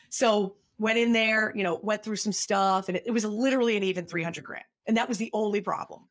So 0.09 0.55
went 0.77 0.97
in 0.97 1.13
there, 1.13 1.53
you 1.55 1.63
know, 1.63 1.79
went 1.81 2.03
through 2.03 2.17
some 2.17 2.33
stuff, 2.33 2.89
and 2.89 2.97
it, 2.97 3.03
it 3.07 3.11
was 3.11 3.25
literally 3.25 3.77
an 3.77 3.83
even 3.83 4.05
300 4.05 4.43
grand. 4.43 4.65
And 4.87 4.97
that 4.97 5.07
was 5.07 5.17
the 5.17 5.29
only 5.33 5.61
problem. 5.61 6.01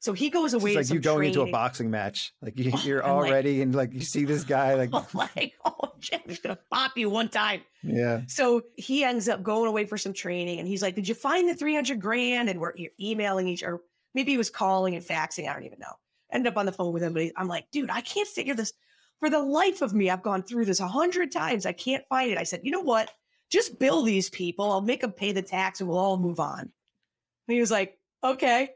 So 0.00 0.14
he 0.14 0.30
goes 0.30 0.54
away. 0.54 0.72
It's 0.74 0.88
like 0.88 0.94
you 0.94 1.00
going 1.00 1.26
into 1.28 1.42
a 1.42 1.50
boxing 1.50 1.90
match. 1.90 2.32
Like 2.40 2.58
you, 2.58 2.72
you're 2.84 3.04
I'm 3.04 3.10
all 3.10 3.20
like- 3.20 3.44
and 3.44 3.74
like 3.74 3.92
you 3.92 4.00
see 4.00 4.24
this 4.24 4.44
guy 4.44 4.74
like 4.74 4.90
I'm 4.94 5.04
like, 5.12 5.52
oh, 5.64 5.92
Jim, 5.98 6.20
he's 6.26 6.38
gonna 6.38 6.58
pop 6.72 6.96
you 6.96 7.10
one 7.10 7.28
time. 7.28 7.60
yeah. 7.82 8.22
So 8.26 8.62
he 8.76 9.04
ends 9.04 9.28
up 9.28 9.42
going 9.42 9.68
away 9.68 9.84
for 9.84 9.98
some 9.98 10.14
training, 10.14 10.58
and 10.58 10.66
he's 10.66 10.80
like, 10.80 10.94
"Did 10.94 11.06
you 11.06 11.14
find 11.14 11.48
the 11.48 11.54
300 11.54 12.00
grand?" 12.00 12.48
And 12.48 12.58
we're 12.60 12.72
emailing 12.98 13.46
each, 13.48 13.62
or 13.62 13.82
maybe 14.14 14.32
he 14.32 14.38
was 14.38 14.48
calling 14.48 14.94
and 14.94 15.04
faxing. 15.04 15.48
I 15.48 15.52
don't 15.52 15.64
even 15.64 15.78
know. 15.78 15.92
Ended 16.32 16.50
up 16.52 16.56
on 16.56 16.64
the 16.64 16.72
phone 16.72 16.94
with 16.94 17.02
him, 17.02 17.12
but 17.12 17.30
I'm 17.36 17.48
like, 17.48 17.70
"Dude, 17.70 17.90
I 17.90 18.00
can't 18.00 18.28
figure 18.28 18.54
this 18.54 18.72
for 19.18 19.28
the 19.28 19.40
life 19.40 19.82
of 19.82 19.92
me. 19.92 20.08
I've 20.08 20.22
gone 20.22 20.42
through 20.44 20.64
this 20.64 20.80
a 20.80 20.88
hundred 20.88 21.30
times. 21.30 21.66
I 21.66 21.72
can't 21.72 22.04
find 22.08 22.30
it." 22.30 22.38
I 22.38 22.44
said, 22.44 22.60
"You 22.62 22.70
know 22.70 22.80
what? 22.80 23.10
Just 23.50 23.78
bill 23.78 24.02
these 24.02 24.30
people. 24.30 24.70
I'll 24.70 24.80
make 24.80 25.00
them 25.00 25.12
pay 25.12 25.32
the 25.32 25.42
tax, 25.42 25.80
and 25.80 25.88
we'll 25.88 25.98
all 25.98 26.16
move 26.16 26.40
on." 26.40 26.60
And 26.60 26.70
he 27.48 27.60
was 27.60 27.70
like, 27.70 27.98
"Okay." 28.24 28.70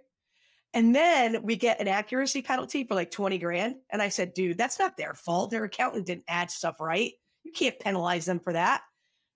And 0.73 0.93
then 0.93 1.45
we 1.45 1.55
get 1.55 1.81
an 1.81 1.87
accuracy 1.87 2.43
penalty 2.43 2.83
for 2.83 2.97
like 2.97 3.13
20 3.13 3.39
grand. 3.39 3.77
And 3.91 4.03
I 4.03 4.09
said, 4.09 4.35
dude, 4.35 4.59
that's 4.59 4.77
not 4.81 4.97
their 4.97 5.15
fault. 5.15 5.53
Their 5.53 5.63
accountant 5.63 6.05
didn't 6.05 6.25
add 6.27 6.51
stuff 6.51 6.81
right. 6.81 7.13
You 7.45 7.53
can't 7.53 7.79
penalize 7.79 8.25
them 8.25 8.41
for 8.41 8.53
that. 8.55 8.83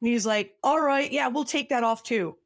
And 0.00 0.10
he's 0.10 0.26
like, 0.26 0.54
all 0.64 0.80
right, 0.80 1.08
yeah, 1.12 1.28
we'll 1.28 1.44
take 1.44 1.68
that 1.68 1.84
off 1.84 2.02
too. 2.02 2.36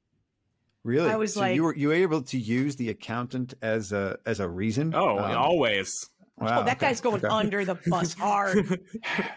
Really? 0.84 1.08
I 1.08 1.16
was 1.16 1.32
so 1.32 1.40
like- 1.40 1.54
you 1.54 1.62
were 1.62 1.74
you 1.74 1.88
were 1.88 1.94
able 1.94 2.20
to 2.20 2.38
use 2.38 2.76
the 2.76 2.90
accountant 2.90 3.54
as 3.62 3.92
a 3.92 4.18
as 4.26 4.40
a 4.40 4.48
reason? 4.48 4.94
Oh, 4.94 5.18
Um, 5.18 5.38
always. 5.38 6.10
wow, 6.36 6.60
oh, 6.60 6.64
that 6.64 6.76
okay, 6.76 6.88
guy's 6.88 7.00
going 7.00 7.24
okay. 7.24 7.28
under 7.28 7.64
the 7.64 7.76
bus 7.86 8.12
hard. 8.18 8.78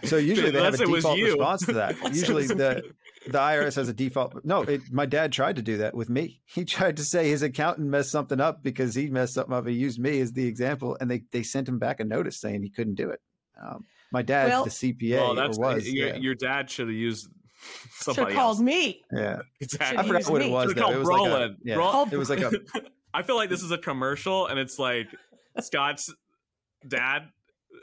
So 0.04 0.18
usually 0.18 0.52
they 0.52 0.62
have 0.62 0.74
a 0.74 0.84
Unless 0.84 0.90
was 0.90 1.04
default 1.04 1.18
you. 1.20 1.26
response 1.28 1.66
to 1.68 1.74
that. 1.74 1.96
Usually 2.14 2.42
was 2.44 2.48
the 2.50 2.84
the 3.28 3.38
IRS 3.40 3.76
has 3.76 3.90
a 3.90 3.94
default. 3.94 4.44
No, 4.46 4.62
it, 4.62 4.82
my 4.92 5.06
dad 5.06 5.32
tried 5.32 5.56
to 5.58 5.62
do 5.62 5.78
that 5.78 5.96
with 5.96 6.10
me. 6.10 6.42
He 6.46 6.64
tried 6.76 6.98
to 6.98 7.04
say 7.04 7.30
his 7.30 7.42
accountant 7.42 7.88
messed 7.88 8.12
something 8.12 8.40
up 8.40 8.62
because 8.64 8.94
he 8.96 9.08
messed 9.08 9.34
something 9.34 9.54
up. 9.54 9.68
He 9.68 9.74
used 9.74 10.00
me 10.00 10.20
as 10.22 10.32
the 10.34 10.46
example, 10.48 10.98
and 11.00 11.10
they 11.10 11.24
they 11.32 11.44
sent 11.44 11.68
him 11.68 11.80
back 11.80 12.00
a 12.00 12.04
notice 12.06 12.38
saying 12.40 12.64
he 12.64 12.70
couldn't 12.70 12.96
do 12.96 13.10
it. 13.10 13.22
Um, 13.62 13.86
my 14.12 14.22
dad, 14.22 14.50
Well- 14.50 14.66
the 14.66 14.70
CPA, 14.70 15.18
well, 15.18 15.36
that's 15.36 15.58
was 15.58 15.90
your, 15.90 16.08
yeah. 16.10 16.16
your 16.16 16.36
dad 16.36 16.70
should 16.70 16.88
have 16.88 16.96
used 16.96 17.28
Should 17.66 18.08
have 18.08 18.16
somebody 18.16 18.36
called 18.36 18.58
else. 18.58 18.62
me. 18.62 19.02
yeah. 19.12 19.40
Exactly. 19.60 19.98
I 19.98 20.04
forgot 20.08 20.30
what 20.30 20.42
me. 20.42 20.48
it 20.48 20.52
was. 20.52 20.74
Though. 20.74 20.82
called 20.82 20.94
It 20.94 21.00
was 21.00 21.10
like 21.10 21.32
a, 21.32 21.56
yeah, 21.64 21.76
Brol- 21.76 22.08
it 22.12 22.18
was 22.18 22.30
like 22.30 22.40
a 22.42 22.52
I 23.14 23.24
feel 23.24 23.38
like 23.38 23.50
this 23.50 23.64
is 23.64 23.72
a 23.72 23.78
commercial, 23.78 24.46
and 24.48 24.60
it's 24.60 24.78
like 24.78 25.08
Scott's 25.62 26.14
dad, 26.88 27.30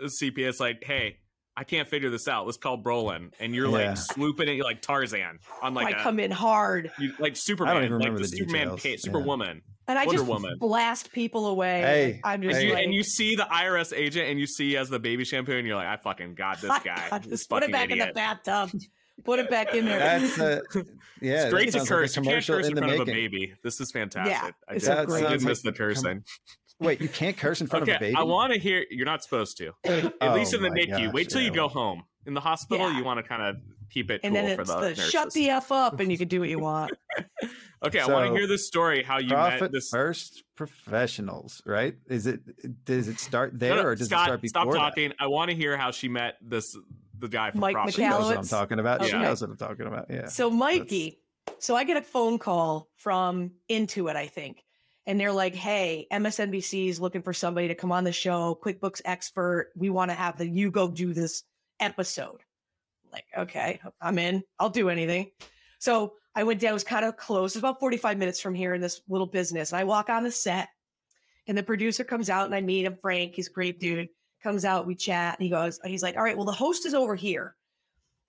uh, 0.02 0.06
CPA, 0.06 0.48
is 0.48 0.60
like, 0.60 0.84
"Hey, 0.84 1.16
I 1.56 1.64
can't 1.64 1.86
figure 1.88 2.08
this 2.10 2.28
out. 2.28 2.46
Let's 2.46 2.56
call 2.58 2.78
Brolin," 2.82 3.32
and 3.38 3.54
you're 3.54 3.66
Yeah. 3.66 3.88
like 3.90 3.98
swooping 3.98 4.48
it, 4.48 4.52
you're 4.52 4.64
like 4.64 4.80
Tarzan 4.82 5.38
on 5.60 5.74
like 5.74 5.94
I 5.94 6.00
a 6.00 6.02
come 6.02 6.18
in 6.18 6.30
hard. 6.30 6.90
you, 6.98 7.12
like 7.18 7.36
Superman, 7.36 7.76
I 7.76 7.80
even 7.84 7.92
like 7.92 7.98
remember 8.00 8.18
the, 8.20 8.28
the 8.30 8.36
Superman, 8.36 8.68
details. 8.76 8.82
pa- 8.82 8.88
Yeah. 8.88 8.96
Superwoman, 8.98 9.62
And 9.88 9.98
I 9.98 10.06
Wonder 10.06 10.18
just 10.20 10.28
Woman. 10.30 10.56
blast 10.58 11.12
people 11.12 11.46
away. 11.48 11.80
Hey, 11.82 12.20
I'm 12.24 12.40
just 12.42 12.56
and 12.58 12.68
you, 12.68 12.74
like, 12.74 12.84
and 12.84 12.94
you 12.94 13.02
see 13.02 13.34
the 13.36 13.44
IRS 13.44 13.92
agent, 13.94 14.28
and 14.30 14.38
you 14.40 14.46
see 14.46 14.76
as 14.76 14.88
the 14.88 14.98
baby 14.98 15.24
shampoo, 15.24 15.52
and 15.56 15.66
you're 15.66 15.76
like, 15.76 15.88
"I 15.88 15.96
fucking 15.96 16.34
got 16.36 16.60
this 16.60 16.70
guy. 16.84 17.08
got 17.10 17.22
this 17.22 17.30
this. 17.30 17.46
Put 17.46 17.62
it 17.64 17.70
fucking 17.70 17.72
back 17.72 17.90
in 17.90 17.98
the 17.98 18.12
bathtub. 18.14 18.70
Put 19.24 19.38
it 19.38 19.50
back 19.50 19.74
in 19.74 19.84
there. 19.84 19.98
That's 19.98 20.38
uh, 20.40 20.60
yeah. 21.20 21.42
it's 21.44 21.52
great 21.52 21.66
that 21.66 21.72
to 21.72 21.78
sounds 21.80 21.88
curse. 21.90 22.16
like 22.16 22.24
a 22.26 22.28
you 22.30 22.34
can't 22.34 22.44
commercial 22.46 22.56
curse 22.56 22.66
in, 22.66 22.70
in 22.70 22.74
the 22.76 22.80
front 22.88 23.02
of 23.02 23.08
a 23.08 23.12
baby. 23.12 23.54
This 23.62 23.78
is 23.80 23.92
fantastic. 23.92 24.54
I 24.68 24.74
it's 24.74 24.86
did, 24.86 24.94
a 24.96 25.00
I 25.00 25.04
great- 25.04 25.28
did 25.28 25.42
miss 25.42 25.60
Sounds 25.60 25.62
the 25.62 25.68
like 25.68 25.76
com- 25.76 25.86
cursing. 25.86 26.24
Wait, 26.80 27.00
you 27.00 27.08
can't 27.08 27.36
curse 27.36 27.60
in 27.60 27.66
front 27.66 27.84
okay, 27.84 27.92
of 27.92 27.96
a 27.96 28.00
baby. 28.00 28.16
I 28.16 28.22
want 28.22 28.52
to 28.52 28.58
hear. 28.58 28.84
You're 28.90 29.06
not 29.06 29.22
supposed 29.22 29.56
to. 29.58 29.72
At 29.84 30.12
Oh 30.20 30.34
least 30.34 30.54
in 30.54 30.62
the 30.62 30.70
my 30.70 30.76
NICU. 30.76 31.06
gosh, 31.06 31.12
Wait 31.12 31.28
till 31.28 31.40
yeah, 31.40 31.48
you 31.48 31.54
go 31.54 31.68
home. 31.68 32.04
In 32.26 32.34
the 32.34 32.40
hospital, 32.40 32.88
Yeah. 32.90 32.98
you 32.98 33.04
want 33.04 33.18
to 33.18 33.22
kind 33.24 33.42
of 33.42 33.56
keep 33.90 34.10
it 34.10 34.20
and 34.22 34.34
cool 34.34 34.42
then 34.46 34.56
for 34.56 34.62
it's 34.62 34.70
the, 34.74 34.80
the, 35.02 35.10
shut 35.10 35.32
the 35.32 35.50
f 35.50 35.70
up, 35.72 36.00
and 36.00 36.10
you 36.10 36.16
can 36.16 36.28
do 36.28 36.40
what 36.40 36.48
you 36.48 36.58
want. 36.58 36.92
okay, 37.84 37.98
I 38.00 38.06
want 38.06 38.28
to 38.28 38.32
hear 38.36 38.46
the 38.46 38.58
story. 38.58 39.02
How 39.02 39.18
you 39.18 39.28
met 39.30 39.58
Profit 39.58 39.72
this. 39.72 39.88
first 39.90 40.44
professionals, 40.54 41.62
right? 41.66 41.96
Is 42.08 42.26
it 42.26 42.40
does 42.84 43.08
it 43.08 43.18
start 43.20 43.58
there 43.58 43.76
no, 43.76 43.82
or 43.82 43.94
does 43.94 44.08
Scott, 44.08 44.22
it 44.22 44.24
start 44.24 44.40
before 44.42 44.72
stop 44.74 44.94
that? 44.94 45.00
talking. 45.02 45.12
I 45.18 45.26
want 45.26 45.50
to 45.50 45.56
hear 45.56 45.76
how 45.76 45.90
she 45.90 46.08
met 46.08 46.36
this 46.40 46.76
the 47.18 47.28
guy 47.28 47.50
from 47.50 47.60
Mike 47.60 47.74
Profit. 47.74 47.94
She 47.94 48.02
knows 48.02 48.26
what 48.26 48.36
I'm 48.38 48.46
talking 48.46 48.78
about. 48.78 49.04
She 49.04 49.12
knows 49.12 49.40
what 49.40 49.50
I'm 49.50 49.56
talking 49.56 49.86
about. 49.86 50.06
Yeah. 50.10 50.26
So 50.28 50.50
Mikey, 50.50 51.18
so 51.58 51.74
I 51.76 51.84
get 51.84 51.96
a 51.96 52.02
phone 52.02 52.38
call 52.38 52.88
from 52.96 53.52
Intuit, 53.70 54.16
I 54.16 54.26
think, 54.26 54.62
and 55.06 55.18
they're 55.18 55.32
like, 55.32 55.54
"Hey, 55.54 56.06
MSNBC 56.10 56.88
is 56.88 57.00
looking 57.00 57.22
for 57.22 57.32
somebody 57.32 57.68
to 57.68 57.74
come 57.74 57.92
on 57.92 58.04
the 58.04 58.12
show, 58.12 58.58
QuickBooks 58.62 59.02
expert. 59.04 59.72
We 59.76 59.90
want 59.90 60.10
to 60.10 60.14
have 60.14 60.38
the 60.38 60.48
you 60.48 60.70
go 60.70 60.88
do 60.88 61.12
this 61.12 61.44
episode." 61.80 62.42
Like, 63.12 63.26
okay, 63.36 63.80
I'm 64.00 64.18
in. 64.18 64.42
I'll 64.58 64.70
do 64.70 64.88
anything. 64.88 65.30
So 65.78 66.14
I 66.34 66.44
went 66.44 66.60
down. 66.60 66.70
It 66.70 66.74
was 66.74 66.84
kind 66.84 67.04
of 67.04 67.16
close. 67.16 67.52
It's 67.52 67.60
about 67.60 67.80
45 67.80 68.16
minutes 68.16 68.40
from 68.40 68.54
here 68.54 68.74
in 68.74 68.80
this 68.80 69.02
little 69.08 69.26
business, 69.26 69.72
and 69.72 69.80
I 69.80 69.84
walk 69.84 70.08
on 70.08 70.24
the 70.24 70.30
set, 70.30 70.68
and 71.46 71.58
the 71.58 71.62
producer 71.62 72.04
comes 72.04 72.30
out, 72.30 72.46
and 72.46 72.54
I 72.54 72.60
meet 72.60 72.86
him. 72.86 72.96
Frank, 73.00 73.34
he's 73.34 73.48
a 73.48 73.52
great 73.52 73.80
dude. 73.80 74.08
Comes 74.42 74.64
out, 74.64 74.86
we 74.86 74.94
chat, 74.94 75.38
and 75.38 75.44
he 75.44 75.50
goes, 75.50 75.78
he's 75.84 76.02
like, 76.02 76.16
"All 76.16 76.24
right, 76.24 76.36
well, 76.36 76.46
the 76.46 76.52
host 76.52 76.86
is 76.86 76.94
over 76.94 77.14
here." 77.14 77.54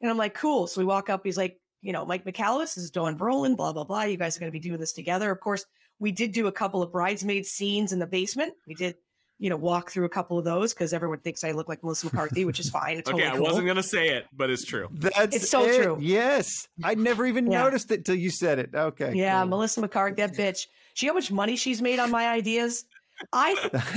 And 0.03 0.11
I'm 0.11 0.17
like, 0.17 0.33
cool. 0.33 0.67
So 0.67 0.81
we 0.81 0.85
walk 0.85 1.09
up. 1.09 1.21
He's 1.23 1.37
like, 1.37 1.59
you 1.81 1.93
know, 1.93 2.05
Mike 2.05 2.25
Michalowicz 2.25 2.77
is 2.77 2.91
Dawn 2.91 3.17
Brolin, 3.17 3.55
blah, 3.55 3.71
blah, 3.71 3.85
blah. 3.85 4.03
You 4.03 4.17
guys 4.17 4.35
are 4.35 4.41
going 4.41 4.51
to 4.51 4.57
be 4.57 4.59
doing 4.59 4.79
this 4.79 4.91
together. 4.91 5.31
Of 5.31 5.39
course, 5.39 5.65
we 6.03 6.11
did 6.11 6.33
do 6.33 6.47
a 6.47 6.51
couple 6.51 6.83
of 6.83 6.91
bridesmaid 6.91 7.45
scenes 7.45 7.93
in 7.93 7.99
the 7.99 8.05
basement. 8.05 8.53
We 8.67 8.73
did, 8.75 8.95
you 9.39 9.49
know, 9.49 9.55
walk 9.55 9.89
through 9.89 10.03
a 10.03 10.09
couple 10.09 10.37
of 10.37 10.43
those 10.43 10.73
because 10.73 10.91
everyone 10.91 11.19
thinks 11.19 11.45
I 11.45 11.51
look 11.53 11.69
like 11.69 11.81
Melissa 11.81 12.07
McCarthy, 12.07 12.43
which 12.43 12.59
is 12.59 12.69
fine. 12.69 12.97
It's 12.97 13.09
Okay, 13.09 13.19
totally 13.21 13.31
I 13.31 13.37
cool. 13.37 13.45
wasn't 13.45 13.67
gonna 13.67 13.81
say 13.83 14.09
it, 14.09 14.25
but 14.33 14.49
it's 14.49 14.65
true. 14.65 14.89
That's 14.91 15.33
It's 15.37 15.49
so 15.49 15.63
it. 15.65 15.81
true. 15.81 15.97
Yes. 16.01 16.67
I 16.83 16.95
never 16.95 17.25
even 17.25 17.49
Yeah. 17.49 17.63
noticed 17.63 17.89
it 17.91 18.03
till 18.03 18.15
you 18.15 18.29
said 18.31 18.59
it. 18.59 18.71
Okay. 18.75 19.13
yeah, 19.15 19.39
cool. 19.39 19.49
Melissa 19.51 19.79
McCarthy, 19.79 20.15
that 20.21 20.33
bitch. 20.33 20.67
See 20.95 21.07
how 21.07 21.13
much 21.13 21.31
money 21.31 21.55
she's 21.55 21.81
made 21.81 21.99
on 21.99 22.11
my 22.11 22.27
ideas? 22.27 22.83
I 23.31 23.55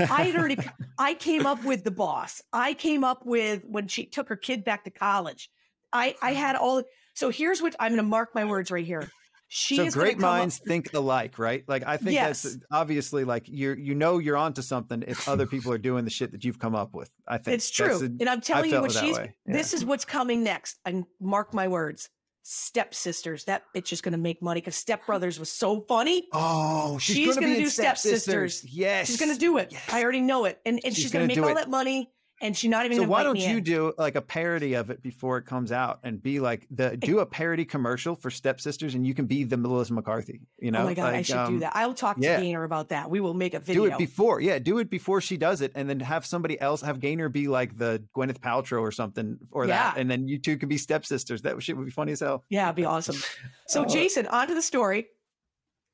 I 0.08 0.22
had 0.26 0.36
already 0.36 0.58
I 0.98 1.14
came 1.14 1.44
up 1.44 1.64
with 1.64 1.82
the 1.82 1.90
boss. 1.90 2.40
I 2.52 2.72
came 2.74 3.02
up 3.02 3.26
with 3.26 3.64
when 3.64 3.88
she 3.88 4.06
took 4.06 4.28
her 4.28 4.36
kid 4.36 4.62
back 4.62 4.84
to 4.84 4.90
college. 4.90 5.50
I 5.92 6.14
I 6.22 6.34
had 6.34 6.54
all 6.54 6.84
so 7.14 7.30
here's 7.30 7.60
what 7.60 7.74
I'm 7.80 7.90
gonna 7.92 8.02
mark 8.04 8.32
my 8.34 8.44
words 8.44 8.70
right 8.70 8.86
here. 8.86 9.10
She 9.48 9.76
so 9.76 9.90
great 9.90 10.16
come 10.16 10.24
up- 10.24 10.38
minds 10.38 10.58
think 10.58 10.92
alike, 10.94 11.38
right? 11.38 11.62
Like 11.68 11.84
I 11.86 11.96
think 11.98 12.18
that's 12.18 12.56
obviously 12.70 13.24
like 13.24 13.44
you're 13.46 13.78
you 13.78 13.94
know 13.94 14.18
you're 14.18 14.36
onto 14.36 14.60
something 14.62 15.04
if 15.06 15.28
other 15.28 15.46
people 15.54 15.70
are 15.72 15.78
doing 15.78 16.04
the 16.04 16.10
shit 16.10 16.32
that 16.32 16.44
you've 16.44 16.58
come 16.58 16.74
up 16.74 16.94
with. 16.94 17.10
I 17.28 17.38
think 17.38 17.54
It's 17.54 17.70
true. 17.70 17.96
A- 18.00 18.04
and 18.04 18.28
I'm 18.28 18.40
telling 18.40 18.70
you 18.70 18.80
what 18.80 18.92
she's. 18.92 19.16
Yeah. 19.16 19.26
this 19.46 19.72
is 19.72 19.84
what's 19.84 20.04
coming 20.04 20.42
next. 20.42 20.78
And 20.84 21.04
mark 21.20 21.54
my 21.54 21.68
words. 21.68 22.08
Stepsisters. 22.42 23.44
That 23.44 23.62
bitch 23.74 23.92
is 23.92 24.00
gonna 24.00 24.18
make 24.18 24.42
money 24.42 24.60
because 24.60 24.74
Stepbrothers 24.82 25.38
was 25.38 25.50
so 25.50 25.80
funny. 25.88 26.26
Oh, 26.32 26.98
she's, 26.98 27.16
She's 27.16 27.36
be 27.36 27.44
in 27.44 27.54
do 27.54 27.66
Stepsisters. 27.68 28.22
Stepsisters. 28.22 28.64
Yes, 28.72 29.06
She's 29.06 29.18
gonna 29.20 29.36
do 29.36 29.58
it. 29.58 29.68
Yes. 29.72 29.82
I 29.92 30.02
already 30.02 30.20
know 30.20 30.44
it. 30.44 30.60
And 30.66 30.80
and 30.84 30.94
She's 30.94 31.04
she's, 31.04 31.12
gonna, 31.12 31.26
gonna 31.28 31.40
make 31.40 31.44
all 31.44 31.56
it. 31.56 31.60
that 31.60 31.70
money 31.70 32.10
and 32.40 32.56
she's 32.56 32.70
not 32.70 32.84
even 32.84 32.98
So 32.98 33.04
why 33.04 33.22
don't 33.22 33.38
you 33.38 33.58
in. 33.58 33.62
do 33.62 33.92
like 33.96 34.14
a 34.14 34.20
parody 34.20 34.74
of 34.74 34.90
it 34.90 35.02
before 35.02 35.38
it 35.38 35.46
comes 35.46 35.72
out 35.72 36.00
and 36.02 36.22
be 36.22 36.38
like 36.38 36.66
the 36.70 36.96
do 36.96 37.20
a 37.20 37.26
parody 37.26 37.64
commercial 37.64 38.14
for 38.14 38.30
Stepsisters 38.30 38.94
and 38.94 39.06
you 39.06 39.14
can 39.14 39.26
be 39.26 39.44
the 39.44 39.56
Melissa 39.56 39.94
McCarthy. 39.94 40.40
You 40.58 40.70
know, 40.70 40.80
oh 40.82 40.84
my 40.84 40.94
god, 40.94 41.14
I 41.14 41.22
should 41.22 41.36
um, 41.36 41.54
do 41.54 41.58
that. 41.60 41.72
I'll 41.74 41.94
talk 41.94 42.16
to 42.16 42.22
yeah. 42.22 42.40
Gainer 42.40 42.64
about 42.64 42.90
that. 42.90 43.08
We 43.08 43.20
will 43.20 43.34
make 43.34 43.54
a 43.54 43.60
video. 43.60 43.86
Do 43.86 43.92
it 43.92 43.98
before, 43.98 44.40
yeah. 44.40 44.58
Do 44.58 44.78
it 44.78 44.90
before 44.90 45.20
she 45.20 45.36
does 45.36 45.60
it, 45.60 45.72
and 45.74 45.88
then 45.88 46.00
have 46.00 46.26
somebody 46.26 46.60
else, 46.60 46.82
have 46.82 47.00
Gaynor 47.00 47.28
be 47.28 47.48
like 47.48 47.76
the 47.78 48.02
Gwyneth 48.14 48.40
Paltrow 48.40 48.80
or 48.80 48.92
something, 48.92 49.38
or 49.50 49.66
that, 49.66 49.96
and 49.96 50.10
then 50.10 50.28
you 50.28 50.38
two 50.38 50.56
could 50.58 50.68
be 50.68 50.78
stepsisters. 50.78 51.42
That 51.42 51.62
shit 51.62 51.76
would 51.76 51.86
be 51.86 51.90
funny 51.90 52.12
as 52.12 52.20
hell. 52.20 52.44
Yeah, 52.50 52.66
it'd 52.66 52.76
be 52.76 52.84
awesome. 52.84 53.16
So 53.68 53.82
Oh. 53.82 53.84
Jason, 53.88 54.26
on 54.28 54.46
to 54.46 54.54
the 54.54 54.62
story. 54.62 55.08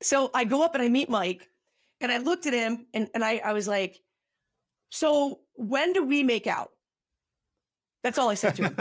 So 0.01 0.29
I 0.33 0.43
go 0.43 0.63
up 0.63 0.75
and 0.75 0.83
I 0.83 0.89
meet 0.89 1.09
Mike, 1.09 1.49
and 2.01 2.11
I 2.11 2.17
looked 2.17 2.45
at 2.45 2.53
him 2.53 2.85
and, 2.93 3.09
and 3.15 3.23
I, 3.23 3.41
I 3.43 3.53
was 3.53 3.67
like, 3.67 3.99
So 4.93 5.39
when 5.55 5.91
do 5.93 6.03
we 6.05 6.21
make 6.21 6.45
out? 6.45 6.69
That's 8.03 8.19
all 8.19 8.29
I 8.29 8.35
said 8.35 8.55
to 8.57 8.63
him. 8.69 8.77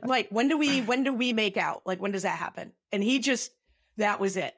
like, 0.06 0.28
when 0.30 0.48
do 0.48 0.56
we 0.56 0.80
when 0.80 1.04
do 1.04 1.12
we 1.12 1.34
make 1.34 1.58
out? 1.58 1.82
Like 1.84 2.00
when 2.00 2.12
does 2.12 2.22
that 2.22 2.38
happen? 2.38 2.72
And 2.92 3.02
he 3.02 3.18
just 3.18 3.50
that 3.98 4.18
was 4.20 4.38
it. 4.38 4.54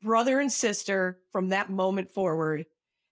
Brother 0.00 0.38
and 0.38 0.50
sister 0.52 1.18
from 1.32 1.48
that 1.48 1.70
moment 1.70 2.08
forward. 2.12 2.66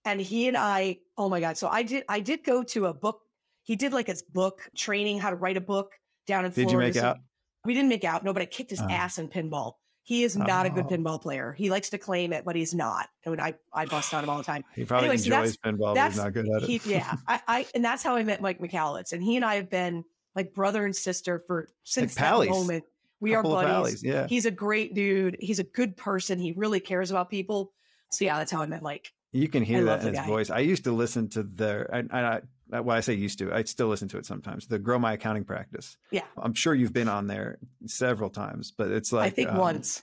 And 0.04 0.20
he 0.20 0.46
and 0.46 0.56
I, 0.56 0.98
oh 1.18 1.28
my 1.28 1.40
God. 1.40 1.58
So 1.58 1.66
I 1.68 1.82
did 1.82 2.04
I 2.08 2.20
did 2.20 2.44
go 2.44 2.62
to 2.62 2.86
a 2.86 2.94
book. 2.94 3.20
He 3.64 3.74
did 3.74 3.92
like 3.92 4.06
his 4.06 4.22
book 4.22 4.60
training 4.76 5.18
how 5.18 5.30
to 5.30 5.36
write 5.36 5.56
a 5.56 5.60
book 5.60 5.92
down 6.28 6.44
in 6.44 6.52
Did 6.52 6.62
you 6.62 6.68
Florida. 6.68 6.86
make 6.88 6.94
So- 6.94 7.06
out? 7.08 7.18
we 7.64 7.74
didn't 7.74 7.88
make 7.88 8.04
out. 8.04 8.22
No, 8.24 8.32
but 8.32 8.40
I 8.40 8.46
kicked 8.46 8.70
his 8.70 8.80
Oh. 8.80 8.88
ass 8.88 9.18
in 9.18 9.28
pinball. 9.28 9.74
He 10.02 10.24
is 10.24 10.36
not 10.36 10.66
a 10.66 10.70
good 10.70 10.86
Oh. 10.86 10.88
pinball 10.88 11.20
player. 11.20 11.52
He 11.52 11.70
likes 11.70 11.90
to 11.90 11.98
claim 11.98 12.32
it, 12.32 12.44
but 12.44 12.56
he's 12.56 12.74
not. 12.74 13.08
I 13.26 13.30
mean, 13.30 13.38
I, 13.40 13.54
I 13.72 13.84
bust 13.86 14.12
on 14.14 14.24
him 14.24 14.30
all 14.30 14.38
the 14.38 14.44
time. 14.44 14.64
He 14.74 14.84
probably 14.84 15.08
Anyway, 15.10 15.16
so 15.18 15.34
enjoys 15.36 15.56
pinball, 15.58 15.94
but 15.94 16.08
he's 16.08 16.16
not 16.16 16.32
good 16.32 16.48
at 16.48 16.62
it. 16.62 16.68
He, 16.68 16.80
yeah, 16.90 17.14
I, 17.28 17.40
I, 17.46 17.66
and 17.74 17.84
that's 17.84 18.02
how 18.02 18.16
I 18.16 18.22
met 18.24 18.40
Mike 18.40 18.58
Michalowicz. 18.60 19.12
And 19.12 19.22
he 19.22 19.36
and 19.36 19.44
I 19.44 19.56
have 19.56 19.70
been 19.70 20.04
like 20.34 20.54
brother 20.54 20.84
and 20.84 20.96
sister 20.96 21.44
for 21.46 21.68
since 21.84 22.14
that 22.16 22.48
moment. 22.48 22.84
We 23.20 23.34
are 23.34 23.42
Couple 23.42 23.56
buddies. 23.60 24.02
yeah. 24.02 24.26
He's 24.26 24.46
a 24.46 24.50
great 24.50 24.94
dude. 24.94 25.36
He's 25.40 25.58
a 25.58 25.64
good 25.64 25.96
person. 25.96 26.38
He 26.38 26.52
really 26.52 26.80
cares 26.80 27.10
about 27.10 27.28
people. 27.28 27.72
So 28.10 28.24
yeah, 28.24 28.38
that's 28.38 28.50
how 28.50 28.62
I 28.62 28.66
met 28.66 28.82
Mike. 28.82 29.12
You 29.32 29.46
can 29.48 29.62
hear 29.62 29.82
love 29.82 30.00
that 30.00 30.08
in 30.08 30.14
his 30.14 30.22
guy. 30.22 30.26
voice. 30.26 30.50
I 30.50 30.60
used 30.60 30.84
to 30.84 30.92
listen 30.92 31.28
to 31.30 31.42
their, 31.44 31.82
and 31.94 32.10
I, 32.10 32.20
I, 32.22 32.40
well, 32.70 32.90
I 32.96 33.00
say 33.00 33.14
used 33.14 33.38
to, 33.40 33.52
I 33.52 33.64
still 33.64 33.88
listen 33.88 34.08
to 34.08 34.18
it 34.18 34.26
sometimes. 34.26 34.66
The 34.66 34.78
Grow 34.78 34.98
My 34.98 35.12
Accounting 35.14 35.44
Practice. 35.44 35.96
Yeah. 36.10 36.22
I'm 36.36 36.54
sure 36.54 36.74
you've 36.74 36.92
been 36.92 37.08
on 37.08 37.26
there 37.26 37.58
several 37.86 38.30
times, 38.30 38.72
but 38.76 38.90
it's 38.90 39.12
like 39.12 39.26
I 39.26 39.30
think 39.30 39.50
um, 39.50 39.58
once. 39.58 40.02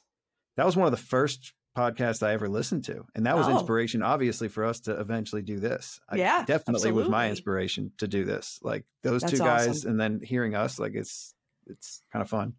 that 0.58 0.66
was 0.66 0.76
one 0.76 0.86
of 0.86 0.92
the 0.92 0.98
first 0.98 1.54
podcasts 1.78 2.24
I 2.26 2.34
ever 2.34 2.50
listened 2.50 2.84
to, 2.86 3.06
and 3.16 3.26
that 3.28 3.38
was 3.38 3.48
Oh. 3.48 3.52
inspiration, 3.52 4.02
obviously, 4.02 4.48
for 4.48 4.66
us 4.66 4.80
to 4.82 5.00
eventually 5.00 5.44
do 5.44 5.60
this. 5.60 6.00
I 6.10 6.16
Yeah, 6.18 6.44
definitely 6.46 6.92
was 6.92 7.08
my 7.08 7.30
inspiration 7.30 7.92
to 8.00 8.08
do 8.08 8.26
this. 8.26 8.60
Like 8.64 8.84
those 9.04 9.22
That's 9.22 9.34
two 9.34 9.40
guys, 9.40 9.68
awesome. 9.68 9.92
and 9.92 10.00
then 10.00 10.20
hearing 10.24 10.56
us, 10.56 10.80
like 10.80 10.94
it's 10.96 11.34
it's 11.68 12.02
kind 12.12 12.22
of 12.24 12.30
fun. 12.30 12.54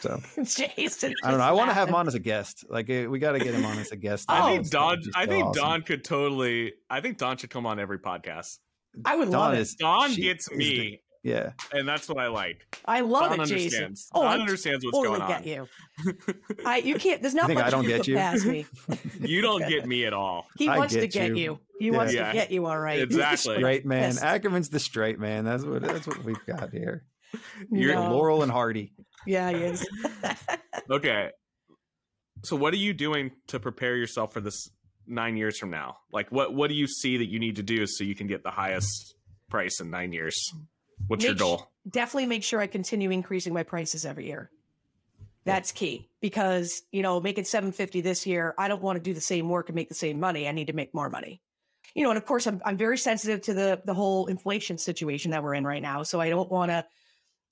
So 0.00 0.20
Jason. 0.44 1.14
I 1.24 1.30
don't 1.30 1.38
know. 1.38 1.44
I 1.44 1.52
want 1.52 1.70
to 1.70 1.74
have 1.74 1.88
him 1.88 1.94
on 1.94 2.06
as 2.06 2.14
a 2.14 2.18
guest. 2.20 2.64
Like 2.68 2.88
eh, 2.90 3.06
we 3.06 3.18
got 3.18 3.32
to 3.32 3.38
get 3.38 3.54
him 3.54 3.64
on 3.64 3.78
as 3.78 3.90
a 3.90 3.96
guest. 3.96 4.26
I 4.28 4.54
think 4.56 4.70
Dawn. 4.70 5.00
I 5.14 5.26
think 5.26 5.46
awesome. 5.46 5.62
Dawn 5.62 5.82
could 5.82 6.04
totally. 6.04 6.74
I 6.90 7.00
think 7.00 7.18
Dawn 7.18 7.36
should 7.36 7.50
come 7.50 7.66
on 7.66 7.80
every 7.80 7.98
podcast. 7.98 8.58
I 9.04 9.16
would 9.16 9.28
love 9.28 9.50
Dawn 9.50 9.54
it. 9.54 9.60
is 9.60 9.74
Dawn 9.74 10.10
she 10.12 10.22
gets 10.22 10.44
is 10.50 10.50
the- 10.50 10.56
me, 10.56 11.00
yeah. 11.22 11.52
and 11.72 11.86
that's 11.88 12.08
what 12.08 12.18
I 12.18 12.28
like. 12.28 12.64
I 12.86 13.00
love 13.00 13.30
Dawn 13.36 13.40
it, 13.40 13.46
Jason. 13.46 13.94
Oh, 14.14 14.22
Dawn 14.22 14.38
I 14.38 14.40
understands 14.40 14.84
what's 14.84 14.96
totally 14.96 15.18
going 15.18 15.32
on. 15.32 15.42
get 15.42 15.46
you. 15.46 15.68
I 16.66 16.76
you 16.78 16.96
can't. 16.96 17.22
There's 17.22 17.34
not 17.34 17.46
think 17.46 17.58
much 17.58 17.66
I 17.66 17.70
don't 17.70 17.84
you 17.84 17.88
get 17.90 18.02
can 18.04 18.10
you? 18.12 18.16
Past 18.18 18.46
me. 18.46 18.66
you 19.20 19.40
don't 19.40 19.66
get 19.68 19.86
me 19.86 20.04
at 20.04 20.12
all. 20.12 20.46
He 20.58 20.68
I 20.68 20.76
wants 20.78 20.94
to 20.94 21.00
get 21.00 21.12
get 21.12 21.28
you. 21.30 21.36
you. 21.36 21.58
He 21.80 21.86
Yeah. 21.86 21.96
wants 21.96 22.12
Yeah. 22.12 22.26
to 22.28 22.32
get 22.34 22.50
you. 22.50 22.66
All 22.66 22.78
right. 22.78 23.00
Exactly. 23.00 23.56
Straight 23.56 23.84
man. 23.86 24.02
Yes. 24.12 24.22
Ackerman's 24.22 24.68
the 24.68 24.78
straight 24.80 25.18
man. 25.18 25.44
That's 25.44 25.64
what 25.64 25.82
that's 25.82 26.06
what 26.06 26.22
we've 26.24 26.44
got 26.46 26.70
here. 26.70 27.04
You're- 27.70 27.94
No. 27.94 28.12
Laurel 28.14 28.42
and 28.42 28.52
Hardy. 28.52 28.92
Yeah, 29.26 29.50
he 29.50 29.56
is. 29.64 29.88
Okay. 30.90 31.30
So 32.42 32.56
what 32.56 32.74
are 32.74 32.78
you 32.78 32.92
doing 32.92 33.30
to 33.48 33.58
prepare 33.58 33.96
yourself 33.96 34.34
for 34.34 34.40
this 34.40 34.68
nine 35.06 35.36
years 35.36 35.58
from 35.58 35.70
now? 35.70 35.98
Like 36.12 36.30
what 36.30 36.54
what 36.54 36.68
do 36.68 36.74
you 36.74 36.86
see 36.86 37.16
that 37.18 37.26
you 37.26 37.38
need 37.38 37.56
to 37.56 37.62
do 37.62 37.86
so 37.86 38.04
you 38.04 38.14
can 38.14 38.26
get 38.26 38.42
the 38.42 38.50
highest 38.50 39.14
price 39.48 39.80
in 39.80 39.90
nine 39.90 40.12
years? 40.12 40.52
What's 41.06 41.24
your 41.24 41.34
goal? 41.34 41.68
Definitely 41.88 42.26
make 42.26 42.42
sure 42.42 42.60
I 42.60 42.66
continue 42.66 43.10
increasing 43.10 43.52
my 43.52 43.62
prices 43.62 44.04
every 44.04 44.26
year. 44.26 44.50
That's 45.44 45.72
key 45.72 46.08
because 46.20 46.82
you 46.90 47.02
know 47.02 47.20
making 47.20 47.44
750 47.44 48.00
this 48.00 48.26
year, 48.26 48.54
I 48.56 48.68
don't 48.68 48.82
want 48.82 48.96
to 48.96 49.02
do 49.02 49.12
the 49.12 49.20
same 49.20 49.48
work 49.48 49.68
and 49.68 49.76
make 49.76 49.88
the 49.88 49.94
same 49.94 50.18
money. 50.18 50.48
I 50.48 50.52
need 50.52 50.68
to 50.68 50.72
make 50.72 50.94
more 50.94 51.10
money. 51.10 51.42
You 51.94 52.02
know, 52.02 52.10
and 52.10 52.16
of 52.16 52.24
course, 52.24 52.46
I'm 52.46 52.62
I'm 52.64 52.78
very 52.78 52.96
sensitive 52.96 53.42
to 53.42 53.54
the 53.54 53.82
the 53.84 53.94
whole 53.94 54.26
inflation 54.26 54.78
situation 54.78 55.32
that 55.32 55.42
we're 55.42 55.54
in 55.54 55.66
right 55.66 55.82
now. 55.82 56.02
So 56.02 56.20
I 56.20 56.30
don't 56.30 56.50
want 56.50 56.70
to 56.70 56.86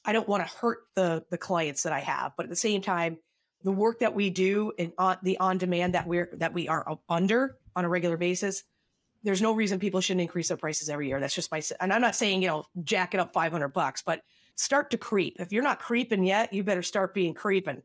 I 0.05 0.13
don't 0.13 0.29
want 0.29 0.47
to 0.47 0.57
hurt 0.57 0.79
the 0.95 1.25
the 1.31 1.39
clients 1.39 1.83
that 1.83 1.93
I 1.93 2.01
have, 2.01 2.33
but 2.37 2.45
at 2.45 2.51
the 2.51 2.57
same 2.57 2.81
time, 2.81 3.19
the 3.65 3.73
work 3.73 4.01
that 4.01 4.15
we 4.15 4.31
do 4.31 4.73
and 4.79 4.93
on 4.99 5.19
the 5.23 5.39
on 5.39 5.59
demand 5.59 5.95
that 5.95 6.07
we're 6.07 6.31
that 6.35 6.53
we 6.53 6.69
are 6.69 6.99
under 7.09 7.57
on 7.77 7.85
a 7.85 7.89
regular 7.89 8.17
basis, 8.17 8.65
there's 9.23 9.43
no 9.43 9.53
reason 9.53 9.79
people 9.79 10.01
shouldn't 10.01 10.21
increase 10.23 10.49
their 10.49 10.57
prices 10.57 10.89
every 10.89 11.09
year. 11.09 11.21
That's 11.21 11.35
just 11.35 11.51
my 11.51 11.63
and 11.81 11.93
I'm 11.93 12.01
not 12.01 12.17
saying 12.17 12.43
you 12.43 12.49
know 12.49 12.65
jack 12.83 13.15
it 13.15 13.21
up 13.21 13.33
500 13.33 13.69
bucks, 13.69 14.03
but 14.03 14.23
start 14.57 14.91
to 14.91 14.99
creep. 14.99 15.37
If 15.39 15.53
you're 15.53 15.63
not 15.63 15.79
creeping 15.79 16.25
yet, 16.25 16.53
you 16.53 16.65
better 16.65 16.83
start 16.83 17.15
being 17.15 17.35
creeping. 17.35 17.83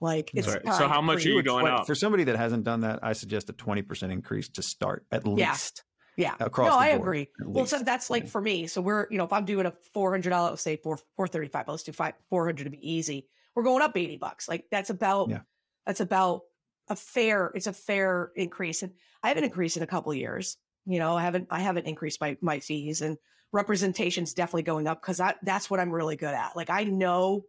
Like 0.00 0.30
it's 0.34 0.46
Sorry. 0.46 0.62
time 0.62 0.74
So 0.74 0.88
how 0.88 1.02
much 1.02 1.26
are 1.26 1.28
you 1.28 1.42
going 1.42 1.64
Twen- 1.66 1.74
up? 1.74 1.86
For 1.86 1.94
somebody 1.94 2.24
that 2.24 2.36
hasn't 2.36 2.64
done 2.64 2.80
that, 2.80 3.00
I 3.02 3.12
suggest 3.12 3.50
a 3.50 3.52
20% 3.52 4.10
increase 4.10 4.48
to 4.50 4.62
start 4.62 5.04
at 5.12 5.26
least. 5.26 5.84
Yeah. 6.16 6.34
across 6.40 6.68
no, 6.68 6.72
the 6.72 6.78
I 6.78 6.88
board, 6.90 7.00
agree. 7.00 7.28
Well, 7.44 7.66
so 7.66 7.78
that's 7.78 8.10
like 8.10 8.24
Yeah. 8.24 8.28
for 8.30 8.40
me. 8.40 8.66
So 8.66 8.80
we're, 8.80 9.06
you 9.10 9.16
know, 9.18 9.24
if 9.24 9.32
I'm 9.32 9.44
doing 9.44 9.66
a 9.66 9.72
four 9.94 10.10
hundred 10.10 10.30
dollar, 10.30 10.50
let's 10.50 10.62
say 10.62 10.76
four 10.76 10.98
four 11.16 11.28
thirty 11.28 11.48
five, 11.48 11.66
let's 11.68 11.82
do 11.82 11.92
five 11.92 12.14
four 12.28 12.44
hundred 12.46 12.64
to 12.64 12.70
be 12.70 12.80
easy. 12.92 13.26
We're 13.54 13.62
going 13.64 13.82
up 13.82 13.96
eighty 13.96 14.16
bucks. 14.16 14.48
Like 14.48 14.66
that's 14.70 14.90
about 14.90 15.30
Yeah. 15.30 15.40
that's 15.86 16.00
about 16.00 16.42
a 16.88 16.96
fair. 16.96 17.52
It's 17.54 17.66
a 17.66 17.72
fair 17.72 18.32
increase, 18.36 18.82
and 18.82 18.92
I 19.22 19.28
haven't 19.28 19.44
increased 19.44 19.76
in 19.76 19.82
a 19.82 19.86
couple 19.86 20.12
of 20.12 20.18
years. 20.18 20.56
You 20.86 20.98
know, 20.98 21.16
I 21.16 21.22
haven't 21.22 21.48
I 21.50 21.60
haven't 21.60 21.86
increased 21.86 22.20
my 22.20 22.36
my 22.40 22.60
fees, 22.60 23.00
and 23.02 23.16
representation's 23.52 24.34
definitely 24.34 24.62
going 24.62 24.86
up 24.86 25.00
because 25.02 25.18
that 25.18 25.38
that's 25.42 25.68
what 25.70 25.80
I'm 25.80 25.90
really 25.90 26.16
good 26.16 26.34
at. 26.34 26.56
Like 26.56 26.70
I 26.70 26.84
know, 26.84 27.42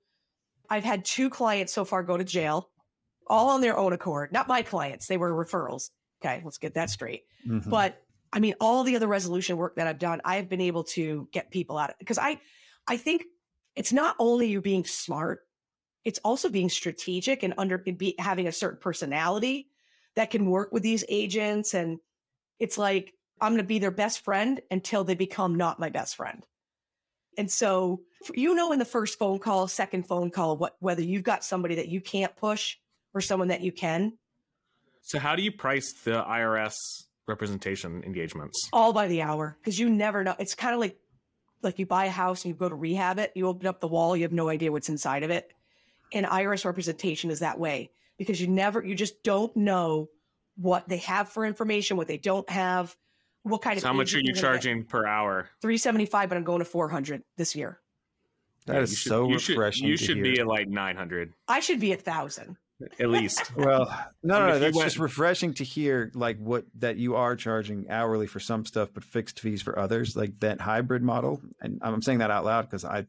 I've 0.70 0.84
had 0.84 1.06
two 1.06 1.30
clients 1.30 1.74
so 1.74 1.86
far 1.86 2.04
go 2.04 2.18
to 2.18 2.24
jail, 2.24 2.70
all 3.28 3.50
on 3.50 3.62
their 3.62 3.78
own 3.78 3.94
accord. 3.94 4.32
Not 4.32 4.48
my 4.48 4.62
clients; 4.62 5.08
they 5.08 5.18
were 5.18 5.32
referrals. 5.32 5.90
Okay, 6.24 6.42
let's 6.44 6.58
get 6.58 6.74
that 6.76 6.90
straight. 6.90 7.24
Mhm. 7.48 7.70
But 7.70 8.02
I 8.34 8.40
mean, 8.40 8.56
all 8.62 8.84
the 8.84 8.96
other 8.96 9.08
resolution 9.08 9.58
work 9.58 9.76
that 9.76 9.88
I've 9.88 10.00
done, 10.00 10.22
I've 10.24 10.50
been 10.50 10.62
able 10.62 10.84
to 10.96 11.28
get 11.32 11.52
people 11.52 11.78
out 11.78 11.90
of 11.92 11.96
because 12.00 12.18
I, 12.18 12.40
I 12.88 12.98
think 12.98 13.26
it's 13.76 13.92
not 13.92 14.16
only 14.20 14.48
you 14.48 14.62
being 14.62 14.86
smart, 14.86 15.42
it's 16.04 16.20
also 16.24 16.50
being 16.50 16.70
strategic 16.70 17.44
and 17.44 17.54
under 17.58 17.78
be, 17.78 18.16
having 18.18 18.48
a 18.48 18.52
certain 18.52 18.80
personality 18.80 19.68
that 20.16 20.32
can 20.32 20.46
work 20.50 20.72
with 20.72 20.84
these 20.84 21.04
agents. 21.10 21.74
And 21.74 22.00
it's 22.60 22.78
like 22.78 23.14
I'm 23.40 23.54
going 23.54 23.64
to 23.64 23.68
be 23.68 23.80
their 23.80 23.92
best 23.92 24.24
friend 24.24 24.62
until 24.70 25.04
they 25.04 25.16
become 25.16 25.56
not 25.56 25.80
my 25.80 25.90
best 25.90 26.16
friend. 26.16 26.46
And 27.38 27.50
so 27.52 28.02
you 28.34 28.54
know, 28.54 28.72
in 28.72 28.80
the 28.80 28.86
first 28.86 29.18
phone 29.18 29.40
call, 29.40 29.68
second 29.68 30.08
phone 30.08 30.30
call, 30.32 30.58
what 30.58 30.76
whether 30.80 31.02
you've 31.02 31.24
got 31.24 31.44
somebody 31.44 31.76
that 31.76 31.88
you 31.88 32.02
can't 32.02 32.36
push 32.36 32.78
or 33.14 33.22
someone 33.22 33.48
that 33.50 33.62
you 33.62 33.72
can, 33.72 34.14
So 35.02 35.18
how 35.20 35.36
do 35.36 35.42
you 35.42 35.52
price 35.52 35.92
the 36.04 36.24
IRS 36.24 36.76
representation 37.28 38.04
engagements? 38.04 38.70
all 38.74 38.94
by 38.94 39.08
the 39.08 39.22
hour 39.22 39.58
because 39.62 39.80
you 39.80 39.90
never 39.90 40.24
know. 40.24 40.36
It's 40.40 40.56
kind 40.56 40.74
of 40.74 40.80
like 40.80 40.98
like 41.64 41.80
you 41.80 41.86
buy 41.86 42.06
a 42.06 42.12
house 42.12 42.44
and 42.44 42.54
you 42.54 42.58
go 42.60 42.70
to 42.70 42.76
rehab 42.76 43.18
it. 43.20 43.32
You 43.36 43.48
open 43.48 43.68
up 43.68 43.80
the 43.80 43.88
wall, 43.88 44.16
you 44.16 44.24
have 44.24 44.32
no 44.34 44.50
idea 44.50 44.72
what's 44.72 44.90
inside 44.90 45.24
of 45.24 45.30
it. 45.30 45.52
And 46.14 46.26
IRS 46.26 46.66
representation 46.66 47.32
is 47.32 47.40
that 47.40 47.58
way 47.60 47.92
because 48.18 48.40
you 48.42 48.48
never, 48.48 48.84
you 48.86 48.96
just 48.96 49.24
don't 49.24 49.56
know 49.56 50.10
what 50.58 50.88
they 50.90 50.98
have 50.98 51.30
for 51.30 51.46
information, 51.46 51.98
what 51.98 52.08
they 52.08 52.18
don't 52.18 52.48
have, 52.50 52.96
what 53.44 53.62
kind 53.62 53.80
So 53.80 53.86
of. 53.88 53.92
how 53.92 53.98
much 53.98 54.14
are 54.14 54.18
you 54.18 54.24
you're 54.26 54.34
get. 54.36 54.42
charging 54.42 54.84
per 54.84 55.08
hour? 55.08 55.50
Three 55.62 55.78
seventy 55.78 56.06
five, 56.06 56.30
but 56.30 56.38
I'm 56.38 56.44
going 56.44 56.60
to 56.60 56.66
four 56.66 56.90
hundred 56.90 57.24
this 57.38 57.56
year. 57.56 57.80
That 58.68 58.76
Yeah, 58.76 58.82
is 58.82 58.92
you 58.92 58.98
should- 58.98 59.10
so 59.10 59.30
you 59.30 59.40
should- 59.40 59.58
refreshing. 59.58 59.88
You 59.88 59.98
to 59.98 60.04
should 60.04 60.18
hear. 60.18 60.24
be 60.26 60.40
at 60.40 60.48
like 60.48 60.68
nine 60.68 60.96
hundred 60.96 61.34
I 61.48 61.62
should 61.62 61.80
be 61.80 61.94
a 61.94 61.98
thousand. 61.98 62.58
at 63.00 63.10
least. 63.10 63.56
Well, 63.56 63.86
no, 64.22 64.36
I 64.36 64.40
mean, 64.40 64.50
no, 64.54 64.60
that's 64.60 64.76
went- 64.76 64.86
just 64.88 65.00
refreshing 65.00 65.54
to 65.56 65.64
hear, 65.64 66.12
like 66.14 66.38
what 66.38 66.66
that 66.80 66.98
you 66.98 67.16
are 67.16 67.36
charging 67.36 67.90
hourly 67.90 68.28
for 68.28 68.40
some 68.40 68.66
stuff, 68.66 68.90
but 68.94 69.04
fixed 69.04 69.40
fees 69.40 69.62
for 69.62 69.80
others, 69.80 70.16
like 70.16 70.40
that 70.42 70.60
hybrid 70.62 71.02
model. 71.02 71.42
And 71.62 71.80
I'm 71.82 72.02
saying 72.02 72.20
that 72.20 72.30
out 72.30 72.44
loud 72.46 72.64
because 72.64 72.84
I, 72.86 73.06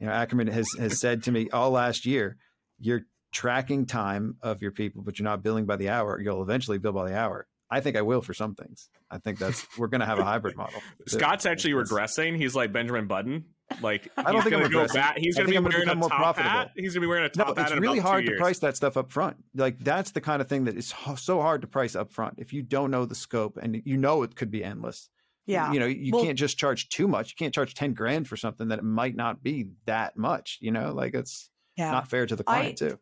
you 0.00 0.06
know, 0.06 0.12
Ackerman 0.12 0.48
has 0.48 0.68
has 0.78 0.98
said 1.00 1.22
to 1.24 1.32
me 1.32 1.48
all 1.50 1.70
last 1.70 2.06
year, 2.06 2.36
you're 2.78 3.02
tracking 3.32 3.86
time 3.86 4.36
of 4.42 4.60
your 4.62 4.72
people, 4.72 5.02
but 5.02 5.18
you're 5.18 5.24
not 5.24 5.42
billing 5.42 5.66
by 5.66 5.76
the 5.76 5.88
hour. 5.90 6.20
You'll 6.20 6.42
eventually 6.42 6.78
bill 6.78 6.92
by 6.92 7.10
the 7.10 7.16
hour. 7.16 7.46
I 7.70 7.78
think 7.80 7.96
I 7.96 8.02
will 8.02 8.20
for 8.20 8.34
some 8.34 8.56
things. 8.56 8.88
I 9.10 9.18
think 9.18 9.38
that's 9.38 9.64
we're 9.78 9.86
going 9.86 10.00
to 10.00 10.06
have 10.06 10.18
a 10.18 10.24
hybrid 10.24 10.56
model. 10.56 10.80
Scott's 11.06 11.46
actually 11.46 11.74
regressing. 11.74 12.36
He's 12.36 12.56
like 12.56 12.72
Benjamin 12.72 13.06
Button. 13.06 13.44
Like 13.80 14.08
I 14.16 14.32
don't 14.32 14.42
think 14.42 14.56
I'm 14.56 14.68
go 14.68 14.88
back. 14.88 15.18
He's 15.18 15.36
gonna 15.36 15.48
be 15.48 15.56
I'm 15.56 15.62
wearing 15.62 15.88
a 15.88 15.94
more 15.94 16.08
top 16.08 16.18
profitable. 16.18 16.50
hat. 16.50 16.70
He's 16.74 16.92
gonna 16.92 17.02
be 17.02 17.06
wearing 17.06 17.30
a 17.32 17.38
No, 17.38 17.44
top 17.44 17.56
hat. 17.56 17.70
it's 17.70 17.80
really 17.80 18.00
hard 18.00 18.24
to 18.26 18.32
years. 18.32 18.40
price 18.40 18.58
that 18.58 18.76
stuff 18.76 18.96
up 18.96 19.12
front. 19.12 19.36
Like 19.54 19.78
that's 19.78 20.10
the 20.10 20.20
kind 20.20 20.42
of 20.42 20.48
thing 20.48 20.64
that 20.64 20.76
is 20.76 20.92
so 21.16 21.40
hard 21.40 21.60
to 21.60 21.68
price 21.68 21.94
up 21.94 22.10
front. 22.10 22.34
If 22.38 22.52
you 22.52 22.62
don't 22.62 22.90
know 22.90 23.04
the 23.04 23.14
scope 23.14 23.56
and 23.62 23.80
you 23.84 23.96
know 23.96 24.24
it 24.24 24.34
could 24.34 24.50
be 24.50 24.64
endless, 24.64 25.08
Yeah. 25.46 25.72
you 25.72 25.80
know, 25.80 25.86
you 25.86 26.12
Well- 26.12 26.24
can't 26.24 26.38
just 26.38 26.58
charge 26.58 26.88
too 26.90 27.08
much. 27.08 27.30
You 27.30 27.36
can't 27.36 27.54
charge 27.54 27.74
10 27.74 27.92
grand 27.94 28.28
for 28.28 28.36
something 28.36 28.68
that 28.68 28.78
it 28.78 28.84
might 28.84 29.16
not 29.16 29.42
be 29.42 29.70
that 29.86 30.16
much, 30.16 30.58
you 30.60 30.70
know, 30.70 30.92
like 30.92 31.14
it's 31.14 31.50
yeah. 31.76 31.90
not 31.90 32.08
fair 32.08 32.26
to 32.26 32.36
the 32.36 32.44
I- 32.46 32.60
client 32.60 32.78
too. 32.78 32.98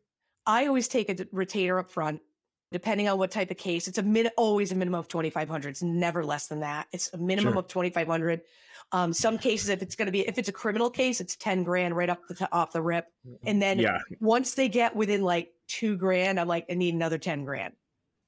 I 0.47 0.67
always 0.67 0.89
take 0.89 1.11
a 1.11 1.27
retainer 1.31 1.79
up 1.79 1.91
front, 1.91 2.23
depending 2.73 3.07
on 3.09 3.19
what 3.19 3.31
type 3.31 3.51
of 3.51 3.59
case. 3.59 3.87
It's 3.87 3.99
a 3.99 4.03
min- 4.03 4.31
always 4.39 4.73
a 4.73 4.75
minimum 4.75 4.99
of 5.01 5.09
2,500. 5.09 5.69
It's 5.69 5.83
never 5.83 6.25
less 6.25 6.47
than 6.47 6.61
that. 6.61 6.87
It's 6.93 7.13
a 7.13 7.19
minimum 7.19 7.53
Sure. 7.53 7.61
of 7.61 7.69
2,500. 7.69 8.41
Um, 8.93 9.13
some 9.13 9.37
cases, 9.37 9.69
if 9.69 9.83
it's 9.83 9.95
going 9.95 10.07
to 10.07 10.13
be, 10.13 10.27
if 10.27 10.39
it's 10.39 10.49
a 10.49 10.53
criminal 10.53 10.89
case, 10.89 11.21
it's 11.21 11.37
10 11.37 11.65
grand 11.65 11.95
right 11.95 12.09
up 12.09 12.27
the 12.29 12.35
t- 12.35 12.47
off 12.51 12.73
the 12.73 12.81
rip. 12.81 13.07
And 13.45 13.61
then 13.61 13.79
Yeah, 13.79 13.99
once 14.21 14.55
they 14.55 14.71
get 14.71 14.97
within 14.97 15.21
like 15.23 15.53
two 15.67 15.97
grand, 15.99 16.41
I'm 16.41 16.49
like, 16.49 16.65
I 16.71 16.75
need 16.75 16.95
another 16.95 17.19
10 17.19 17.45
grand. 17.45 17.75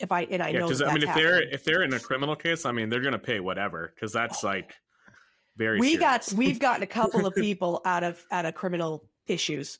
If 0.00 0.10
I, 0.10 0.22
and 0.22 0.42
I 0.42 0.48
yeah. 0.48 0.60
know, 0.60 0.66
Because 0.66 0.82
I 0.82 0.92
mean, 0.94 1.02
if 1.02 1.14
they're 1.14 1.42
if 1.42 1.62
they're 1.62 1.82
in 1.82 1.92
a 1.92 2.00
criminal 2.00 2.34
case, 2.34 2.64
I 2.64 2.72
mean, 2.72 2.88
they're 2.88 3.02
gonna 3.02 3.18
pay 3.18 3.40
whatever. 3.40 3.92
Because 3.94 4.12
that's 4.12 4.42
like 4.42 4.74
very. 5.56 5.78
we 5.78 5.96
got 5.96 6.32
we've 6.36 6.58
gotten 6.58 6.82
a 6.82 6.86
couple 6.86 7.26
of 7.26 7.34
people 7.36 7.82
out 7.84 8.02
of 8.02 8.24
out 8.30 8.46
of 8.46 8.54
criminal 8.54 9.04
issues. 9.26 9.78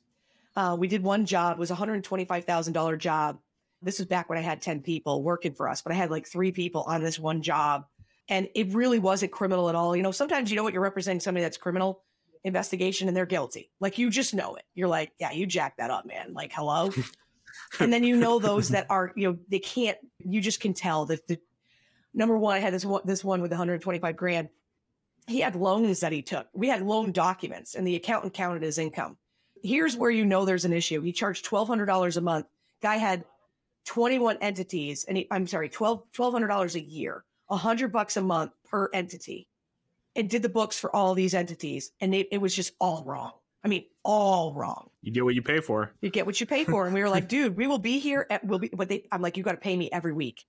Uh, 0.56 0.76
we 0.78 0.88
did 0.88 1.02
one 1.02 1.26
job 1.26 1.56
it 1.56 1.58
was 1.58 1.70
a 1.70 1.74
$125000 1.74 2.98
job. 2.98 3.38
This 3.82 3.98
was 3.98 4.06
back 4.06 4.28
when 4.28 4.38
i 4.38 4.42
had 4.42 4.60
10 4.60 4.82
people 4.82 5.22
working 5.22 5.54
for 5.54 5.68
us 5.68 5.80
but 5.80 5.92
i 5.92 5.94
had 5.94 6.10
like 6.10 6.26
three 6.26 6.52
people 6.52 6.82
on 6.82 7.02
this 7.02 7.18
one 7.18 7.42
job. 7.42 7.86
And 8.28 8.48
it 8.54 8.72
really 8.72 9.00
wasn't 9.00 9.32
criminal 9.32 9.68
at 9.68 9.74
all. 9.74 9.96
You 9.96 10.02
know 10.02 10.12
sometimes 10.12 10.50
you 10.50 10.56
know 10.56 10.62
what 10.62 10.72
you're 10.72 10.82
representing 10.82 11.20
somebody 11.20 11.42
that's 11.42 11.56
criminal 11.56 12.02
investigation 12.44 13.08
and 13.08 13.16
they're 13.16 13.26
guilty. 13.26 13.70
Like 13.80 13.98
you 13.98 14.10
just 14.10 14.34
know 14.34 14.54
it. 14.56 14.64
You're 14.74 14.88
like 14.88 15.12
yeah 15.18 15.32
you 15.32 15.46
jacked 15.46 15.78
that 15.78 15.90
up 15.90 16.06
man. 16.06 16.34
Like 16.34 16.52
hello 16.52 16.90
and 17.78 17.92
then 17.92 18.02
you 18.02 18.16
know 18.16 18.38
those 18.38 18.68
that 18.68 18.86
are 18.90 19.12
you 19.14 19.28
know 19.28 19.38
they 19.48 19.58
can't 19.58 19.98
you 20.18 20.40
just 20.40 20.60
can 20.60 20.74
tell 20.74 21.06
that 21.06 21.26
the 21.28 21.38
number 22.12 22.36
one 22.36 22.56
i 22.56 22.58
had 22.58 22.74
this 22.74 22.84
one 22.84 23.02
this 23.04 23.22
one 23.22 23.40
with 23.40 23.50
125 23.50 24.16
grand 24.16 24.48
he 25.30 25.40
had 25.40 25.54
loans 25.54 26.00
that 26.00 26.12
he 26.12 26.22
took. 26.22 26.48
We 26.52 26.68
had 26.68 26.82
loan 26.82 27.12
documents, 27.12 27.74
and 27.74 27.86
the 27.86 27.96
accountant 27.96 28.34
counted 28.34 28.62
his 28.62 28.78
income. 28.78 29.16
Here's 29.62 29.96
where 29.96 30.10
you 30.10 30.24
know 30.24 30.44
there's 30.44 30.64
an 30.64 30.72
issue. 30.72 31.00
He 31.00 31.12
charged 31.12 31.44
twelve 31.44 31.68
hundred 31.68 31.86
dollars 31.86 32.16
a 32.16 32.20
month. 32.20 32.46
Guy 32.82 32.96
had 32.96 33.24
twenty 33.84 34.18
one 34.18 34.38
entities, 34.40 35.04
and 35.04 35.16
he, 35.16 35.28
I'm 35.30 35.46
sorry, 35.46 35.68
twelve 35.68 36.02
twelve 36.12 36.32
hundred 36.32 36.48
dollars 36.48 36.74
a 36.74 36.80
year, 36.80 37.24
a 37.48 37.56
hundred 37.56 37.92
bucks 37.92 38.16
a 38.16 38.22
month 38.22 38.52
per 38.64 38.90
entity, 38.92 39.48
and 40.16 40.28
did 40.28 40.42
the 40.42 40.48
books 40.48 40.78
for 40.78 40.94
all 40.94 41.14
these 41.14 41.34
entities, 41.34 41.92
and 42.00 42.14
it 42.14 42.40
was 42.40 42.54
just 42.54 42.72
all 42.80 43.04
wrong. 43.04 43.32
I 43.62 43.68
mean, 43.68 43.84
all 44.04 44.54
wrong. 44.54 44.90
You 45.02 45.12
get 45.12 45.24
what 45.24 45.34
you 45.34 45.42
pay 45.42 45.60
for. 45.60 45.92
You 46.00 46.10
get 46.10 46.26
what 46.26 46.40
you 46.40 46.46
pay 46.46 46.64
for. 46.64 46.86
And 46.86 46.94
we 46.94 47.02
were 47.02 47.08
like, 47.08 47.28
dude, 47.34 47.56
we 47.56 47.66
will 47.66 47.78
be 47.78 47.98
here. 47.98 48.26
At, 48.30 48.44
we'll 48.44 48.58
be, 48.58 48.70
but 48.72 48.88
they, 48.88 49.06
I'm 49.12 49.22
like, 49.22 49.36
you 49.36 49.42
got 49.42 49.52
to 49.52 49.58
pay 49.58 49.76
me 49.76 49.90
every 49.92 50.12
week. 50.12 50.44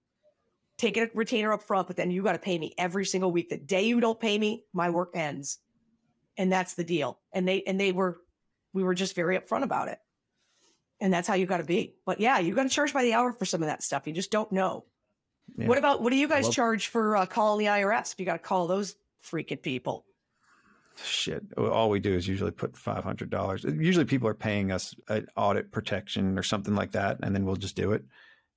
Take 0.77 0.97
a 0.97 1.09
retainer 1.13 1.53
up 1.53 1.63
front, 1.63 1.87
but 1.87 1.95
then 1.97 2.09
you 2.09 2.23
got 2.23 2.31
to 2.31 2.39
pay 2.39 2.57
me 2.57 2.73
every 2.77 3.05
single 3.05 3.31
week. 3.31 3.49
The 3.49 3.57
day 3.57 3.83
you 3.83 3.99
don't 3.99 4.19
pay 4.19 4.37
me, 4.37 4.65
my 4.73 4.89
work 4.89 5.11
ends. 5.13 5.59
And 6.37 6.51
that's 6.51 6.73
the 6.75 6.83
deal. 6.83 7.19
And 7.33 7.47
they, 7.47 7.61
and 7.63 7.79
they 7.79 7.91
were, 7.91 8.17
we 8.73 8.83
were 8.83 8.95
just 8.95 9.15
very 9.15 9.37
upfront 9.37 9.63
about 9.63 9.89
it. 9.89 9.99
And 10.99 11.13
that's 11.13 11.27
how 11.27 11.33
you 11.33 11.45
got 11.45 11.57
to 11.57 11.63
be. 11.63 11.95
But 12.05 12.19
yeah, 12.19 12.39
you 12.39 12.55
got 12.55 12.63
to 12.63 12.69
charge 12.69 12.93
by 12.93 13.03
the 13.03 13.13
hour 13.13 13.33
for 13.33 13.45
some 13.45 13.61
of 13.61 13.67
that 13.67 13.83
stuff. 13.83 14.07
You 14.07 14.13
just 14.13 14.31
don't 14.31 14.51
know. 14.51 14.85
Yeah. 15.57 15.67
What 15.67 15.77
about, 15.77 16.01
what 16.01 16.11
do 16.11 16.15
you 16.15 16.27
guys 16.29 16.43
Well- 16.43 16.53
charge 16.53 16.87
for 16.87 17.17
uh, 17.17 17.25
calling 17.25 17.65
the 17.65 17.71
IRS? 17.71 18.13
If 18.13 18.19
you 18.19 18.25
got 18.25 18.33
to 18.33 18.39
call 18.39 18.67
those 18.67 18.95
freaking 19.23 19.61
people. 19.61 20.05
Shit. 21.03 21.43
All 21.57 21.89
we 21.89 21.99
do 21.99 22.13
is 22.13 22.27
usually 22.27 22.51
put 22.51 22.77
five 22.77 23.03
hundred 23.03 23.29
dollars. 23.29 23.63
Usually, 23.63 24.05
people 24.05 24.27
are 24.27 24.33
paying 24.33 24.71
us 24.71 24.93
an 25.09 25.27
audit 25.35 25.71
protection 25.71 26.37
or 26.37 26.43
something 26.43 26.75
like 26.75 26.91
that, 26.91 27.19
and 27.23 27.33
then 27.35 27.45
we'll 27.45 27.55
just 27.55 27.75
do 27.75 27.91
it. 27.93 28.03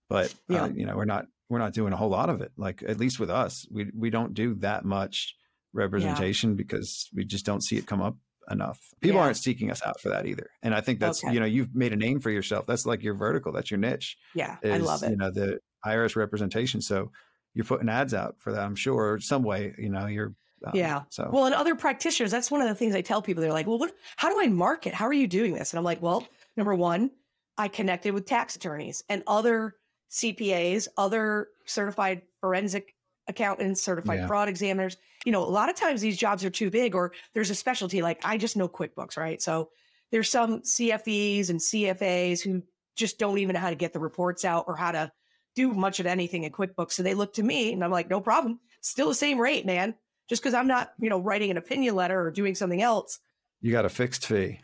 But 0.09 0.35
Yeah. 0.49 0.65
uh, 0.65 0.69
you 0.69 0.87
know, 0.87 0.97
we're 0.97 1.05
not 1.05 1.27
we're 1.49 1.59
not 1.59 1.73
doing 1.75 1.93
a 1.93 1.97
whole 1.97 2.09
lot 2.11 2.31
of 2.31 2.41
it. 2.41 2.53
Like 2.57 2.83
at 2.87 2.99
least 2.99 3.19
with 3.21 3.31
us, 3.31 3.67
we 3.71 3.91
we 3.95 4.11
don't 4.11 4.35
do 4.35 4.55
that 4.57 4.85
much 4.85 5.35
representation 5.73 6.55
because 6.55 7.09
we 7.15 7.25
just 7.25 7.45
don't 7.45 7.63
see 7.63 7.77
it 7.77 7.87
come 7.87 8.01
up 8.01 8.17
enough. 8.51 8.79
People 9.01 9.17
Yeah. 9.19 9.25
aren't 9.25 9.37
seeking 9.39 9.71
us 9.71 9.83
out 9.85 10.01
for 10.01 10.11
that 10.11 10.27
either. 10.27 10.51
And 10.63 10.75
I 10.75 10.81
think 10.81 11.01
that's 11.01 11.25
Okay. 11.25 11.33
you 11.35 11.41
know 11.41 11.47
you've 11.47 11.75
made 11.75 11.93
a 11.93 11.97
name 11.97 12.21
for 12.21 12.31
yourself. 12.31 12.67
That's 12.67 12.87
like 12.87 13.03
your 13.03 13.15
vertical. 13.15 13.53
That's 13.53 13.71
your 13.71 13.79
niche. 13.79 14.17
Yeah, 14.35 14.57
Is, 14.63 14.73
I 14.73 14.77
love 14.85 15.03
it. 15.03 15.11
You 15.11 15.17
know 15.17 15.31
the 15.31 15.59
IRS 15.85 16.15
representation. 16.17 16.81
So 16.81 17.11
you're 17.55 17.65
putting 17.65 17.89
ads 17.89 18.15
out 18.15 18.37
for 18.39 18.53
that. 18.53 18.61
I'm 18.65 18.75
sure 18.77 19.19
some 19.21 19.43
way. 19.43 19.75
You 19.79 19.89
know 19.91 20.07
you're. 20.07 20.35
Um, 20.67 20.73
Yeah. 20.75 21.03
So 21.11 21.29
Well, 21.33 21.47
and 21.47 21.55
other 21.55 21.75
practitioners, 21.75 22.31
that's 22.31 22.51
one 22.51 22.61
of 22.61 22.69
the 22.69 22.75
things 22.75 22.95
I 22.95 23.01
tell 23.01 23.23
people. 23.23 23.43
They're 23.43 23.53
like, 23.53 23.67
well, 23.67 23.79
what, 23.79 23.93
how 24.17 24.31
do 24.31 24.41
I 24.41 24.49
market? 24.49 24.95
How 24.95 25.07
are 25.07 25.13
you 25.13 25.27
doing 25.27 25.55
this? 25.55 25.73
And 25.73 25.79
I'm 25.79 25.85
like, 25.85 26.03
well, 26.03 26.27
number 26.57 26.75
one, 26.75 27.11
I 27.57 27.69
connected 27.69 28.15
with 28.15 28.27
tax 28.27 28.57
attorneys 28.57 29.05
and 29.09 29.23
other 29.27 29.77
CPAs, 30.11 30.89
other 30.97 31.49
certified 31.67 32.23
forensic 32.41 32.95
accountants, 33.29 33.83
certified 33.83 34.21
Yeah. 34.21 34.27
fraud 34.27 34.49
examiners. 34.49 34.97
You 35.25 35.33
know, 35.33 35.43
a 35.43 35.49
lot 35.49 35.71
of 35.71 35.77
times 35.77 36.01
these 36.01 36.17
jobs 36.17 36.45
are 36.45 36.51
too 36.51 36.71
big 36.71 36.95
or 36.95 37.13
there's 37.33 37.51
a 37.51 37.55
specialty. 37.55 38.03
Like 38.03 38.21
I 38.25 38.37
just 38.37 38.57
know 38.57 38.69
QuickBooks, 38.69 39.17
right? 39.17 39.41
So 39.41 39.71
there's 40.11 40.31
some 40.31 40.61
CFEs 40.61 41.51
and 41.51 41.59
CFAs 41.59 42.43
who 42.43 42.63
just 42.97 43.19
don't 43.19 43.39
even 43.39 43.55
know 43.55 43.61
how 43.61 43.71
to 43.71 43.77
get 43.77 43.93
the 43.93 43.99
reports 43.99 44.45
out 44.45 44.65
or 44.69 44.77
how 44.77 44.93
to 44.93 45.11
do 45.57 45.73
much 45.73 46.01
of 46.01 46.07
anything 46.07 46.45
in 46.45 46.53
QuickBooks. 46.53 46.93
So 46.93 47.03
they 47.03 47.15
look 47.15 47.35
to 47.35 47.43
me 47.43 47.73
and 47.73 47.83
I'm 47.83 47.91
like, 47.91 48.11
no 48.11 48.21
problem. 48.21 48.61
Still 48.81 49.09
the 49.09 49.15
same 49.15 49.41
rate, 49.41 49.65
man 49.65 49.95
just 50.29 50.43
because 50.43 50.55
I'm 50.55 50.67
not, 50.67 50.93
you 50.99 51.11
know, 51.11 51.19
writing 51.21 51.51
an 51.51 51.57
opinion 51.57 51.95
letter 51.95 52.21
or 52.21 52.31
doing 52.31 52.55
something 52.55 52.81
else, 52.83 53.19
you 53.61 53.73
got 53.73 53.85
a 53.85 53.89
fixed 53.89 54.27
fee. 54.27 54.61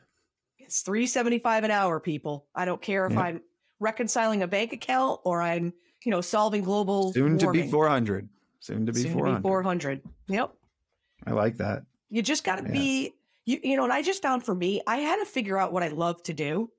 it's 0.58 0.82
375 0.82 1.64
an 1.64 1.70
hour, 1.70 1.98
people. 2.00 2.46
I 2.54 2.64
don't 2.64 2.80
care 2.82 3.06
if 3.06 3.12
Yeah. 3.12 3.20
I'm 3.20 3.40
reconciling 3.80 4.42
a 4.42 4.46
bank 4.46 4.72
account 4.72 5.20
or 5.24 5.42
I'm, 5.42 5.72
you 6.04 6.11
know, 6.11 6.20
solving 6.20 6.62
global 6.62 7.12
Soon 7.12 7.38
to 7.38 7.50
be 7.50 7.68
400. 7.68 8.28
Soon 8.61 8.86
to 8.86 8.92
be 8.92 9.00
Soon 9.02 9.12
400. 9.12 9.34
to 9.36 9.38
be 9.40 9.42
400. 9.42 10.02
Yep. 10.28 10.54
I 11.26 11.30
like 11.32 11.56
that. 11.56 11.82
You 12.11 12.22
just 12.22 12.44
got 12.44 12.56
to 12.56 12.64
Yeah. 12.64 12.72
be, 12.72 13.14
you, 13.46 13.58
you 13.64 13.76
know, 13.76 13.84
and 13.84 13.92
I 13.92 14.02
just 14.02 14.22
found 14.22 14.44
for 14.44 14.54
me, 14.54 14.80
I 14.86 14.98
had 14.98 15.16
to 15.16 15.24
figure 15.24 15.56
out 15.58 15.72
what 15.72 15.82
I 15.82 15.88
love 15.88 16.22
to 16.24 16.34
do. 16.34 16.70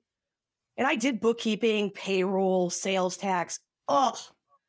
And 0.76 0.86
I 0.86 0.94
did 0.96 1.20
bookkeeping, 1.20 1.90
payroll, 1.90 2.70
sales 2.70 3.16
tax. 3.16 3.58
Ugh, 3.88 4.16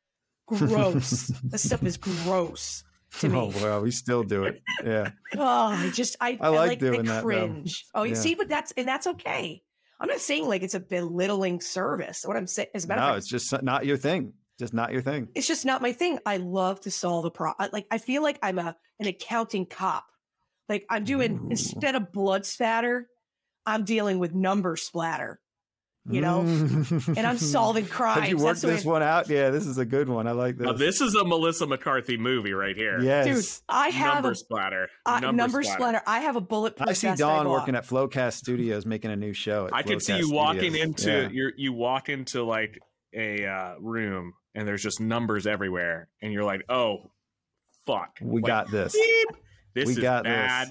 gross. 0.46 1.28
this 1.44 1.62
stuff 1.64 1.82
is 1.84 1.96
gross 1.96 2.84
to 3.20 3.28
me. 3.28 3.36
Oh 3.38 3.52
well, 3.62 3.80
we 3.82 3.90
still 3.90 4.22
do 4.22 4.44
it. 4.44 4.62
Yeah. 4.84 5.10
Oh, 5.36 5.66
I 5.68 5.90
just 5.90 6.16
I, 6.20 6.38
I 6.40 6.48
like 6.48 6.78
the 6.80 6.90
doing 6.90 7.06
that, 7.06 7.20
though. 7.22 7.26
cringe. 7.26 7.84
Oh, 7.94 8.02
you 8.04 8.14
Yeah. 8.14 8.20
see, 8.20 8.34
but 8.34 8.48
that's 8.48 8.72
and 8.76 8.86
that's 8.86 9.06
okay. 9.06 9.62
I'm 10.00 10.08
not 10.08 10.20
saying 10.20 10.46
like 10.46 10.62
it's 10.62 10.74
a 10.74 10.80
belittling 10.80 11.60
service. 11.60 12.24
What 12.24 12.36
I'm 12.36 12.46
saying, 12.46 12.68
as 12.74 12.84
a 12.84 12.88
matter 12.88 13.00
of 13.00 13.06
No, 13.06 13.12
fact, 13.12 13.18
it's 13.18 13.28
just 13.28 13.62
not 13.62 13.86
your 13.86 13.96
thing. 13.96 14.32
Just 14.58 14.74
not 14.74 14.92
your 14.92 15.02
thing. 15.02 15.28
it's 15.34 15.48
just 15.48 15.64
not 15.64 15.82
my 15.82 15.92
thing. 15.92 16.18
I 16.24 16.36
love 16.36 16.80
to 16.82 16.90
solve 16.90 17.24
a 17.24 17.30
problem. 17.30 17.70
Like 17.72 17.86
I 17.90 17.98
feel 17.98 18.22
like 18.22 18.38
I'm 18.42 18.58
a 18.58 18.76
an 19.00 19.06
accounting 19.06 19.66
cop. 19.66 20.06
Like 20.68 20.84
I'm 20.90 21.04
doing 21.04 21.38
Ooh. 21.44 21.48
instead 21.50 21.94
of 21.96 22.12
blood 22.12 22.46
spatter, 22.46 23.08
I'm 23.66 23.84
dealing 23.84 24.18
with 24.18 24.32
number 24.34 24.76
splatter. 24.76 25.40
You 26.06 26.20
know, 26.20 26.40
and 26.40 27.20
I'm 27.20 27.38
solving 27.38 27.86
crimes. 27.96 28.20
Have 28.20 28.28
you 28.28 28.36
worked 28.36 28.60
this 28.60 28.84
one 28.84 29.02
out? 29.02 29.30
Yeah, 29.30 29.48
this 29.48 29.66
is 29.66 29.78
a 29.78 29.86
good 29.86 30.06
one. 30.06 30.26
I 30.26 30.32
like 30.32 30.58
this. 30.58 30.66
Now, 30.66 30.74
this 30.74 31.00
is 31.00 31.14
a 31.14 31.24
Melissa 31.24 31.66
McCarthy 31.66 32.18
movie 32.18 32.52
right 32.52 32.76
here. 32.76 33.00
yes. 33.00 33.24
Dude, 33.60 33.62
I 33.70 33.88
have 33.88 34.14
number 34.16 34.32
a 34.32 34.36
splatter. 34.36 34.88
uh, 35.06 35.20
number, 35.20 35.32
number, 35.42 35.62
splatter. 35.62 35.78
splatter. 35.78 36.02
I 36.06 36.20
have 36.20 36.36
a 36.36 36.42
bulletproof. 36.42 36.90
I 36.90 36.92
see 36.92 37.06
vest 37.06 37.20
Dawn 37.20 37.48
working 37.48 37.74
at 37.74 37.86
Flowcast 37.86 38.34
Studios 38.34 38.84
making 38.84 39.12
a 39.12 39.16
new 39.16 39.32
show. 39.32 39.66
At 39.68 39.72
I 39.72 39.82
could 39.82 40.02
see 40.02 40.12
Flowcast 40.12 40.18
you 40.18 40.30
walking 40.30 40.60
Studios. 40.74 40.84
into 40.84 41.10
Yeah. 41.10 41.28
you 41.30 41.52
you 41.56 41.72
walk 41.72 42.10
into 42.10 42.44
like 42.44 42.78
a 43.14 43.46
uh, 43.46 43.74
room 43.80 44.34
and 44.54 44.68
there's 44.68 44.82
just 44.82 45.00
numbers 45.00 45.46
everywhere 45.46 46.10
and 46.20 46.34
you're 46.34 46.44
like, 46.44 46.64
oh, 46.68 47.10
fuck, 47.86 48.18
We 48.20 48.42
Like, 48.42 48.46
got 48.46 48.70
this. 48.70 48.92
beep. 48.92 49.28
This 49.74 49.86
We 49.86 49.92
is 49.94 49.98
got 50.00 50.24
this. 50.24 50.32
bad, 50.32 50.68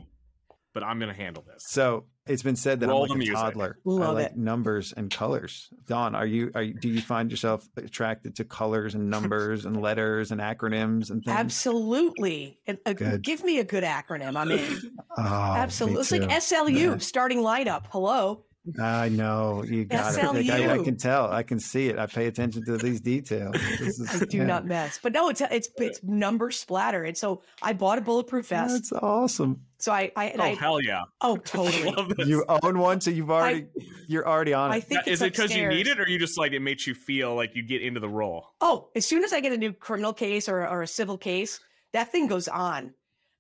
but 0.75 0.83
I'm 0.83 0.99
gonna 0.99 1.15
handle 1.15 1.43
this. 1.51 1.63
So 1.67 2.05
it's 2.25 2.43
been 2.43 2.55
said 2.55 2.79
that 2.79 2.87
Roll 2.87 3.03
I'm 3.03 3.09
like 3.09 3.15
a 3.15 3.17
music. 3.17 3.35
toddler. 3.35 3.77
I 3.85 3.89
Love 3.89 4.15
like 4.15 4.25
it. 4.27 4.37
numbers 4.37 4.93
and 4.95 5.11
colors. 5.11 5.69
Dawn, 5.87 6.15
are 6.15 6.25
you? 6.25 6.51
Are 6.55 6.63
you, 6.63 6.73
do 6.73 6.87
you 6.89 7.01
find 7.01 7.29
yourself 7.29 7.67
attracted 7.77 8.35
to 8.37 8.45
colors 8.45 8.95
and 8.95 9.09
numbers 9.09 9.65
and 9.65 9.81
letters 9.81 10.31
and 10.31 10.39
acronyms 10.39 11.09
and 11.09 11.23
things? 11.23 11.37
Absolutely. 11.37 12.59
And, 12.65 12.77
uh, 12.85 12.93
Good. 12.93 13.23
give 13.23 13.43
me 13.43 13.59
a 13.59 13.63
good 13.63 13.83
acronym. 13.83 14.37
I 14.37 14.45
mean, 14.45 14.59
in. 14.59 14.97
Oh, 15.17 15.21
me 15.21 15.59
Absolutely. 15.59 16.01
It's 16.01 16.11
like. 16.11 16.21
SLU 16.67 16.73
Yeah. 16.79 16.97
starting 16.97 17.39
lineup. 17.39 17.83
Hello. 17.91 18.45
I 18.81 19.09
know 19.09 19.63
you 19.67 19.83
got 19.83 20.17
it. 20.17 20.23
Like, 20.23 20.49
I, 20.49 20.75
I 20.75 20.83
can 20.83 20.95
tell. 20.95 21.29
I 21.29 21.43
can 21.43 21.59
see 21.59 21.89
it. 21.89 21.99
I 21.99 22.05
pay 22.05 22.27
attention 22.27 22.63
to 22.65 22.77
these 22.77 23.01
details. 23.01 23.55
This 23.77 23.99
is, 23.99 24.21
I 24.21 24.25
do 24.25 24.37
yeah. 24.37 24.45
not 24.45 24.65
mess. 24.65 24.99
But 25.03 25.11
no, 25.11 25.27
it's 25.27 25.41
it's 25.41 25.67
it's 25.75 26.01
number 26.01 26.49
splatter. 26.49 27.03
And 27.03 27.17
so 27.17 27.41
I 27.61 27.73
bought 27.73 27.97
a 27.97 28.01
bulletproof 28.01 28.47
vest. 28.47 28.73
That's 28.73 28.93
awesome. 28.93 29.61
So 29.83 29.91
I 29.91 30.09
I, 30.15 30.33
Oh 30.39 30.43
I 30.43 30.55
hell 30.55 30.79
yeah! 30.81 31.01
oh 31.19 31.33
I 31.35 31.37
totally. 31.39 31.91
love 31.91 32.15
this. 32.15 32.25
You 32.25 32.45
own 32.47 32.79
one, 32.79 33.01
so 33.01 33.09
you've 33.11 33.29
already 33.29 33.65
you're 34.07 34.25
already 34.25 34.53
on 34.53 34.71
It. 34.71 34.75
I 34.75 34.79
think 34.79 34.99
Now, 35.05 35.11
it's 35.11 35.21
is 35.21 35.27
it 35.27 35.33
because 35.33 35.53
you 35.53 35.67
need 35.67 35.87
it, 35.87 35.99
or 35.99 36.07
you 36.07 36.17
just 36.17 36.37
like 36.37 36.53
it 36.53 36.61
makes 36.61 36.87
you 36.87 36.93
feel 36.95 37.35
like 37.35 37.53
you 37.53 37.63
get 37.63 37.81
into 37.81 37.99
the 37.99 38.07
role? 38.07 38.47
Oh, 38.61 38.87
as 38.95 39.05
soon 39.05 39.25
as 39.25 39.33
I 39.33 39.41
get 39.41 39.51
a 39.51 39.57
new 39.57 39.73
criminal 39.73 40.13
case 40.13 40.47
or, 40.47 40.65
or 40.65 40.83
a 40.83 40.87
civil 40.87 41.17
case, 41.17 41.59
that 41.91 42.13
thing 42.13 42.27
goes 42.27 42.47
on. 42.47 42.93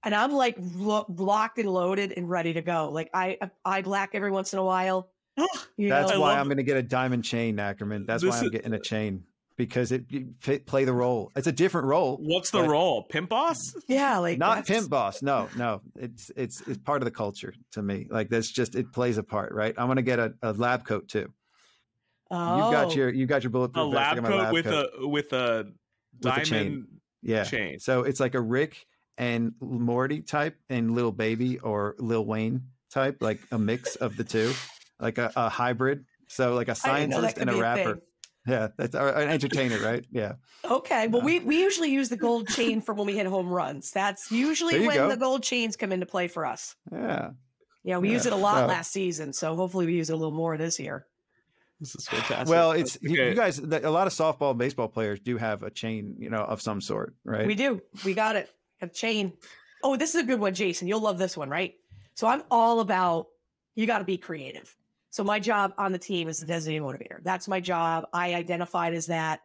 And 0.03 0.13
I'm 0.13 0.33
like 0.33 0.57
lo- 0.59 1.05
locked 1.07 1.59
and 1.59 1.69
loaded 1.69 2.11
and 2.17 2.29
ready 2.29 2.51
to 2.51 2.61
go. 2.61 2.89
Like 2.91 3.09
I 3.13 3.37
I 3.63 3.81
black 3.81 4.09
every 4.13 4.29
once 4.31 4.51
in 4.51 4.59
a 4.59 4.65
while. 4.65 5.11
You 5.77 5.87
That's 5.87 6.11
know? 6.11 6.19
Why 6.19 6.37
I'm 6.37 6.47
going 6.47 6.57
to 6.57 6.63
get 6.63 6.75
a 6.75 6.83
diamond 6.83 7.23
chain, 7.23 7.57
Ackerman. 7.57 8.05
That's 8.05 8.21
This 8.21 8.31
why 8.31 8.39
I'm 8.39 8.45
is- 8.47 8.51
getting 8.51 8.73
a 8.73 8.79
chain 8.81 9.23
because 9.57 9.91
it 9.91 10.05
you 10.09 10.33
fit, 10.39 10.65
play 10.65 10.83
the 10.85 10.93
role. 10.93 11.31
It's 11.35 11.47
a 11.47 11.51
different 11.51 11.87
role. 11.87 12.17
What's 12.21 12.49
the 12.51 12.63
role? 12.63 13.03
Pimp 13.03 13.29
boss? 13.29 13.73
yeah, 13.87 14.17
like 14.17 14.37
Not 14.37 14.57
that's- 14.65 14.67
pimp 14.79 14.89
boss. 14.89 15.21
No, 15.21 15.49
no. 15.57 15.81
It's 15.95 16.31
it's 16.35 16.61
it's 16.67 16.77
part 16.79 17.01
of 17.01 17.05
the 17.05 17.11
culture 17.11 17.53
to 17.73 17.81
me. 17.81 18.07
Like 18.09 18.29
that's 18.29 18.51
just 18.51 18.75
it 18.75 18.91
plays 18.91 19.17
a 19.17 19.23
part, 19.23 19.53
right? 19.53 19.73
I'm 19.77 19.87
going 19.87 19.97
to 19.97 20.01
get 20.01 20.19
a, 20.19 20.33
a 20.41 20.53
lab 20.53 20.85
coat 20.85 21.07
too. 21.07 21.31
Oh, 22.31 22.57
You've 22.57 22.71
got 22.71 22.95
your 22.95 23.09
you 23.13 23.25
got 23.25 23.43
your 23.43 23.49
A 23.49 23.51
bulletproof 23.51 23.93
vest. 23.93 23.95
Lab 23.95 24.15
got 24.23 24.25
coat 24.25 24.39
lab 24.39 24.53
with 24.53 24.65
coat. 24.65 24.89
a 24.99 25.07
with 25.07 25.33
a 25.33 25.71
With 26.21 26.37
a 26.37 26.45
chain. 26.45 26.87
yeah. 27.21 27.43
chain. 27.43 27.79
So 27.79 28.01
it's 28.03 28.19
like 28.19 28.33
a 28.35 28.41
Rick 28.41 28.85
and 29.17 29.53
Morty 29.61 30.21
type 30.21 30.55
and 30.69 30.95
Little 30.95 31.11
Baby 31.11 31.59
or 31.59 31.95
Lil 31.99 32.25
Wayne 32.25 32.63
type, 32.91 33.17
like 33.21 33.39
a 33.51 33.59
mix 33.59 33.95
of 33.97 34.17
the 34.17 34.23
two, 34.23 34.53
like 34.99 35.19
a, 35.19 35.31
a 35.35 35.49
hybrid. 35.49 36.05
So 36.27 36.55
like 36.55 36.69
a 36.69 36.75
I 36.83 37.01
didn't 37.01 37.11
know 37.11 37.21
that 37.21 37.35
scientist 37.35 37.37
and 37.37 37.49
a 37.51 37.61
rapper. 37.61 37.93
thing. 37.93 38.01
Yeah, 38.47 38.67
that's 38.77 38.95
or 38.95 39.09
an 39.09 39.29
entertainer, 39.29 39.79
right? 39.79 40.05
Yeah. 40.11 40.33
Okay. 40.65 41.07
Well, 41.07 41.21
uh, 41.21 41.25
we, 41.25 41.39
we 41.39 41.59
usually 41.61 41.91
use 41.91 42.09
the 42.09 42.17
gold 42.17 42.47
chain 42.49 42.81
for 42.81 42.93
when 42.93 43.05
we 43.07 43.15
hit 43.15 43.25
home 43.25 43.47
runs. 43.47 43.91
That's 43.91 44.31
usually 44.31 44.85
when 44.85 44.95
go. 44.95 45.09
the 45.09 45.17
gold 45.17 45.43
chains 45.43 45.75
come 45.75 45.91
into 45.91 46.05
play 46.05 46.27
for 46.27 46.45
us. 46.45 46.75
Yeah. 46.91 47.31
Yeah, 47.83 47.97
we 47.97 48.07
Yeah. 48.09 48.13
used 48.13 48.25
it 48.25 48.33
a 48.33 48.37
lot 48.37 48.59
So- 48.59 48.65
last 48.67 48.91
season. 48.91 49.33
So 49.33 49.55
hopefully 49.55 49.85
we 49.85 49.93
use 49.95 50.09
it 50.09 50.13
a 50.13 50.15
little 50.17 50.33
more 50.33 50.57
this 50.57 50.79
year. 50.79 51.05
This 51.79 51.95
is 51.95 52.07
fantastic. 52.07 52.47
Well, 52.47 52.71
it's 52.71 52.97
you- 53.01 53.11
Okay. 53.13 53.29
you 53.29 53.35
guys. 53.35 53.59
A 53.59 53.89
lot 53.89 54.07
of 54.07 54.13
softball, 54.13 54.51
and 54.51 54.59
baseball 54.59 54.87
players 54.87 55.19
do 55.19 55.37
have 55.37 55.63
a 55.63 55.69
chain, 55.69 56.15
you 56.17 56.29
know, 56.29 56.43
of 56.43 56.61
some 56.61 56.79
sort, 56.81 57.13
right? 57.25 57.45
We 57.47 57.55
do. 57.55 57.81
We 58.05 58.13
got 58.13 58.35
it. 58.37 58.49
Got 58.79 58.89
a 58.91 58.93
chain. 58.93 59.33
Oh, 59.83 59.97
this 59.97 60.15
is 60.15 60.21
a 60.21 60.25
good 60.25 60.39
one, 60.39 60.53
Jason. 60.53 60.87
You'll 60.87 61.01
love 61.01 61.17
this 61.17 61.35
one, 61.35 61.49
right? 61.49 61.73
So 62.15 62.27
I'm 62.27 62.43
all 62.51 62.79
about 62.79 63.27
you 63.75 63.85
got 63.85 63.97
to 63.99 64.05
be 64.05 64.17
creative. 64.17 64.73
So 65.13 65.23
my 65.23 65.39
job 65.39 65.75
on 65.77 65.91
the 65.91 65.99
team 65.99 66.27
is 66.27 66.39
the 66.39 66.47
designated 66.47 66.81
motivator. 66.81 67.23
That's 67.23 67.47
my 67.47 67.59
job. 67.59 68.07
I 68.13 68.33
identified 68.33 68.95
as 68.95 69.05
that. 69.05 69.41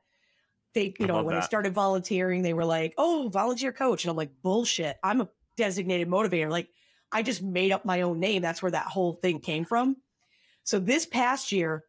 They, 0.72 0.94
you 0.98 1.04
I 1.04 1.08
know, 1.08 1.22
when 1.22 1.36
I 1.36 1.40
started 1.40 1.74
volunteering, 1.74 2.40
they 2.40 2.54
were 2.54 2.64
like, 2.64 2.94
"Oh, 2.96 3.28
volunteer 3.30 3.70
coach," 3.70 4.02
and 4.02 4.10
I'm 4.10 4.16
like, 4.16 4.30
"Bullshit! 4.42 4.96
I'm 5.04 5.20
a 5.20 5.28
designated 5.58 6.08
motivator." 6.08 6.48
Like, 6.48 6.70
I 7.12 7.22
just 7.22 7.42
made 7.42 7.70
up 7.70 7.84
my 7.84 8.00
own 8.00 8.18
name. 8.18 8.40
That's 8.40 8.62
where 8.62 8.70
that 8.70 8.86
whole 8.86 9.12
thing 9.20 9.40
came 9.40 9.66
from. 9.66 9.96
So 10.64 10.78
this 10.78 11.04
past 11.04 11.52
year, 11.52 11.84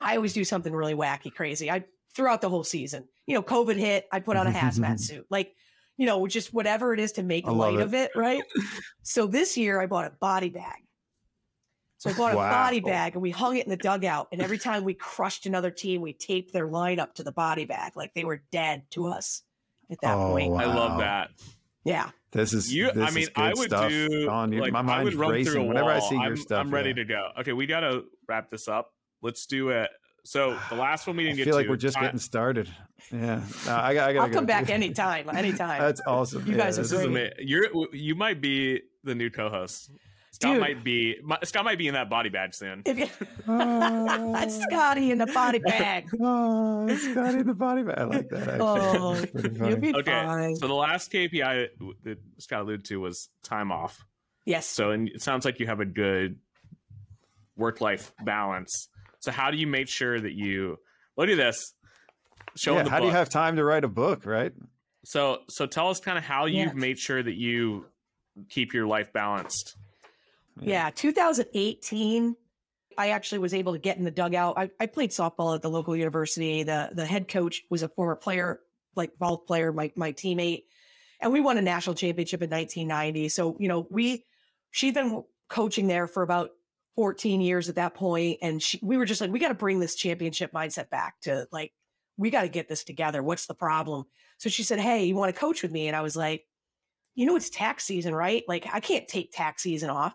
I 0.00 0.16
always 0.16 0.32
do 0.32 0.42
something 0.42 0.72
really 0.72 0.94
wacky, 0.94 1.32
crazy. 1.32 1.70
I 1.70 1.84
throughout 2.12 2.40
the 2.40 2.48
whole 2.48 2.64
season, 2.64 3.04
you 3.28 3.36
know, 3.36 3.42
COVID 3.42 3.76
hit, 3.76 4.08
I 4.10 4.18
put 4.18 4.36
on 4.36 4.48
a 4.48 4.52
hazmat 4.52 4.98
suit, 5.06 5.26
like, 5.30 5.54
you 5.96 6.06
know, 6.06 6.26
just 6.26 6.52
whatever 6.52 6.92
it 6.92 6.98
is 6.98 7.12
to 7.12 7.22
make 7.22 7.46
light 7.46 7.74
it. 7.74 7.82
of 7.82 7.94
it, 7.94 8.10
right? 8.16 8.42
so 9.04 9.28
this 9.28 9.56
year, 9.56 9.80
I 9.80 9.86
bought 9.86 10.06
a 10.06 10.10
body 10.10 10.50
bag. 10.50 10.85
So 12.14 12.24
I 12.24 12.32
bought 12.32 12.32
a 12.32 12.36
body 12.36 12.80
bag 12.80 13.14
and 13.14 13.22
we 13.22 13.30
hung 13.30 13.56
it 13.56 13.64
in 13.64 13.70
the 13.70 13.76
dugout. 13.76 14.28
And 14.32 14.40
every 14.42 14.58
time 14.58 14.84
we 14.84 14.94
crushed 14.94 15.46
another 15.46 15.70
team, 15.70 16.00
we 16.00 16.12
taped 16.12 16.52
their 16.52 16.68
lineup 16.68 17.14
to 17.14 17.22
the 17.22 17.32
body 17.32 17.64
bag 17.64 17.92
like 17.96 18.14
they 18.14 18.24
were 18.24 18.42
dead 18.52 18.82
to 18.92 19.06
us 19.08 19.42
at 19.90 20.00
that 20.02 20.14
Oh, 20.16 20.30
point. 20.32 20.50
wow. 20.52 20.58
I 20.60 20.64
love 20.66 20.98
that. 20.98 21.30
Yeah. 21.84 22.10
This 22.32 22.52
is 22.52 22.72
You, 22.74 22.90
This 22.92 23.08
I 23.10 23.14
mean, 23.14 23.22
is 23.24 23.30
I 23.36 23.48
would 23.54 23.68
stuff. 23.68 23.88
do 23.88 24.26
Dawn, 24.26 24.52
you- 24.52 24.60
like 24.60 24.72
my 24.72 24.80
I 24.80 24.82
mind's 24.82 25.04
would 25.12 25.14
run 25.14 25.30
racing 25.30 25.52
through 25.52 25.62
a 25.62 25.66
whenever 25.66 25.90
I 25.90 26.00
see 26.00 26.16
your 26.16 26.24
I'm, 26.24 26.36
stuff. 26.36 26.60
I'm 26.60 26.74
ready 26.74 26.90
yeah. 26.90 26.94
to 26.96 27.04
go. 27.04 27.28
Okay, 27.40 27.52
we 27.52 27.66
gotta 27.66 28.04
wrap 28.28 28.50
this 28.50 28.66
up. 28.68 28.92
Let's 29.22 29.46
do 29.46 29.70
it. 29.70 29.90
So 30.24 30.58
the 30.70 30.74
last 30.74 31.06
one 31.06 31.16
we 31.16 31.22
didn't 31.22 31.36
get 31.36 31.44
feel 31.46 31.54
like 31.54 31.66
to. 31.66 31.70
we're 31.70 31.76
just 31.76 31.96
I- 31.96 32.00
getting 32.02 32.18
started. 32.18 32.68
Yeah, 33.12 33.40
No, 33.66 33.76
I, 33.76 33.94
got- 33.94 34.08
I 34.08 34.12
gotta 34.12 34.18
I'll 34.20 34.28
go. 34.28 34.34
come 34.34 34.46
back 34.46 34.68
anytime. 34.70 35.30
Anytime. 35.30 35.80
That's 35.82 36.00
awesome. 36.06 36.44
You 36.46 36.52
Yeah, 36.56 36.58
guys 36.64 36.78
are 36.78 36.82
This 36.82 36.90
this 36.90 37.00
is 37.00 37.06
great. 37.06 37.30
amazing. 37.38 37.48
You're 37.48 37.94
you 37.94 38.14
might 38.16 38.40
be 38.40 38.80
the 39.04 39.14
new 39.14 39.30
co-host. 39.30 39.90
Scott 40.36 40.52
Dude. 40.52 40.60
might 40.60 40.84
be 40.84 41.16
my, 41.22 41.38
Scott 41.44 41.64
might 41.64 41.78
be 41.78 41.88
in 41.88 41.94
that 41.94 42.10
body 42.10 42.28
bag 42.28 42.54
soon. 42.54 42.82
If 42.84 42.98
you, 42.98 43.06
Oh. 43.48 44.32
that's 44.34 44.62
Scotty 44.64 45.10
in 45.10 45.18
the 45.18 45.26
body 45.26 45.58
bag. 45.60 46.08
Oh, 46.20 46.94
Scotty 46.96 47.38
in 47.38 47.46
the 47.46 47.54
body 47.54 47.82
bag. 47.82 47.98
I 47.98 48.04
like 48.04 48.28
that. 48.28 48.48
Actually. 48.48 48.60
Oh, 48.60 49.68
you'll 49.68 49.76
be 49.78 49.94
Okay, 49.94 50.10
fine. 50.12 50.56
So 50.56 50.66
the 50.68 50.74
last 50.74 51.10
KPI 51.10 51.68
that 52.04 52.18
Scott 52.38 52.62
alluded 52.62 52.84
to 52.86 53.00
was 53.00 53.28
time 53.42 53.72
off. 53.72 54.04
yes. 54.44 54.66
So 54.66 54.90
and 54.90 55.08
it 55.08 55.22
sounds 55.22 55.44
like 55.46 55.58
you 55.60 55.66
have 55.68 55.80
a 55.80 55.86
good 55.86 56.38
work-life 57.56 58.12
balance. 58.24 58.88
So 59.20 59.32
how 59.32 59.50
do 59.50 59.56
you 59.56 59.66
make 59.66 59.88
sure 59.88 60.20
that 60.20 60.32
you 60.32 60.78
look 61.16 61.28
at 61.28 61.36
this? 61.36 61.72
Show 62.56 62.74
yeah, 62.76 62.82
the 62.84 62.90
how 62.90 63.00
do 63.00 63.06
you 63.06 63.12
have 63.12 63.28
time 63.28 63.56
to 63.56 63.64
write 63.64 63.84
a 63.84 63.88
book, 63.88 64.24
right? 64.26 64.52
So 65.04 65.38
so 65.48 65.66
tell 65.66 65.88
us 65.88 66.00
kind 66.00 66.18
of 66.18 66.24
how 66.24 66.46
Yeah. 66.46 66.64
you've 66.64 66.74
made 66.74 66.98
sure 66.98 67.22
that 67.22 67.34
you 67.36 67.86
keep 68.50 68.74
your 68.74 68.86
life 68.86 69.12
balanced. 69.12 69.76
Yeah, 70.60 70.90
2018, 70.90 72.36
I 72.98 73.10
actually 73.10 73.38
was 73.38 73.54
able 73.54 73.72
to 73.74 73.78
get 73.78 73.98
in 73.98 74.04
the 74.04 74.10
dugout. 74.10 74.54
I, 74.56 74.70
I 74.80 74.86
played 74.86 75.10
softball 75.10 75.54
at 75.54 75.62
the 75.62 75.70
local 75.70 75.94
university. 75.94 76.62
The 76.62 76.90
the 76.92 77.04
head 77.04 77.28
coach 77.28 77.62
was 77.70 77.82
a 77.82 77.88
former 77.88 78.16
player, 78.16 78.60
like 78.94 79.18
ball 79.18 79.38
player, 79.38 79.72
my 79.72 79.92
my 79.96 80.12
teammate, 80.12 80.64
and 81.20 81.32
we 81.32 81.40
won 81.40 81.58
a 81.58 81.62
national 81.62 81.94
championship 81.94 82.42
in 82.42 82.50
1990. 82.50 83.28
So 83.28 83.56
you 83.58 83.68
know, 83.68 83.86
we 83.90 84.24
she'd 84.70 84.94
been 84.94 85.24
coaching 85.48 85.86
there 85.86 86.06
for 86.06 86.22
about 86.22 86.50
14 86.96 87.40
years 87.42 87.68
at 87.68 87.74
that 87.74 87.94
point, 87.94 88.38
and 88.40 88.62
she, 88.62 88.80
we 88.82 88.96
were 88.96 89.04
just 89.04 89.20
like, 89.20 89.30
we 89.30 89.38
got 89.38 89.48
to 89.48 89.54
bring 89.54 89.78
this 89.78 89.94
championship 89.94 90.52
mindset 90.52 90.88
back 90.88 91.20
to 91.22 91.46
like, 91.52 91.72
we 92.16 92.30
got 92.30 92.42
to 92.42 92.48
get 92.48 92.68
this 92.68 92.84
together. 92.84 93.22
What's 93.22 93.46
the 93.46 93.54
problem? 93.54 94.04
So 94.38 94.48
she 94.48 94.62
said, 94.62 94.80
Hey, 94.80 95.04
you 95.04 95.14
want 95.14 95.34
to 95.34 95.38
coach 95.38 95.62
with 95.62 95.70
me? 95.70 95.88
And 95.88 95.96
I 95.96 96.00
was 96.00 96.16
like, 96.16 96.44
you 97.14 97.26
know, 97.26 97.36
it's 97.36 97.50
tax 97.50 97.84
season, 97.84 98.14
right? 98.14 98.42
Like, 98.48 98.66
I 98.72 98.80
can't 98.80 99.06
take 99.08 99.32
tax 99.32 99.62
season 99.62 99.90
off. 99.90 100.14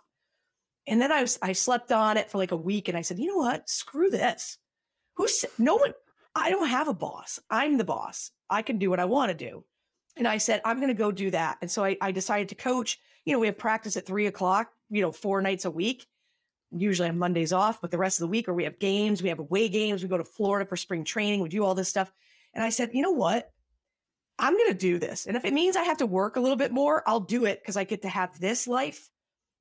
And 0.87 1.01
then 1.01 1.11
I 1.11 1.21
was 1.21 1.37
I 1.41 1.53
slept 1.53 1.91
on 1.91 2.17
it 2.17 2.29
for 2.29 2.37
like 2.37 2.51
a 2.51 2.57
week 2.57 2.87
and 2.87 2.97
I 2.97 3.01
said, 3.01 3.19
you 3.19 3.27
know 3.27 3.37
what? 3.37 3.69
Screw 3.69 4.09
this. 4.09 4.57
Who's 5.15 5.45
no 5.57 5.75
one 5.75 5.93
I 6.35 6.49
don't 6.49 6.67
have 6.67 6.87
a 6.87 6.93
boss. 6.93 7.39
I'm 7.49 7.77
the 7.77 7.83
boss. 7.83 8.31
I 8.49 8.61
can 8.61 8.77
do 8.77 8.89
what 8.89 8.99
I 8.99 9.05
want 9.05 9.29
to 9.29 9.45
do. 9.45 9.65
And 10.17 10.27
I 10.27 10.37
said, 10.37 10.61
I'm 10.65 10.79
gonna 10.79 10.93
go 10.93 11.11
do 11.11 11.31
that. 11.31 11.57
And 11.61 11.69
so 11.69 11.83
I, 11.83 11.97
I 12.01 12.11
decided 12.11 12.49
to 12.49 12.55
coach. 12.55 12.99
You 13.25 13.33
know, 13.33 13.39
we 13.39 13.47
have 13.47 13.57
practice 13.57 13.97
at 13.97 14.05
three 14.05 14.27
o'clock, 14.27 14.71
you 14.89 15.01
know, 15.01 15.11
four 15.11 15.41
nights 15.41 15.65
a 15.65 15.71
week. 15.71 16.07
Usually 16.73 17.09
on 17.09 17.19
Mondays 17.19 17.51
off, 17.51 17.81
but 17.81 17.91
the 17.91 17.97
rest 17.97 18.19
of 18.19 18.21
the 18.21 18.31
week, 18.31 18.47
or 18.47 18.53
we 18.53 18.63
have 18.63 18.79
games, 18.79 19.21
we 19.21 19.27
have 19.27 19.39
away 19.39 19.67
games, 19.67 20.01
we 20.01 20.09
go 20.09 20.17
to 20.17 20.23
Florida 20.23 20.67
for 20.67 20.77
spring 20.77 21.03
training, 21.03 21.41
we 21.41 21.49
do 21.49 21.65
all 21.65 21.75
this 21.75 21.89
stuff. 21.89 22.11
And 22.53 22.63
I 22.63 22.69
said, 22.69 22.91
you 22.93 23.01
know 23.01 23.11
what? 23.11 23.51
I'm 24.39 24.57
going 24.57 24.71
to 24.71 24.77
do 24.77 24.97
this. 24.97 25.27
And 25.27 25.37
if 25.37 25.45
it 25.45 25.53
means 25.53 25.75
I 25.75 25.83
have 25.83 25.97
to 25.97 26.05
work 26.05 26.35
a 26.35 26.39
little 26.39 26.57
bit 26.57 26.71
more, 26.71 27.03
I'll 27.05 27.19
do 27.19 27.45
it 27.45 27.61
because 27.61 27.77
I 27.77 27.83
get 27.83 28.01
to 28.01 28.09
have 28.09 28.39
this 28.39 28.67
life. 28.67 29.09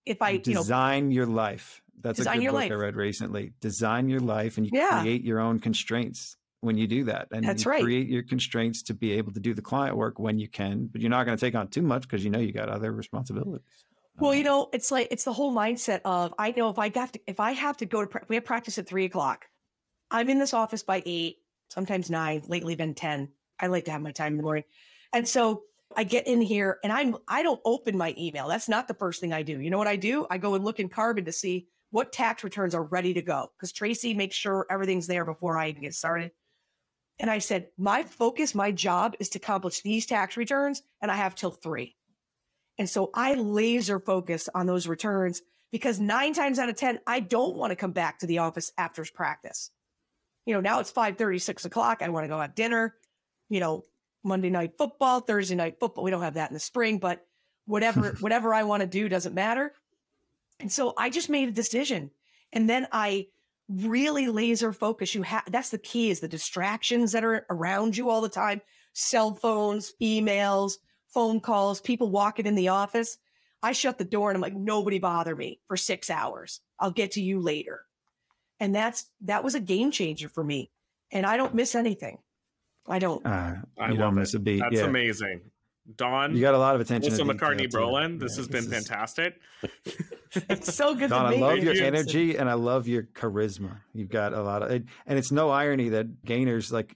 If 0.07 0.23
I, 0.23 0.31
you 0.31 0.39
know, 0.55 0.61
design 0.61 1.11
your 1.11 1.27
life. 1.27 1.83
That's 2.01 2.21
a 2.21 2.25
good 2.25 2.45
book 2.47 2.53
life. 2.55 2.73
I 2.73 2.75
read 2.75 2.97
recently. 2.97 3.53
Design 3.61 4.09
your 4.09 4.21
life, 4.21 4.57
and 4.57 4.65
you 4.67 4.73
Yeah. 4.73 5.01
create 5.03 5.23
your 5.23 5.39
own 5.39 5.59
constraints 5.61 6.37
when 6.63 6.79
you 6.79 6.87
do 6.87 7.05
that. 7.05 7.29
And 7.31 7.45
That's 7.45 7.65
you 7.65 7.71
right. 7.71 7.83
create 7.83 8.09
your 8.09 8.23
constraints 8.23 8.83
to 8.85 8.95
be 8.95 9.13
able 9.13 9.33
to 9.33 9.41
do 9.41 9.53
the 9.53 9.63
client 9.63 9.97
work 9.97 10.19
when 10.19 10.39
you 10.39 10.49
can, 10.49 10.87
but 10.87 11.01
you're 11.01 11.11
not 11.11 11.25
going 11.25 11.37
to 11.37 11.41
take 11.41 11.55
on 11.55 11.69
too 11.69 11.83
much 11.83 12.03
because 12.03 12.25
you 12.25 12.31
know 12.31 12.39
you 12.39 12.53
got 12.53 12.69
other 12.71 12.93
responsibilities. 12.93 13.61
Well, 14.19 14.31
Um, 14.33 14.39
you 14.39 14.45
know, 14.45 14.69
it's 14.73 14.91
like 14.91 15.09
it's 15.11 15.25
the 15.25 15.33
whole 15.33 15.53
mindset 15.55 16.01
of 16.05 16.35
I 16.39 16.53
know 16.57 16.71
if 16.71 16.79
I 16.79 16.89
got 16.89 17.13
to 17.13 17.21
if 17.27 17.39
I 17.39 17.53
have 17.53 17.77
to 17.79 17.87
go 17.87 18.01
to 18.01 18.07
pra- 18.07 18.25
we 18.29 18.37
have 18.37 18.45
practice 18.45 18.79
at 18.79 18.87
three 18.87 19.05
o'clock. 19.05 19.47
I'm 20.11 20.29
in 20.29 20.39
this 20.39 20.53
office 20.55 20.83
by 20.83 21.03
eight, 21.07 21.37
sometimes 21.69 22.11
nine. 22.11 22.43
Lately, 22.49 22.75
been 22.77 22.95
ten. 22.95 23.29
I 23.59 23.67
like 23.69 23.85
to 23.85 23.91
have 23.91 24.01
my 24.03 24.13
time 24.13 24.33
in 24.33 24.37
the 24.39 24.43
morning, 24.43 24.65
and 25.13 25.29
so 25.29 25.65
I 25.97 26.05
get 26.05 26.27
in 26.27 26.41
here 26.41 26.79
and 26.85 26.93
I'm 26.93 27.17
I 27.27 27.43
don't 27.43 27.61
open 27.65 27.97
my 27.97 28.15
email. 28.17 28.49
That's 28.49 28.69
not 28.69 28.89
the 28.89 28.95
first 28.95 29.21
thing 29.21 29.33
I 29.33 29.43
do. 29.43 29.61
You 29.61 29.71
know 29.71 29.79
what 29.79 29.89
I 29.89 29.97
do? 29.97 30.27
I 30.31 30.39
go 30.39 30.55
and 30.55 30.65
look 30.65 30.81
in 30.81 30.89
Karbon 30.89 31.25
to 31.25 31.33
see 31.33 31.67
what 31.91 32.13
tax 32.13 32.45
returns 32.45 32.75
are 32.75 32.85
ready 32.85 33.15
to 33.15 33.23
go 33.23 33.51
because 33.57 33.73
Tracy 33.73 34.15
makes 34.15 34.37
sure 34.37 34.67
everything's 34.71 35.07
there 35.07 35.25
before 35.25 35.59
I 35.59 35.69
even 35.69 35.83
get 35.83 35.95
started. 35.95 36.31
And 37.19 37.31
I 37.31 37.39
said, 37.39 37.69
my 37.77 38.03
focus, 38.03 38.55
my 38.55 38.71
job 38.71 39.15
is 39.21 39.29
to 39.31 39.39
accomplish 39.39 39.83
these 39.83 40.07
tax 40.07 40.39
returns, 40.39 40.83
and 41.03 41.11
I 41.11 41.17
have 41.17 41.35
till 41.35 41.51
three. 41.51 41.97
And 42.79 42.89
so 42.89 43.11
I 43.13 43.35
laser 43.35 44.01
focus 44.01 44.49
on 44.55 44.65
those 44.65 44.89
returns 44.89 45.43
because 45.71 46.01
nine 46.01 46.33
times 46.33 46.59
out 46.59 46.71
of 46.71 46.77
10, 46.77 47.01
I 47.07 47.21
don't 47.21 47.57
want 47.57 47.73
to 47.73 47.77
come 47.77 47.93
back 47.93 48.21
to 48.21 48.27
the 48.27 48.39
office 48.39 48.73
after 48.79 49.05
practice. 49.15 49.71
You 50.47 50.55
know, 50.55 50.61
now 50.61 50.81
it's 50.81 50.91
5 50.91 51.17
6 51.39 51.65
o'clock. 51.67 52.01
I 52.01 52.09
want 52.09 52.25
to 52.25 52.29
go 52.29 52.41
have 52.41 52.55
dinner, 52.55 52.95
you 53.51 53.61
know, 53.61 53.83
Monday 54.23 54.51
night 54.51 54.73
football, 54.77 55.21
Thursday 55.21 55.55
night 55.55 55.77
football. 55.81 56.05
We 56.05 56.11
don't 56.11 56.23
have 56.23 56.35
that 56.35 56.51
in 56.51 56.55
the 56.55 56.61
spring, 56.61 56.99
but 56.99 57.27
whatever, 57.67 58.17
whatever 58.21 58.55
I 58.55 58.65
want 58.65 58.83
to 58.83 58.87
do 58.87 59.09
doesn't 59.09 59.35
matter. 59.35 59.73
And 60.61 60.71
so 60.71 60.95
I 60.97 61.11
just 61.11 61.31
made 61.31 61.49
a 61.49 61.53
decision. 61.53 62.11
And 62.53 62.69
then 62.69 62.87
I 62.93 63.29
really 63.71 64.27
laser 64.29 64.73
focus. 64.73 65.15
You 65.15 65.23
have 65.23 65.45
that's 65.51 65.71
the 65.71 65.79
key 65.79 66.11
is 66.11 66.21
the 66.21 66.29
distractions 66.29 67.13
that 67.13 67.25
are 67.25 67.47
around 67.51 67.97
you 67.97 68.11
all 68.11 68.21
the 68.21 68.29
time, 68.29 68.61
cell 68.93 69.35
phones, 69.35 69.95
emails, 70.03 70.75
phone 71.09 71.41
calls, 71.41 71.81
people 71.81 72.11
walking 72.11 72.47
in 72.47 72.55
the 72.55 72.69
office. 72.69 73.19
I 73.63 73.73
shut 73.73 73.99
the 73.99 74.05
door 74.05 74.31
and 74.31 74.37
I'm 74.37 74.43
like, 74.43 74.57
nobody 74.57 74.99
bother 74.99 75.37
me 75.37 75.61
for 75.69 75.77
six 75.77 76.11
hours. 76.11 76.61
I'll 76.79 76.91
get 76.91 77.13
to 77.13 77.23
you 77.23 77.41
later. 77.41 77.83
And 78.59 78.75
that's 78.75 79.07
that 79.23 79.45
was 79.45 79.55
a 79.55 79.61
game 79.61 79.91
changer 79.91 80.29
for 80.29 80.43
me. 80.43 80.71
And 81.13 81.27
I 81.27 81.37
don't 81.37 81.55
miss 81.55 81.75
anything. 81.75 82.19
I 82.91 82.99
don't. 82.99 83.25
Uh, 83.25 83.57
I 83.79 83.91
you 83.91 83.97
don't 83.97 84.13
it. 84.17 84.21
miss 84.21 84.35
a 84.35 84.39
beat. 84.39 84.61
That's 84.61 84.77
yeah. 84.77 84.85
amazing. 84.85 85.41
Dawn, 85.97 86.35
You 86.37 86.41
got 86.43 86.55
a 86.55 86.59
lot 86.59 86.75
of 86.77 86.81
attention. 86.81 87.09
Melissa 87.11 87.25
McCarthy. 87.25 87.67
Brolin, 87.67 88.21
this 88.21 88.33
Yeah, 88.33 88.41
has 88.41 88.49
been 88.49 88.65
is- 88.65 88.73
fantastic. 88.89 89.35
It's 90.49 90.73
so 90.77 90.95
good 90.95 91.11
Dawn, 91.11 91.33
to 91.33 91.37
I 91.37 91.41
love 91.41 91.59
your 91.59 91.73
Jason. 91.75 91.87
energy 91.87 92.37
and 92.37 92.49
I 92.49 92.53
love 92.53 92.87
your 92.87 93.03
charisma. 93.03 93.79
You've 93.93 94.11
got 94.11 94.33
a 94.33 94.41
lot 94.41 94.63
of, 94.63 94.71
and 94.71 95.19
it's 95.19 95.33
no 95.33 95.51
irony 95.51 95.89
that 95.89 96.25
Gainer's 96.25 96.71
like 96.71 96.95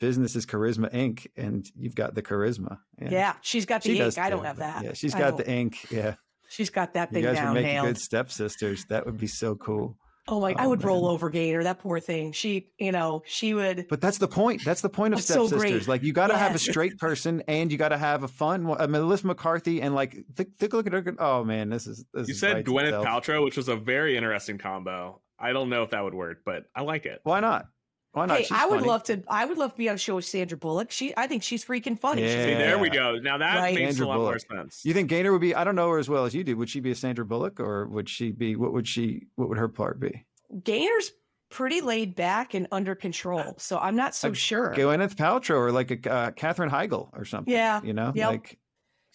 business 0.00 0.34
is 0.34 0.46
Charisma 0.46 0.90
Inc. 0.94 1.26
and 1.36 1.70
you've 1.76 1.94
got 1.94 2.14
the 2.14 2.22
charisma. 2.22 2.78
Yeah, 2.98 3.34
she's 3.42 3.66
got 3.66 3.82
the 3.82 3.90
She 3.90 3.96
ink. 3.96 4.04
does 4.04 4.16
I 4.16 4.30
don't 4.30 4.46
have 4.46 4.56
that. 4.56 4.82
Yeah, 4.82 4.92
she's 4.94 5.14
I 5.14 5.18
got 5.18 5.28
don't. 5.32 5.44
the 5.44 5.50
ink. 5.50 5.90
Yeah. 5.90 6.14
She's 6.48 6.70
got 6.70 6.94
that 6.94 7.10
You 7.10 7.16
thing 7.22 7.24
guys 7.34 7.44
would 7.44 7.52
make 7.52 7.66
nailed. 7.66 7.86
good 7.88 7.98
stepsisters. 7.98 8.86
That 8.86 9.04
would 9.04 9.18
be 9.18 9.26
so 9.26 9.56
cool. 9.56 9.98
Oh 10.26 10.40
my! 10.40 10.54
I 10.56 10.64
Oh, 10.64 10.70
would 10.70 10.82
roll 10.84 11.02
man. 11.02 11.10
over 11.10 11.28
Gator. 11.30 11.62
That 11.64 11.80
poor 11.80 12.00
thing. 12.00 12.32
She, 12.32 12.70
you 12.78 12.92
know, 12.92 13.22
she 13.26 13.52
would. 13.52 13.86
But 13.90 14.00
that's 14.00 14.18
the 14.18 14.28
point. 14.28 14.64
That's 14.64 14.80
the 14.80 14.88
point 14.88 15.12
of 15.14 15.18
That's 15.18 15.26
so 15.28 15.46
stepsisters. 15.46 15.86
like 15.86 16.02
you 16.02 16.12
got 16.14 16.28
to 16.28 16.36
have 16.36 16.54
a 16.54 16.58
straight 16.58 16.98
person 16.98 17.42
and 17.46 17.70
you 17.70 17.76
got 17.76 17.90
to 17.90 17.98
have 17.98 18.22
a 18.22 18.28
fun 18.28 18.66
one. 18.66 18.80
Uh, 18.80 18.86
Melissa 18.86 19.26
McCarthy 19.26 19.82
and 19.82 19.94
like 19.94 20.16
think, 20.34 20.56
think 20.58 20.72
look 20.72 20.86
at 20.86 20.92
her. 20.94 21.14
Oh 21.18 21.44
man, 21.44 21.68
this 21.68 21.86
is 21.86 22.04
this 22.14 22.28
You 22.28 22.32
is 22.32 22.40
said 22.40 22.54
writes 22.56 22.68
Gwyneth 22.70 22.84
itself. 23.00 23.06
Paltrow, 23.06 23.44
which 23.44 23.56
was 23.58 23.68
a 23.68 23.76
very 23.76 24.16
interesting 24.16 24.56
combo. 24.58 25.20
I 25.38 25.52
don't 25.52 25.68
know 25.68 25.82
if 25.82 25.90
that 25.90 26.02
would 26.04 26.14
work, 26.14 26.38
but 26.46 26.64
I 26.74 26.82
like 26.82 27.04
it. 27.06 27.20
Why 27.24 27.40
not? 27.40 27.66
Why 28.14 28.26
not? 28.26 28.38
Hey, 28.38 28.42
She's 28.44 28.52
I 28.52 28.64
would 28.66 28.76
funny. 28.80 28.88
love 28.88 29.02
to. 29.04 29.22
I 29.28 29.44
would 29.44 29.58
love 29.58 29.72
to 29.72 29.76
be 29.76 29.88
on 29.88 29.96
a 29.96 29.98
show 29.98 30.14
with 30.14 30.24
Sandra 30.24 30.56
Bullock. 30.56 30.90
She, 30.90 31.12
I 31.16 31.26
think 31.26 31.42
she's 31.42 31.64
freaking 31.64 31.98
funny. 31.98 32.22
She's 32.22 32.30
See, 32.32 32.54
there 32.54 32.78
we 32.78 32.88
go. 32.88 33.16
Now 33.18 33.38
that 33.38 33.56
Right. 33.56 33.74
makes 33.74 33.96
Sandra 33.96 34.06
a 34.06 34.08
lot 34.08 34.14
Bullock. 34.16 34.30
more 34.50 34.58
sense. 34.58 34.84
You 34.84 34.94
think 34.94 35.08
Gaynor 35.10 35.32
would 35.32 35.40
be? 35.40 35.54
I 35.54 35.64
don't 35.64 35.74
know 35.74 35.90
her 35.90 35.98
as 35.98 36.08
well 36.08 36.24
as 36.24 36.34
you 36.34 36.44
do. 36.44 36.56
Would 36.56 36.70
she 36.70 36.80
be 36.80 36.92
a 36.92 36.94
Sandra 36.94 37.24
Bullock 37.24 37.58
or 37.60 37.86
would 37.88 38.08
she 38.08 38.30
be? 38.30 38.56
What 38.56 38.72
would 38.72 38.86
she? 38.88 39.26
What 39.34 39.48
would 39.48 39.58
her 39.58 39.68
part 39.68 39.98
be? 40.00 40.24
Gainer's 40.62 41.10
pretty 41.50 41.80
laid 41.80 42.14
back 42.14 42.54
and 42.54 42.66
under 42.72 42.94
control, 42.94 43.54
so 43.58 43.78
I'm 43.78 43.96
not 43.96 44.14
so 44.14 44.28
Like, 44.28 44.36
sure. 44.36 44.74
Gwyneth 44.76 45.14
Paltrow 45.14 45.56
or 45.56 45.72
like 45.72 45.90
a 46.06 46.10
uh, 46.12 46.30
Katherine 46.32 46.70
Heigl 46.70 47.10
or 47.12 47.24
something. 47.24 47.52
Yeah, 47.52 47.80
you 47.82 47.92
know, 47.92 48.12
yep. 48.14 48.28
like 48.30 48.58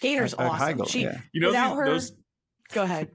Gainer's 0.02 0.34
uh, 0.34 0.38
awesome. 0.40 0.78
Heigl, 0.80 0.90
she, 0.90 1.04
yeah. 1.04 1.20
You 1.34 1.42
know, 1.42 1.48
without 1.48 1.70
these- 1.70 1.78
her, 1.78 1.86
those 1.86 2.12
go 2.74 2.84
ahead. 2.84 3.12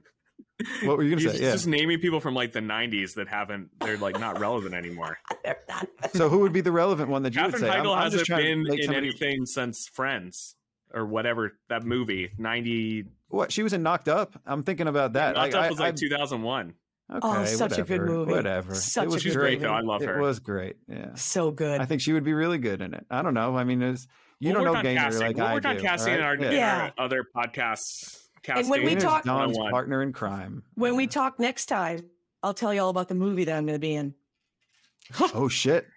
What 0.83 0.95
were 0.97 1.03
you 1.03 1.09
gonna 1.11 1.21
You're 1.21 1.31
say? 1.31 1.37
just, 1.37 1.43
Yeah. 1.43 1.51
just 1.51 1.67
naming 1.67 1.99
people 1.99 2.19
from 2.21 2.33
like 2.33 2.53
the 2.53 2.61
'90s 2.61 3.15
that 3.15 3.27
haven't. 3.27 3.69
They're 3.81 3.97
like 3.97 4.19
not 4.19 4.39
relevant 4.39 4.73
anymore. 4.73 5.17
They're 5.43 5.57
not- 5.67 5.87
So 6.13 6.29
who 6.29 6.39
would 6.39 6.53
be 6.53 6.61
the 6.61 6.71
relevant 6.71 7.09
one 7.09 7.23
that 7.23 7.33
you 7.33 7.41
Katherine 7.41 7.61
would 7.63 7.69
say? 7.71 7.75
I'm- 7.75 7.85
Heigl 7.85 7.95
I'm, 7.95 8.03
just 8.11 8.13
hasn't 8.13 8.25
trying 8.27 8.63
to 8.63 8.69
been 8.71 8.79
in 8.79 8.85
somebody- 8.85 9.07
anything 9.09 9.45
since 9.45 9.87
Friends 9.89 10.55
or 10.93 11.05
whatever 11.05 11.57
that 11.69 11.83
movie. 11.83 12.31
'90. 12.37 13.03
What 13.27 13.51
she 13.51 13.63
was 13.63 13.73
in 13.73 13.83
Knocked 13.83 14.07
Up. 14.07 14.39
I'm 14.45 14.63
thinking 14.63 14.87
about 14.87 15.13
that. 15.13 15.35
Knocked 15.35 15.53
Like, 15.53 15.55
Up 15.55 15.63
I- 15.65 15.69
was 15.69 15.79
like 15.79 15.93
I- 15.93 15.97
2001. 15.97 16.73
Okay, 17.13 17.19
Oh, 17.21 17.45
such 17.45 17.77
a 17.77 17.83
good 17.83 18.01
movie. 18.01 18.31
Whatever. 18.31 18.73
Such 18.73 19.03
it 19.03 19.07
a 19.07 19.09
was 19.11 19.21
She's 19.21 19.35
great, 19.35 19.59
movie. 19.59 19.65
though. 19.65 19.73
I 19.73 19.81
love 19.81 20.01
her. 20.03 20.17
it 20.17 20.21
was 20.21 20.39
great. 20.39 20.77
Yeah. 20.87 21.13
so 21.15 21.51
good. 21.51 21.79
I 21.81 21.85
think 21.85 22.01
she 22.01 22.13
would 22.13 22.23
be 22.23 22.33
really 22.33 22.57
good 22.57 22.81
in 22.81 22.93
it. 22.95 23.05
I 23.11 23.21
don't 23.21 23.33
know. 23.35 23.55
I 23.57 23.63
mean, 23.63 23.79
there's 23.79 24.07
you 24.39 24.53
We'll 24.53 24.63
don't 24.63 24.73
know 24.73 24.79
on 24.79 24.95
casting. 24.95 25.21
like 25.27 25.35
we'll 25.37 25.45
I 25.45 25.53
work 25.53 25.65
on 25.65 25.75
do, 25.75 25.81
casting 25.83 26.13
in 26.15 26.21
our, 26.21 26.35
Yeah. 26.35 26.49
in 26.51 26.63
our 26.63 26.93
other 26.97 27.23
podcasts. 27.35 28.24
Casting 28.45 28.65
And 28.65 28.69
when 28.69 28.83
we 28.85 28.95
talk- 28.95 29.23
Don's 29.23 29.57
partner 29.57 30.01
in 30.03 30.13
crime. 30.13 30.63
when 30.75 30.95
we 30.95 31.07
talk 31.07 31.39
next 31.39 31.65
time, 31.65 32.05
I'll 32.43 32.53
tell 32.53 32.73
you 32.73 32.81
all 32.81 32.89
about 32.89 33.07
the 33.07 33.15
movie 33.15 33.43
that 33.45 33.57
I'm 33.57 33.65
going 33.65 33.75
to 33.75 33.79
be 33.79 33.95
in. 33.95 34.13
Oh 35.33 35.47
shit! 35.47 35.87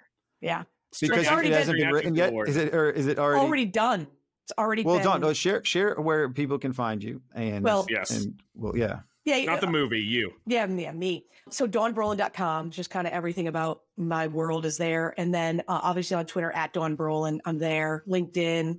Yeah, 0.40 0.64
Because 1.00 1.18
It's 1.22 1.28
already 1.30 1.48
it 1.48 1.54
hasn't 1.54 1.78
been- 1.78 1.86
been 1.88 1.94
written 1.94 2.14
yet. 2.14 2.32
Is 2.46 2.56
it 2.56 2.74
or 2.74 2.90
is 2.90 3.06
it 3.06 3.18
already? 3.18 3.40
already 3.44 3.64
done. 3.66 4.06
It's 4.44 4.52
already 4.58 4.82
done. 4.82 4.88
well, 4.92 4.98
been. 4.98 5.04
Dawn, 5.06 5.20
no, 5.20 5.32
share 5.32 5.62
share 5.64 5.94
where 5.96 6.28
people 6.30 6.58
can 6.58 6.72
find 6.72 7.02
you 7.02 7.20
and 7.34 7.64
Well- 7.64 7.86
Yes. 7.90 8.10
and 8.10 8.40
well, 8.54 8.76
yeah. 8.76 9.00
yeah, 9.24 9.44
Not 9.44 9.60
the 9.60 9.66
movie, 9.66 10.00
you. 10.00 10.32
Yeah, 10.46 10.66
yeah, 10.66 10.92
me. 10.92 11.26
So 11.50 11.66
dawnbrolin.com, 11.66 12.70
just 12.70 12.88
kind 12.90 13.06
of 13.06 13.12
everything 13.12 13.46
about 13.48 13.82
my 13.96 14.26
world 14.26 14.64
is 14.66 14.76
there. 14.78 15.14
And 15.18 15.34
then 15.34 15.60
uh, 15.68 15.80
obviously 15.82 16.16
on 16.16 16.24
Twitter 16.26 16.50
at 16.52 16.72
Dawn 16.74 16.96
Brolin, 16.96 17.38
I'm 17.46 17.58
there. 17.58 18.04
LinkedIn, 18.08 18.78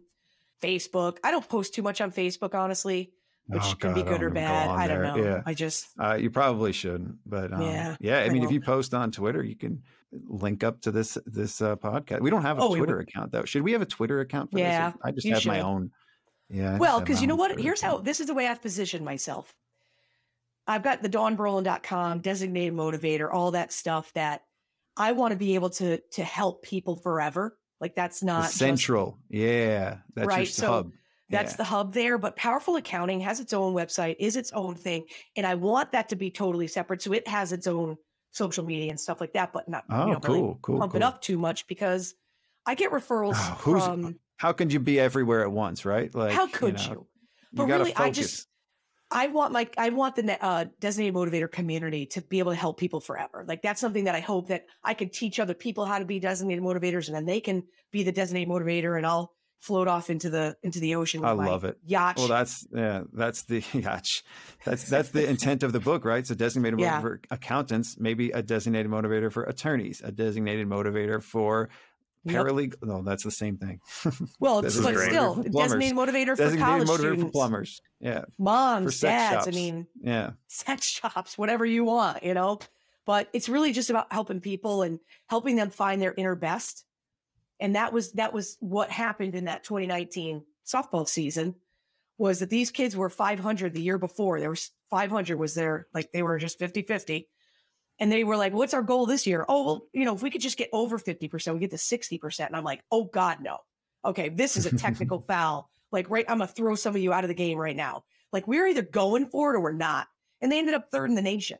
Facebook. 0.61 1.17
I 1.23 1.31
don't 1.31 1.47
post 1.47 1.73
too 1.73 1.81
much 1.83 2.01
on 2.01 2.11
Facebook, 2.11 2.53
honestly, 2.53 3.11
which 3.49 3.61
Oh, 3.65 3.73
can 3.79 3.93
be 3.93 4.03
God, 4.03 4.09
good 4.11 4.23
or 4.23 4.29
bad. 4.29 4.69
I 4.69 4.87
don't 4.87 5.01
there. 5.01 5.15
know. 5.15 5.23
Yeah. 5.23 5.41
I 5.45 5.53
just 5.53 5.87
Uh, 5.99 6.13
you 6.19 6.29
probably 6.29 6.71
shouldn't, 6.71 7.17
but 7.25 7.51
um, 7.51 7.61
yeah, 7.63 7.95
Yeah, 7.99 8.19
I 8.19 8.23
I 8.25 8.29
mean, 8.29 8.43
if 8.43 8.51
you 8.51 8.61
post 8.61 8.93
on 8.93 9.11
Twitter, 9.11 9.43
you 9.43 9.55
can 9.55 9.83
link 10.27 10.63
up 10.63 10.81
to 10.81 10.91
this 10.91 11.17
this 11.25 11.61
uh, 11.61 11.75
podcast. 11.75 12.21
We 12.21 12.29
don't 12.29 12.41
have 12.43 12.57
a 12.57 12.61
Oh, 12.61 12.75
Twitter 12.75 12.99
account 12.99 13.31
though. 13.31 13.45
Should 13.45 13.63
we 13.63 13.71
have 13.73 13.81
a 13.81 13.85
Twitter 13.87 14.21
account 14.21 14.51
for 14.51 14.59
Yeah, 14.59 14.91
this? 14.91 14.99
I 15.03 15.11
just 15.11 15.27
have 15.27 15.45
my 15.45 15.59
own. 15.61 15.91
Yeah. 16.49 16.75
I 16.75 16.77
well, 16.77 16.99
because 16.99 17.21
you 17.21 17.27
know 17.27 17.35
what? 17.35 17.49
Twitter 17.49 17.61
Here's 17.63 17.81
how 17.81 17.97
this 17.97 18.19
is 18.19 18.27
the 18.27 18.33
way 18.33 18.47
I've 18.47 18.61
positioned 18.61 19.03
myself. 19.05 19.53
I've 20.67 20.83
got 20.83 21.01
the 21.01 21.09
dawnbrolin.com, 21.09 22.19
designated 22.19 22.73
motivator, 22.73 23.29
all 23.33 23.51
that 23.51 23.71
stuff 23.73 24.11
that 24.13 24.41
I 24.97 25.13
want 25.13 25.31
to 25.31 25.37
be 25.37 25.55
able 25.55 25.69
to 25.71 25.99
to 26.11 26.23
help 26.23 26.61
people 26.63 26.95
forever. 26.95 27.57
Like 27.81 27.95
that's 27.95 28.21
not 28.21 28.43
just- 28.43 28.57
central. 28.57 29.17
yeah, 29.29 29.97
that's 30.13 30.25
your 30.25 30.27
Right, 30.27 30.47
so 30.47 30.67
hub. 30.71 30.91
That's 31.29 31.53
Yeah. 31.53 31.57
the 31.57 31.63
hub 31.65 31.93
there. 31.93 32.17
But 32.17 32.35
Powerful 32.35 32.75
Accounting 32.75 33.19
has 33.21 33.39
its 33.39 33.53
own 33.53 33.73
website, 33.73 34.15
is 34.19 34.35
its 34.35 34.51
own 34.51 34.75
thing. 34.75 35.05
And 35.35 35.45
I 35.45 35.55
want 35.55 35.91
that 35.91 36.09
to 36.09 36.15
be 36.15 36.31
totally 36.31 36.67
separate. 36.67 37.01
So 37.01 37.13
it 37.13 37.27
has 37.27 37.51
its 37.51 37.67
own 37.67 37.97
social 38.31 38.63
media 38.65 38.89
and 38.89 38.99
stuff 38.99 39.21
like 39.21 39.33
that, 39.33 39.53
but 39.53 39.67
not 39.67 39.83
Oh, 39.89 40.07
you 40.07 40.13
know, 40.13 40.19
cool, 40.19 40.35
really 40.43 40.57
cool, 40.61 40.79
pump 40.79 40.95
it 40.95 41.01
up 41.01 41.21
too 41.21 41.37
much 41.37 41.65
because 41.67 42.13
I 42.65 42.75
get 42.75 42.91
referrals 42.91 43.35
Oh, 43.35 43.57
who's- 43.61 43.85
from 43.85 44.19
How 44.37 44.53
can 44.53 44.69
you 44.69 44.79
be 44.79 44.99
everywhere 44.99 45.41
at 45.41 45.51
once, 45.51 45.83
right? 45.85 46.13
Like 46.15 46.31
how 46.31 46.47
could 46.47 46.75
know, 46.75 46.83
you? 46.91 47.07
But 47.51 47.65
gotta 47.65 47.83
really, 47.83 47.95
I 47.95 48.09
just 48.11 48.47
I 49.11 49.27
want 49.27 49.51
my 49.51 49.67
I 49.77 49.89
want 49.89 50.15
the 50.15 50.43
uh, 50.45 50.65
designated 50.79 51.15
motivator 51.15 51.51
community 51.51 52.05
to 52.07 52.21
be 52.21 52.37
able 52.39 52.51
to 52.51 52.57
help 52.57 52.77
people 52.79 53.01
forever. 53.01 53.43
Like 53.47 53.61
that's 53.63 53.81
something 53.81 54.03
that 54.03 54.13
I 54.15 54.19
hope 54.19 54.47
that 54.49 54.65
I 54.83 54.93
can 54.93 55.09
teach 55.09 55.39
other 55.39 55.55
people 55.55 55.83
how 55.85 55.97
to 55.99 56.05
be 56.05 56.19
designated 56.19 56.63
motivators, 56.63 57.07
and 57.07 57.15
then 57.15 57.25
they 57.25 57.39
can 57.41 57.63
be 57.91 58.03
the 58.03 58.11
designated 58.11 58.47
motivator, 58.49 58.95
and 58.97 59.05
I'll 59.05 59.33
float 59.59 59.87
off 59.87 60.09
into 60.09 60.29
the 60.29 60.55
into 60.63 60.79
the 60.79 60.95
ocean. 60.95 61.23
I 61.23 61.31
love 61.31 61.63
it. 61.65 61.77
Yacht. 61.85 62.17
Well, 62.17 62.27
that's 62.27 62.65
yeah, 62.73 63.03
that's 63.13 63.43
the 63.43 63.63
yacht. 63.73 64.07
That's 64.65 64.89
that's 64.89 65.09
the 65.09 65.27
intent 65.29 65.63
of 65.63 65.73
the 65.73 65.79
book, 65.79 66.05
right? 66.05 66.25
So 66.25 66.35
designated 66.35 66.79
Yeah. 66.79 66.99
motivator 66.99 67.01
for 67.01 67.21
accountants, 67.31 67.97
maybe 67.99 68.31
a 68.31 68.41
designated 68.41 68.91
motivator 68.91 69.31
for 69.31 69.43
attorneys, 69.43 70.01
a 70.03 70.11
designated 70.11 70.67
motivator 70.67 71.21
for 71.21 71.69
Yep. 72.25 72.45
paralegal. 72.45 72.75
No, 72.83 73.01
that's 73.01 73.23
the 73.23 73.31
same 73.31 73.57
thing. 73.57 73.79
Well, 74.41 74.61
but 74.61 74.73
great. 74.73 75.09
still, 75.09 75.35
designated 75.41 75.95
motivator 75.95 76.31
for 76.35 76.43
designated 76.43 76.59
college 76.59 76.87
motivator 76.89 76.97
students, 76.97 77.23
for 77.23 77.29
plumbers. 77.31 77.81
Yeah, 78.01 78.25
moms, 78.37 78.99
dads. 78.99 79.47
I 79.47 79.51
mean, 79.51 79.87
yeah. 80.01 80.31
sex 80.47 80.85
shops, 80.85 81.37
whatever 81.37 81.65
you 81.65 81.85
want, 81.85 82.23
you 82.23 82.33
know. 82.33 82.59
But 83.05 83.29
it's 83.33 83.47
really 83.49 83.71
just 83.71 83.89
about 83.89 84.11
helping 84.11 84.41
people 84.41 84.81
and 84.83 84.99
helping 85.27 85.55
them 85.55 85.69
find 85.69 86.01
their 86.01 86.13
inner 86.15 86.35
best. 86.35 86.85
And 87.59 87.75
that 87.75 87.91
was 87.91 88.13
that 88.13 88.33
was 88.33 88.57
what 88.59 88.89
happened 88.89 89.35
in 89.35 89.45
that 89.45 89.63
2019 89.63 90.43
softball 90.65 91.07
season. 91.07 91.55
Was 92.17 92.39
that 92.39 92.49
these 92.49 92.71
kids 92.71 92.95
were 92.95 93.09
500 93.09 93.73
the 93.73 93.81
year 93.81 93.97
before? 93.97 94.39
There 94.39 94.49
was 94.49 94.71
500 94.89 95.37
was 95.37 95.55
there 95.55 95.87
like 95.93 96.11
they 96.11 96.23
were 96.23 96.37
just 96.37 96.59
50 96.59 96.83
50. 96.83 97.27
And 98.01 98.09
they 98.09 98.23
were 98.23 98.37
like, 98.37 98.53
what's 98.53 98.73
our 98.73 98.81
goal 98.81 99.05
this 99.05 99.27
year? 99.27 99.45
Oh, 99.49 99.65
well, 99.65 99.87
you 99.91 100.05
know, 100.05 100.15
if 100.15 100.23
we 100.23 100.29
could 100.29 100.41
just 100.41 100.57
get 100.57 100.69
over 100.71 100.97
50%, 100.97 101.53
we 101.53 101.59
get 101.59 101.71
to 101.71 101.75
60%. 101.75 102.47
And 102.47 102.55
I'm 102.55 102.63
like, 102.63 102.81
oh 102.91 103.03
God, 103.03 103.39
no. 103.41 103.57
Okay, 104.05 104.29
this 104.29 104.55
is 104.55 104.65
a 104.65 104.77
technical 104.77 105.19
foul. 105.27 105.69
Like, 105.91 106.09
right, 106.09 106.23
I'm 106.29 106.37
gonna 106.37 106.47
throw 106.47 106.75
some 106.75 106.95
of 106.95 107.01
you 107.01 107.11
out 107.11 107.25
of 107.25 107.27
the 107.27 107.33
game 107.33 107.57
right 107.57 107.75
now. 107.75 108.03
Like, 108.31 108.47
we're 108.47 108.67
either 108.67 108.83
going 108.83 109.25
for 109.27 109.53
it 109.53 109.57
or 109.57 109.61
we're 109.61 109.73
not. 109.73 110.07
And 110.39 110.49
they 110.49 110.59
ended 110.59 110.75
up 110.75 110.89
third 110.89 111.09
in 111.09 111.15
the 111.15 111.21
nation. 111.21 111.57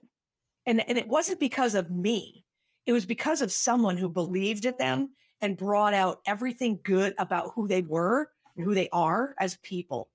And 0.66 0.88
and 0.88 0.98
it 0.98 1.08
wasn't 1.08 1.40
because 1.40 1.76
of 1.76 1.92
me. 1.92 2.46
It 2.86 2.94
was 2.94 3.06
because 3.06 3.42
of 3.42 3.52
someone 3.52 3.98
who 3.98 4.10
believed 4.10 4.66
in 4.66 4.76
them 4.78 5.10
and 5.42 5.58
brought 5.58 5.94
out 5.94 6.22
everything 6.26 6.80
good 6.84 7.14
about 7.18 7.52
who 7.56 7.68
they 7.68 7.82
were 7.82 8.30
and 8.56 8.66
who 8.66 8.74
they 8.74 8.90
are 8.92 9.36
as 9.40 9.58
people. 9.64 10.10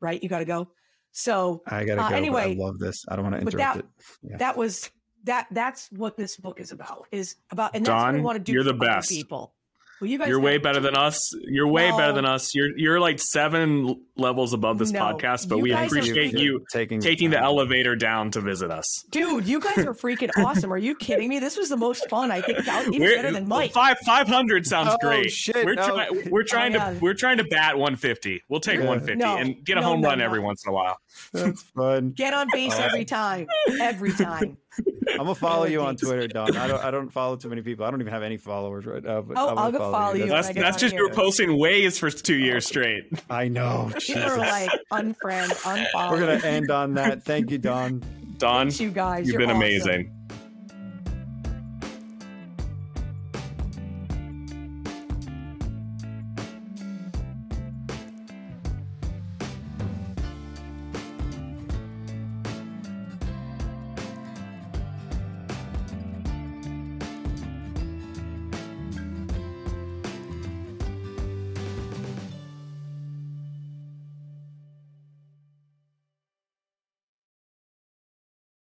Right? 0.00 0.22
You 0.22 0.28
gotta 0.28 0.44
go. 0.44 0.70
So 1.12 1.62
I 1.66 1.84
gotta 1.84 2.02
Uh, 2.02 2.08
go. 2.10 2.14
anyway, 2.16 2.56
I 2.56 2.62
love 2.62 2.78
this. 2.78 3.04
I 3.08 3.16
don't 3.16 3.24
want 3.24 3.36
to 3.38 3.44
but 3.44 3.54
interrupt 3.54 3.76
that- 3.76 3.84
it. 3.84 4.30
Yeah. 4.30 4.36
that 4.38 4.56
was 4.56 4.90
that 5.24 5.46
that's 5.50 5.90
what 5.92 6.16
this 6.16 6.36
book 6.38 6.60
is 6.60 6.72
about 6.72 7.06
is 7.12 7.36
about 7.50 7.72
and 7.74 7.84
that's 7.84 7.90
what 7.94 8.08
I 8.08 8.12
Dawn, 8.12 8.22
want 8.22 8.36
to 8.36 8.42
do 8.42 8.52
you're 8.52 8.62
for 8.64 8.72
the 8.72 8.78
best. 8.78 9.10
people 9.10 9.52
well 10.00 10.08
you 10.10 10.18
guys 10.18 10.28
You're 10.28 10.40
way 10.40 10.58
better 10.58 10.80
than 10.80 10.94
us. 10.96 11.32
You're 11.42 11.68
way 11.68 11.90
better 11.90 12.12
than 12.12 12.24
us. 12.24 12.54
You're 12.54 12.76
you're 12.76 13.00
like 13.00 13.18
seven 13.20 14.02
levels 14.16 14.52
above 14.52 14.78
this 14.78 14.90
No, 14.92 15.00
podcast, 15.00 15.48
but 15.48 15.58
we 15.58 15.72
appreciate 15.72 16.32
you 16.38 16.64
taking 16.72 17.00
taking 17.00 17.30
the 17.30 17.38
elevator 17.40 17.96
down 17.96 18.30
to 18.32 18.40
visit 18.40 18.70
us. 18.70 19.04
dude 19.10 19.46
you 19.46 19.60
guys 19.60 19.78
are 19.78 19.94
freaking 19.94 20.30
awesome 20.44 20.72
are 20.72 20.78
you 20.78 20.94
kidding 20.94 21.28
me 21.28 21.38
this 21.38 21.56
was 21.56 21.68
the 21.68 21.76
most 21.76 22.08
fun 22.10 22.30
i 22.30 22.40
think 22.40 22.58
even 22.60 23.00
We're- 23.00 23.16
better 23.16 23.32
than 23.32 23.48
mike 23.48 23.72
Five 23.72 23.98
five 24.04 24.26
hundred 24.28 24.66
sounds 24.66 24.90
Oh, 24.92 24.96
great. 25.00 25.30
shit, 25.30 25.64
we're 25.64 25.74
no. 25.74 25.82
Oh, 25.82 25.88
trying 25.88 26.30
we're 26.30 26.42
trying 26.44 26.72
yeah. 26.72 26.92
to 26.92 26.98
we're 26.98 27.14
trying 27.14 27.36
to 27.38 27.44
bat 27.44 27.76
150. 27.76 28.42
We'll 28.48 28.60
take 28.60 28.78
Yeah. 28.80 28.86
150 28.86 29.16
No, 29.24 29.36
and 29.36 29.64
get 29.64 29.78
a 29.78 29.80
no, 29.80 29.86
home 29.88 30.00
no, 30.00 30.08
run 30.08 30.18
no. 30.18 30.24
every 30.24 30.40
once 30.40 30.64
in 30.64 30.70
a 30.70 30.74
while. 30.74 30.96
That's 31.32 31.62
fun. 31.62 32.10
get 32.10 32.34
on 32.34 32.48
base 32.52 32.74
Oh. 32.76 32.82
every 32.82 33.02
uh, 33.02 33.04
time 33.04 33.46
every 33.80 34.12
time 34.12 34.56
I'm 34.78 35.16
gonna 35.18 35.34
follow 35.34 35.64
oh, 35.64 35.68
you 35.68 35.80
on 35.82 35.96
Twitter, 35.96 36.28
Dawn. 36.28 36.56
I 36.56 36.66
don't. 36.66 36.84
I 36.84 36.90
don't 36.90 37.10
follow 37.10 37.36
too 37.36 37.48
many 37.48 37.62
people. 37.62 37.84
I 37.84 37.90
don't 37.90 38.00
even 38.00 38.12
have 38.12 38.22
any 38.22 38.36
followers 38.36 38.86
right 38.86 39.02
now. 39.02 39.20
But 39.22 39.36
Oh, 39.36 39.50
I'm 39.50 39.58
I'll 39.58 39.72
go 39.72 39.78
follow 39.78 40.14
you 40.14 40.26
That's 40.26 40.48
when 40.48 40.56
that's 40.56 40.78
just 40.78 40.94
you 40.94 41.02
were 41.02 41.14
posting 41.14 41.50
Waze 41.50 41.98
for 41.98 42.10
two 42.10 42.36
years 42.36 42.66
straight. 42.66 43.10
I 43.28 43.48
know. 43.48 43.90
People 43.98 44.22
are 44.22 44.38
like 44.38 44.70
unfriend 44.92 45.48
unfollow 45.62 46.10
We're 46.10 46.20
gonna 46.20 46.44
end 46.44 46.70
on 46.70 46.94
that. 46.94 47.24
Thank 47.24 47.50
you, 47.50 47.58
Dawn. 47.58 48.02
Dawn, 48.38 48.66
Thanks, 48.66 48.80
you 48.80 48.90
guys 48.90 49.26
you've 49.26 49.34
You're 49.34 49.40
been 49.40 49.50
awesome. 49.50 49.62
amazing. 49.62 50.19